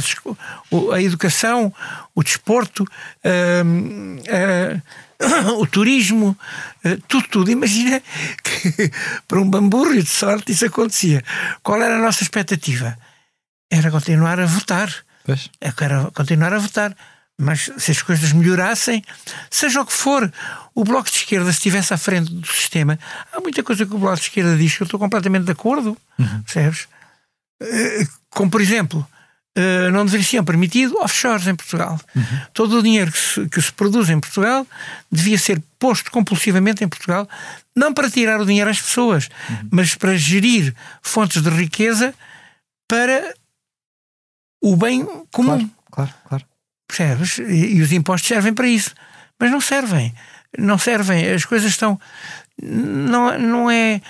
a 0.93 1.01
educação, 1.01 1.73
o 2.15 2.23
desporto, 2.23 2.86
o 5.59 5.67
turismo, 5.67 6.38
eh, 6.84 6.97
tudo, 7.07 7.28
tudo. 7.28 7.51
Imagina 7.51 8.01
que 8.43 8.91
para 9.28 9.39
um 9.39 9.49
bamburro 9.49 9.93
de 9.93 10.05
sorte 10.05 10.51
isso 10.51 10.65
acontecia. 10.65 11.24
Qual 11.61 11.82
era 11.82 11.97
a 11.97 12.01
nossa 12.01 12.24
expectativa? 12.24 12.97
Era 13.70 13.91
continuar 13.91 14.39
a 14.39 14.45
votar. 14.45 14.93
Pois. 15.26 15.49
Era 15.59 16.09
continuar 16.13 16.53
a 16.53 16.59
votar. 16.59 16.95
Mas 17.41 17.72
se 17.78 17.91
as 17.91 18.01
coisas 18.01 18.34
melhorassem, 18.34 19.01
seja 19.49 19.82
o 19.82 19.86
que 19.86 19.93
for, 19.93 20.30
o 20.76 20.84
Bloco 20.84 21.09
de 21.09 21.15
Esquerda, 21.15 21.49
se 21.51 21.59
estivesse 21.59 21.93
à 21.93 21.97
frente 21.97 22.34
do 22.34 22.45
sistema, 22.45 22.99
há 23.32 23.39
muita 23.39 23.63
coisa 23.63 23.86
que 23.86 23.95
o 23.95 23.97
Bloco 23.97 24.17
de 24.17 24.24
Esquerda 24.24 24.57
diz 24.57 24.76
que 24.76 24.84
eu 24.84 24.86
estou 24.86 24.99
completamente 24.99 25.45
de 25.45 25.51
acordo. 25.53 25.97
Uhum. 26.17 26.43
Percebes? 26.43 26.89
Eh, 27.61 28.05
como, 28.30 28.51
por 28.51 28.59
exemplo, 28.59 29.07
eh, 29.60 29.91
não 29.91 30.05
deveriam 30.05 30.26
ser 30.26 30.43
permitido 30.43 30.97
offshores 31.01 31.45
em 31.45 31.53
Portugal. 31.53 31.99
Uhum. 32.16 32.24
Todo 32.53 32.80
o 32.80 32.82
dinheiro 32.82 33.12
que 33.12 33.18
se, 33.18 33.49
que 33.49 33.62
se, 33.62 33.74
produz 33.74 34.10
em 34.10 34.18
Portugal 34.18 34.66
devia 35.12 35.38
ser 35.38 35.62
posto 35.78 36.10
compulsivamente 36.12 36.82
em 36.82 36.88
Portugal, 36.88 37.28
não 37.76 37.93
para 37.93 38.10
tirar 38.10 38.39
o 38.39 38.45
dinheiro 38.45 38.70
às 38.70 38.82
pessoas, 38.82 39.30
uhum. 39.49 39.70
mas 39.70 39.95
para 39.95 40.16
gerir 40.16 40.74
fontes 41.01 41.41
de 41.41 41.49
riqueza 41.49 42.14
para 42.88 43.34
o 44.62 44.78
bem 44.78 45.05
comum. 45.30 45.70
Claro, 45.91 46.10
claro, 46.10 46.14
claro. 46.30 46.45
Percebes? 46.88 47.39
E, 47.39 47.76
e 47.76 47.82
os 47.82 47.91
impostos 47.91 48.30
servem 48.30 48.53
para 48.53 48.68
isso. 48.68 48.95
Mas 49.38 49.51
não 49.51 49.60
servem. 49.60 50.14
Não 50.57 50.78
servem. 50.78 51.30
As 51.32 51.43
coisas 51.43 51.70
estão. 51.70 51.99
Não, 52.62 53.38
não 53.38 53.70
é. 53.70 54.01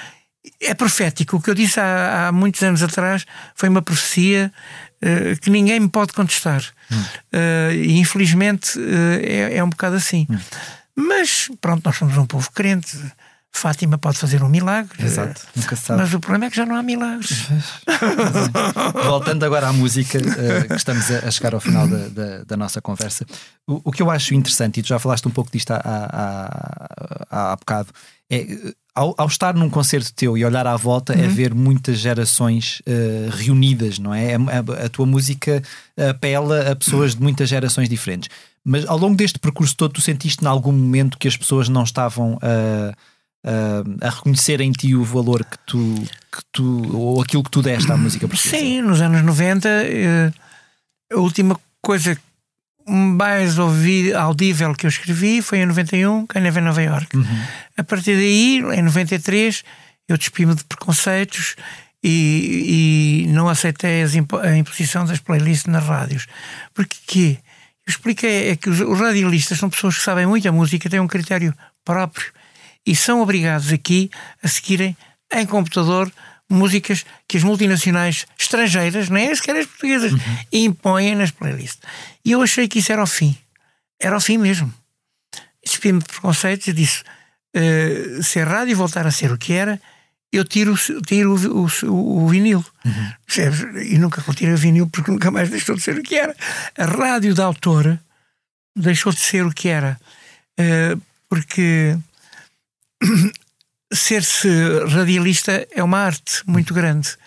É 0.62 0.76
profético. 0.76 1.38
O 1.38 1.42
que 1.42 1.50
eu 1.50 1.56
disse 1.56 1.80
há, 1.80 2.28
há 2.28 2.32
muitos 2.32 2.62
anos 2.62 2.84
atrás 2.84 3.26
foi 3.56 3.68
uma 3.68 3.82
profecia 3.82 4.52
uh, 5.04 5.40
que 5.42 5.50
ninguém 5.50 5.80
me 5.80 5.90
pode 5.90 6.14
contestar. 6.14 6.64
Hum. 6.92 7.02
Uh, 7.34 7.74
e 7.74 8.00
infelizmente 8.00 8.78
uh, 8.80 9.20
é, 9.22 9.58
é, 9.58 9.64
um 9.64 9.70
bocado 9.70 9.96
assim. 9.96 10.28
Hum. 10.30 10.40
Mas 10.96 11.50
pronto, 11.62 11.84
nós 11.86 11.96
somos 11.96 12.18
um 12.18 12.26
povo 12.26 12.50
crente. 12.52 12.98
Fátima 13.52 13.98
pode 13.98 14.20
fazer 14.20 14.44
um 14.44 14.48
milagre. 14.48 15.04
Exato, 15.04 15.42
nunca 15.56 15.76
sabe. 15.76 16.02
Mas 16.02 16.14
o 16.14 16.20
problema 16.20 16.46
é 16.46 16.50
que 16.52 16.56
já 16.56 16.68
não 16.68 16.76
há 16.76 16.84
milagres. 16.84 17.48
Voltando 19.06 19.44
agora 19.44 19.70
à 19.70 19.74
música, 19.74 20.20
que 20.20 20.74
estamos 20.76 21.10
a 21.10 21.32
chegar 21.32 21.56
ao 21.56 21.60
final 21.60 21.88
da, 21.88 22.10
da, 22.10 22.44
da 22.44 22.58
nossa 22.58 22.80
conversa. 22.80 23.26
O, 23.66 23.82
o, 23.86 23.92
que 23.92 24.04
eu 24.04 24.12
acho 24.12 24.36
interessante, 24.36 24.80
e 24.80 24.84
tu 24.84 24.90
já 24.90 25.00
falaste 25.00 25.28
um 25.28 25.32
pouco 25.32 25.52
disto 25.52 25.72
há, 25.72 25.82
há, 25.84 27.28
há, 27.32 27.52
há 27.54 27.56
bocado, 27.56 27.90
é 28.30 28.46
ao, 29.00 29.16
ao, 29.18 29.28
estar 29.28 29.54
num 29.54 29.70
concerto 29.70 30.14
teu 30.14 30.38
e 30.38 30.44
olhar 30.44 30.68
à 30.68 30.76
volta 30.76 31.14
é 31.14 31.20
uhum. 31.20 31.24
é 31.24 31.28
ver 31.28 31.54
muitas 31.54 32.00
gerações 32.00 32.82
uh, 32.82 33.30
reunidas, 33.32 33.98
não 33.98 34.14
é? 34.14 34.36
A, 34.36 34.38
a, 34.38 34.86
a, 34.86 34.90
tua 34.90 35.06
música 35.06 35.64
apela 35.98 36.70
a 36.70 36.76
pessoas 36.76 37.16
de 37.16 37.22
muitas 37.22 37.48
gerações 37.48 37.88
diferentes. 37.88 38.30
Mas 38.64 38.86
ao 38.86 38.98
longo 38.98 39.16
deste 39.16 39.40
percurso 39.40 39.76
todo, 39.78 39.94
tu 39.94 40.02
sentiste 40.02 40.44
em 40.44 40.48
algum 40.48 40.74
momento 40.74 41.18
que 41.18 41.30
as 41.30 41.38
pessoas 41.38 41.70
não 41.70 41.84
estavam 41.84 42.38
a, 42.42 42.94
a, 43.50 44.08
a 44.08 44.10
reconhecer 44.10 44.60
em 44.60 44.72
ti 44.74 44.94
o 44.94 45.04
valor 45.04 45.46
que 45.46 45.58
tu, 45.66 45.96
que 46.30 46.42
tu, 46.52 46.96
ou 46.98 47.22
aquilo 47.22 47.44
que 47.44 47.52
tu 47.52 47.62
deste 47.62 47.90
à 47.90 47.96
música 47.96 48.28
portuguesa? 48.28 48.58
Sim, 48.58 48.82
nos 48.82 49.00
anos 49.00 49.24
90, 49.24 49.70
eh, 49.70 50.34
a 51.14 51.18
última 51.18 51.58
coisa 51.82 52.18
mais 52.90 53.58
ouvi, 53.58 54.14
audível 54.14 54.74
que 54.74 54.86
eu 54.86 54.90
escrevi 54.90 55.42
foi 55.42 55.60
em 55.60 55.66
91, 55.66 56.26
Caneva 56.28 56.60
em 56.60 56.64
Nova 56.64 56.82
York. 56.82 57.16
Uhum. 57.16 57.44
A 57.78 57.84
partir 57.84 58.16
daí, 58.16 58.64
em 58.78 58.82
93, 58.82 59.64
eu 60.08 60.18
despi-me 60.18 60.56
de 60.56 60.64
preconceitos 60.64 61.56
e, 62.04 63.26
e 63.26 63.28
não 63.28 63.48
aceitei 63.48 64.04
impo 64.16 64.38
a 64.38 64.56
imposição 64.58 65.06
das 65.06 65.20
playlists 65.20 65.72
nas 65.72 65.86
rádios. 65.86 66.28
Porque 66.74 66.98
que? 67.06 67.40
Eu 67.86 67.92
expliquei 67.92 68.50
é 68.50 68.56
que 68.56 68.70
os, 68.70 68.80
os 68.80 69.00
radialistas 69.00 69.58
são 69.58 69.70
pessoas 69.70 69.98
que 69.98 70.04
sabem 70.04 70.26
muito 70.26 70.48
a 70.48 70.52
música, 70.52 70.90
têm 70.90 71.00
um 71.00 71.08
critério 71.08 71.54
próprio 71.84 72.32
e 72.86 72.96
são 72.96 73.22
obrigados 73.22 73.72
aqui 73.72 74.10
a 74.44 74.48
seguirem 74.48 74.96
em 75.34 75.46
computador 75.46 76.12
músicas 76.50 77.06
que 77.28 77.38
as 77.38 77.44
multinacionais 77.44 78.26
estrangeiras, 78.38 79.10
nem 79.10 79.34
sequer 79.36 79.56
as 79.58 79.68
portuguesas, 79.68 80.14
uhum. 80.14 80.20
impõem 80.52 81.16
nas 81.16 81.32
playlists. 81.32 81.80
E 82.26 82.32
eu 82.32 82.42
achei 82.42 82.68
que 82.68 82.80
isso 82.80 82.92
era 82.92 83.04
o 83.04 83.08
fim. 83.08 83.38
Era 84.00 84.18
o 84.18 84.22
fim 84.22 84.38
mesmo. 84.38 84.74
Despi-me 85.64 86.00
de 86.00 86.06
preconceitos 86.06 86.68
e 86.68 86.74
disse: 86.74 87.04
uh, 87.56 88.24
se 88.24 88.40
a 88.40 88.46
rádio 88.46 88.76
voltar 88.76 89.06
a 89.06 89.12
ser 89.12 89.32
o 89.32 89.38
que 89.38 89.54
era, 89.54 89.80
eu 90.32 90.44
tiro, 90.46 90.76
tiro 91.06 91.36
o, 91.36 91.68
o, 91.86 92.24
o 92.24 92.28
vinil. 92.28 92.64
Uhum. 92.86 93.82
E 93.84 93.98
nunca 93.98 94.22
tirei 94.34 94.54
o 94.54 94.58
vinil 94.58 94.88
porque 94.88 95.12
nunca 95.12 95.30
mais 95.30 95.50
deixou 95.50 95.76
de 95.76 95.82
ser 95.82 95.98
o 95.98 96.04
que 96.04 96.16
era. 96.16 96.36
A 96.78 96.86
rádio 96.86 97.36
da 97.36 97.46
autora 97.46 98.02
deixou 98.76 99.12
de 99.12 99.20
ser 99.20 99.46
o 99.46 99.54
que 99.54 99.70
era. 99.70 100.00
Uh, 100.60 101.02
porque 101.30 101.98
ser-se 103.92 104.50
radialista 104.88 105.68
é 105.72 105.84
uma 105.84 106.00
arte 106.00 106.42
muito 106.46 106.74
grande. 106.74 107.18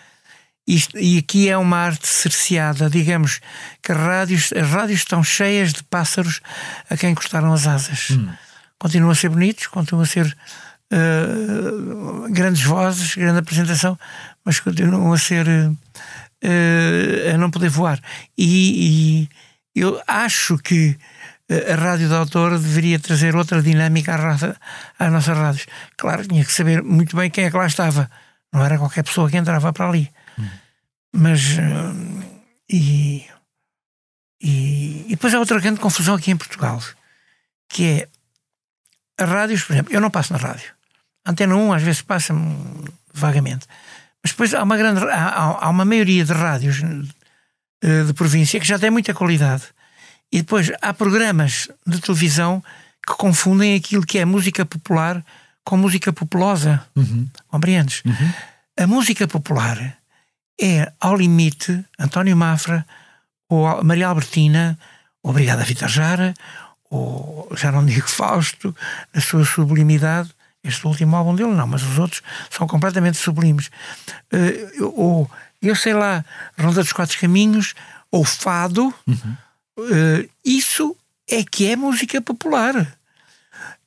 Isto, 0.66 0.96
e 0.96 1.18
aqui 1.18 1.48
é 1.48 1.58
uma 1.58 1.76
arte 1.76 2.06
cerceada, 2.06 2.88
digamos 2.88 3.40
que 3.82 3.90
as 3.90 3.98
rádios, 3.98 4.52
as 4.52 4.68
rádios 4.68 5.00
estão 5.00 5.22
cheias 5.22 5.72
de 5.72 5.82
pássaros 5.82 6.40
a 6.88 6.96
quem 6.96 7.14
cortaram 7.14 7.52
as 7.52 7.66
asas. 7.66 8.10
Hum. 8.10 8.28
Continuam 8.78 9.10
a 9.10 9.14
ser 9.14 9.28
bonitos, 9.28 9.66
continuam 9.66 10.04
a 10.04 10.06
ser 10.06 10.36
uh, 10.92 12.32
grandes 12.32 12.62
vozes, 12.62 13.16
grande 13.16 13.40
apresentação, 13.40 13.98
mas 14.44 14.60
continuam 14.60 15.12
a 15.12 15.18
ser 15.18 15.46
uh, 15.48 15.76
uh, 16.44 17.34
a 17.34 17.38
não 17.38 17.50
poder 17.50 17.68
voar. 17.68 18.00
E, 18.38 19.28
e, 19.74 19.80
eu 19.80 20.00
acho 20.06 20.58
que 20.58 20.96
a 21.72 21.74
rádio 21.74 22.08
de 22.08 22.14
autor 22.14 22.58
deveria 22.58 22.98
trazer 22.98 23.36
outra 23.36 23.62
dinâmica 23.62 24.14
às 24.98 25.12
nossas 25.12 25.36
rádios. 25.36 25.66
Claro, 25.96 26.26
tinha 26.26 26.44
que 26.44 26.52
saber 26.52 26.82
muito 26.82 27.16
bem 27.16 27.30
quem 27.30 27.44
é 27.44 27.50
que 27.50 27.56
lá 27.56 27.66
estava. 27.66 28.10
Não 28.52 28.64
era 28.64 28.78
qualquer 28.78 29.02
pessoa 29.02 29.30
que 29.30 29.36
entrava 29.36 29.72
para 29.72 29.88
ali. 29.88 30.10
Hum. 30.38 30.48
Mas. 31.12 31.58
Uh, 31.58 32.22
e, 32.68 33.26
e, 34.40 35.04
e, 35.06 35.10
depois 35.10 35.34
há 35.34 35.38
outra 35.38 35.60
grande 35.60 35.80
confusão 35.80 36.14
aqui 36.14 36.30
em 36.30 36.36
Portugal, 36.36 36.82
que 37.68 37.84
é 37.84 38.08
as 39.22 39.28
rádios, 39.28 39.62
por 39.62 39.72
exemplo, 39.74 39.92
eu 39.92 40.00
não 40.00 40.10
passo 40.10 40.32
na 40.32 40.38
rádio. 40.38 40.72
Antena 41.24 41.54
1 41.54 41.72
às 41.72 41.82
vezes 41.82 42.02
passa 42.02 42.34
vagamente. 43.12 43.66
Mas 44.22 44.32
depois 44.32 44.54
há 44.54 44.62
uma 44.62 44.76
grande 44.76 45.04
há, 45.04 45.64
há 45.64 45.68
uma 45.68 45.84
maioria 45.84 46.24
de 46.24 46.32
rádios 46.32 46.80
uh, 46.80 48.04
de 48.06 48.12
província 48.14 48.58
que 48.58 48.66
já 48.66 48.78
tem 48.78 48.90
muita 48.90 49.12
qualidade. 49.12 49.64
E 50.32 50.38
depois 50.38 50.72
há 50.80 50.94
programas 50.94 51.68
de 51.86 52.00
televisão 52.00 52.64
que 53.06 53.14
confundem 53.14 53.74
aquilo 53.76 54.06
que 54.06 54.18
é 54.18 54.24
música 54.24 54.64
popular 54.64 55.22
com 55.64 55.76
música 55.76 56.12
populosa. 56.12 56.82
Uhum. 56.96 57.28
Compreendes? 57.48 58.02
Uhum. 58.04 58.32
A 58.80 58.86
música 58.86 59.28
popular 59.28 59.98
é, 60.60 60.90
ao 61.00 61.16
limite, 61.16 61.84
António 61.98 62.36
Mafra, 62.36 62.86
ou 63.48 63.84
Maria 63.84 64.08
Albertina, 64.08 64.78
ou 65.22 65.32
Brigada 65.32 65.64
Vitor 65.64 65.88
Jara, 65.88 66.34
ou 66.90 67.50
já 67.56 67.70
não 67.70 67.84
digo 67.84 68.08
Fausto, 68.08 68.74
na 69.14 69.20
sua 69.20 69.44
sublimidade. 69.44 70.30
Este 70.64 70.86
último 70.86 71.16
álbum 71.16 71.34
dele 71.34 71.52
não, 71.52 71.66
mas 71.66 71.82
os 71.82 71.98
outros 71.98 72.22
são 72.48 72.66
completamente 72.66 73.18
sublimes. 73.18 73.70
Uh, 74.32 74.92
ou, 74.96 75.30
eu 75.60 75.74
sei 75.74 75.92
lá, 75.92 76.24
Ronda 76.58 76.82
dos 76.82 76.92
Quatro 76.92 77.18
Caminhos, 77.18 77.74
ou 78.10 78.24
Fado, 78.24 78.94
uhum. 79.06 79.36
Uh, 79.78 80.28
isso 80.44 80.96
é 81.28 81.42
que 81.44 81.70
é 81.70 81.76
música 81.76 82.20
popular. 82.20 82.96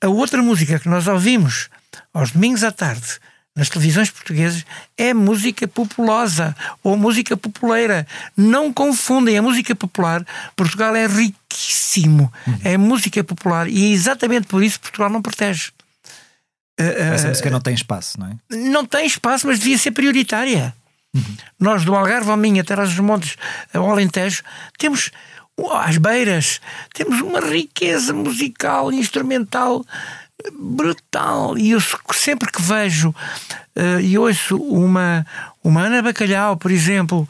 A 0.02 0.08
outra 0.08 0.42
música 0.42 0.80
que 0.80 0.90
nós 0.90 1.08
ouvimos 1.08 1.70
aos 2.14 2.32
domingos 2.32 2.64
à 2.64 2.72
tarde 2.72 3.20
nas 3.56 3.70
televisões 3.70 4.12
portuguesas 4.12 4.66
é 4.98 5.14
música 5.14 5.68
populosa 5.68 6.56
ou 6.84 6.98
música 6.98 7.38
populeira. 7.38 8.06
Não 8.36 8.72
confundem 8.74 9.38
a 9.38 9.42
música 9.42 9.74
popular. 9.74 10.26
Portugal 10.56 10.96
é 10.96 11.08
riquíssimo. 11.08 12.32
Uhum. 12.46 12.60
É 12.64 12.78
música 12.78 13.24
popular 13.24 13.70
e 13.70 13.86
é 13.86 13.90
exatamente 13.94 14.48
por 14.48 14.62
isso 14.62 14.78
que 14.80 14.88
Portugal 14.88 15.10
não 15.10 15.22
protege. 15.22 15.72
Essa 16.78 17.28
uh, 17.28 17.30
música 17.30 17.50
não 17.50 17.62
tem 17.62 17.74
espaço, 17.74 18.20
não 18.20 18.28
é? 18.28 18.58
Não 18.58 18.86
tem 18.86 19.06
espaço, 19.06 19.48
mas 19.48 19.60
devia 19.60 19.78
ser 19.78 19.92
prioritária. 19.92 20.76
Uhum. 21.14 21.38
Nós, 21.58 21.86
do 21.86 21.96
Algarve 21.96 22.30
ao 22.30 22.36
Minho, 22.36 22.62
até 22.62 22.76
dos 22.76 23.00
Montes, 23.00 23.38
ao 23.74 23.90
Alentejo, 23.90 24.44
temos 24.78 25.12
às 25.72 25.98
beiras, 25.98 26.60
temos 26.94 27.22
uma 27.22 27.40
riqueza 27.40 28.14
musical, 28.14 28.92
instrumental 28.92 29.86
brutal. 30.54 31.58
E 31.58 31.72
eu 31.72 31.80
sempre 32.14 32.52
que 32.52 32.62
vejo 32.62 33.10
uh, 33.10 34.00
e 34.02 34.18
ouço 34.18 34.58
uma, 34.58 35.26
uma 35.64 35.82
Ana 35.82 36.02
Bacalhau, 36.02 36.58
por 36.58 36.72
exemplo, 36.72 37.28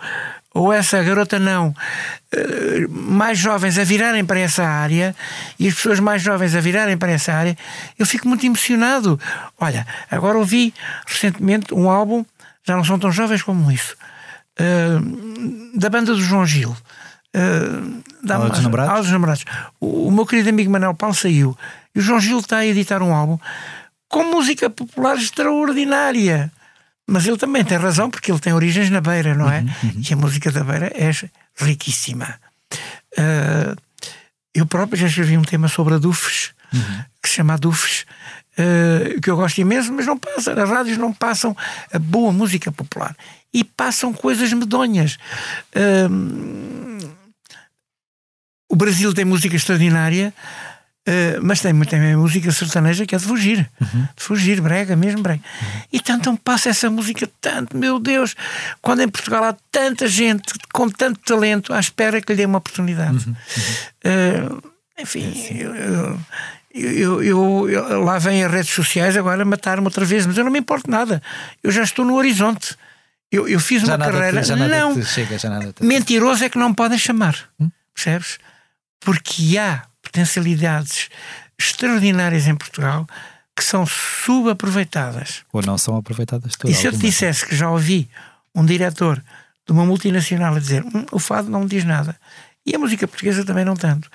ou 0.53 0.71
essa 0.71 1.01
garota 1.03 1.37
não, 1.37 1.69
uh, 1.69 2.89
mais 2.89 3.37
jovens 3.37 3.77
a 3.77 3.83
virarem 3.83 4.25
para 4.25 4.39
essa 4.39 4.63
área 4.63 5.15
e 5.59 5.67
as 5.67 5.75
pessoas 5.75 5.99
mais 5.99 6.21
jovens 6.21 6.55
a 6.55 6.59
virarem 6.59 6.97
para 6.97 7.11
essa 7.11 7.33
área, 7.33 7.57
eu 7.97 8.05
fico 8.05 8.27
muito 8.27 8.45
emocionado. 8.45 9.19
Olha, 9.59 9.85
agora 10.09 10.37
ouvi 10.37 10.73
recentemente 11.05 11.73
um 11.73 11.89
álbum, 11.89 12.25
já 12.63 12.75
não 12.75 12.83
são 12.83 12.97
tão 12.97 13.11
jovens 13.11 13.43
como 13.43 13.71
isso, 13.71 13.95
uh, 14.59 15.77
da 15.77 15.89
banda 15.89 16.13
do 16.13 16.21
João 16.21 16.45
Gil. 16.45 16.75
Uh, 17.35 18.01
da, 18.23 18.37
Aos 18.37 18.61
Namorados? 18.61 19.11
Namorados. 19.11 19.45
O, 19.79 20.07
o 20.07 20.11
meu 20.11 20.25
querido 20.25 20.49
amigo 20.49 20.71
Manuel 20.71 20.93
Paulo 20.93 21.13
saiu 21.13 21.57
e 21.93 21.99
o 21.99 22.01
João 22.01 22.19
Gil 22.19 22.39
está 22.39 22.57
a 22.57 22.65
editar 22.65 23.03
um 23.03 23.13
álbum 23.13 23.37
com 24.07 24.23
música 24.23 24.69
popular 24.69 25.17
extraordinária. 25.17 26.51
Mas 27.07 27.27
ele 27.27 27.37
também 27.37 27.63
tem 27.63 27.77
razão, 27.77 28.09
porque 28.09 28.31
ele 28.31 28.39
tem 28.39 28.53
origens 28.53 28.89
na 28.89 28.99
Beira, 28.99 29.35
não 29.35 29.51
é? 29.51 29.59
Uhum, 29.59 29.67
uhum. 29.83 30.01
E 30.09 30.13
a 30.13 30.17
música 30.17 30.51
da 30.51 30.63
Beira 30.63 30.91
é 30.95 31.11
riquíssima. 31.57 32.39
Uh, 33.17 33.75
eu 34.53 34.65
próprio 34.65 34.97
já 34.97 35.07
escrevi 35.07 35.37
um 35.37 35.43
tema 35.43 35.67
sobre 35.67 35.95
a 35.95 35.97
Dufes, 35.97 36.53
uhum. 36.73 37.03
que 37.21 37.29
se 37.29 37.35
chama 37.35 37.57
Dufes, 37.57 38.05
uh, 38.57 39.21
que 39.21 39.29
eu 39.29 39.35
gosto 39.35 39.59
imenso, 39.59 39.93
mas 39.93 40.07
não 40.07 40.17
passa. 40.17 40.53
As 40.53 40.69
rádios 40.69 40.97
não 40.97 41.13
passam 41.13 41.55
a 41.93 41.99
boa 41.99 42.31
música 42.31 42.71
popular. 42.71 43.15
E 43.53 43.63
passam 43.63 44.11
coisas 44.11 44.51
medonhas. 44.51 45.17
Uh, 45.75 47.14
o 48.75 48.77
Brasil 48.77 49.13
tem 49.13 49.23
música 49.23 49.55
extraordinária. 49.55 50.33
Uh, 51.07 51.37
mas 51.43 51.61
tem 51.61 51.71
também 51.81 52.15
música 52.15 52.51
sertaneja 52.51 53.05
que 53.05 53.13
é 53.13 53.17
de 53.19 53.25
fugir, 53.25 53.69
uhum. 53.79 54.07
de 54.17 54.23
fugir, 54.23 54.59
brega, 54.59 54.95
mesmo 54.95 55.21
brega. 55.21 55.39
Uhum. 55.61 55.81
E 55.93 55.99
tanto 55.99 56.35
passa 56.43 56.69
essa 56.69 56.89
música, 56.89 57.29
tanto, 57.39 57.77
meu 57.77 57.99
Deus, 57.99 58.35
quando 58.81 59.03
em 59.03 59.07
Portugal 59.07 59.43
há 59.43 59.55
tanta 59.71 60.07
gente 60.07 60.51
com 60.73 60.89
tanto 60.89 61.19
talento 61.19 61.71
à 61.71 61.79
espera 61.79 62.19
que 62.19 62.33
lhe 62.33 62.37
dê 62.37 62.45
uma 62.45 62.57
oportunidade. 62.57 63.23
Uhum. 63.27 63.35
Uh, 64.03 64.71
enfim, 64.97 65.31
eu, 65.59 65.75
eu, 66.73 67.23
eu, 67.23 67.69
eu, 67.69 68.03
lá 68.03 68.17
vêm 68.17 68.43
as 68.43 68.51
redes 68.51 68.73
sociais 68.73 69.15
agora 69.15 69.45
matar-me 69.45 69.85
outra 69.85 70.05
vez, 70.05 70.25
mas 70.25 70.35
eu 70.39 70.43
não 70.43 70.51
me 70.51 70.57
importo 70.57 70.89
nada, 70.89 71.21
eu 71.61 71.71
já 71.71 71.83
estou 71.83 72.03
no 72.03 72.15
horizonte. 72.15 72.75
Eu, 73.31 73.47
eu 73.47 73.59
fiz 73.59 73.83
já 73.83 73.95
uma 73.95 74.05
carreira. 74.05 74.41
Te, 74.41 74.55
não, 74.55 75.03
chega, 75.03 75.37
mentiroso 75.81 76.43
é 76.43 76.49
que 76.49 76.57
não 76.57 76.69
me 76.69 76.75
podem 76.75 76.97
chamar, 76.97 77.37
hum? 77.59 77.69
percebes? 77.93 78.39
Porque 79.05 79.57
há 79.57 79.83
potencialidades 80.01 81.09
extraordinárias 81.57 82.47
em 82.47 82.55
Portugal 82.55 83.07
que 83.55 83.63
são 83.63 83.85
subaproveitadas. 83.85 85.43
Ou 85.53 85.61
não 85.61 85.77
são 85.77 85.95
aproveitadas 85.95 86.55
todas. 86.55 86.75
E 86.75 86.79
se 86.79 86.87
eu 86.87 86.91
te 86.91 86.97
dissesse 86.97 87.45
que 87.45 87.55
já 87.55 87.69
ouvi 87.69 88.09
um 88.53 88.65
diretor 88.65 89.23
de 89.65 89.71
uma 89.71 89.85
multinacional 89.85 90.55
a 90.55 90.59
dizer 90.59 90.83
hum, 90.83 91.05
o 91.11 91.19
fado 91.19 91.49
não 91.49 91.61
me 91.61 91.67
diz 91.67 91.85
nada 91.85 92.17
e 92.65 92.75
a 92.75 92.79
música 92.79 93.07
portuguesa 93.07 93.45
também 93.45 93.63
não 93.63 93.75
tanto. 93.75 94.09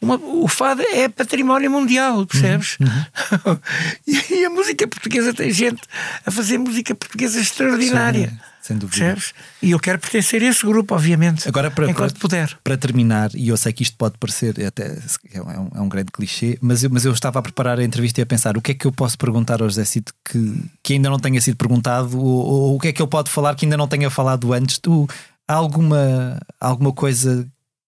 Uma, 0.00 0.16
o 0.16 0.46
fado 0.46 0.82
é 0.82 1.08
património 1.08 1.70
mundial, 1.70 2.24
percebes? 2.26 2.76
Uhum, 2.80 3.52
uhum. 3.52 3.58
e, 4.06 4.44
a 4.44 4.50
música 4.50 4.86
portuguesa 4.86 5.34
tem 5.34 5.50
gente 5.50 5.82
a 6.24 6.30
fazer 6.30 6.58
música 6.58 6.94
portuguesa 6.94 7.40
extraordinária. 7.40 8.28
Sim 8.28 8.55
sem 8.66 8.76
dúvida. 8.76 8.98
Percebes? 8.98 9.32
E 9.62 9.70
eu 9.70 9.78
quero 9.78 9.98
pertencer 9.98 10.42
a 10.42 10.46
esse 10.46 10.66
grupo, 10.66 10.94
obviamente. 10.94 11.48
Agora, 11.48 11.70
para, 11.70 11.88
enquanto 11.88 12.12
para, 12.12 12.20
puder. 12.20 12.58
Para 12.64 12.76
terminar, 12.76 13.30
e 13.34 13.48
eu 13.48 13.56
sei 13.56 13.72
que 13.72 13.82
isto 13.82 13.96
pode 13.96 14.18
parecer 14.18 14.64
até 14.66 14.98
é 15.32 15.40
um, 15.40 15.70
é 15.74 15.80
um 15.80 15.88
grande 15.88 16.10
clichê, 16.10 16.58
mas 16.60 16.82
eu, 16.82 16.90
mas 16.90 17.04
eu 17.04 17.12
estava 17.12 17.38
a 17.38 17.42
preparar 17.42 17.78
a 17.78 17.84
entrevista 17.84 18.20
e 18.20 18.22
a 18.22 18.26
pensar 18.26 18.56
o 18.56 18.60
que 18.60 18.72
é 18.72 18.74
que 18.74 18.86
eu 18.86 18.92
posso 18.92 19.16
perguntar 19.16 19.62
ao 19.62 19.68
José 19.68 19.84
Cid 19.84 20.06
que, 20.24 20.64
que 20.82 20.92
ainda 20.94 21.08
não 21.08 21.18
tenha 21.18 21.40
sido 21.40 21.56
perguntado, 21.56 22.18
ou, 22.18 22.44
ou, 22.44 22.76
o 22.76 22.80
que 22.80 22.88
é 22.88 22.92
que 22.92 23.00
ele 23.00 23.08
pode 23.08 23.30
falar 23.30 23.54
que 23.54 23.64
ainda 23.64 23.76
não 23.76 23.86
tenha 23.86 24.10
falado 24.10 24.52
antes. 24.52 24.78
Tu, 24.78 25.08
há 25.46 25.54
alguma, 25.54 26.40
alguma 26.60 26.92
coisa 26.92 27.46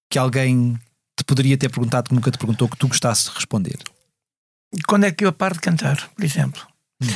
que 0.09 0.19
alguém 0.19 0.79
te 1.17 1.25
poderia 1.25 1.59
ter 1.59 1.69
perguntado 1.69 2.09
que 2.09 2.15
nunca 2.15 2.31
te 2.31 2.39
perguntou 2.39 2.69
que 2.69 2.77
tu 2.77 2.87
gostasses 2.87 3.25
de 3.25 3.35
responder? 3.35 3.79
Quando 4.87 5.05
é 5.05 5.11
que 5.11 5.25
eu 5.25 5.33
paro 5.33 5.55
de 5.55 5.61
cantar, 5.61 6.09
por 6.15 6.25
exemplo? 6.25 6.63
Hum. 7.03 7.09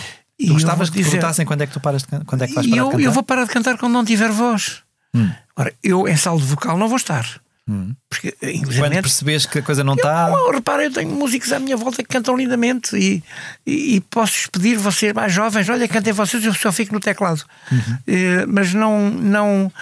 E 0.43 0.47
tu 0.47 0.55
gostavas 0.55 0.90
que 0.90 0.97
dizer... 0.97 1.11
perguntassem 1.11 1.47
quando 1.47 1.62
é 1.62 1.66
que 1.66 1.72
tu 1.72 1.80
paras 1.80 2.03
de, 2.03 2.24
quando 2.24 2.43
é 2.43 2.47
que 2.47 2.55
vais 2.55 2.66
parar 2.66 2.78
eu, 2.78 2.84
de 2.86 2.90
cantar? 2.90 3.05
Eu 3.05 3.12
vou 3.12 3.22
parar 3.22 3.44
de 3.44 3.51
cantar 3.51 3.78
quando 3.78 3.93
não 3.93 4.05
tiver 4.05 4.31
voz. 4.31 4.82
Hum. 5.14 5.31
Ora, 5.56 5.73
eu 5.82 6.09
em 6.09 6.16
saldo 6.16 6.44
vocal 6.44 6.78
não 6.78 6.89
vou 6.89 6.97
estar. 6.97 7.27
Hum. 7.69 7.94
Porque, 8.10 8.32
Quando 8.77 8.93
percebes 9.02 9.47
que 9.47 9.60
a 9.60 9.62
coisa 9.62 9.85
não 9.85 9.94
está. 9.94 10.28
Repara, 10.52 10.85
eu 10.85 10.93
tenho 10.93 11.10
músicos 11.10 11.52
à 11.52 11.60
minha 11.60 11.77
volta 11.77 12.02
que 12.02 12.09
cantam 12.09 12.36
lindamente 12.36 12.97
e, 12.97 13.23
e, 13.64 13.97
e 13.97 14.01
posso 14.01 14.51
pedir 14.51 14.77
vocês 14.77 15.12
mais 15.12 15.32
jovens: 15.32 15.69
olha, 15.69 15.86
cantem 15.86 16.12
vocês, 16.12 16.44
eu 16.44 16.52
só 16.55 16.73
fico 16.73 16.93
no 16.93 17.01
teclado. 17.01 17.44
Uhum. 17.70 17.78
Uh, 17.78 18.47
mas 18.48 18.74
não. 18.74 19.10
não 19.10 19.73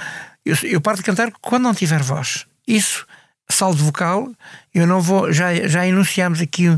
eu, 0.44 0.56
eu 0.64 0.80
paro 0.80 0.98
de 0.98 1.02
cantar 1.02 1.32
quando 1.40 1.62
não 1.62 1.74
tiver 1.74 2.02
voz. 2.02 2.44
Isso, 2.66 3.06
saldo 3.50 3.84
vocal, 3.84 4.28
eu 4.74 4.86
não 4.86 5.00
vou. 5.00 5.32
Já, 5.32 5.54
já 5.66 5.86
enunciamos 5.86 6.40
aqui 6.40 6.68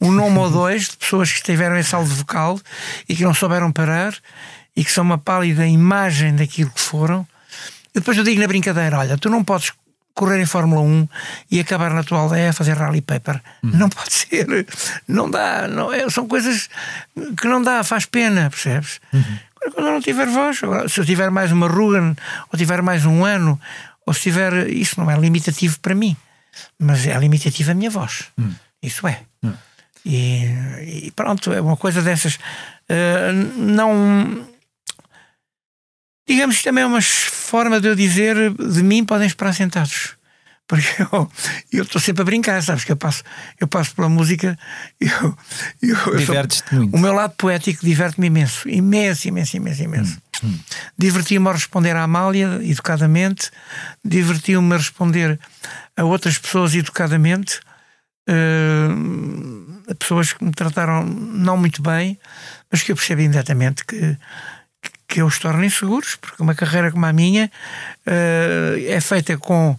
um 0.00 0.12
nome 0.12 0.38
ou 0.38 0.50
dois 0.50 0.88
de 0.88 0.96
pessoas 0.96 1.30
que 1.30 1.38
estiveram 1.38 1.76
em 1.78 1.82
saldo 1.82 2.10
vocal 2.10 2.60
e 3.08 3.14
que 3.14 3.24
não 3.24 3.34
souberam 3.34 3.72
parar 3.72 4.14
e 4.74 4.84
que 4.84 4.92
são 4.92 5.04
uma 5.04 5.18
pálida 5.18 5.66
imagem 5.66 6.34
daquilo 6.36 6.70
que 6.70 6.80
foram. 6.80 7.26
E 7.94 7.98
depois 7.98 8.16
eu 8.18 8.24
digo 8.24 8.40
na 8.40 8.46
brincadeira: 8.46 8.98
olha, 8.98 9.16
tu 9.16 9.30
não 9.30 9.42
podes 9.42 9.72
correr 10.16 10.40
em 10.40 10.46
Fórmula 10.46 10.80
1 10.80 11.08
e 11.50 11.60
acabar 11.60 11.92
na 11.92 12.02
tua 12.02 12.20
aldeia 12.20 12.50
a 12.50 12.52
fazer 12.52 12.72
rally 12.72 13.02
paper. 13.02 13.40
Uhum. 13.62 13.70
Não 13.74 13.88
pode 13.88 14.12
ser. 14.12 14.66
Não 15.06 15.30
dá. 15.30 15.68
Não, 15.68 15.92
é, 15.92 16.08
são 16.08 16.26
coisas 16.26 16.68
que 17.38 17.46
não 17.46 17.62
dá, 17.62 17.84
faz 17.84 18.06
pena, 18.06 18.50
percebes? 18.50 18.98
Uhum. 19.12 19.38
Quando 19.72 19.86
eu 19.86 19.92
não 19.92 20.00
tiver 20.00 20.26
voz, 20.26 20.60
se 20.88 21.00
eu 21.00 21.04
tiver 21.04 21.30
mais 21.30 21.52
uma 21.52 21.68
ruga, 21.68 22.16
ou 22.52 22.58
tiver 22.58 22.80
mais 22.82 23.04
um 23.04 23.24
ano, 23.24 23.60
ou 24.06 24.14
se 24.14 24.20
tiver. 24.20 24.68
Isso 24.70 24.98
não 25.00 25.10
é 25.10 25.18
limitativo 25.18 25.78
para 25.80 25.94
mim, 25.94 26.16
mas 26.78 27.06
é 27.06 27.18
limitativo 27.18 27.72
a 27.72 27.74
minha 27.74 27.90
voz. 27.90 28.26
Uhum. 28.38 28.54
Isso 28.82 29.06
é. 29.06 29.20
Hum. 29.42 29.52
E, 30.04 31.06
e, 31.06 31.10
pronto, 31.10 31.52
é 31.52 31.60
uma 31.60 31.76
coisa 31.76 32.00
dessas. 32.00 32.36
Uh, 32.88 33.32
não. 33.56 34.48
Digamos 36.28 36.58
que 36.58 36.64
também 36.64 36.84
é 36.84 36.86
uma 36.86 37.02
forma 37.02 37.80
de 37.80 37.88
eu 37.88 37.94
dizer 37.94 38.52
de 38.54 38.82
mim 38.82 39.04
podem 39.04 39.26
esperar 39.26 39.52
sentados. 39.52 40.15
Porque 40.66 40.88
eu 41.72 41.82
estou 41.82 42.00
sempre 42.00 42.22
a 42.22 42.24
brincar, 42.24 42.62
sabes? 42.62 42.84
Que 42.84 42.92
eu 42.92 42.96
passo, 42.96 43.22
eu 43.60 43.68
passo 43.68 43.94
pela 43.94 44.08
música. 44.08 44.58
Eu, 45.00 45.36
eu, 45.82 46.16
Divertes-te 46.16 46.74
muito. 46.74 46.96
O 46.96 46.98
meu 46.98 47.12
lado 47.12 47.34
poético 47.36 47.84
diverte-me 47.84 48.26
imenso. 48.26 48.68
Imenso, 48.68 49.28
imenso, 49.28 49.56
imenso, 49.56 49.82
imenso. 49.82 50.18
Hum, 50.42 50.48
hum. 50.48 50.58
Divertia-me 50.98 51.48
a 51.48 51.52
responder 51.52 51.94
à 51.94 52.02
Amália, 52.02 52.60
educadamente. 52.62 53.50
Divertia-me 54.04 54.74
a 54.74 54.78
responder 54.78 55.38
a 55.96 56.04
outras 56.04 56.38
pessoas 56.38 56.74
educadamente. 56.74 57.60
Uh, 58.28 59.94
pessoas 59.94 60.32
que 60.32 60.44
me 60.44 60.50
trataram 60.50 61.04
não 61.04 61.56
muito 61.56 61.80
bem, 61.80 62.18
mas 62.70 62.82
que 62.82 62.90
eu 62.90 62.96
percebi 62.96 63.22
imediatamente 63.22 63.84
que, 63.84 64.16
que 65.06 65.20
eu 65.20 65.26
os 65.26 65.38
torno 65.38 65.64
inseguros, 65.64 66.16
porque 66.16 66.42
uma 66.42 66.54
carreira 66.54 66.90
como 66.90 67.06
a 67.06 67.12
minha 67.12 67.50
uh, 68.04 68.84
é 68.88 69.00
feita 69.00 69.38
com 69.38 69.78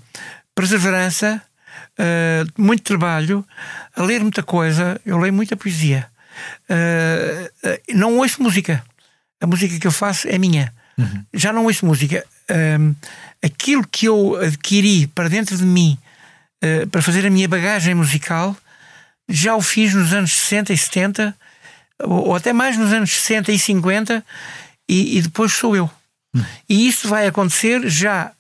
perseverança, 0.58 1.40
uh, 2.00 2.62
muito 2.62 2.82
trabalho, 2.82 3.46
a 3.96 4.02
ler 4.02 4.22
muita 4.22 4.42
coisa. 4.42 5.00
Eu 5.06 5.20
leio 5.20 5.32
muita 5.32 5.56
poesia. 5.56 6.08
Uh, 6.68 7.94
não 7.94 8.18
ouço 8.18 8.42
música. 8.42 8.84
A 9.40 9.46
música 9.46 9.80
que 9.80 9.86
eu 9.86 9.92
faço 9.92 10.28
é 10.28 10.40
minha. 10.40 10.74
Uhum. 10.98 11.24
Já 11.32 11.54
não 11.54 11.66
ouço 11.66 11.86
música. 11.86 12.26
aquilo 13.44 13.86
que 13.88 14.08
eu 14.08 14.36
adquiri 14.36 15.06
para 15.06 15.30
dentro 15.30 15.56
de 15.56 15.64
mim 15.64 15.96
para 16.92 17.04
fazer 17.04 17.24
a 17.24 17.30
minha 17.30 17.48
bagagem 17.48 17.94
musical 17.94 18.58
já 19.30 19.56
o 19.56 19.62
fiz 19.62 19.94
nos 19.94 20.12
anos 20.12 20.32
60 20.32 20.74
e 20.74 20.78
70, 20.78 21.36
ou, 22.02 22.30
ou 22.30 22.36
até 22.36 22.52
mais 22.52 22.78
nos 22.78 22.92
anos 22.92 23.12
60 23.12 23.52
e 23.52 23.60
50, 23.60 24.26
e, 24.90 25.18
e 25.18 25.22
depois 25.22 25.52
sou 25.52 25.76
eu. 25.76 25.92
Uhum. 26.34 26.46
E 26.68 26.88
isso 26.88 27.08
vai 27.08 27.28
acontecer 27.28 27.88
já 27.88 28.32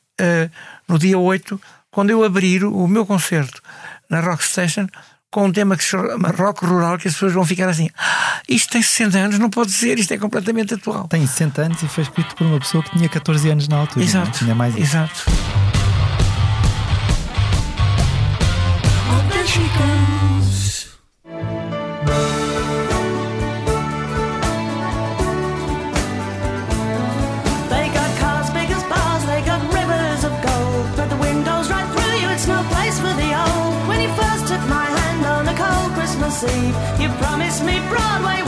no 0.87 0.97
dia 0.97 1.19
8 1.19 1.61
quando 1.91 2.09
eu 2.09 2.23
abrir 2.23 2.63
o 2.63 2.87
meu 2.87 3.05
concerto 3.05 3.61
na 4.09 4.19
Rock 4.19 4.43
Station 4.43 4.87
com 5.31 5.45
um 5.45 5.51
tema 5.51 5.75
que 5.75 5.83
se 5.83 5.89
chama 5.89 6.29
rock 6.29 6.65
rural, 6.65 6.97
que 6.97 7.07
as 7.07 7.13
pessoas 7.13 7.33
vão 7.33 7.45
ficar 7.45 7.69
assim: 7.69 7.89
ah, 7.97 8.41
isto 8.47 8.71
tem 8.71 8.81
60 8.81 9.17
anos, 9.17 9.39
não 9.39 9.49
pode 9.49 9.71
ser, 9.71 9.99
isto 9.99 10.13
é 10.13 10.17
completamente 10.17 10.73
atual. 10.73 11.07
Tem 11.07 11.25
60 11.25 11.61
anos 11.61 11.83
e 11.83 11.87
foi 11.87 12.03
escrito 12.03 12.35
por 12.35 12.47
uma 12.47 12.59
pessoa 12.59 12.83
que 12.83 12.91
tinha 12.91 13.09
14 13.09 13.49
anos 13.49 13.67
na 13.67 13.77
altura. 13.77 14.05
Exato. 14.05 14.25
Não? 14.25 14.31
Tinha 14.31 14.55
mais 14.55 14.75
Exato. 14.75 15.25
Eve. 36.43 36.75
You 37.01 37.09
promised 37.17 37.63
me 37.63 37.79
Broadway 37.89 38.46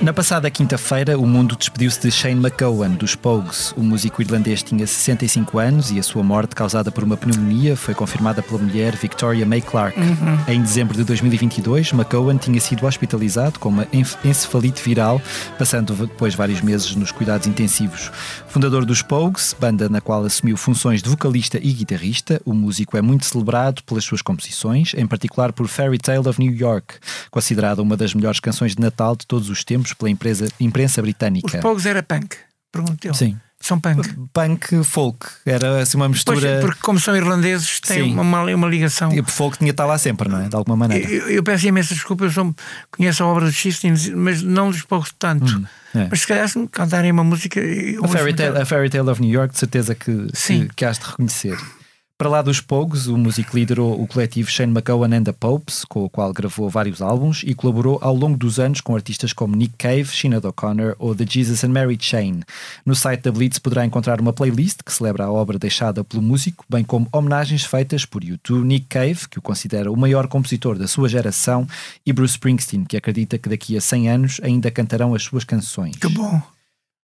Na 0.00 0.12
passada 0.12 0.50
quinta-feira, 0.50 1.18
o 1.18 1.26
mundo 1.26 1.54
despediu-se 1.54 2.00
de 2.00 2.10
Shane 2.10 2.40
McGowan, 2.40 2.90
dos 2.90 3.14
Pogues. 3.14 3.72
O 3.76 3.82
músico 3.82 4.20
irlandês 4.20 4.62
tinha 4.62 4.86
65 4.86 5.58
anos 5.58 5.90
e 5.92 5.98
a 5.98 6.02
sua 6.02 6.22
morte, 6.22 6.56
causada 6.56 6.90
por 6.90 7.04
uma 7.04 7.16
pneumonia, 7.16 7.76
foi 7.76 7.94
confirmada 7.94 8.42
pela 8.42 8.60
mulher 8.60 8.96
Victoria 8.96 9.46
May 9.46 9.60
Clark. 9.60 9.98
Uhum. 9.98 10.38
Em 10.48 10.60
dezembro 10.60 10.96
de 10.96 11.04
2022, 11.04 11.92
McGowan 11.92 12.36
tinha 12.36 12.60
sido 12.60 12.84
hospitalizado 12.84 13.60
com 13.60 13.68
uma 13.68 13.86
encefalite 13.92 14.82
viral, 14.82 15.22
passando 15.58 15.94
depois 15.94 16.34
vários 16.34 16.60
meses 16.62 16.96
nos 16.96 17.12
cuidados 17.12 17.46
intensivos. 17.46 18.10
Fundador 18.48 18.84
dos 18.84 19.02
Pogues, 19.02 19.54
banda 19.58 19.88
na 19.88 20.00
qual 20.00 20.24
assumiu 20.24 20.56
funções 20.56 21.02
de 21.02 21.08
vocalista 21.08 21.58
e 21.62 21.72
guitarrista, 21.72 22.40
o 22.44 22.52
músico 22.52 22.96
é 22.96 23.02
muito 23.02 23.24
celebrado 23.24 23.82
pelas 23.84 24.04
suas 24.04 24.22
composições, 24.22 24.94
em 24.96 25.06
particular 25.06 25.52
por 25.52 25.68
Fairy 25.68 25.98
Tale 25.98 26.28
of 26.28 26.40
New 26.40 26.61
York, 26.62 26.94
considerada 27.30 27.82
uma 27.82 27.96
das 27.96 28.14
melhores 28.14 28.40
canções 28.40 28.74
de 28.74 28.80
Natal 28.80 29.16
de 29.16 29.26
todos 29.26 29.50
os 29.50 29.64
tempos 29.64 29.92
pela 29.92 30.10
empresa, 30.10 30.48
imprensa 30.58 31.02
britânica. 31.02 31.56
Os 31.56 31.62
Pogues 31.62 31.86
era 31.86 32.02
punk, 32.02 32.36
perguntou. 32.72 33.14
Sim. 33.14 33.38
São 33.62 33.78
punk. 33.78 34.12
Punk 34.32 34.82
folk. 34.82 35.24
Era 35.46 35.82
assim 35.82 35.96
uma 35.96 36.08
mistura. 36.08 36.40
Pois, 36.40 36.60
porque, 36.64 36.80
como 36.82 36.98
são 36.98 37.14
irlandeses, 37.14 37.78
têm 37.78 38.12
uma, 38.12 38.42
uma, 38.42 38.68
ligação. 38.68 39.12
E 39.12 39.20
o 39.20 39.24
folk 39.24 39.56
tinha 39.56 39.70
estar 39.70 39.86
lá 39.86 39.96
sempre, 39.98 40.28
não 40.28 40.40
é? 40.40 40.48
De 40.48 40.56
alguma 40.56 40.76
maneira. 40.76 41.08
Eu, 41.08 41.28
eu 41.28 41.42
peço 41.44 41.68
imensa 41.68 41.94
desculpa, 41.94 42.24
eu 42.24 42.30
sou, 42.32 42.52
conheço 42.90 43.22
a 43.22 43.26
obra 43.26 43.46
de 43.46 43.52
Chistin, 43.52 43.94
mas 44.16 44.42
não 44.42 44.68
dos 44.68 44.82
poucos 44.82 45.14
tanto. 45.16 45.44
Hum, 45.44 45.64
é. 45.94 46.08
Mas 46.10 46.22
se 46.22 46.26
calhar, 46.26 46.48
se 46.48 46.58
me 46.58 46.66
cantarem 46.66 47.12
uma 47.12 47.22
música. 47.22 47.60
A 48.02 48.08
Fairy, 48.08 48.34
Tale, 48.34 48.58
a 48.58 48.66
Fairy 48.66 48.90
Tale 48.90 49.08
of 49.08 49.22
New 49.22 49.30
York, 49.30 49.52
de 49.52 49.60
certeza 49.60 49.94
que, 49.94 50.26
Sim. 50.34 50.66
que, 50.66 50.74
que 50.74 50.84
has 50.84 50.98
de 50.98 51.06
reconhecer. 51.06 51.56
Para 52.18 52.28
lá 52.28 52.42
dos 52.42 52.60
Pogues, 52.60 53.08
o 53.08 53.18
músico 53.18 53.56
liderou 53.56 54.00
o 54.00 54.06
coletivo 54.06 54.48
Shane 54.48 54.72
McGowan 54.72 55.12
and 55.12 55.24
the 55.24 55.32
Popes, 55.32 55.84
com 55.84 56.04
o 56.04 56.08
qual 56.08 56.32
gravou 56.32 56.70
vários 56.70 57.02
álbuns 57.02 57.42
e 57.44 57.52
colaborou 57.52 57.98
ao 58.00 58.14
longo 58.14 58.36
dos 58.36 58.60
anos 58.60 58.80
com 58.80 58.94
artistas 58.94 59.32
como 59.32 59.56
Nick 59.56 59.74
Cave, 59.76 60.06
Sinead 60.06 60.46
O'Connor 60.46 60.94
ou 61.00 61.16
The 61.16 61.24
Jesus 61.28 61.64
and 61.64 61.70
Mary 61.70 61.98
Chain. 62.00 62.42
No 62.86 62.94
site 62.94 63.22
da 63.22 63.32
Blitz 63.32 63.58
poderá 63.58 63.84
encontrar 63.84 64.20
uma 64.20 64.32
playlist 64.32 64.82
que 64.84 64.92
celebra 64.92 65.24
a 65.24 65.32
obra 65.32 65.58
deixada 65.58 66.04
pelo 66.04 66.22
músico, 66.22 66.64
bem 66.70 66.84
como 66.84 67.08
homenagens 67.10 67.64
feitas 67.64 68.04
por 68.04 68.22
YouTube, 68.22 68.64
Nick 68.64 68.86
Cave, 68.86 69.28
que 69.28 69.40
o 69.40 69.42
considera 69.42 69.90
o 69.90 69.96
maior 69.96 70.28
compositor 70.28 70.78
da 70.78 70.86
sua 70.86 71.08
geração, 71.08 71.66
e 72.06 72.12
Bruce 72.12 72.34
Springsteen, 72.34 72.84
que 72.84 72.96
acredita 72.96 73.36
que 73.36 73.48
daqui 73.48 73.76
a 73.76 73.80
100 73.80 74.08
anos 74.08 74.40
ainda 74.44 74.70
cantarão 74.70 75.12
as 75.12 75.24
suas 75.24 75.42
canções. 75.42 75.96
Que 75.96 76.08
bom! 76.08 76.40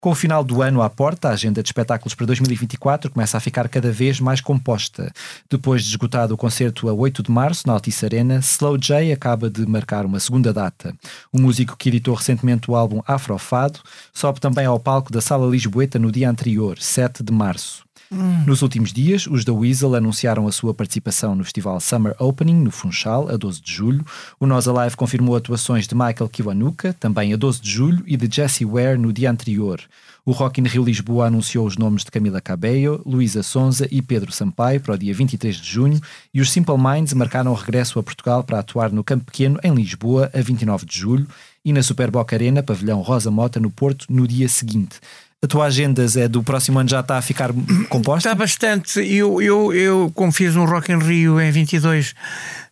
Com 0.01 0.11
o 0.11 0.15
final 0.15 0.45
do 0.45 0.62
ano 0.62 0.81
à 0.81 0.89
porta, 0.89 1.29
a 1.29 1.33
agenda 1.33 1.61
de 1.61 1.70
espetáculos 1.70 2.15
para 2.15 2.25
2024 2.27 3.11
começa 3.11 3.37
a 3.37 3.41
ficar 3.41 3.69
cada 3.69 3.91
vez 3.91 4.20
mais 4.20 4.41
composta. 4.41 5.12
Depois 5.51 5.83
de 5.83 5.91
esgotado 5.91 6.35
o 6.35 6.37
concerto 6.37 6.89
a 6.89 6.93
8 6.93 7.20
de 7.20 7.33
março, 7.33 7.66
na 7.66 7.73
Altice 7.73 8.05
Arena, 8.05 8.39
Slow 8.39 8.79
J 8.79 9.12
acaba 9.12 9.51
de 9.51 9.66
marcar 9.66 10.07
uma 10.07 10.20
segunda 10.20 10.53
data. 10.53 10.95
O 11.33 11.41
músico 11.41 11.77
que 11.77 11.89
editou 11.89 12.15
recentemente 12.15 12.70
o 12.70 12.77
álbum 12.77 13.03
Afrofado 13.09 13.81
sobe 14.15 14.39
também 14.39 14.66
ao 14.66 14.79
palco 14.79 15.11
da 15.11 15.20
Sala 15.20 15.51
Lisboeta 15.51 15.99
no 15.99 16.12
dia 16.12 16.31
anterior, 16.31 16.79
7 16.79 17.25
de 17.25 17.33
março. 17.33 17.88
Hum. 18.11 18.45
Nos 18.47 18.63
últimos 18.63 18.93
dias, 18.93 19.27
os 19.27 19.45
da 19.45 19.53
Weasel 19.53 19.95
anunciaram 19.95 20.47
a 20.47 20.53
sua 20.53 20.73
participação 20.73 21.35
no 21.35 21.45
festival 21.45 21.79
Summer 21.81 22.15
Opening, 22.19 22.63
no 22.63 22.71
Funchal, 22.71 23.29
a 23.29 23.37
12 23.37 23.61
de 23.61 23.73
julho. 23.73 24.05
O 24.41 24.47
Nós 24.47 24.67
Alive 24.67 24.97
confirmou 24.97 25.37
atuações 25.37 25.87
de 25.87 25.95
Michael 25.95 26.29
Kiwanuka, 26.31 26.95
também 26.95 27.35
a 27.35 27.37
12 27.37 27.61
de 27.61 27.71
julho, 27.71 28.03
e 28.07 28.17
de 28.17 28.35
Jesse 28.35 28.65
Ware 28.65 28.99
no 28.99 29.13
dia 29.13 29.31
anterior. 29.31 29.81
O 30.25 30.33
Rock 30.33 30.61
in 30.61 30.65
Rio 30.65 30.85
Lisboa 30.85 31.27
anunciou 31.27 31.67
os 31.67 31.77
nomes 31.77 32.05
de 32.05 32.11
Camila 32.11 32.41
Cabello, 32.41 33.03
Luísa 33.07 33.43
Sonza 33.43 33.89
e 33.91 34.03
Pedro 34.03 34.31
Sampaio 34.31 34.79
para 34.79 34.95
o 34.95 34.99
dia 34.99 35.15
23 35.15 35.57
de 35.57 35.67
junho 35.67 35.99
e 36.35 36.41
os 36.43 36.51
Simple 36.51 36.77
Minds 36.77 37.15
marcaram 37.15 37.51
o 37.51 37.55
regresso 37.55 37.99
a 37.99 38.03
Portugal 38.03 38.45
para 38.45 38.59
atuar 38.59 38.93
no 38.93 39.03
Campo 39.03 39.25
Pequeno, 39.25 39.59
em 39.63 39.75
Lisboa, 39.75 40.31
a 40.35 40.41
29 40.43 40.85
de 40.85 40.99
julho 40.99 41.27
e 41.65 41.73
na 41.73 41.83
Superboc 41.83 42.33
Arena, 42.33 42.63
pavilhão 42.63 43.01
Rosa 43.01 43.31
Mota, 43.31 43.59
no 43.59 43.71
Porto, 43.71 44.07
no 44.11 44.27
dia 44.27 44.49
seguinte. 44.49 45.01
A 45.43 45.47
tua 45.47 45.66
agenda, 45.66 46.06
Zé, 46.06 46.27
do 46.27 46.43
próximo 46.43 46.81
ano 46.81 46.89
já 46.89 47.01
está 47.01 47.16
a 47.16 47.23
ficar 47.23 47.51
composta? 47.89 48.28
Está 48.28 48.35
bastante. 48.35 49.01
Eu, 49.01 49.40
eu, 49.40 49.73
eu 49.73 50.12
como 50.15 50.32
fiz 50.32 50.56
um 50.56 50.65
Rock 50.65 50.90
in 50.90 50.98
Rio 50.98 51.40
em 51.40 51.51
22, 51.51 52.15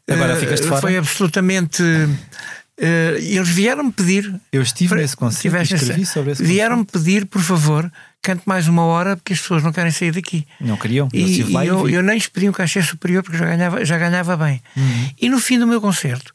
Agora 0.09 0.35
uh, 0.35 0.41
ficaste 0.41 0.67
fora? 0.67 0.81
Foi 0.81 0.97
absolutamente. 0.97 1.83
Uh, 1.83 3.17
eles 3.19 3.49
vieram-me 3.49 3.91
pedir. 3.91 4.41
Eu 4.53 4.63
estive 4.63 4.91
para, 4.91 4.99
nesse 4.99 5.17
concerto, 5.17 5.75
escrevi 5.75 6.07
sobre 6.07 6.33
esse 6.33 6.43
Vieram-me 6.43 6.85
pedir, 6.85 7.27
por 7.27 7.41
favor, 7.41 7.91
cante 8.23 8.43
mais 8.47 8.69
uma 8.69 8.83
hora 8.83 9.17
porque 9.17 9.33
as 9.33 9.41
pessoas 9.41 9.63
não 9.63 9.73
querem 9.73 9.91
sair 9.91 10.13
daqui. 10.13 10.47
Não 10.61 10.77
queriam. 10.77 11.09
E, 11.13 11.43
e 11.43 11.67
eu, 11.67 11.89
eu, 11.89 12.03
nem 12.03 12.21
pedi 12.21 12.49
um 12.49 12.53
cachê 12.53 12.83
superior 12.83 13.23
porque 13.23 13.39
já 13.39 13.47
ganhava, 13.47 13.85
já 13.85 13.99
ganhava 13.99 14.37
bem. 14.37 14.63
Uhum. 14.77 15.11
E 15.21 15.29
no 15.29 15.41
fim 15.41 15.59
do 15.59 15.67
meu 15.67 15.81
concerto, 15.81 16.33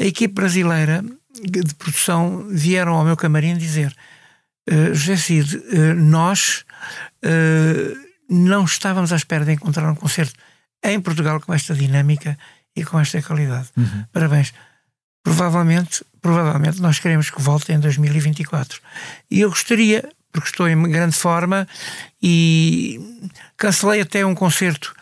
a 0.00 0.04
equipe 0.04 0.34
brasileira 0.34 1.02
de 1.42 1.74
produção 1.76 2.46
vieram 2.50 2.94
ao 2.94 3.04
meu 3.04 3.16
camarim 3.16 3.56
dizer 3.56 3.94
uh, 4.68 4.94
José 4.94 5.16
Cid, 5.16 5.56
uh, 5.56 5.94
nós 5.94 6.64
uh, 7.24 7.96
não 8.28 8.64
estávamos 8.64 9.12
à 9.12 9.16
espera 9.16 9.44
de 9.44 9.52
encontrar 9.52 9.90
um 9.90 9.94
concerto 9.94 10.34
em 10.82 11.00
Portugal 11.00 11.40
com 11.40 11.52
esta 11.52 11.74
dinâmica 11.74 12.38
e 12.74 12.84
com 12.84 12.98
esta 12.98 13.20
qualidade. 13.22 13.68
Uhum. 13.76 14.04
Parabéns. 14.12 14.52
Provavelmente, 15.22 16.04
provavelmente 16.22 16.80
nós 16.80 16.98
queremos 16.98 17.28
que 17.28 17.42
volte 17.42 17.72
em 17.72 17.78
2024. 17.78 18.80
E 19.30 19.40
eu 19.40 19.50
gostaria, 19.50 20.08
porque 20.32 20.48
estou 20.48 20.66
em 20.66 20.82
grande 20.90 21.14
forma 21.14 21.68
e 22.22 22.98
cancelei 23.56 24.00
até 24.00 24.24
um 24.24 24.34
concerto 24.34 24.94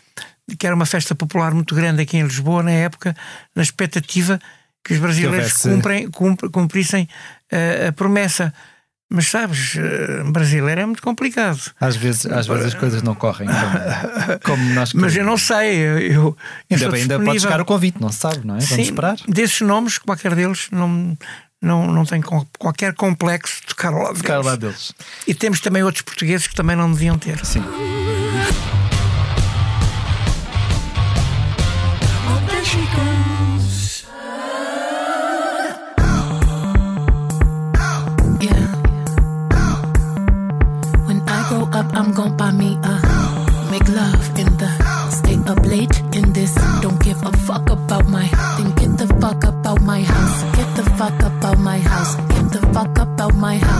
que 0.58 0.66
era 0.66 0.74
uma 0.74 0.86
festa 0.86 1.14
popular 1.14 1.52
muito 1.52 1.74
grande 1.74 2.02
aqui 2.02 2.16
em 2.16 2.22
Lisboa 2.22 2.62
na 2.62 2.70
época, 2.70 3.14
na 3.54 3.62
expectativa 3.62 4.40
que 4.82 4.94
os 4.94 4.98
brasileiros 4.98 5.52
que 5.52 5.68
cumprem, 5.68 6.10
cumprissem 6.10 7.08
a 7.86 7.92
promessa. 7.92 8.52
Mas 9.10 9.28
sabes, 9.28 9.74
eh, 9.76 10.22
brasileiro 10.24 10.82
é 10.82 10.86
muito 10.86 11.02
complicado. 11.02 11.58
Às 11.80 11.96
vezes, 11.96 12.26
às 12.26 12.46
vezes 12.46 12.66
as 12.66 12.74
coisas 12.74 13.02
não 13.02 13.14
correm 13.14 13.48
como, 13.48 14.38
como 14.44 14.74
nós 14.74 14.92
Mas 14.92 15.16
eu 15.16 15.24
não 15.24 15.38
sei. 15.38 15.76
Eu, 15.78 15.98
eu 15.98 16.36
ainda, 16.70 16.90
bem, 16.90 17.02
ainda 17.02 17.20
pode 17.20 17.40
chegar 17.40 17.60
o 17.60 17.64
convite, 17.64 17.98
não 18.00 18.12
se 18.12 18.18
sabe, 18.18 18.46
não 18.46 18.56
é? 18.56 18.58
Vamos 18.58 18.68
Sim, 18.68 18.82
esperar. 18.82 19.16
Desses 19.26 19.62
nomes, 19.62 19.96
qualquer 19.96 20.34
deles, 20.34 20.68
não, 20.70 21.16
não, 21.60 21.90
não 21.90 22.04
tenho 22.04 22.22
qualquer 22.58 22.92
complexo 22.94 23.62
de 23.62 23.68
tocar 23.68 23.94
ao 23.94 24.02
lado 24.02 24.16
tocar 24.16 24.34
deles. 24.34 24.46
lado 24.46 24.60
deles. 24.60 24.92
E 25.26 25.34
temos 25.34 25.60
também 25.60 25.82
outros 25.82 26.02
portugueses 26.02 26.46
que 26.46 26.54
também 26.54 26.76
não 26.76 26.92
deviam 26.92 27.16
ter. 27.16 27.42
Sim. 27.46 27.64
Up, 41.78 41.94
I'm 41.94 42.12
gon' 42.12 42.36
buy 42.36 42.50
me 42.50 42.76
a 42.82 42.94
make 43.70 43.88
love 43.88 44.38
in 44.38 44.50
the 44.56 44.70
stay 45.10 45.36
up 45.52 45.64
late 45.64 45.96
in 46.16 46.32
this. 46.32 46.54
Don't 46.82 47.00
give 47.02 47.20
a 47.22 47.32
fuck 47.46 47.70
about 47.70 48.06
my. 48.08 48.26
Then 48.56 48.70
get 48.80 48.92
the 48.98 49.06
fuck 49.20 49.44
up 49.44 49.66
out 49.66 49.80
my 49.82 50.00
house. 50.02 50.38
Get 50.56 50.68
the 50.76 50.84
fuck 50.98 51.22
up 51.22 51.44
out 51.44 51.58
my 51.58 51.78
house. 51.78 52.16
Get 52.34 52.46
the 52.54 52.62
fuck 52.74 52.98
up 52.98 53.20
out 53.20 53.34
my 53.34 53.56
house. 53.58 53.77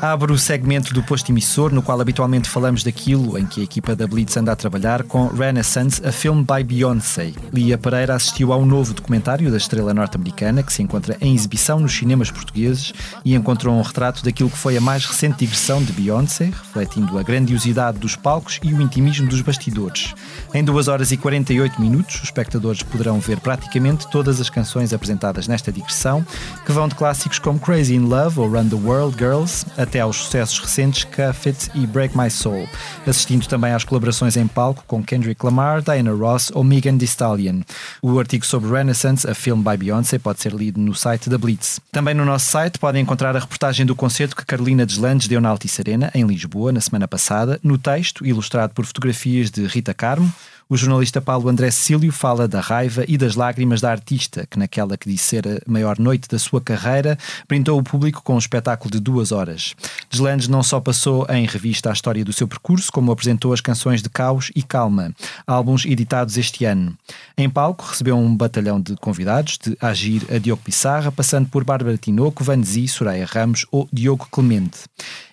Abre 0.00 0.30
o 0.30 0.38
segmento 0.38 0.92
do 0.92 1.02
posto 1.02 1.30
emissor, 1.30 1.72
no 1.72 1.82
qual 1.82 2.00
habitualmente 2.00 2.50
falamos 2.50 2.82
daquilo 2.82 3.38
em 3.38 3.46
que 3.46 3.60
a 3.60 3.64
equipa 3.64 3.96
da 3.96 4.06
Blitz 4.06 4.36
anda 4.36 4.52
a 4.52 4.56
trabalhar, 4.56 5.02
com 5.02 5.26
Renaissance, 5.28 6.06
a 6.06 6.12
filme 6.12 6.44
by 6.44 6.62
Beyoncé. 6.62 7.32
Lia 7.52 7.78
Pereira 7.78 8.14
assistiu 8.14 8.52
ao 8.52 8.64
novo 8.66 8.92
documentário 8.92 9.50
da 9.50 9.56
estrela 9.56 9.94
norte-americana, 9.94 10.62
que 10.62 10.72
se 10.72 10.82
encontra 10.82 11.16
em 11.20 11.34
exibição 11.34 11.80
nos 11.80 11.96
cinemas 11.96 12.30
portugueses, 12.30 12.92
e 13.24 13.34
encontrou 13.34 13.74
um 13.74 13.80
retrato 13.80 14.22
daquilo 14.22 14.50
que 14.50 14.58
foi 14.58 14.76
a 14.76 14.80
mais 14.80 15.04
recente 15.06 15.38
digressão 15.38 15.82
de 15.82 15.92
Beyoncé, 15.92 16.46
refletindo 16.46 17.18
a 17.18 17.22
grandiosidade 17.22 17.98
dos 17.98 18.16
palcos 18.16 18.60
e 18.62 18.74
o 18.74 18.82
intimismo 18.82 19.28
dos 19.28 19.40
bastidores. 19.40 20.14
Em 20.52 20.62
2 20.62 20.88
horas 20.88 21.10
e 21.10 21.16
48 21.16 21.80
minutos, 21.80 22.16
os 22.16 22.24
espectadores 22.24 22.82
poderão 22.82 23.18
ver 23.18 23.40
praticamente 23.40 24.08
todas 24.10 24.40
as 24.40 24.50
canções 24.50 24.92
apresentadas 24.92 25.48
nesta 25.48 25.72
digressão, 25.72 26.24
que 26.64 26.72
vão 26.72 26.86
de 26.86 26.94
clássicos 26.94 27.38
como 27.38 27.58
Crazy 27.58 27.94
in 27.94 28.06
Love 28.06 28.40
ou 28.40 28.48
Run 28.48 28.68
the 28.68 28.76
World 28.76 29.16
Girls 29.18 29.64
até 29.76 29.95
aos 30.00 30.16
sucessos 30.16 30.58
recentes 30.58 31.04
Cuff 31.04 31.48
It 31.48 31.70
e 31.74 31.86
Break 31.86 32.16
My 32.16 32.30
Soul, 32.30 32.68
assistindo 33.06 33.46
também 33.46 33.72
às 33.72 33.84
colaborações 33.84 34.36
em 34.36 34.46
palco 34.46 34.84
com 34.86 35.02
Kendrick 35.02 35.44
Lamar, 35.44 35.82
Diana 35.82 36.12
Ross 36.12 36.50
ou 36.54 36.62
Megan 36.62 36.98
Thee 36.98 37.04
Stallion. 37.04 37.62
O 38.02 38.18
artigo 38.18 38.44
sobre 38.44 38.70
Renaissance, 38.70 39.28
a 39.28 39.34
film 39.34 39.62
by 39.62 39.76
Beyoncé, 39.76 40.18
pode 40.18 40.40
ser 40.40 40.52
lido 40.52 40.80
no 40.80 40.94
site 40.94 41.30
da 41.30 41.38
Blitz. 41.38 41.80
Também 41.92 42.14
no 42.14 42.24
nosso 42.24 42.46
site 42.46 42.78
podem 42.78 43.02
encontrar 43.02 43.36
a 43.36 43.40
reportagem 43.40 43.86
do 43.86 43.96
concerto 43.96 44.36
que 44.36 44.44
Carolina 44.44 44.86
Deslandes 44.86 45.28
deu 45.28 45.40
na 45.40 45.48
Altice 45.48 45.80
Arena, 45.80 46.10
em 46.14 46.26
Lisboa, 46.26 46.72
na 46.72 46.80
semana 46.80 47.06
passada, 47.06 47.58
no 47.62 47.78
texto, 47.78 48.26
ilustrado 48.26 48.74
por 48.74 48.84
fotografias 48.84 49.50
de 49.50 49.66
Rita 49.66 49.94
Carmo, 49.94 50.32
o 50.68 50.76
jornalista 50.76 51.20
Paulo 51.20 51.48
André 51.48 51.70
Cílio 51.70 52.10
fala 52.10 52.48
da 52.48 52.60
raiva 52.60 53.04
e 53.06 53.16
das 53.16 53.36
lágrimas 53.36 53.80
da 53.80 53.90
artista, 53.90 54.46
que 54.50 54.58
naquela 54.58 54.96
que 54.96 55.08
disse 55.08 55.24
ser 55.24 55.46
a 55.46 55.60
maior 55.66 55.98
noite 55.98 56.28
da 56.28 56.38
sua 56.38 56.60
carreira, 56.60 57.16
brindou 57.48 57.78
o 57.78 57.82
público 57.82 58.20
com 58.22 58.34
um 58.34 58.38
espetáculo 58.38 58.90
de 58.90 58.98
duas 58.98 59.30
horas. 59.30 59.74
Deslandes 60.10 60.48
não 60.48 60.62
só 60.62 60.80
passou 60.80 61.24
em 61.28 61.46
revista 61.46 61.90
a 61.90 61.92
história 61.92 62.24
do 62.24 62.32
seu 62.32 62.48
percurso, 62.48 62.90
como 62.90 63.12
apresentou 63.12 63.52
as 63.52 63.60
canções 63.60 64.02
de 64.02 64.08
Caos 64.08 64.50
e 64.56 64.62
Calma, 64.62 65.12
álbuns 65.46 65.84
editados 65.84 66.36
este 66.36 66.64
ano. 66.64 66.96
Em 67.38 67.48
palco 67.48 67.84
recebeu 67.84 68.16
um 68.16 68.36
batalhão 68.36 68.80
de 68.80 68.96
convidados, 68.96 69.58
de 69.58 69.76
Agir 69.80 70.22
a 70.34 70.38
Diogo 70.38 70.62
Pissarra, 70.62 71.12
passando 71.12 71.48
por 71.48 71.62
Bárbara 71.62 71.96
Tinoco, 71.96 72.42
Vanzi, 72.42 72.88
Soraya 72.88 73.26
Ramos 73.26 73.66
ou 73.70 73.88
Diogo 73.92 74.26
Clemente. 74.30 74.80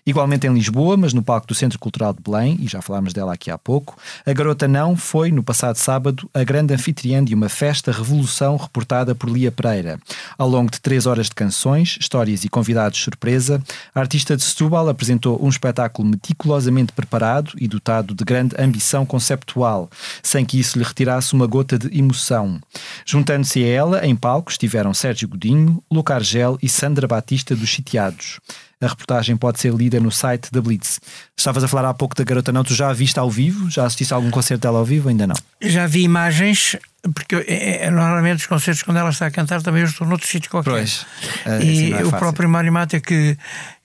Igualmente 0.06 0.46
em 0.46 0.54
Lisboa, 0.54 0.98
mas 0.98 1.14
no 1.14 1.24
palco 1.24 1.48
do 1.48 1.56
Centro 1.56 1.80
Cultural 1.80 2.14
de 2.14 2.22
Belém, 2.22 2.58
e 2.60 2.68
já 2.68 2.82
falámos 2.82 3.14
dela 3.14 3.34
aqui 3.34 3.50
há 3.50 3.58
pouco, 3.58 3.98
a 4.26 4.34
Garota 4.34 4.68
Não 4.68 4.98
foi, 4.98 5.32
no 5.32 5.42
passado 5.42 5.78
sábado, 5.78 6.30
a 6.34 6.44
grande 6.44 6.74
anfitriã 6.74 7.24
de 7.24 7.34
uma 7.34 7.48
festa 7.48 7.90
Revolução 7.90 8.58
reportada 8.58 9.16
por 9.16 9.30
Lia 9.30 9.50
Pereira. 9.50 9.98
Ao 10.38 10.50
longo 10.50 10.70
de 10.70 10.82
três 10.82 11.06
horas 11.06 11.28
de 11.28 11.36
canções, 11.36 11.98
histórias 12.00 12.44
e 12.44 12.50
convidados 12.50 13.02
surpresa, 13.02 13.64
a 13.96 14.00
artista 14.02 14.36
de 14.36 14.44
Setúbal 14.44 14.90
apresentou 14.90 15.42
um 15.42 15.48
espetáculo 15.48 16.08
meticulosamente 16.08 16.92
preparado 16.92 17.54
e 17.58 17.66
dotado 17.66 18.14
de 18.14 18.26
grande 18.26 18.56
ambição 18.60 19.06
conceptual, 19.06 19.90
sem 20.22 20.44
que 20.44 20.60
isso 20.60 20.78
lhe 20.78 20.84
retirasse 20.84 21.34
uma 21.34 21.48
gota 21.48 21.80
de 21.80 21.98
emoção. 21.98 22.60
Juntando-se 23.06 23.64
a 23.64 23.68
ela, 23.68 24.06
em 24.06 24.18
palco 24.18 24.52
estiveram 24.52 24.94
Sérgio 24.94 25.30
Godinho, 25.30 25.82
Luca 25.90 26.16
Argel 26.16 26.58
e 26.62 26.68
Sandra 26.68 27.08
Batista 27.08 27.56
dos 27.56 27.72
Sitiados. 27.72 28.42
A 28.84 28.88
reportagem 28.88 29.38
pode 29.38 29.60
ser 29.60 29.74
lida 29.74 30.00
no 30.00 30.12
site 30.12 30.52
da 30.52 30.62
Blitz. 30.62 31.00
Estavas 31.38 31.64
a 31.64 31.68
falar 31.68 31.90
há 31.90 31.94
pouco 31.94 32.16
da 32.16 32.24
Garota 32.24 32.52
Não, 32.52 32.64
tu 32.64 32.74
já 32.74 32.90
a 32.90 32.94
viste 32.94 33.18
ao 33.18 33.32
vivo? 33.32 33.70
Já 33.70 33.86
assististe 33.86 34.14
a 34.14 34.18
algum 34.18 34.30
concerto 34.30 34.62
dela 34.62 34.80
ao 34.80 34.86
vivo? 34.86 35.10
Ainda 35.10 35.26
não? 35.26 35.36
Já 35.62 35.88
vi 35.88 36.04
imagens, 36.04 36.76
porque 37.14 37.36
é, 37.48 37.86
é, 37.86 37.92
normalmente 37.92 38.40
os 38.40 38.46
concertos, 38.46 38.84
quando 38.84 38.98
ela 38.98 39.10
está 39.10 39.28
a 39.28 39.32
cantar, 39.32 39.62
também 39.62 39.82
eu 39.82 39.88
estou 39.88 40.06
noutro 40.06 40.28
sítio 40.28 40.52
qualquer. 40.52 40.72
Pois. 40.72 41.06
É, 41.46 41.64
e 41.64 41.94
é 41.94 42.04
o 42.04 42.12
próprio 42.12 42.50
Mário 42.50 42.74
Mata 42.74 43.00
que, 43.00 43.38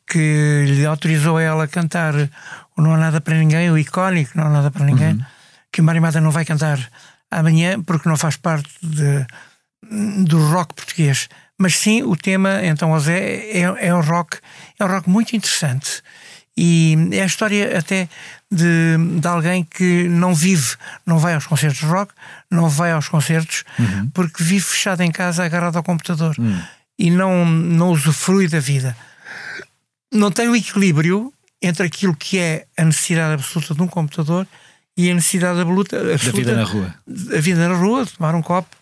que 0.06 0.64
lhe 0.66 0.84
autorizou 0.84 1.36
a 1.36 1.42
ela 1.42 1.64
a 1.64 1.68
cantar 1.68 2.14
o 2.76 2.82
Não 2.82 2.94
Há 2.94 2.98
Nada 2.98 3.20
para 3.20 3.36
Ninguém, 3.36 3.70
o 3.70 3.78
icónico 3.78 4.32
Não 4.34 4.46
Há 4.46 4.50
Nada 4.50 4.70
para 4.70 4.84
Ninguém, 4.84 5.12
uhum. 5.12 5.24
que 5.70 5.80
o 5.80 5.84
Mário 5.84 6.02
Mata 6.02 6.20
não 6.20 6.30
vai 6.30 6.44
cantar 6.44 6.78
amanhã 7.30 7.80
porque 7.82 8.08
não 8.08 8.16
faz 8.16 8.36
parte 8.36 8.70
de, 8.82 9.26
do 10.24 10.38
rock 10.50 10.74
português. 10.74 11.28
Mas 11.58 11.76
sim, 11.76 12.02
o 12.02 12.16
tema, 12.16 12.64
então, 12.64 12.94
José, 12.94 13.18
é, 13.18 13.62
é 13.88 13.94
um 13.94 14.00
rock, 14.00 14.38
é 14.78 14.84
um 14.84 14.88
rock 14.88 15.10
muito 15.10 15.34
interessante. 15.34 16.02
E 16.56 16.96
é 17.12 17.22
a 17.22 17.26
história 17.26 17.78
até 17.78 18.08
de, 18.50 18.96
de 19.20 19.28
alguém 19.28 19.64
que 19.64 20.08
não 20.08 20.34
vive, 20.34 20.76
não 21.04 21.18
vai 21.18 21.34
aos 21.34 21.46
concertos 21.46 21.80
de 21.80 21.86
rock, 21.86 22.12
não 22.50 22.68
vai 22.68 22.92
aos 22.92 23.08
concertos, 23.08 23.64
uhum. 23.78 24.10
porque 24.12 24.42
vive 24.42 24.64
fechado 24.64 25.02
em 25.02 25.10
casa, 25.10 25.44
agarrado 25.44 25.76
ao 25.76 25.82
computador 25.82 26.34
uhum. 26.38 26.60
e 26.98 27.10
não, 27.10 27.44
não 27.44 27.90
usufrui 27.90 28.48
da 28.48 28.58
vida. 28.58 28.96
Não 30.12 30.32
tem 30.32 30.48
o 30.48 30.56
equilíbrio 30.56 31.32
entre 31.62 31.86
aquilo 31.86 32.14
que 32.14 32.38
é 32.38 32.66
a 32.76 32.84
necessidade 32.84 33.34
absoluta 33.34 33.74
de 33.74 33.82
um 33.82 33.86
computador 33.86 34.46
e 34.96 35.10
a 35.10 35.14
necessidade 35.14 35.60
absoluta, 35.60 35.96
absoluta 35.96 36.24
da 36.24 36.32
vida 36.32 36.56
na 36.56 36.64
rua. 36.64 36.94
A 37.36 37.40
vida 37.40 37.68
na 37.68 37.74
rua, 37.76 38.06
tomar 38.06 38.34
um 38.34 38.42
copo 38.42 38.74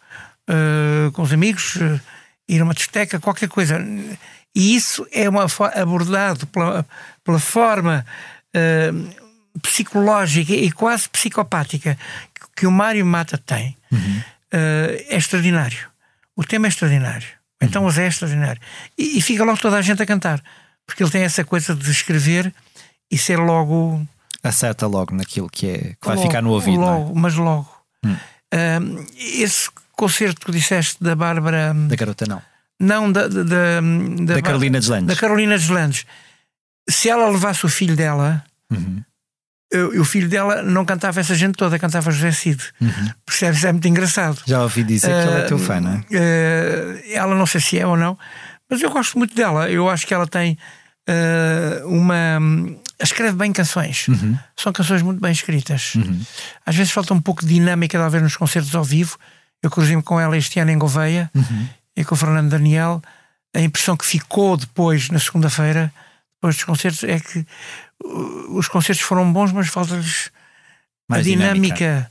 uh, 0.48 1.12
com 1.12 1.22
os 1.22 1.32
amigos. 1.32 1.76
Uh, 1.76 2.00
ir 2.48 2.60
a 2.60 2.64
uma 2.64 2.74
discoteca, 2.74 3.20
qualquer 3.20 3.48
coisa. 3.48 3.78
E 4.54 4.74
isso 4.74 5.06
é 5.12 5.28
uma, 5.28 5.46
abordado 5.74 6.46
pela, 6.46 6.86
pela 7.22 7.38
forma 7.38 8.06
uh, 8.54 9.60
psicológica 9.60 10.52
e 10.52 10.70
quase 10.70 11.08
psicopática 11.08 11.98
que, 12.56 12.66
o 12.66 12.70
Mário 12.70 13.04
Mata 13.04 13.36
tem. 13.36 13.76
Uhum. 13.92 14.22
Uh, 14.52 15.04
é 15.08 15.16
extraordinário. 15.16 15.88
O 16.34 16.44
tema 16.44 16.66
é 16.66 16.68
extraordinário. 16.68 17.28
Então, 17.60 17.84
uhum. 17.84 17.90
é 17.90 18.06
extraordinário. 18.06 18.60
E, 18.96 19.18
e, 19.18 19.22
fica 19.22 19.44
logo 19.44 19.58
toda 19.58 19.76
a 19.76 19.82
gente 19.82 20.02
a 20.02 20.06
cantar. 20.06 20.42
Porque 20.86 21.02
ele 21.02 21.10
tem 21.10 21.22
essa 21.22 21.44
coisa 21.44 21.74
de 21.74 21.90
escrever 21.90 22.52
e 23.10 23.18
ser 23.18 23.38
logo. 23.38 24.06
Acerta 24.42 24.86
logo 24.86 25.14
naquilo 25.14 25.48
que 25.50 25.68
é 25.68 25.78
que 25.78 26.06
vai 26.06 26.16
logo, 26.16 26.28
ficar 26.28 26.42
no 26.42 26.50
ouvido. 26.50 26.82
É? 26.82 26.84
Logo, 26.84 27.10
é? 27.10 27.20
mas 27.20 27.34
logo. 27.34 27.68
Uh, 28.04 29.06
esse 29.18 29.68
concerto 29.96 30.44
que 30.44 30.52
disseste 30.52 31.02
da 31.02 31.16
Bárbara. 31.16 31.74
Da 31.74 31.96
garota, 31.96 32.26
não. 32.28 32.42
Não, 32.78 33.10
da. 33.10 33.26
Da, 33.26 33.42
da, 33.42 34.34
da 34.34 34.42
Carolina 34.42 34.78
Deslandes. 34.78 35.06
Da 35.06 35.16
Carolina 35.16 35.58
Deslandes. 35.58 36.04
Se 36.88 37.08
ela 37.08 37.28
levasse 37.28 37.64
o 37.64 37.68
filho 37.68 37.96
dela. 37.96 38.44
Uhum. 38.70 39.02
Eu, 39.68 40.00
o 40.00 40.04
filho 40.04 40.28
dela 40.28 40.62
não 40.62 40.84
cantava 40.84 41.18
essa 41.18 41.34
gente 41.34 41.56
toda, 41.56 41.76
cantava 41.76 42.12
José 42.12 42.30
Cid. 42.30 42.62
Uhum. 42.80 43.10
Percebes? 43.24 43.64
É 43.64 43.72
muito 43.72 43.88
engraçado. 43.88 44.40
Já 44.46 44.62
ouvi 44.62 44.84
dizer 44.84 45.08
uh, 45.08 45.22
que 45.22 45.28
ela 45.28 45.38
é 45.38 45.42
teu 45.42 45.58
fã, 45.58 45.80
não 45.80 45.92
é? 45.92 45.96
Uh, 45.96 47.12
ela 47.12 47.34
não 47.34 47.46
sei 47.46 47.60
se 47.60 47.76
é 47.76 47.84
ou 47.84 47.96
não, 47.96 48.16
mas 48.70 48.80
eu 48.80 48.90
gosto 48.90 49.18
muito 49.18 49.34
dela. 49.34 49.68
Eu 49.68 49.90
acho 49.90 50.06
que 50.06 50.14
ela 50.14 50.26
tem 50.26 50.56
uh, 51.08 51.88
uma. 51.88 52.38
Escreve 53.02 53.36
bem 53.36 53.52
canções. 53.52 54.06
Uhum. 54.06 54.38
São 54.56 54.72
canções 54.72 55.02
muito 55.02 55.20
bem 55.20 55.32
escritas. 55.32 55.96
Uhum. 55.96 56.20
Às 56.64 56.76
vezes 56.76 56.92
falta 56.92 57.12
um 57.12 57.20
pouco 57.20 57.44
de 57.44 57.52
dinâmica, 57.54 57.98
talvez, 57.98 58.22
nos 58.22 58.36
concertos 58.36 58.74
ao 58.74 58.84
vivo. 58.84 59.18
Eu 59.66 59.70
cruzei-me 59.70 60.02
com 60.02 60.20
ela 60.20 60.36
este 60.36 60.60
ano 60.60 60.70
em 60.70 60.78
Gouveia 60.78 61.28
uhum. 61.34 61.68
e 61.96 62.04
com 62.04 62.14
o 62.14 62.16
Fernando 62.16 62.50
Daniel. 62.50 63.02
A 63.52 63.60
impressão 63.60 63.96
que 63.96 64.06
ficou 64.06 64.56
depois, 64.56 65.10
na 65.10 65.18
segunda-feira, 65.18 65.92
depois 66.36 66.54
dos 66.54 66.64
concertos, 66.64 67.02
é 67.02 67.18
que 67.18 67.44
uh, 68.04 68.56
os 68.56 68.68
concertos 68.68 69.04
foram 69.04 69.32
bons, 69.32 69.50
mas 69.50 69.66
falta-lhes 69.66 70.30
a 71.10 71.20
dinâmica, 71.20 72.08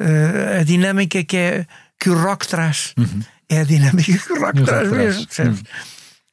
dinâmica. 0.00 0.56
Uh, 0.58 0.60
a 0.60 0.64
dinâmica 0.64 1.22
que, 1.22 1.36
é, 1.36 1.66
que 2.00 2.10
o 2.10 2.20
rock 2.20 2.48
traz. 2.48 2.92
Uhum. 2.98 3.22
É 3.48 3.60
a 3.60 3.64
dinâmica 3.64 4.18
que 4.18 4.32
o 4.32 4.40
rock 4.40 4.60
o 4.62 4.64
traz 4.64 4.88
rock 4.88 4.98
mesmo. 4.98 5.26
Traz. 5.26 5.48
Uhum. 5.48 5.64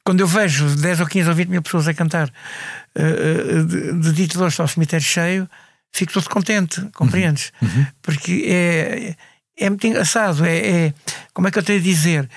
Quando 0.04 0.20
eu 0.20 0.26
vejo 0.26 0.74
10 0.74 1.00
ou 1.00 1.06
15 1.06 1.28
ou 1.28 1.34
20 1.36 1.48
mil 1.50 1.62
pessoas 1.62 1.86
a 1.86 1.94
cantar 1.94 2.28
uh, 2.28 3.60
uh 3.60 3.64
de, 3.64 3.92
de 4.00 4.12
ditadores 4.12 4.58
ao 4.58 4.66
cemitério 4.66 5.06
cheio, 5.06 5.48
fico 5.92 6.12
todo 6.12 6.28
contente, 6.28 6.80
compreendes? 6.94 7.52
Uhum. 7.62 7.68
uhum. 7.68 7.86
Porque 8.02 8.44
é 8.48 9.14
é 9.56 9.68
muito 9.68 9.86
engraçado. 9.86 10.44
É, 10.44 10.56
é, 10.86 10.94
como 11.32 11.48
é 11.48 11.50
que 11.50 11.58
eu 11.58 11.62
tenho 11.62 11.78
a 11.78 11.82
dizer? 11.82 12.28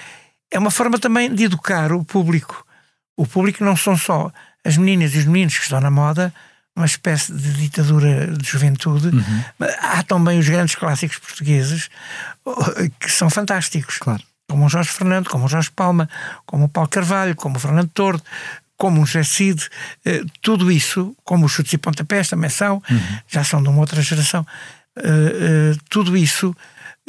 É 0.52 0.60
uma 0.60 0.72
forma 0.72 0.98
também 1.00 1.34
de 1.34 1.44
educar 1.44 1.92
o 1.92 2.04
público. 2.04 2.66
O 3.16 3.26
público 3.26 3.64
não 3.64 3.76
são 3.76 3.98
só 3.98 4.32
as 4.64 4.78
meninas 4.78 5.14
e 5.16 5.20
os 5.20 5.26
meninos 5.26 5.58
que 5.58 5.64
estão 5.64 5.80
na 5.80 5.90
moda, 5.90 6.34
uma 6.76 6.86
espécie 6.86 7.34
de 7.34 7.54
ditadura 7.54 8.28
de 8.28 8.48
juventude. 8.48 9.08
Uhum. 9.08 9.44
Há 9.80 10.04
também 10.04 10.38
os 10.40 10.48
grandes 10.48 10.76
clássicos 10.76 11.18
portugueses 11.18 11.90
que 13.00 13.12
são 13.12 13.30
fantásticos. 13.30 13.98
Claro. 13.98 14.22
como 14.48 14.66
o 14.66 14.70
Jorge 14.70 14.90
Fernando, 14.90 15.30
como 15.30 15.46
o 15.46 15.50
Jorge 15.50 15.72
Palma, 15.72 16.08
como 16.46 16.66
o 16.66 16.70
Paulo 16.70 16.90
Carvalho, 16.90 17.36
como 17.36 17.58
o 17.58 17.60
Fernando 17.60 17.90
Tordo, 17.90 18.24
como 18.78 19.02
o 19.02 19.06
José 19.06 19.24
Cid, 19.24 19.68
eh, 20.06 20.22
tudo 20.42 20.72
isso, 20.72 21.16
como 21.24 21.48
os 21.48 21.52
chutes 21.52 21.74
e 21.74 21.78
pontapés 21.78 22.30
também 22.30 22.50
são, 22.50 22.76
uhum. 22.90 23.20
já 23.28 23.44
são 23.44 23.62
de 23.62 23.70
uma 23.70 23.80
outra 23.80 24.02
geração, 24.02 24.46
eh, 24.96 25.02
eh, 25.04 25.78
tudo 25.90 26.16
isso 26.16 26.56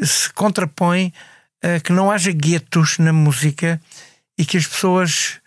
se 0.02 0.32
contrapõe 0.32 1.12
a 1.62 1.80
que 1.80 1.92
não 1.92 2.10
haja 2.10 2.32
guetos 2.32 2.98
na 2.98 3.12
música 3.12 3.80
e 4.38 4.44
que 4.44 4.56
as 4.56 4.66
pessoas 4.66 5.40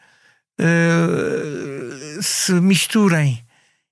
se 2.22 2.53
misturem. 2.53 3.44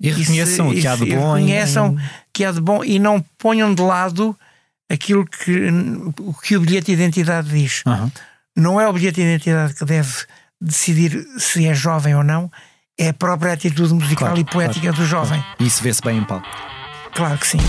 E 0.01 0.11
reconheçam 0.11 0.69
o 0.69 0.73
que 0.73 0.87
há 0.87 0.95
de 0.95 1.05
bom. 1.05 1.33
Reconheçam 1.33 1.87
em... 1.93 1.99
que 2.33 2.45
há 2.45 2.51
de 2.51 2.61
bom 2.61 2.83
e 2.83 2.99
não 2.99 3.21
ponham 3.37 3.73
de 3.73 3.81
lado 3.81 4.37
aquilo 4.89 5.25
que, 5.25 5.69
que 6.43 6.55
o 6.55 6.61
bilhete 6.61 6.87
de 6.87 6.93
identidade 6.93 7.49
diz. 7.49 7.83
Uhum. 7.85 8.11
Não 8.55 8.81
é 8.81 8.87
o 8.87 8.93
bilhete 8.93 9.15
de 9.15 9.21
identidade 9.21 9.73
que 9.73 9.85
deve 9.85 10.11
decidir 10.61 11.25
se 11.37 11.65
é 11.65 11.73
jovem 11.73 12.15
ou 12.15 12.23
não, 12.23 12.51
é 12.97 13.09
a 13.09 13.13
própria 13.13 13.53
atitude 13.53 13.93
musical 13.93 14.29
claro, 14.29 14.39
e 14.39 14.43
poética 14.43 14.87
claro, 14.87 14.97
do 14.97 15.05
jovem. 15.05 15.43
E 15.59 15.65
isso 15.65 15.81
vê-se 15.81 16.01
bem 16.01 16.17
em 16.17 16.23
palco. 16.23 16.47
Claro 17.13 17.37
que 17.37 17.47
sim. 17.47 17.59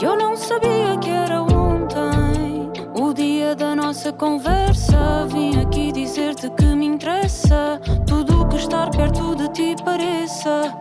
Eu 0.00 0.16
não 0.16 0.36
sabia 0.36 0.96
que 0.98 1.10
era 1.10 1.42
ontem 1.42 2.70
o 2.94 3.12
dia 3.12 3.56
da 3.56 3.74
nossa 3.74 4.12
conversa. 4.12 5.26
Vim 5.26 5.60
aqui 5.60 5.90
dizer-te 5.90 6.48
que 6.50 6.64
me 6.64 6.86
interessa 6.86 7.80
tudo 8.06 8.42
o 8.42 8.48
que 8.48 8.56
estar 8.56 8.90
perto 8.90 9.34
de 9.34 9.48
ti 9.48 9.76
pareça. 9.84 10.72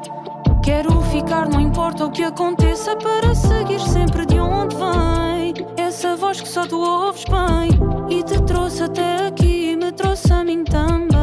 Quero 0.64 1.02
ficar, 1.04 1.50
não 1.50 1.60
importa 1.60 2.06
o 2.06 2.12
que 2.12 2.24
aconteça, 2.24 2.96
para 2.96 3.34
seguir 3.34 3.80
sempre 3.80 4.26
de 4.26 4.40
onde 4.40 4.76
vem. 4.76 5.54
Essa 5.78 6.16
voz 6.16 6.40
que 6.40 6.48
só 6.48 6.68
tu 6.68 6.80
ouves 6.80 7.26
bem 7.26 7.72
e 8.10 8.24
te 8.24 8.42
trouxe 8.44 8.84
até 8.84 9.28
aqui, 9.28 9.76
me 9.76 9.92
trouxe 9.92 10.32
a 10.32 10.44
mim 10.44 10.64
também. 10.64 11.17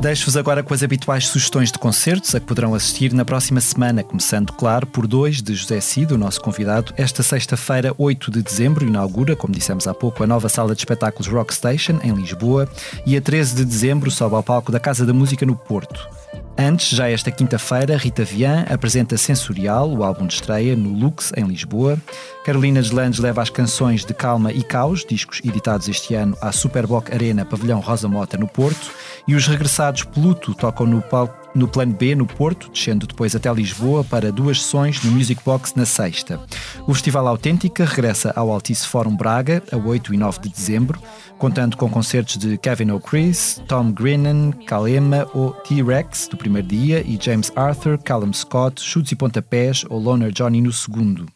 Deixo-vos 0.00 0.36
agora 0.36 0.62
com 0.62 0.72
as 0.72 0.84
habituais 0.84 1.26
sugestões 1.26 1.72
de 1.72 1.78
concertos 1.78 2.32
a 2.32 2.38
que 2.38 2.46
poderão 2.46 2.72
assistir 2.72 3.12
na 3.12 3.24
próxima 3.24 3.60
semana, 3.60 4.04
começando, 4.04 4.52
claro, 4.52 4.86
por 4.86 5.08
dois 5.08 5.42
de 5.42 5.56
José 5.56 5.80
Cid, 5.80 6.14
o 6.14 6.18
nosso 6.18 6.40
convidado. 6.40 6.94
Esta 6.96 7.20
sexta-feira, 7.20 7.92
8 7.98 8.30
de 8.30 8.40
dezembro, 8.40 8.86
inaugura, 8.86 9.34
como 9.34 9.52
dissemos 9.52 9.88
há 9.88 9.92
pouco, 9.94 10.22
a 10.22 10.26
nova 10.26 10.48
sala 10.48 10.72
de 10.72 10.80
espetáculos 10.80 11.26
Rock 11.26 11.52
Station, 11.52 11.98
em 12.04 12.12
Lisboa, 12.12 12.68
e 13.04 13.16
a 13.16 13.20
13 13.20 13.56
de 13.56 13.64
dezembro 13.64 14.08
sobe 14.08 14.36
ao 14.36 14.42
palco 14.42 14.70
da 14.70 14.78
Casa 14.78 15.04
da 15.04 15.12
Música 15.12 15.44
no 15.44 15.56
Porto. 15.56 16.08
Antes, 16.56 16.90
já 16.90 17.08
esta 17.08 17.30
quinta-feira, 17.30 17.96
Rita 17.96 18.24
Vian 18.24 18.66
apresenta 18.68 19.16
Sensorial, 19.16 19.90
o 19.90 20.04
álbum 20.04 20.26
de 20.26 20.34
estreia, 20.34 20.76
no 20.76 20.90
Lux, 20.90 21.32
em 21.36 21.44
Lisboa. 21.44 21.98
Carolina 22.44 22.80
Deslandes 22.80 23.18
leva 23.18 23.42
as 23.42 23.50
canções 23.50 24.04
de 24.04 24.14
Calma 24.14 24.52
e 24.52 24.62
Caos, 24.62 25.04
discos 25.04 25.40
editados 25.44 25.88
este 25.88 26.14
ano 26.14 26.36
à 26.40 26.50
Superboc 26.52 27.12
Arena, 27.12 27.44
Pavilhão 27.44 27.80
Rosa 27.80 28.08
Mota, 28.08 28.38
no 28.38 28.48
Porto. 28.48 28.90
E 29.26 29.34
os 29.34 29.46
regressados 29.46 30.04
Pluto 30.04 30.54
tocam 30.54 30.86
no 30.86 31.02
palco 31.02 31.48
no 31.54 31.66
plano 31.66 31.92
B, 31.92 32.14
no 32.14 32.26
Porto, 32.26 32.70
descendo 32.70 33.06
depois 33.06 33.34
até 33.34 33.52
Lisboa 33.52 34.04
para 34.04 34.30
duas 34.30 34.62
sessões 34.62 35.02
no 35.02 35.10
Music 35.10 35.42
Box 35.44 35.74
na 35.74 35.84
sexta. 35.84 36.40
O 36.86 36.94
Festival 36.94 37.26
Autêntica 37.26 37.84
regressa 37.84 38.32
ao 38.36 38.50
Altice 38.50 38.86
Fórum 38.86 39.16
Braga 39.16 39.62
a 39.72 39.76
8 39.76 40.14
e 40.14 40.16
9 40.16 40.40
de 40.40 40.48
dezembro, 40.50 41.00
contando 41.38 41.76
com 41.76 41.88
concertos 41.88 42.36
de 42.36 42.58
Kevin 42.58 42.90
O'Chris, 42.90 43.62
Tom 43.66 43.90
Grennan, 43.92 44.52
Kalema 44.66 45.26
ou 45.34 45.52
T-Rex 45.52 46.28
do 46.28 46.36
primeiro 46.36 46.68
dia 46.68 47.00
e 47.00 47.18
James 47.20 47.50
Arthur, 47.56 47.98
Callum 47.98 48.32
Scott, 48.32 48.82
Chutes 48.82 49.12
e 49.12 49.16
Pontapés 49.16 49.84
ou 49.88 49.98
Loner 49.98 50.30
Johnny 50.30 50.60
no 50.60 50.72
segundo. 50.72 51.26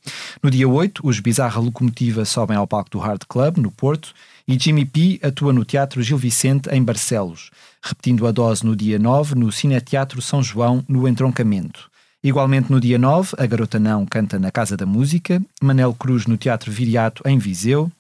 No 0.42 0.50
dia 0.50 0.68
8, 0.68 0.91
os 1.02 1.20
Bizarra 1.20 1.60
Locomotiva 1.60 2.24
sobem 2.24 2.56
ao 2.56 2.66
palco 2.66 2.90
do 2.90 2.98
Hard 2.98 3.22
Club, 3.28 3.58
no 3.58 3.70
Porto, 3.70 4.12
e 4.46 4.58
Jimmy 4.58 4.84
P 4.84 5.20
atua 5.22 5.52
no 5.52 5.64
Teatro 5.64 6.02
Gil 6.02 6.18
Vicente, 6.18 6.68
em 6.70 6.82
Barcelos, 6.82 7.50
repetindo 7.82 8.26
a 8.26 8.32
dose 8.32 8.64
no 8.66 8.74
dia 8.74 8.98
9 8.98 9.34
no 9.34 9.50
Cineteatro 9.52 10.20
São 10.20 10.42
João, 10.42 10.84
no 10.88 11.06
Entroncamento. 11.06 11.90
Igualmente 12.24 12.70
no 12.70 12.80
dia 12.80 12.98
9, 12.98 13.34
a 13.38 13.46
Garota 13.46 13.78
Não 13.78 14.06
canta 14.06 14.38
na 14.38 14.50
Casa 14.50 14.76
da 14.76 14.86
Música, 14.86 15.42
Manel 15.60 15.94
Cruz 15.94 16.26
no 16.26 16.36
Teatro 16.36 16.70
Viriato, 16.70 17.22
em 17.26 17.38
Viseu, 17.38 17.90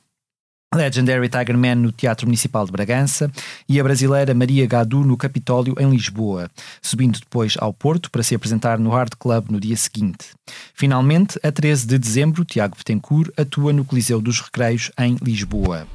Legendary 0.74 1.28
Tiger 1.28 1.58
Man 1.58 1.76
no 1.76 1.92
Teatro 1.92 2.26
Municipal 2.26 2.64
de 2.64 2.72
Bragança 2.72 3.30
e 3.68 3.78
a 3.78 3.82
brasileira 3.82 4.34
Maria 4.34 4.66
Gadu 4.66 5.04
no 5.04 5.16
Capitólio, 5.16 5.74
em 5.78 5.90
Lisboa, 5.90 6.50
subindo 6.80 7.18
depois 7.18 7.56
ao 7.58 7.72
Porto 7.72 8.10
para 8.10 8.22
se 8.22 8.34
apresentar 8.34 8.78
no 8.78 8.90
Hard 8.90 9.12
Club 9.18 9.50
no 9.50 9.60
dia 9.60 9.76
seguinte. 9.76 10.28
Finalmente, 10.74 11.38
a 11.42 11.52
13 11.52 11.86
de 11.86 11.98
dezembro, 11.98 12.44
Tiago 12.44 12.76
Betancourt 12.76 13.30
atua 13.36 13.72
no 13.72 13.84
Coliseu 13.84 14.20
dos 14.20 14.40
Recreios, 14.40 14.90
em 14.98 15.16
Lisboa. 15.22 15.86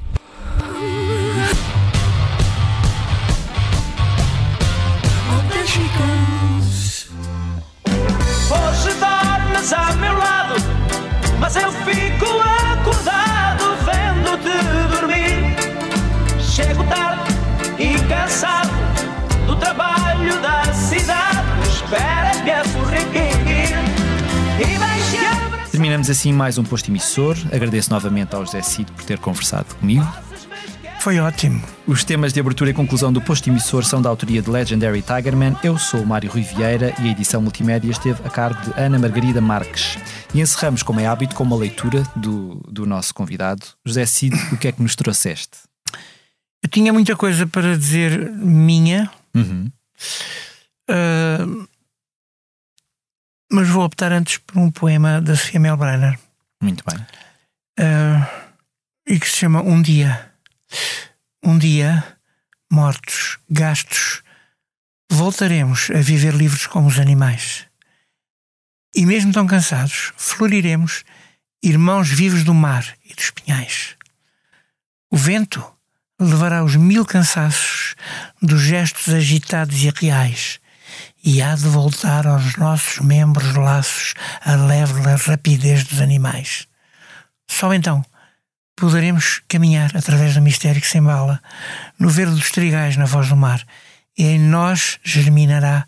Hoje 8.50 8.94
dormes 8.94 9.72
ao 9.72 9.96
meu 9.96 10.16
lado, 10.16 10.54
mas 11.40 11.56
eu 11.56 11.70
fico 11.72 12.37
Chego 16.58 16.82
tarde 16.88 17.32
e 17.78 17.96
cansado 18.08 18.72
do 19.46 19.54
trabalho 19.54 20.42
da 20.42 20.64
cidade. 20.74 21.38
Espera-me 21.68 22.50
a 22.50 22.64
sorrir 22.64 23.06
e 24.58 24.76
deixa 24.76 25.70
Terminamos 25.70 26.10
assim 26.10 26.32
mais 26.32 26.58
um 26.58 26.64
posto 26.64 26.90
emissor. 26.90 27.36
Agradeço 27.52 27.90
novamente 27.90 28.34
ao 28.34 28.44
José 28.44 28.60
Cid 28.62 28.90
por 28.90 29.04
ter 29.04 29.20
conversado 29.20 29.72
comigo. 29.76 30.04
Foi 30.98 31.20
ótimo. 31.20 31.62
Os 31.86 32.02
temas 32.02 32.32
de 32.32 32.40
abertura 32.40 32.70
e 32.70 32.74
conclusão 32.74 33.12
do 33.12 33.20
posto 33.20 33.48
emissor 33.48 33.84
são 33.84 34.02
da 34.02 34.08
autoria 34.10 34.42
de 34.42 34.50
Legendary 34.50 35.00
Tigerman. 35.00 35.56
Eu 35.62 35.78
sou 35.78 36.00
o 36.00 36.06
Mário 36.06 36.28
Rui 36.28 36.42
Vieira 36.42 36.92
e 36.98 37.06
a 37.06 37.12
edição 37.12 37.40
multimédia 37.40 37.92
esteve 37.92 38.20
a 38.26 38.30
cargo 38.30 38.60
de 38.62 38.80
Ana 38.80 38.98
Margarida 38.98 39.40
Marques. 39.40 39.96
E 40.34 40.40
encerramos, 40.40 40.82
como 40.82 40.98
é 40.98 41.06
hábito, 41.06 41.36
com 41.36 41.44
uma 41.44 41.56
leitura 41.56 42.02
do, 42.16 42.60
do 42.68 42.84
nosso 42.84 43.14
convidado. 43.14 43.62
José 43.86 44.04
Cid, 44.06 44.34
o 44.50 44.56
que 44.56 44.66
é 44.66 44.72
que 44.72 44.82
nos 44.82 44.96
trouxeste? 44.96 45.68
Eu 46.62 46.68
tinha 46.68 46.92
muita 46.92 47.16
coisa 47.16 47.46
para 47.46 47.76
dizer 47.76 48.30
minha, 48.32 49.10
uhum. 49.34 49.70
uh, 50.90 51.68
mas 53.50 53.68
vou 53.68 53.84
optar 53.84 54.12
antes 54.12 54.38
por 54.38 54.58
um 54.58 54.70
poema 54.70 55.20
da 55.20 55.36
Sofia 55.36 55.60
Melbrenner. 55.60 56.18
Muito 56.60 56.84
bem. 56.84 56.98
Uh, 57.78 58.48
e 59.06 59.18
que 59.18 59.28
se 59.28 59.36
chama 59.36 59.62
Um 59.62 59.80
Dia. 59.80 60.32
Um 61.42 61.56
dia, 61.56 62.18
mortos, 62.70 63.38
gastos, 63.48 64.22
voltaremos 65.10 65.88
a 65.90 66.00
viver 66.00 66.34
livres 66.34 66.66
como 66.66 66.88
os 66.88 66.98
animais. 66.98 67.66
E 68.94 69.06
mesmo 69.06 69.32
tão 69.32 69.46
cansados, 69.46 70.12
floriremos, 70.16 71.04
irmãos 71.62 72.08
vivos 72.08 72.44
do 72.44 72.52
mar 72.52 72.96
e 73.04 73.14
dos 73.14 73.30
pinhais. 73.30 73.96
O 75.10 75.16
vento 75.16 75.64
levará 76.18 76.64
os 76.64 76.76
mil 76.76 77.04
cansaços 77.04 77.94
dos 78.42 78.60
gestos 78.60 79.12
agitados 79.12 79.76
e 79.82 79.90
reais, 79.90 80.58
e 81.22 81.40
há 81.42 81.54
de 81.54 81.68
voltar 81.68 82.26
aos 82.26 82.56
nossos 82.56 82.98
membros 82.98 83.54
laços 83.54 84.14
a 84.44 84.56
leve 84.56 85.00
rapidez 85.26 85.84
dos 85.84 86.00
animais. 86.00 86.66
Só 87.46 87.72
então 87.72 88.04
poderemos 88.76 89.42
caminhar 89.48 89.96
através 89.96 90.34
do 90.34 90.42
mistério 90.42 90.80
que 90.80 90.86
se 90.86 90.98
embala 90.98 91.40
no 91.98 92.08
verde 92.08 92.34
dos 92.34 92.50
trigais 92.50 92.96
na 92.96 93.04
voz 93.04 93.28
do 93.28 93.36
mar, 93.36 93.62
e 94.16 94.24
em 94.24 94.38
nós 94.38 94.98
germinará 95.04 95.86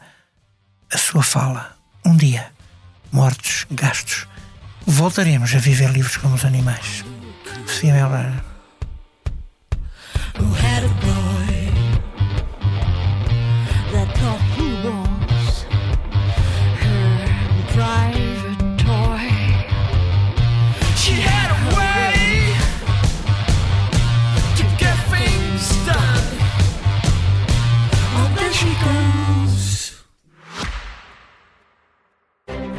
a 0.92 0.98
sua 0.98 1.22
fala. 1.22 1.76
Um 2.04 2.16
dia, 2.16 2.50
mortos, 3.12 3.66
gastos, 3.70 4.26
voltaremos 4.86 5.54
a 5.54 5.58
viver 5.58 5.90
livres 5.90 6.16
como 6.16 6.34
os 6.34 6.44
animais. 6.44 7.04
Sofia 7.66 8.49
who 10.36 10.44
had 10.54 10.84
a 10.84 10.88
boy. 11.00 11.39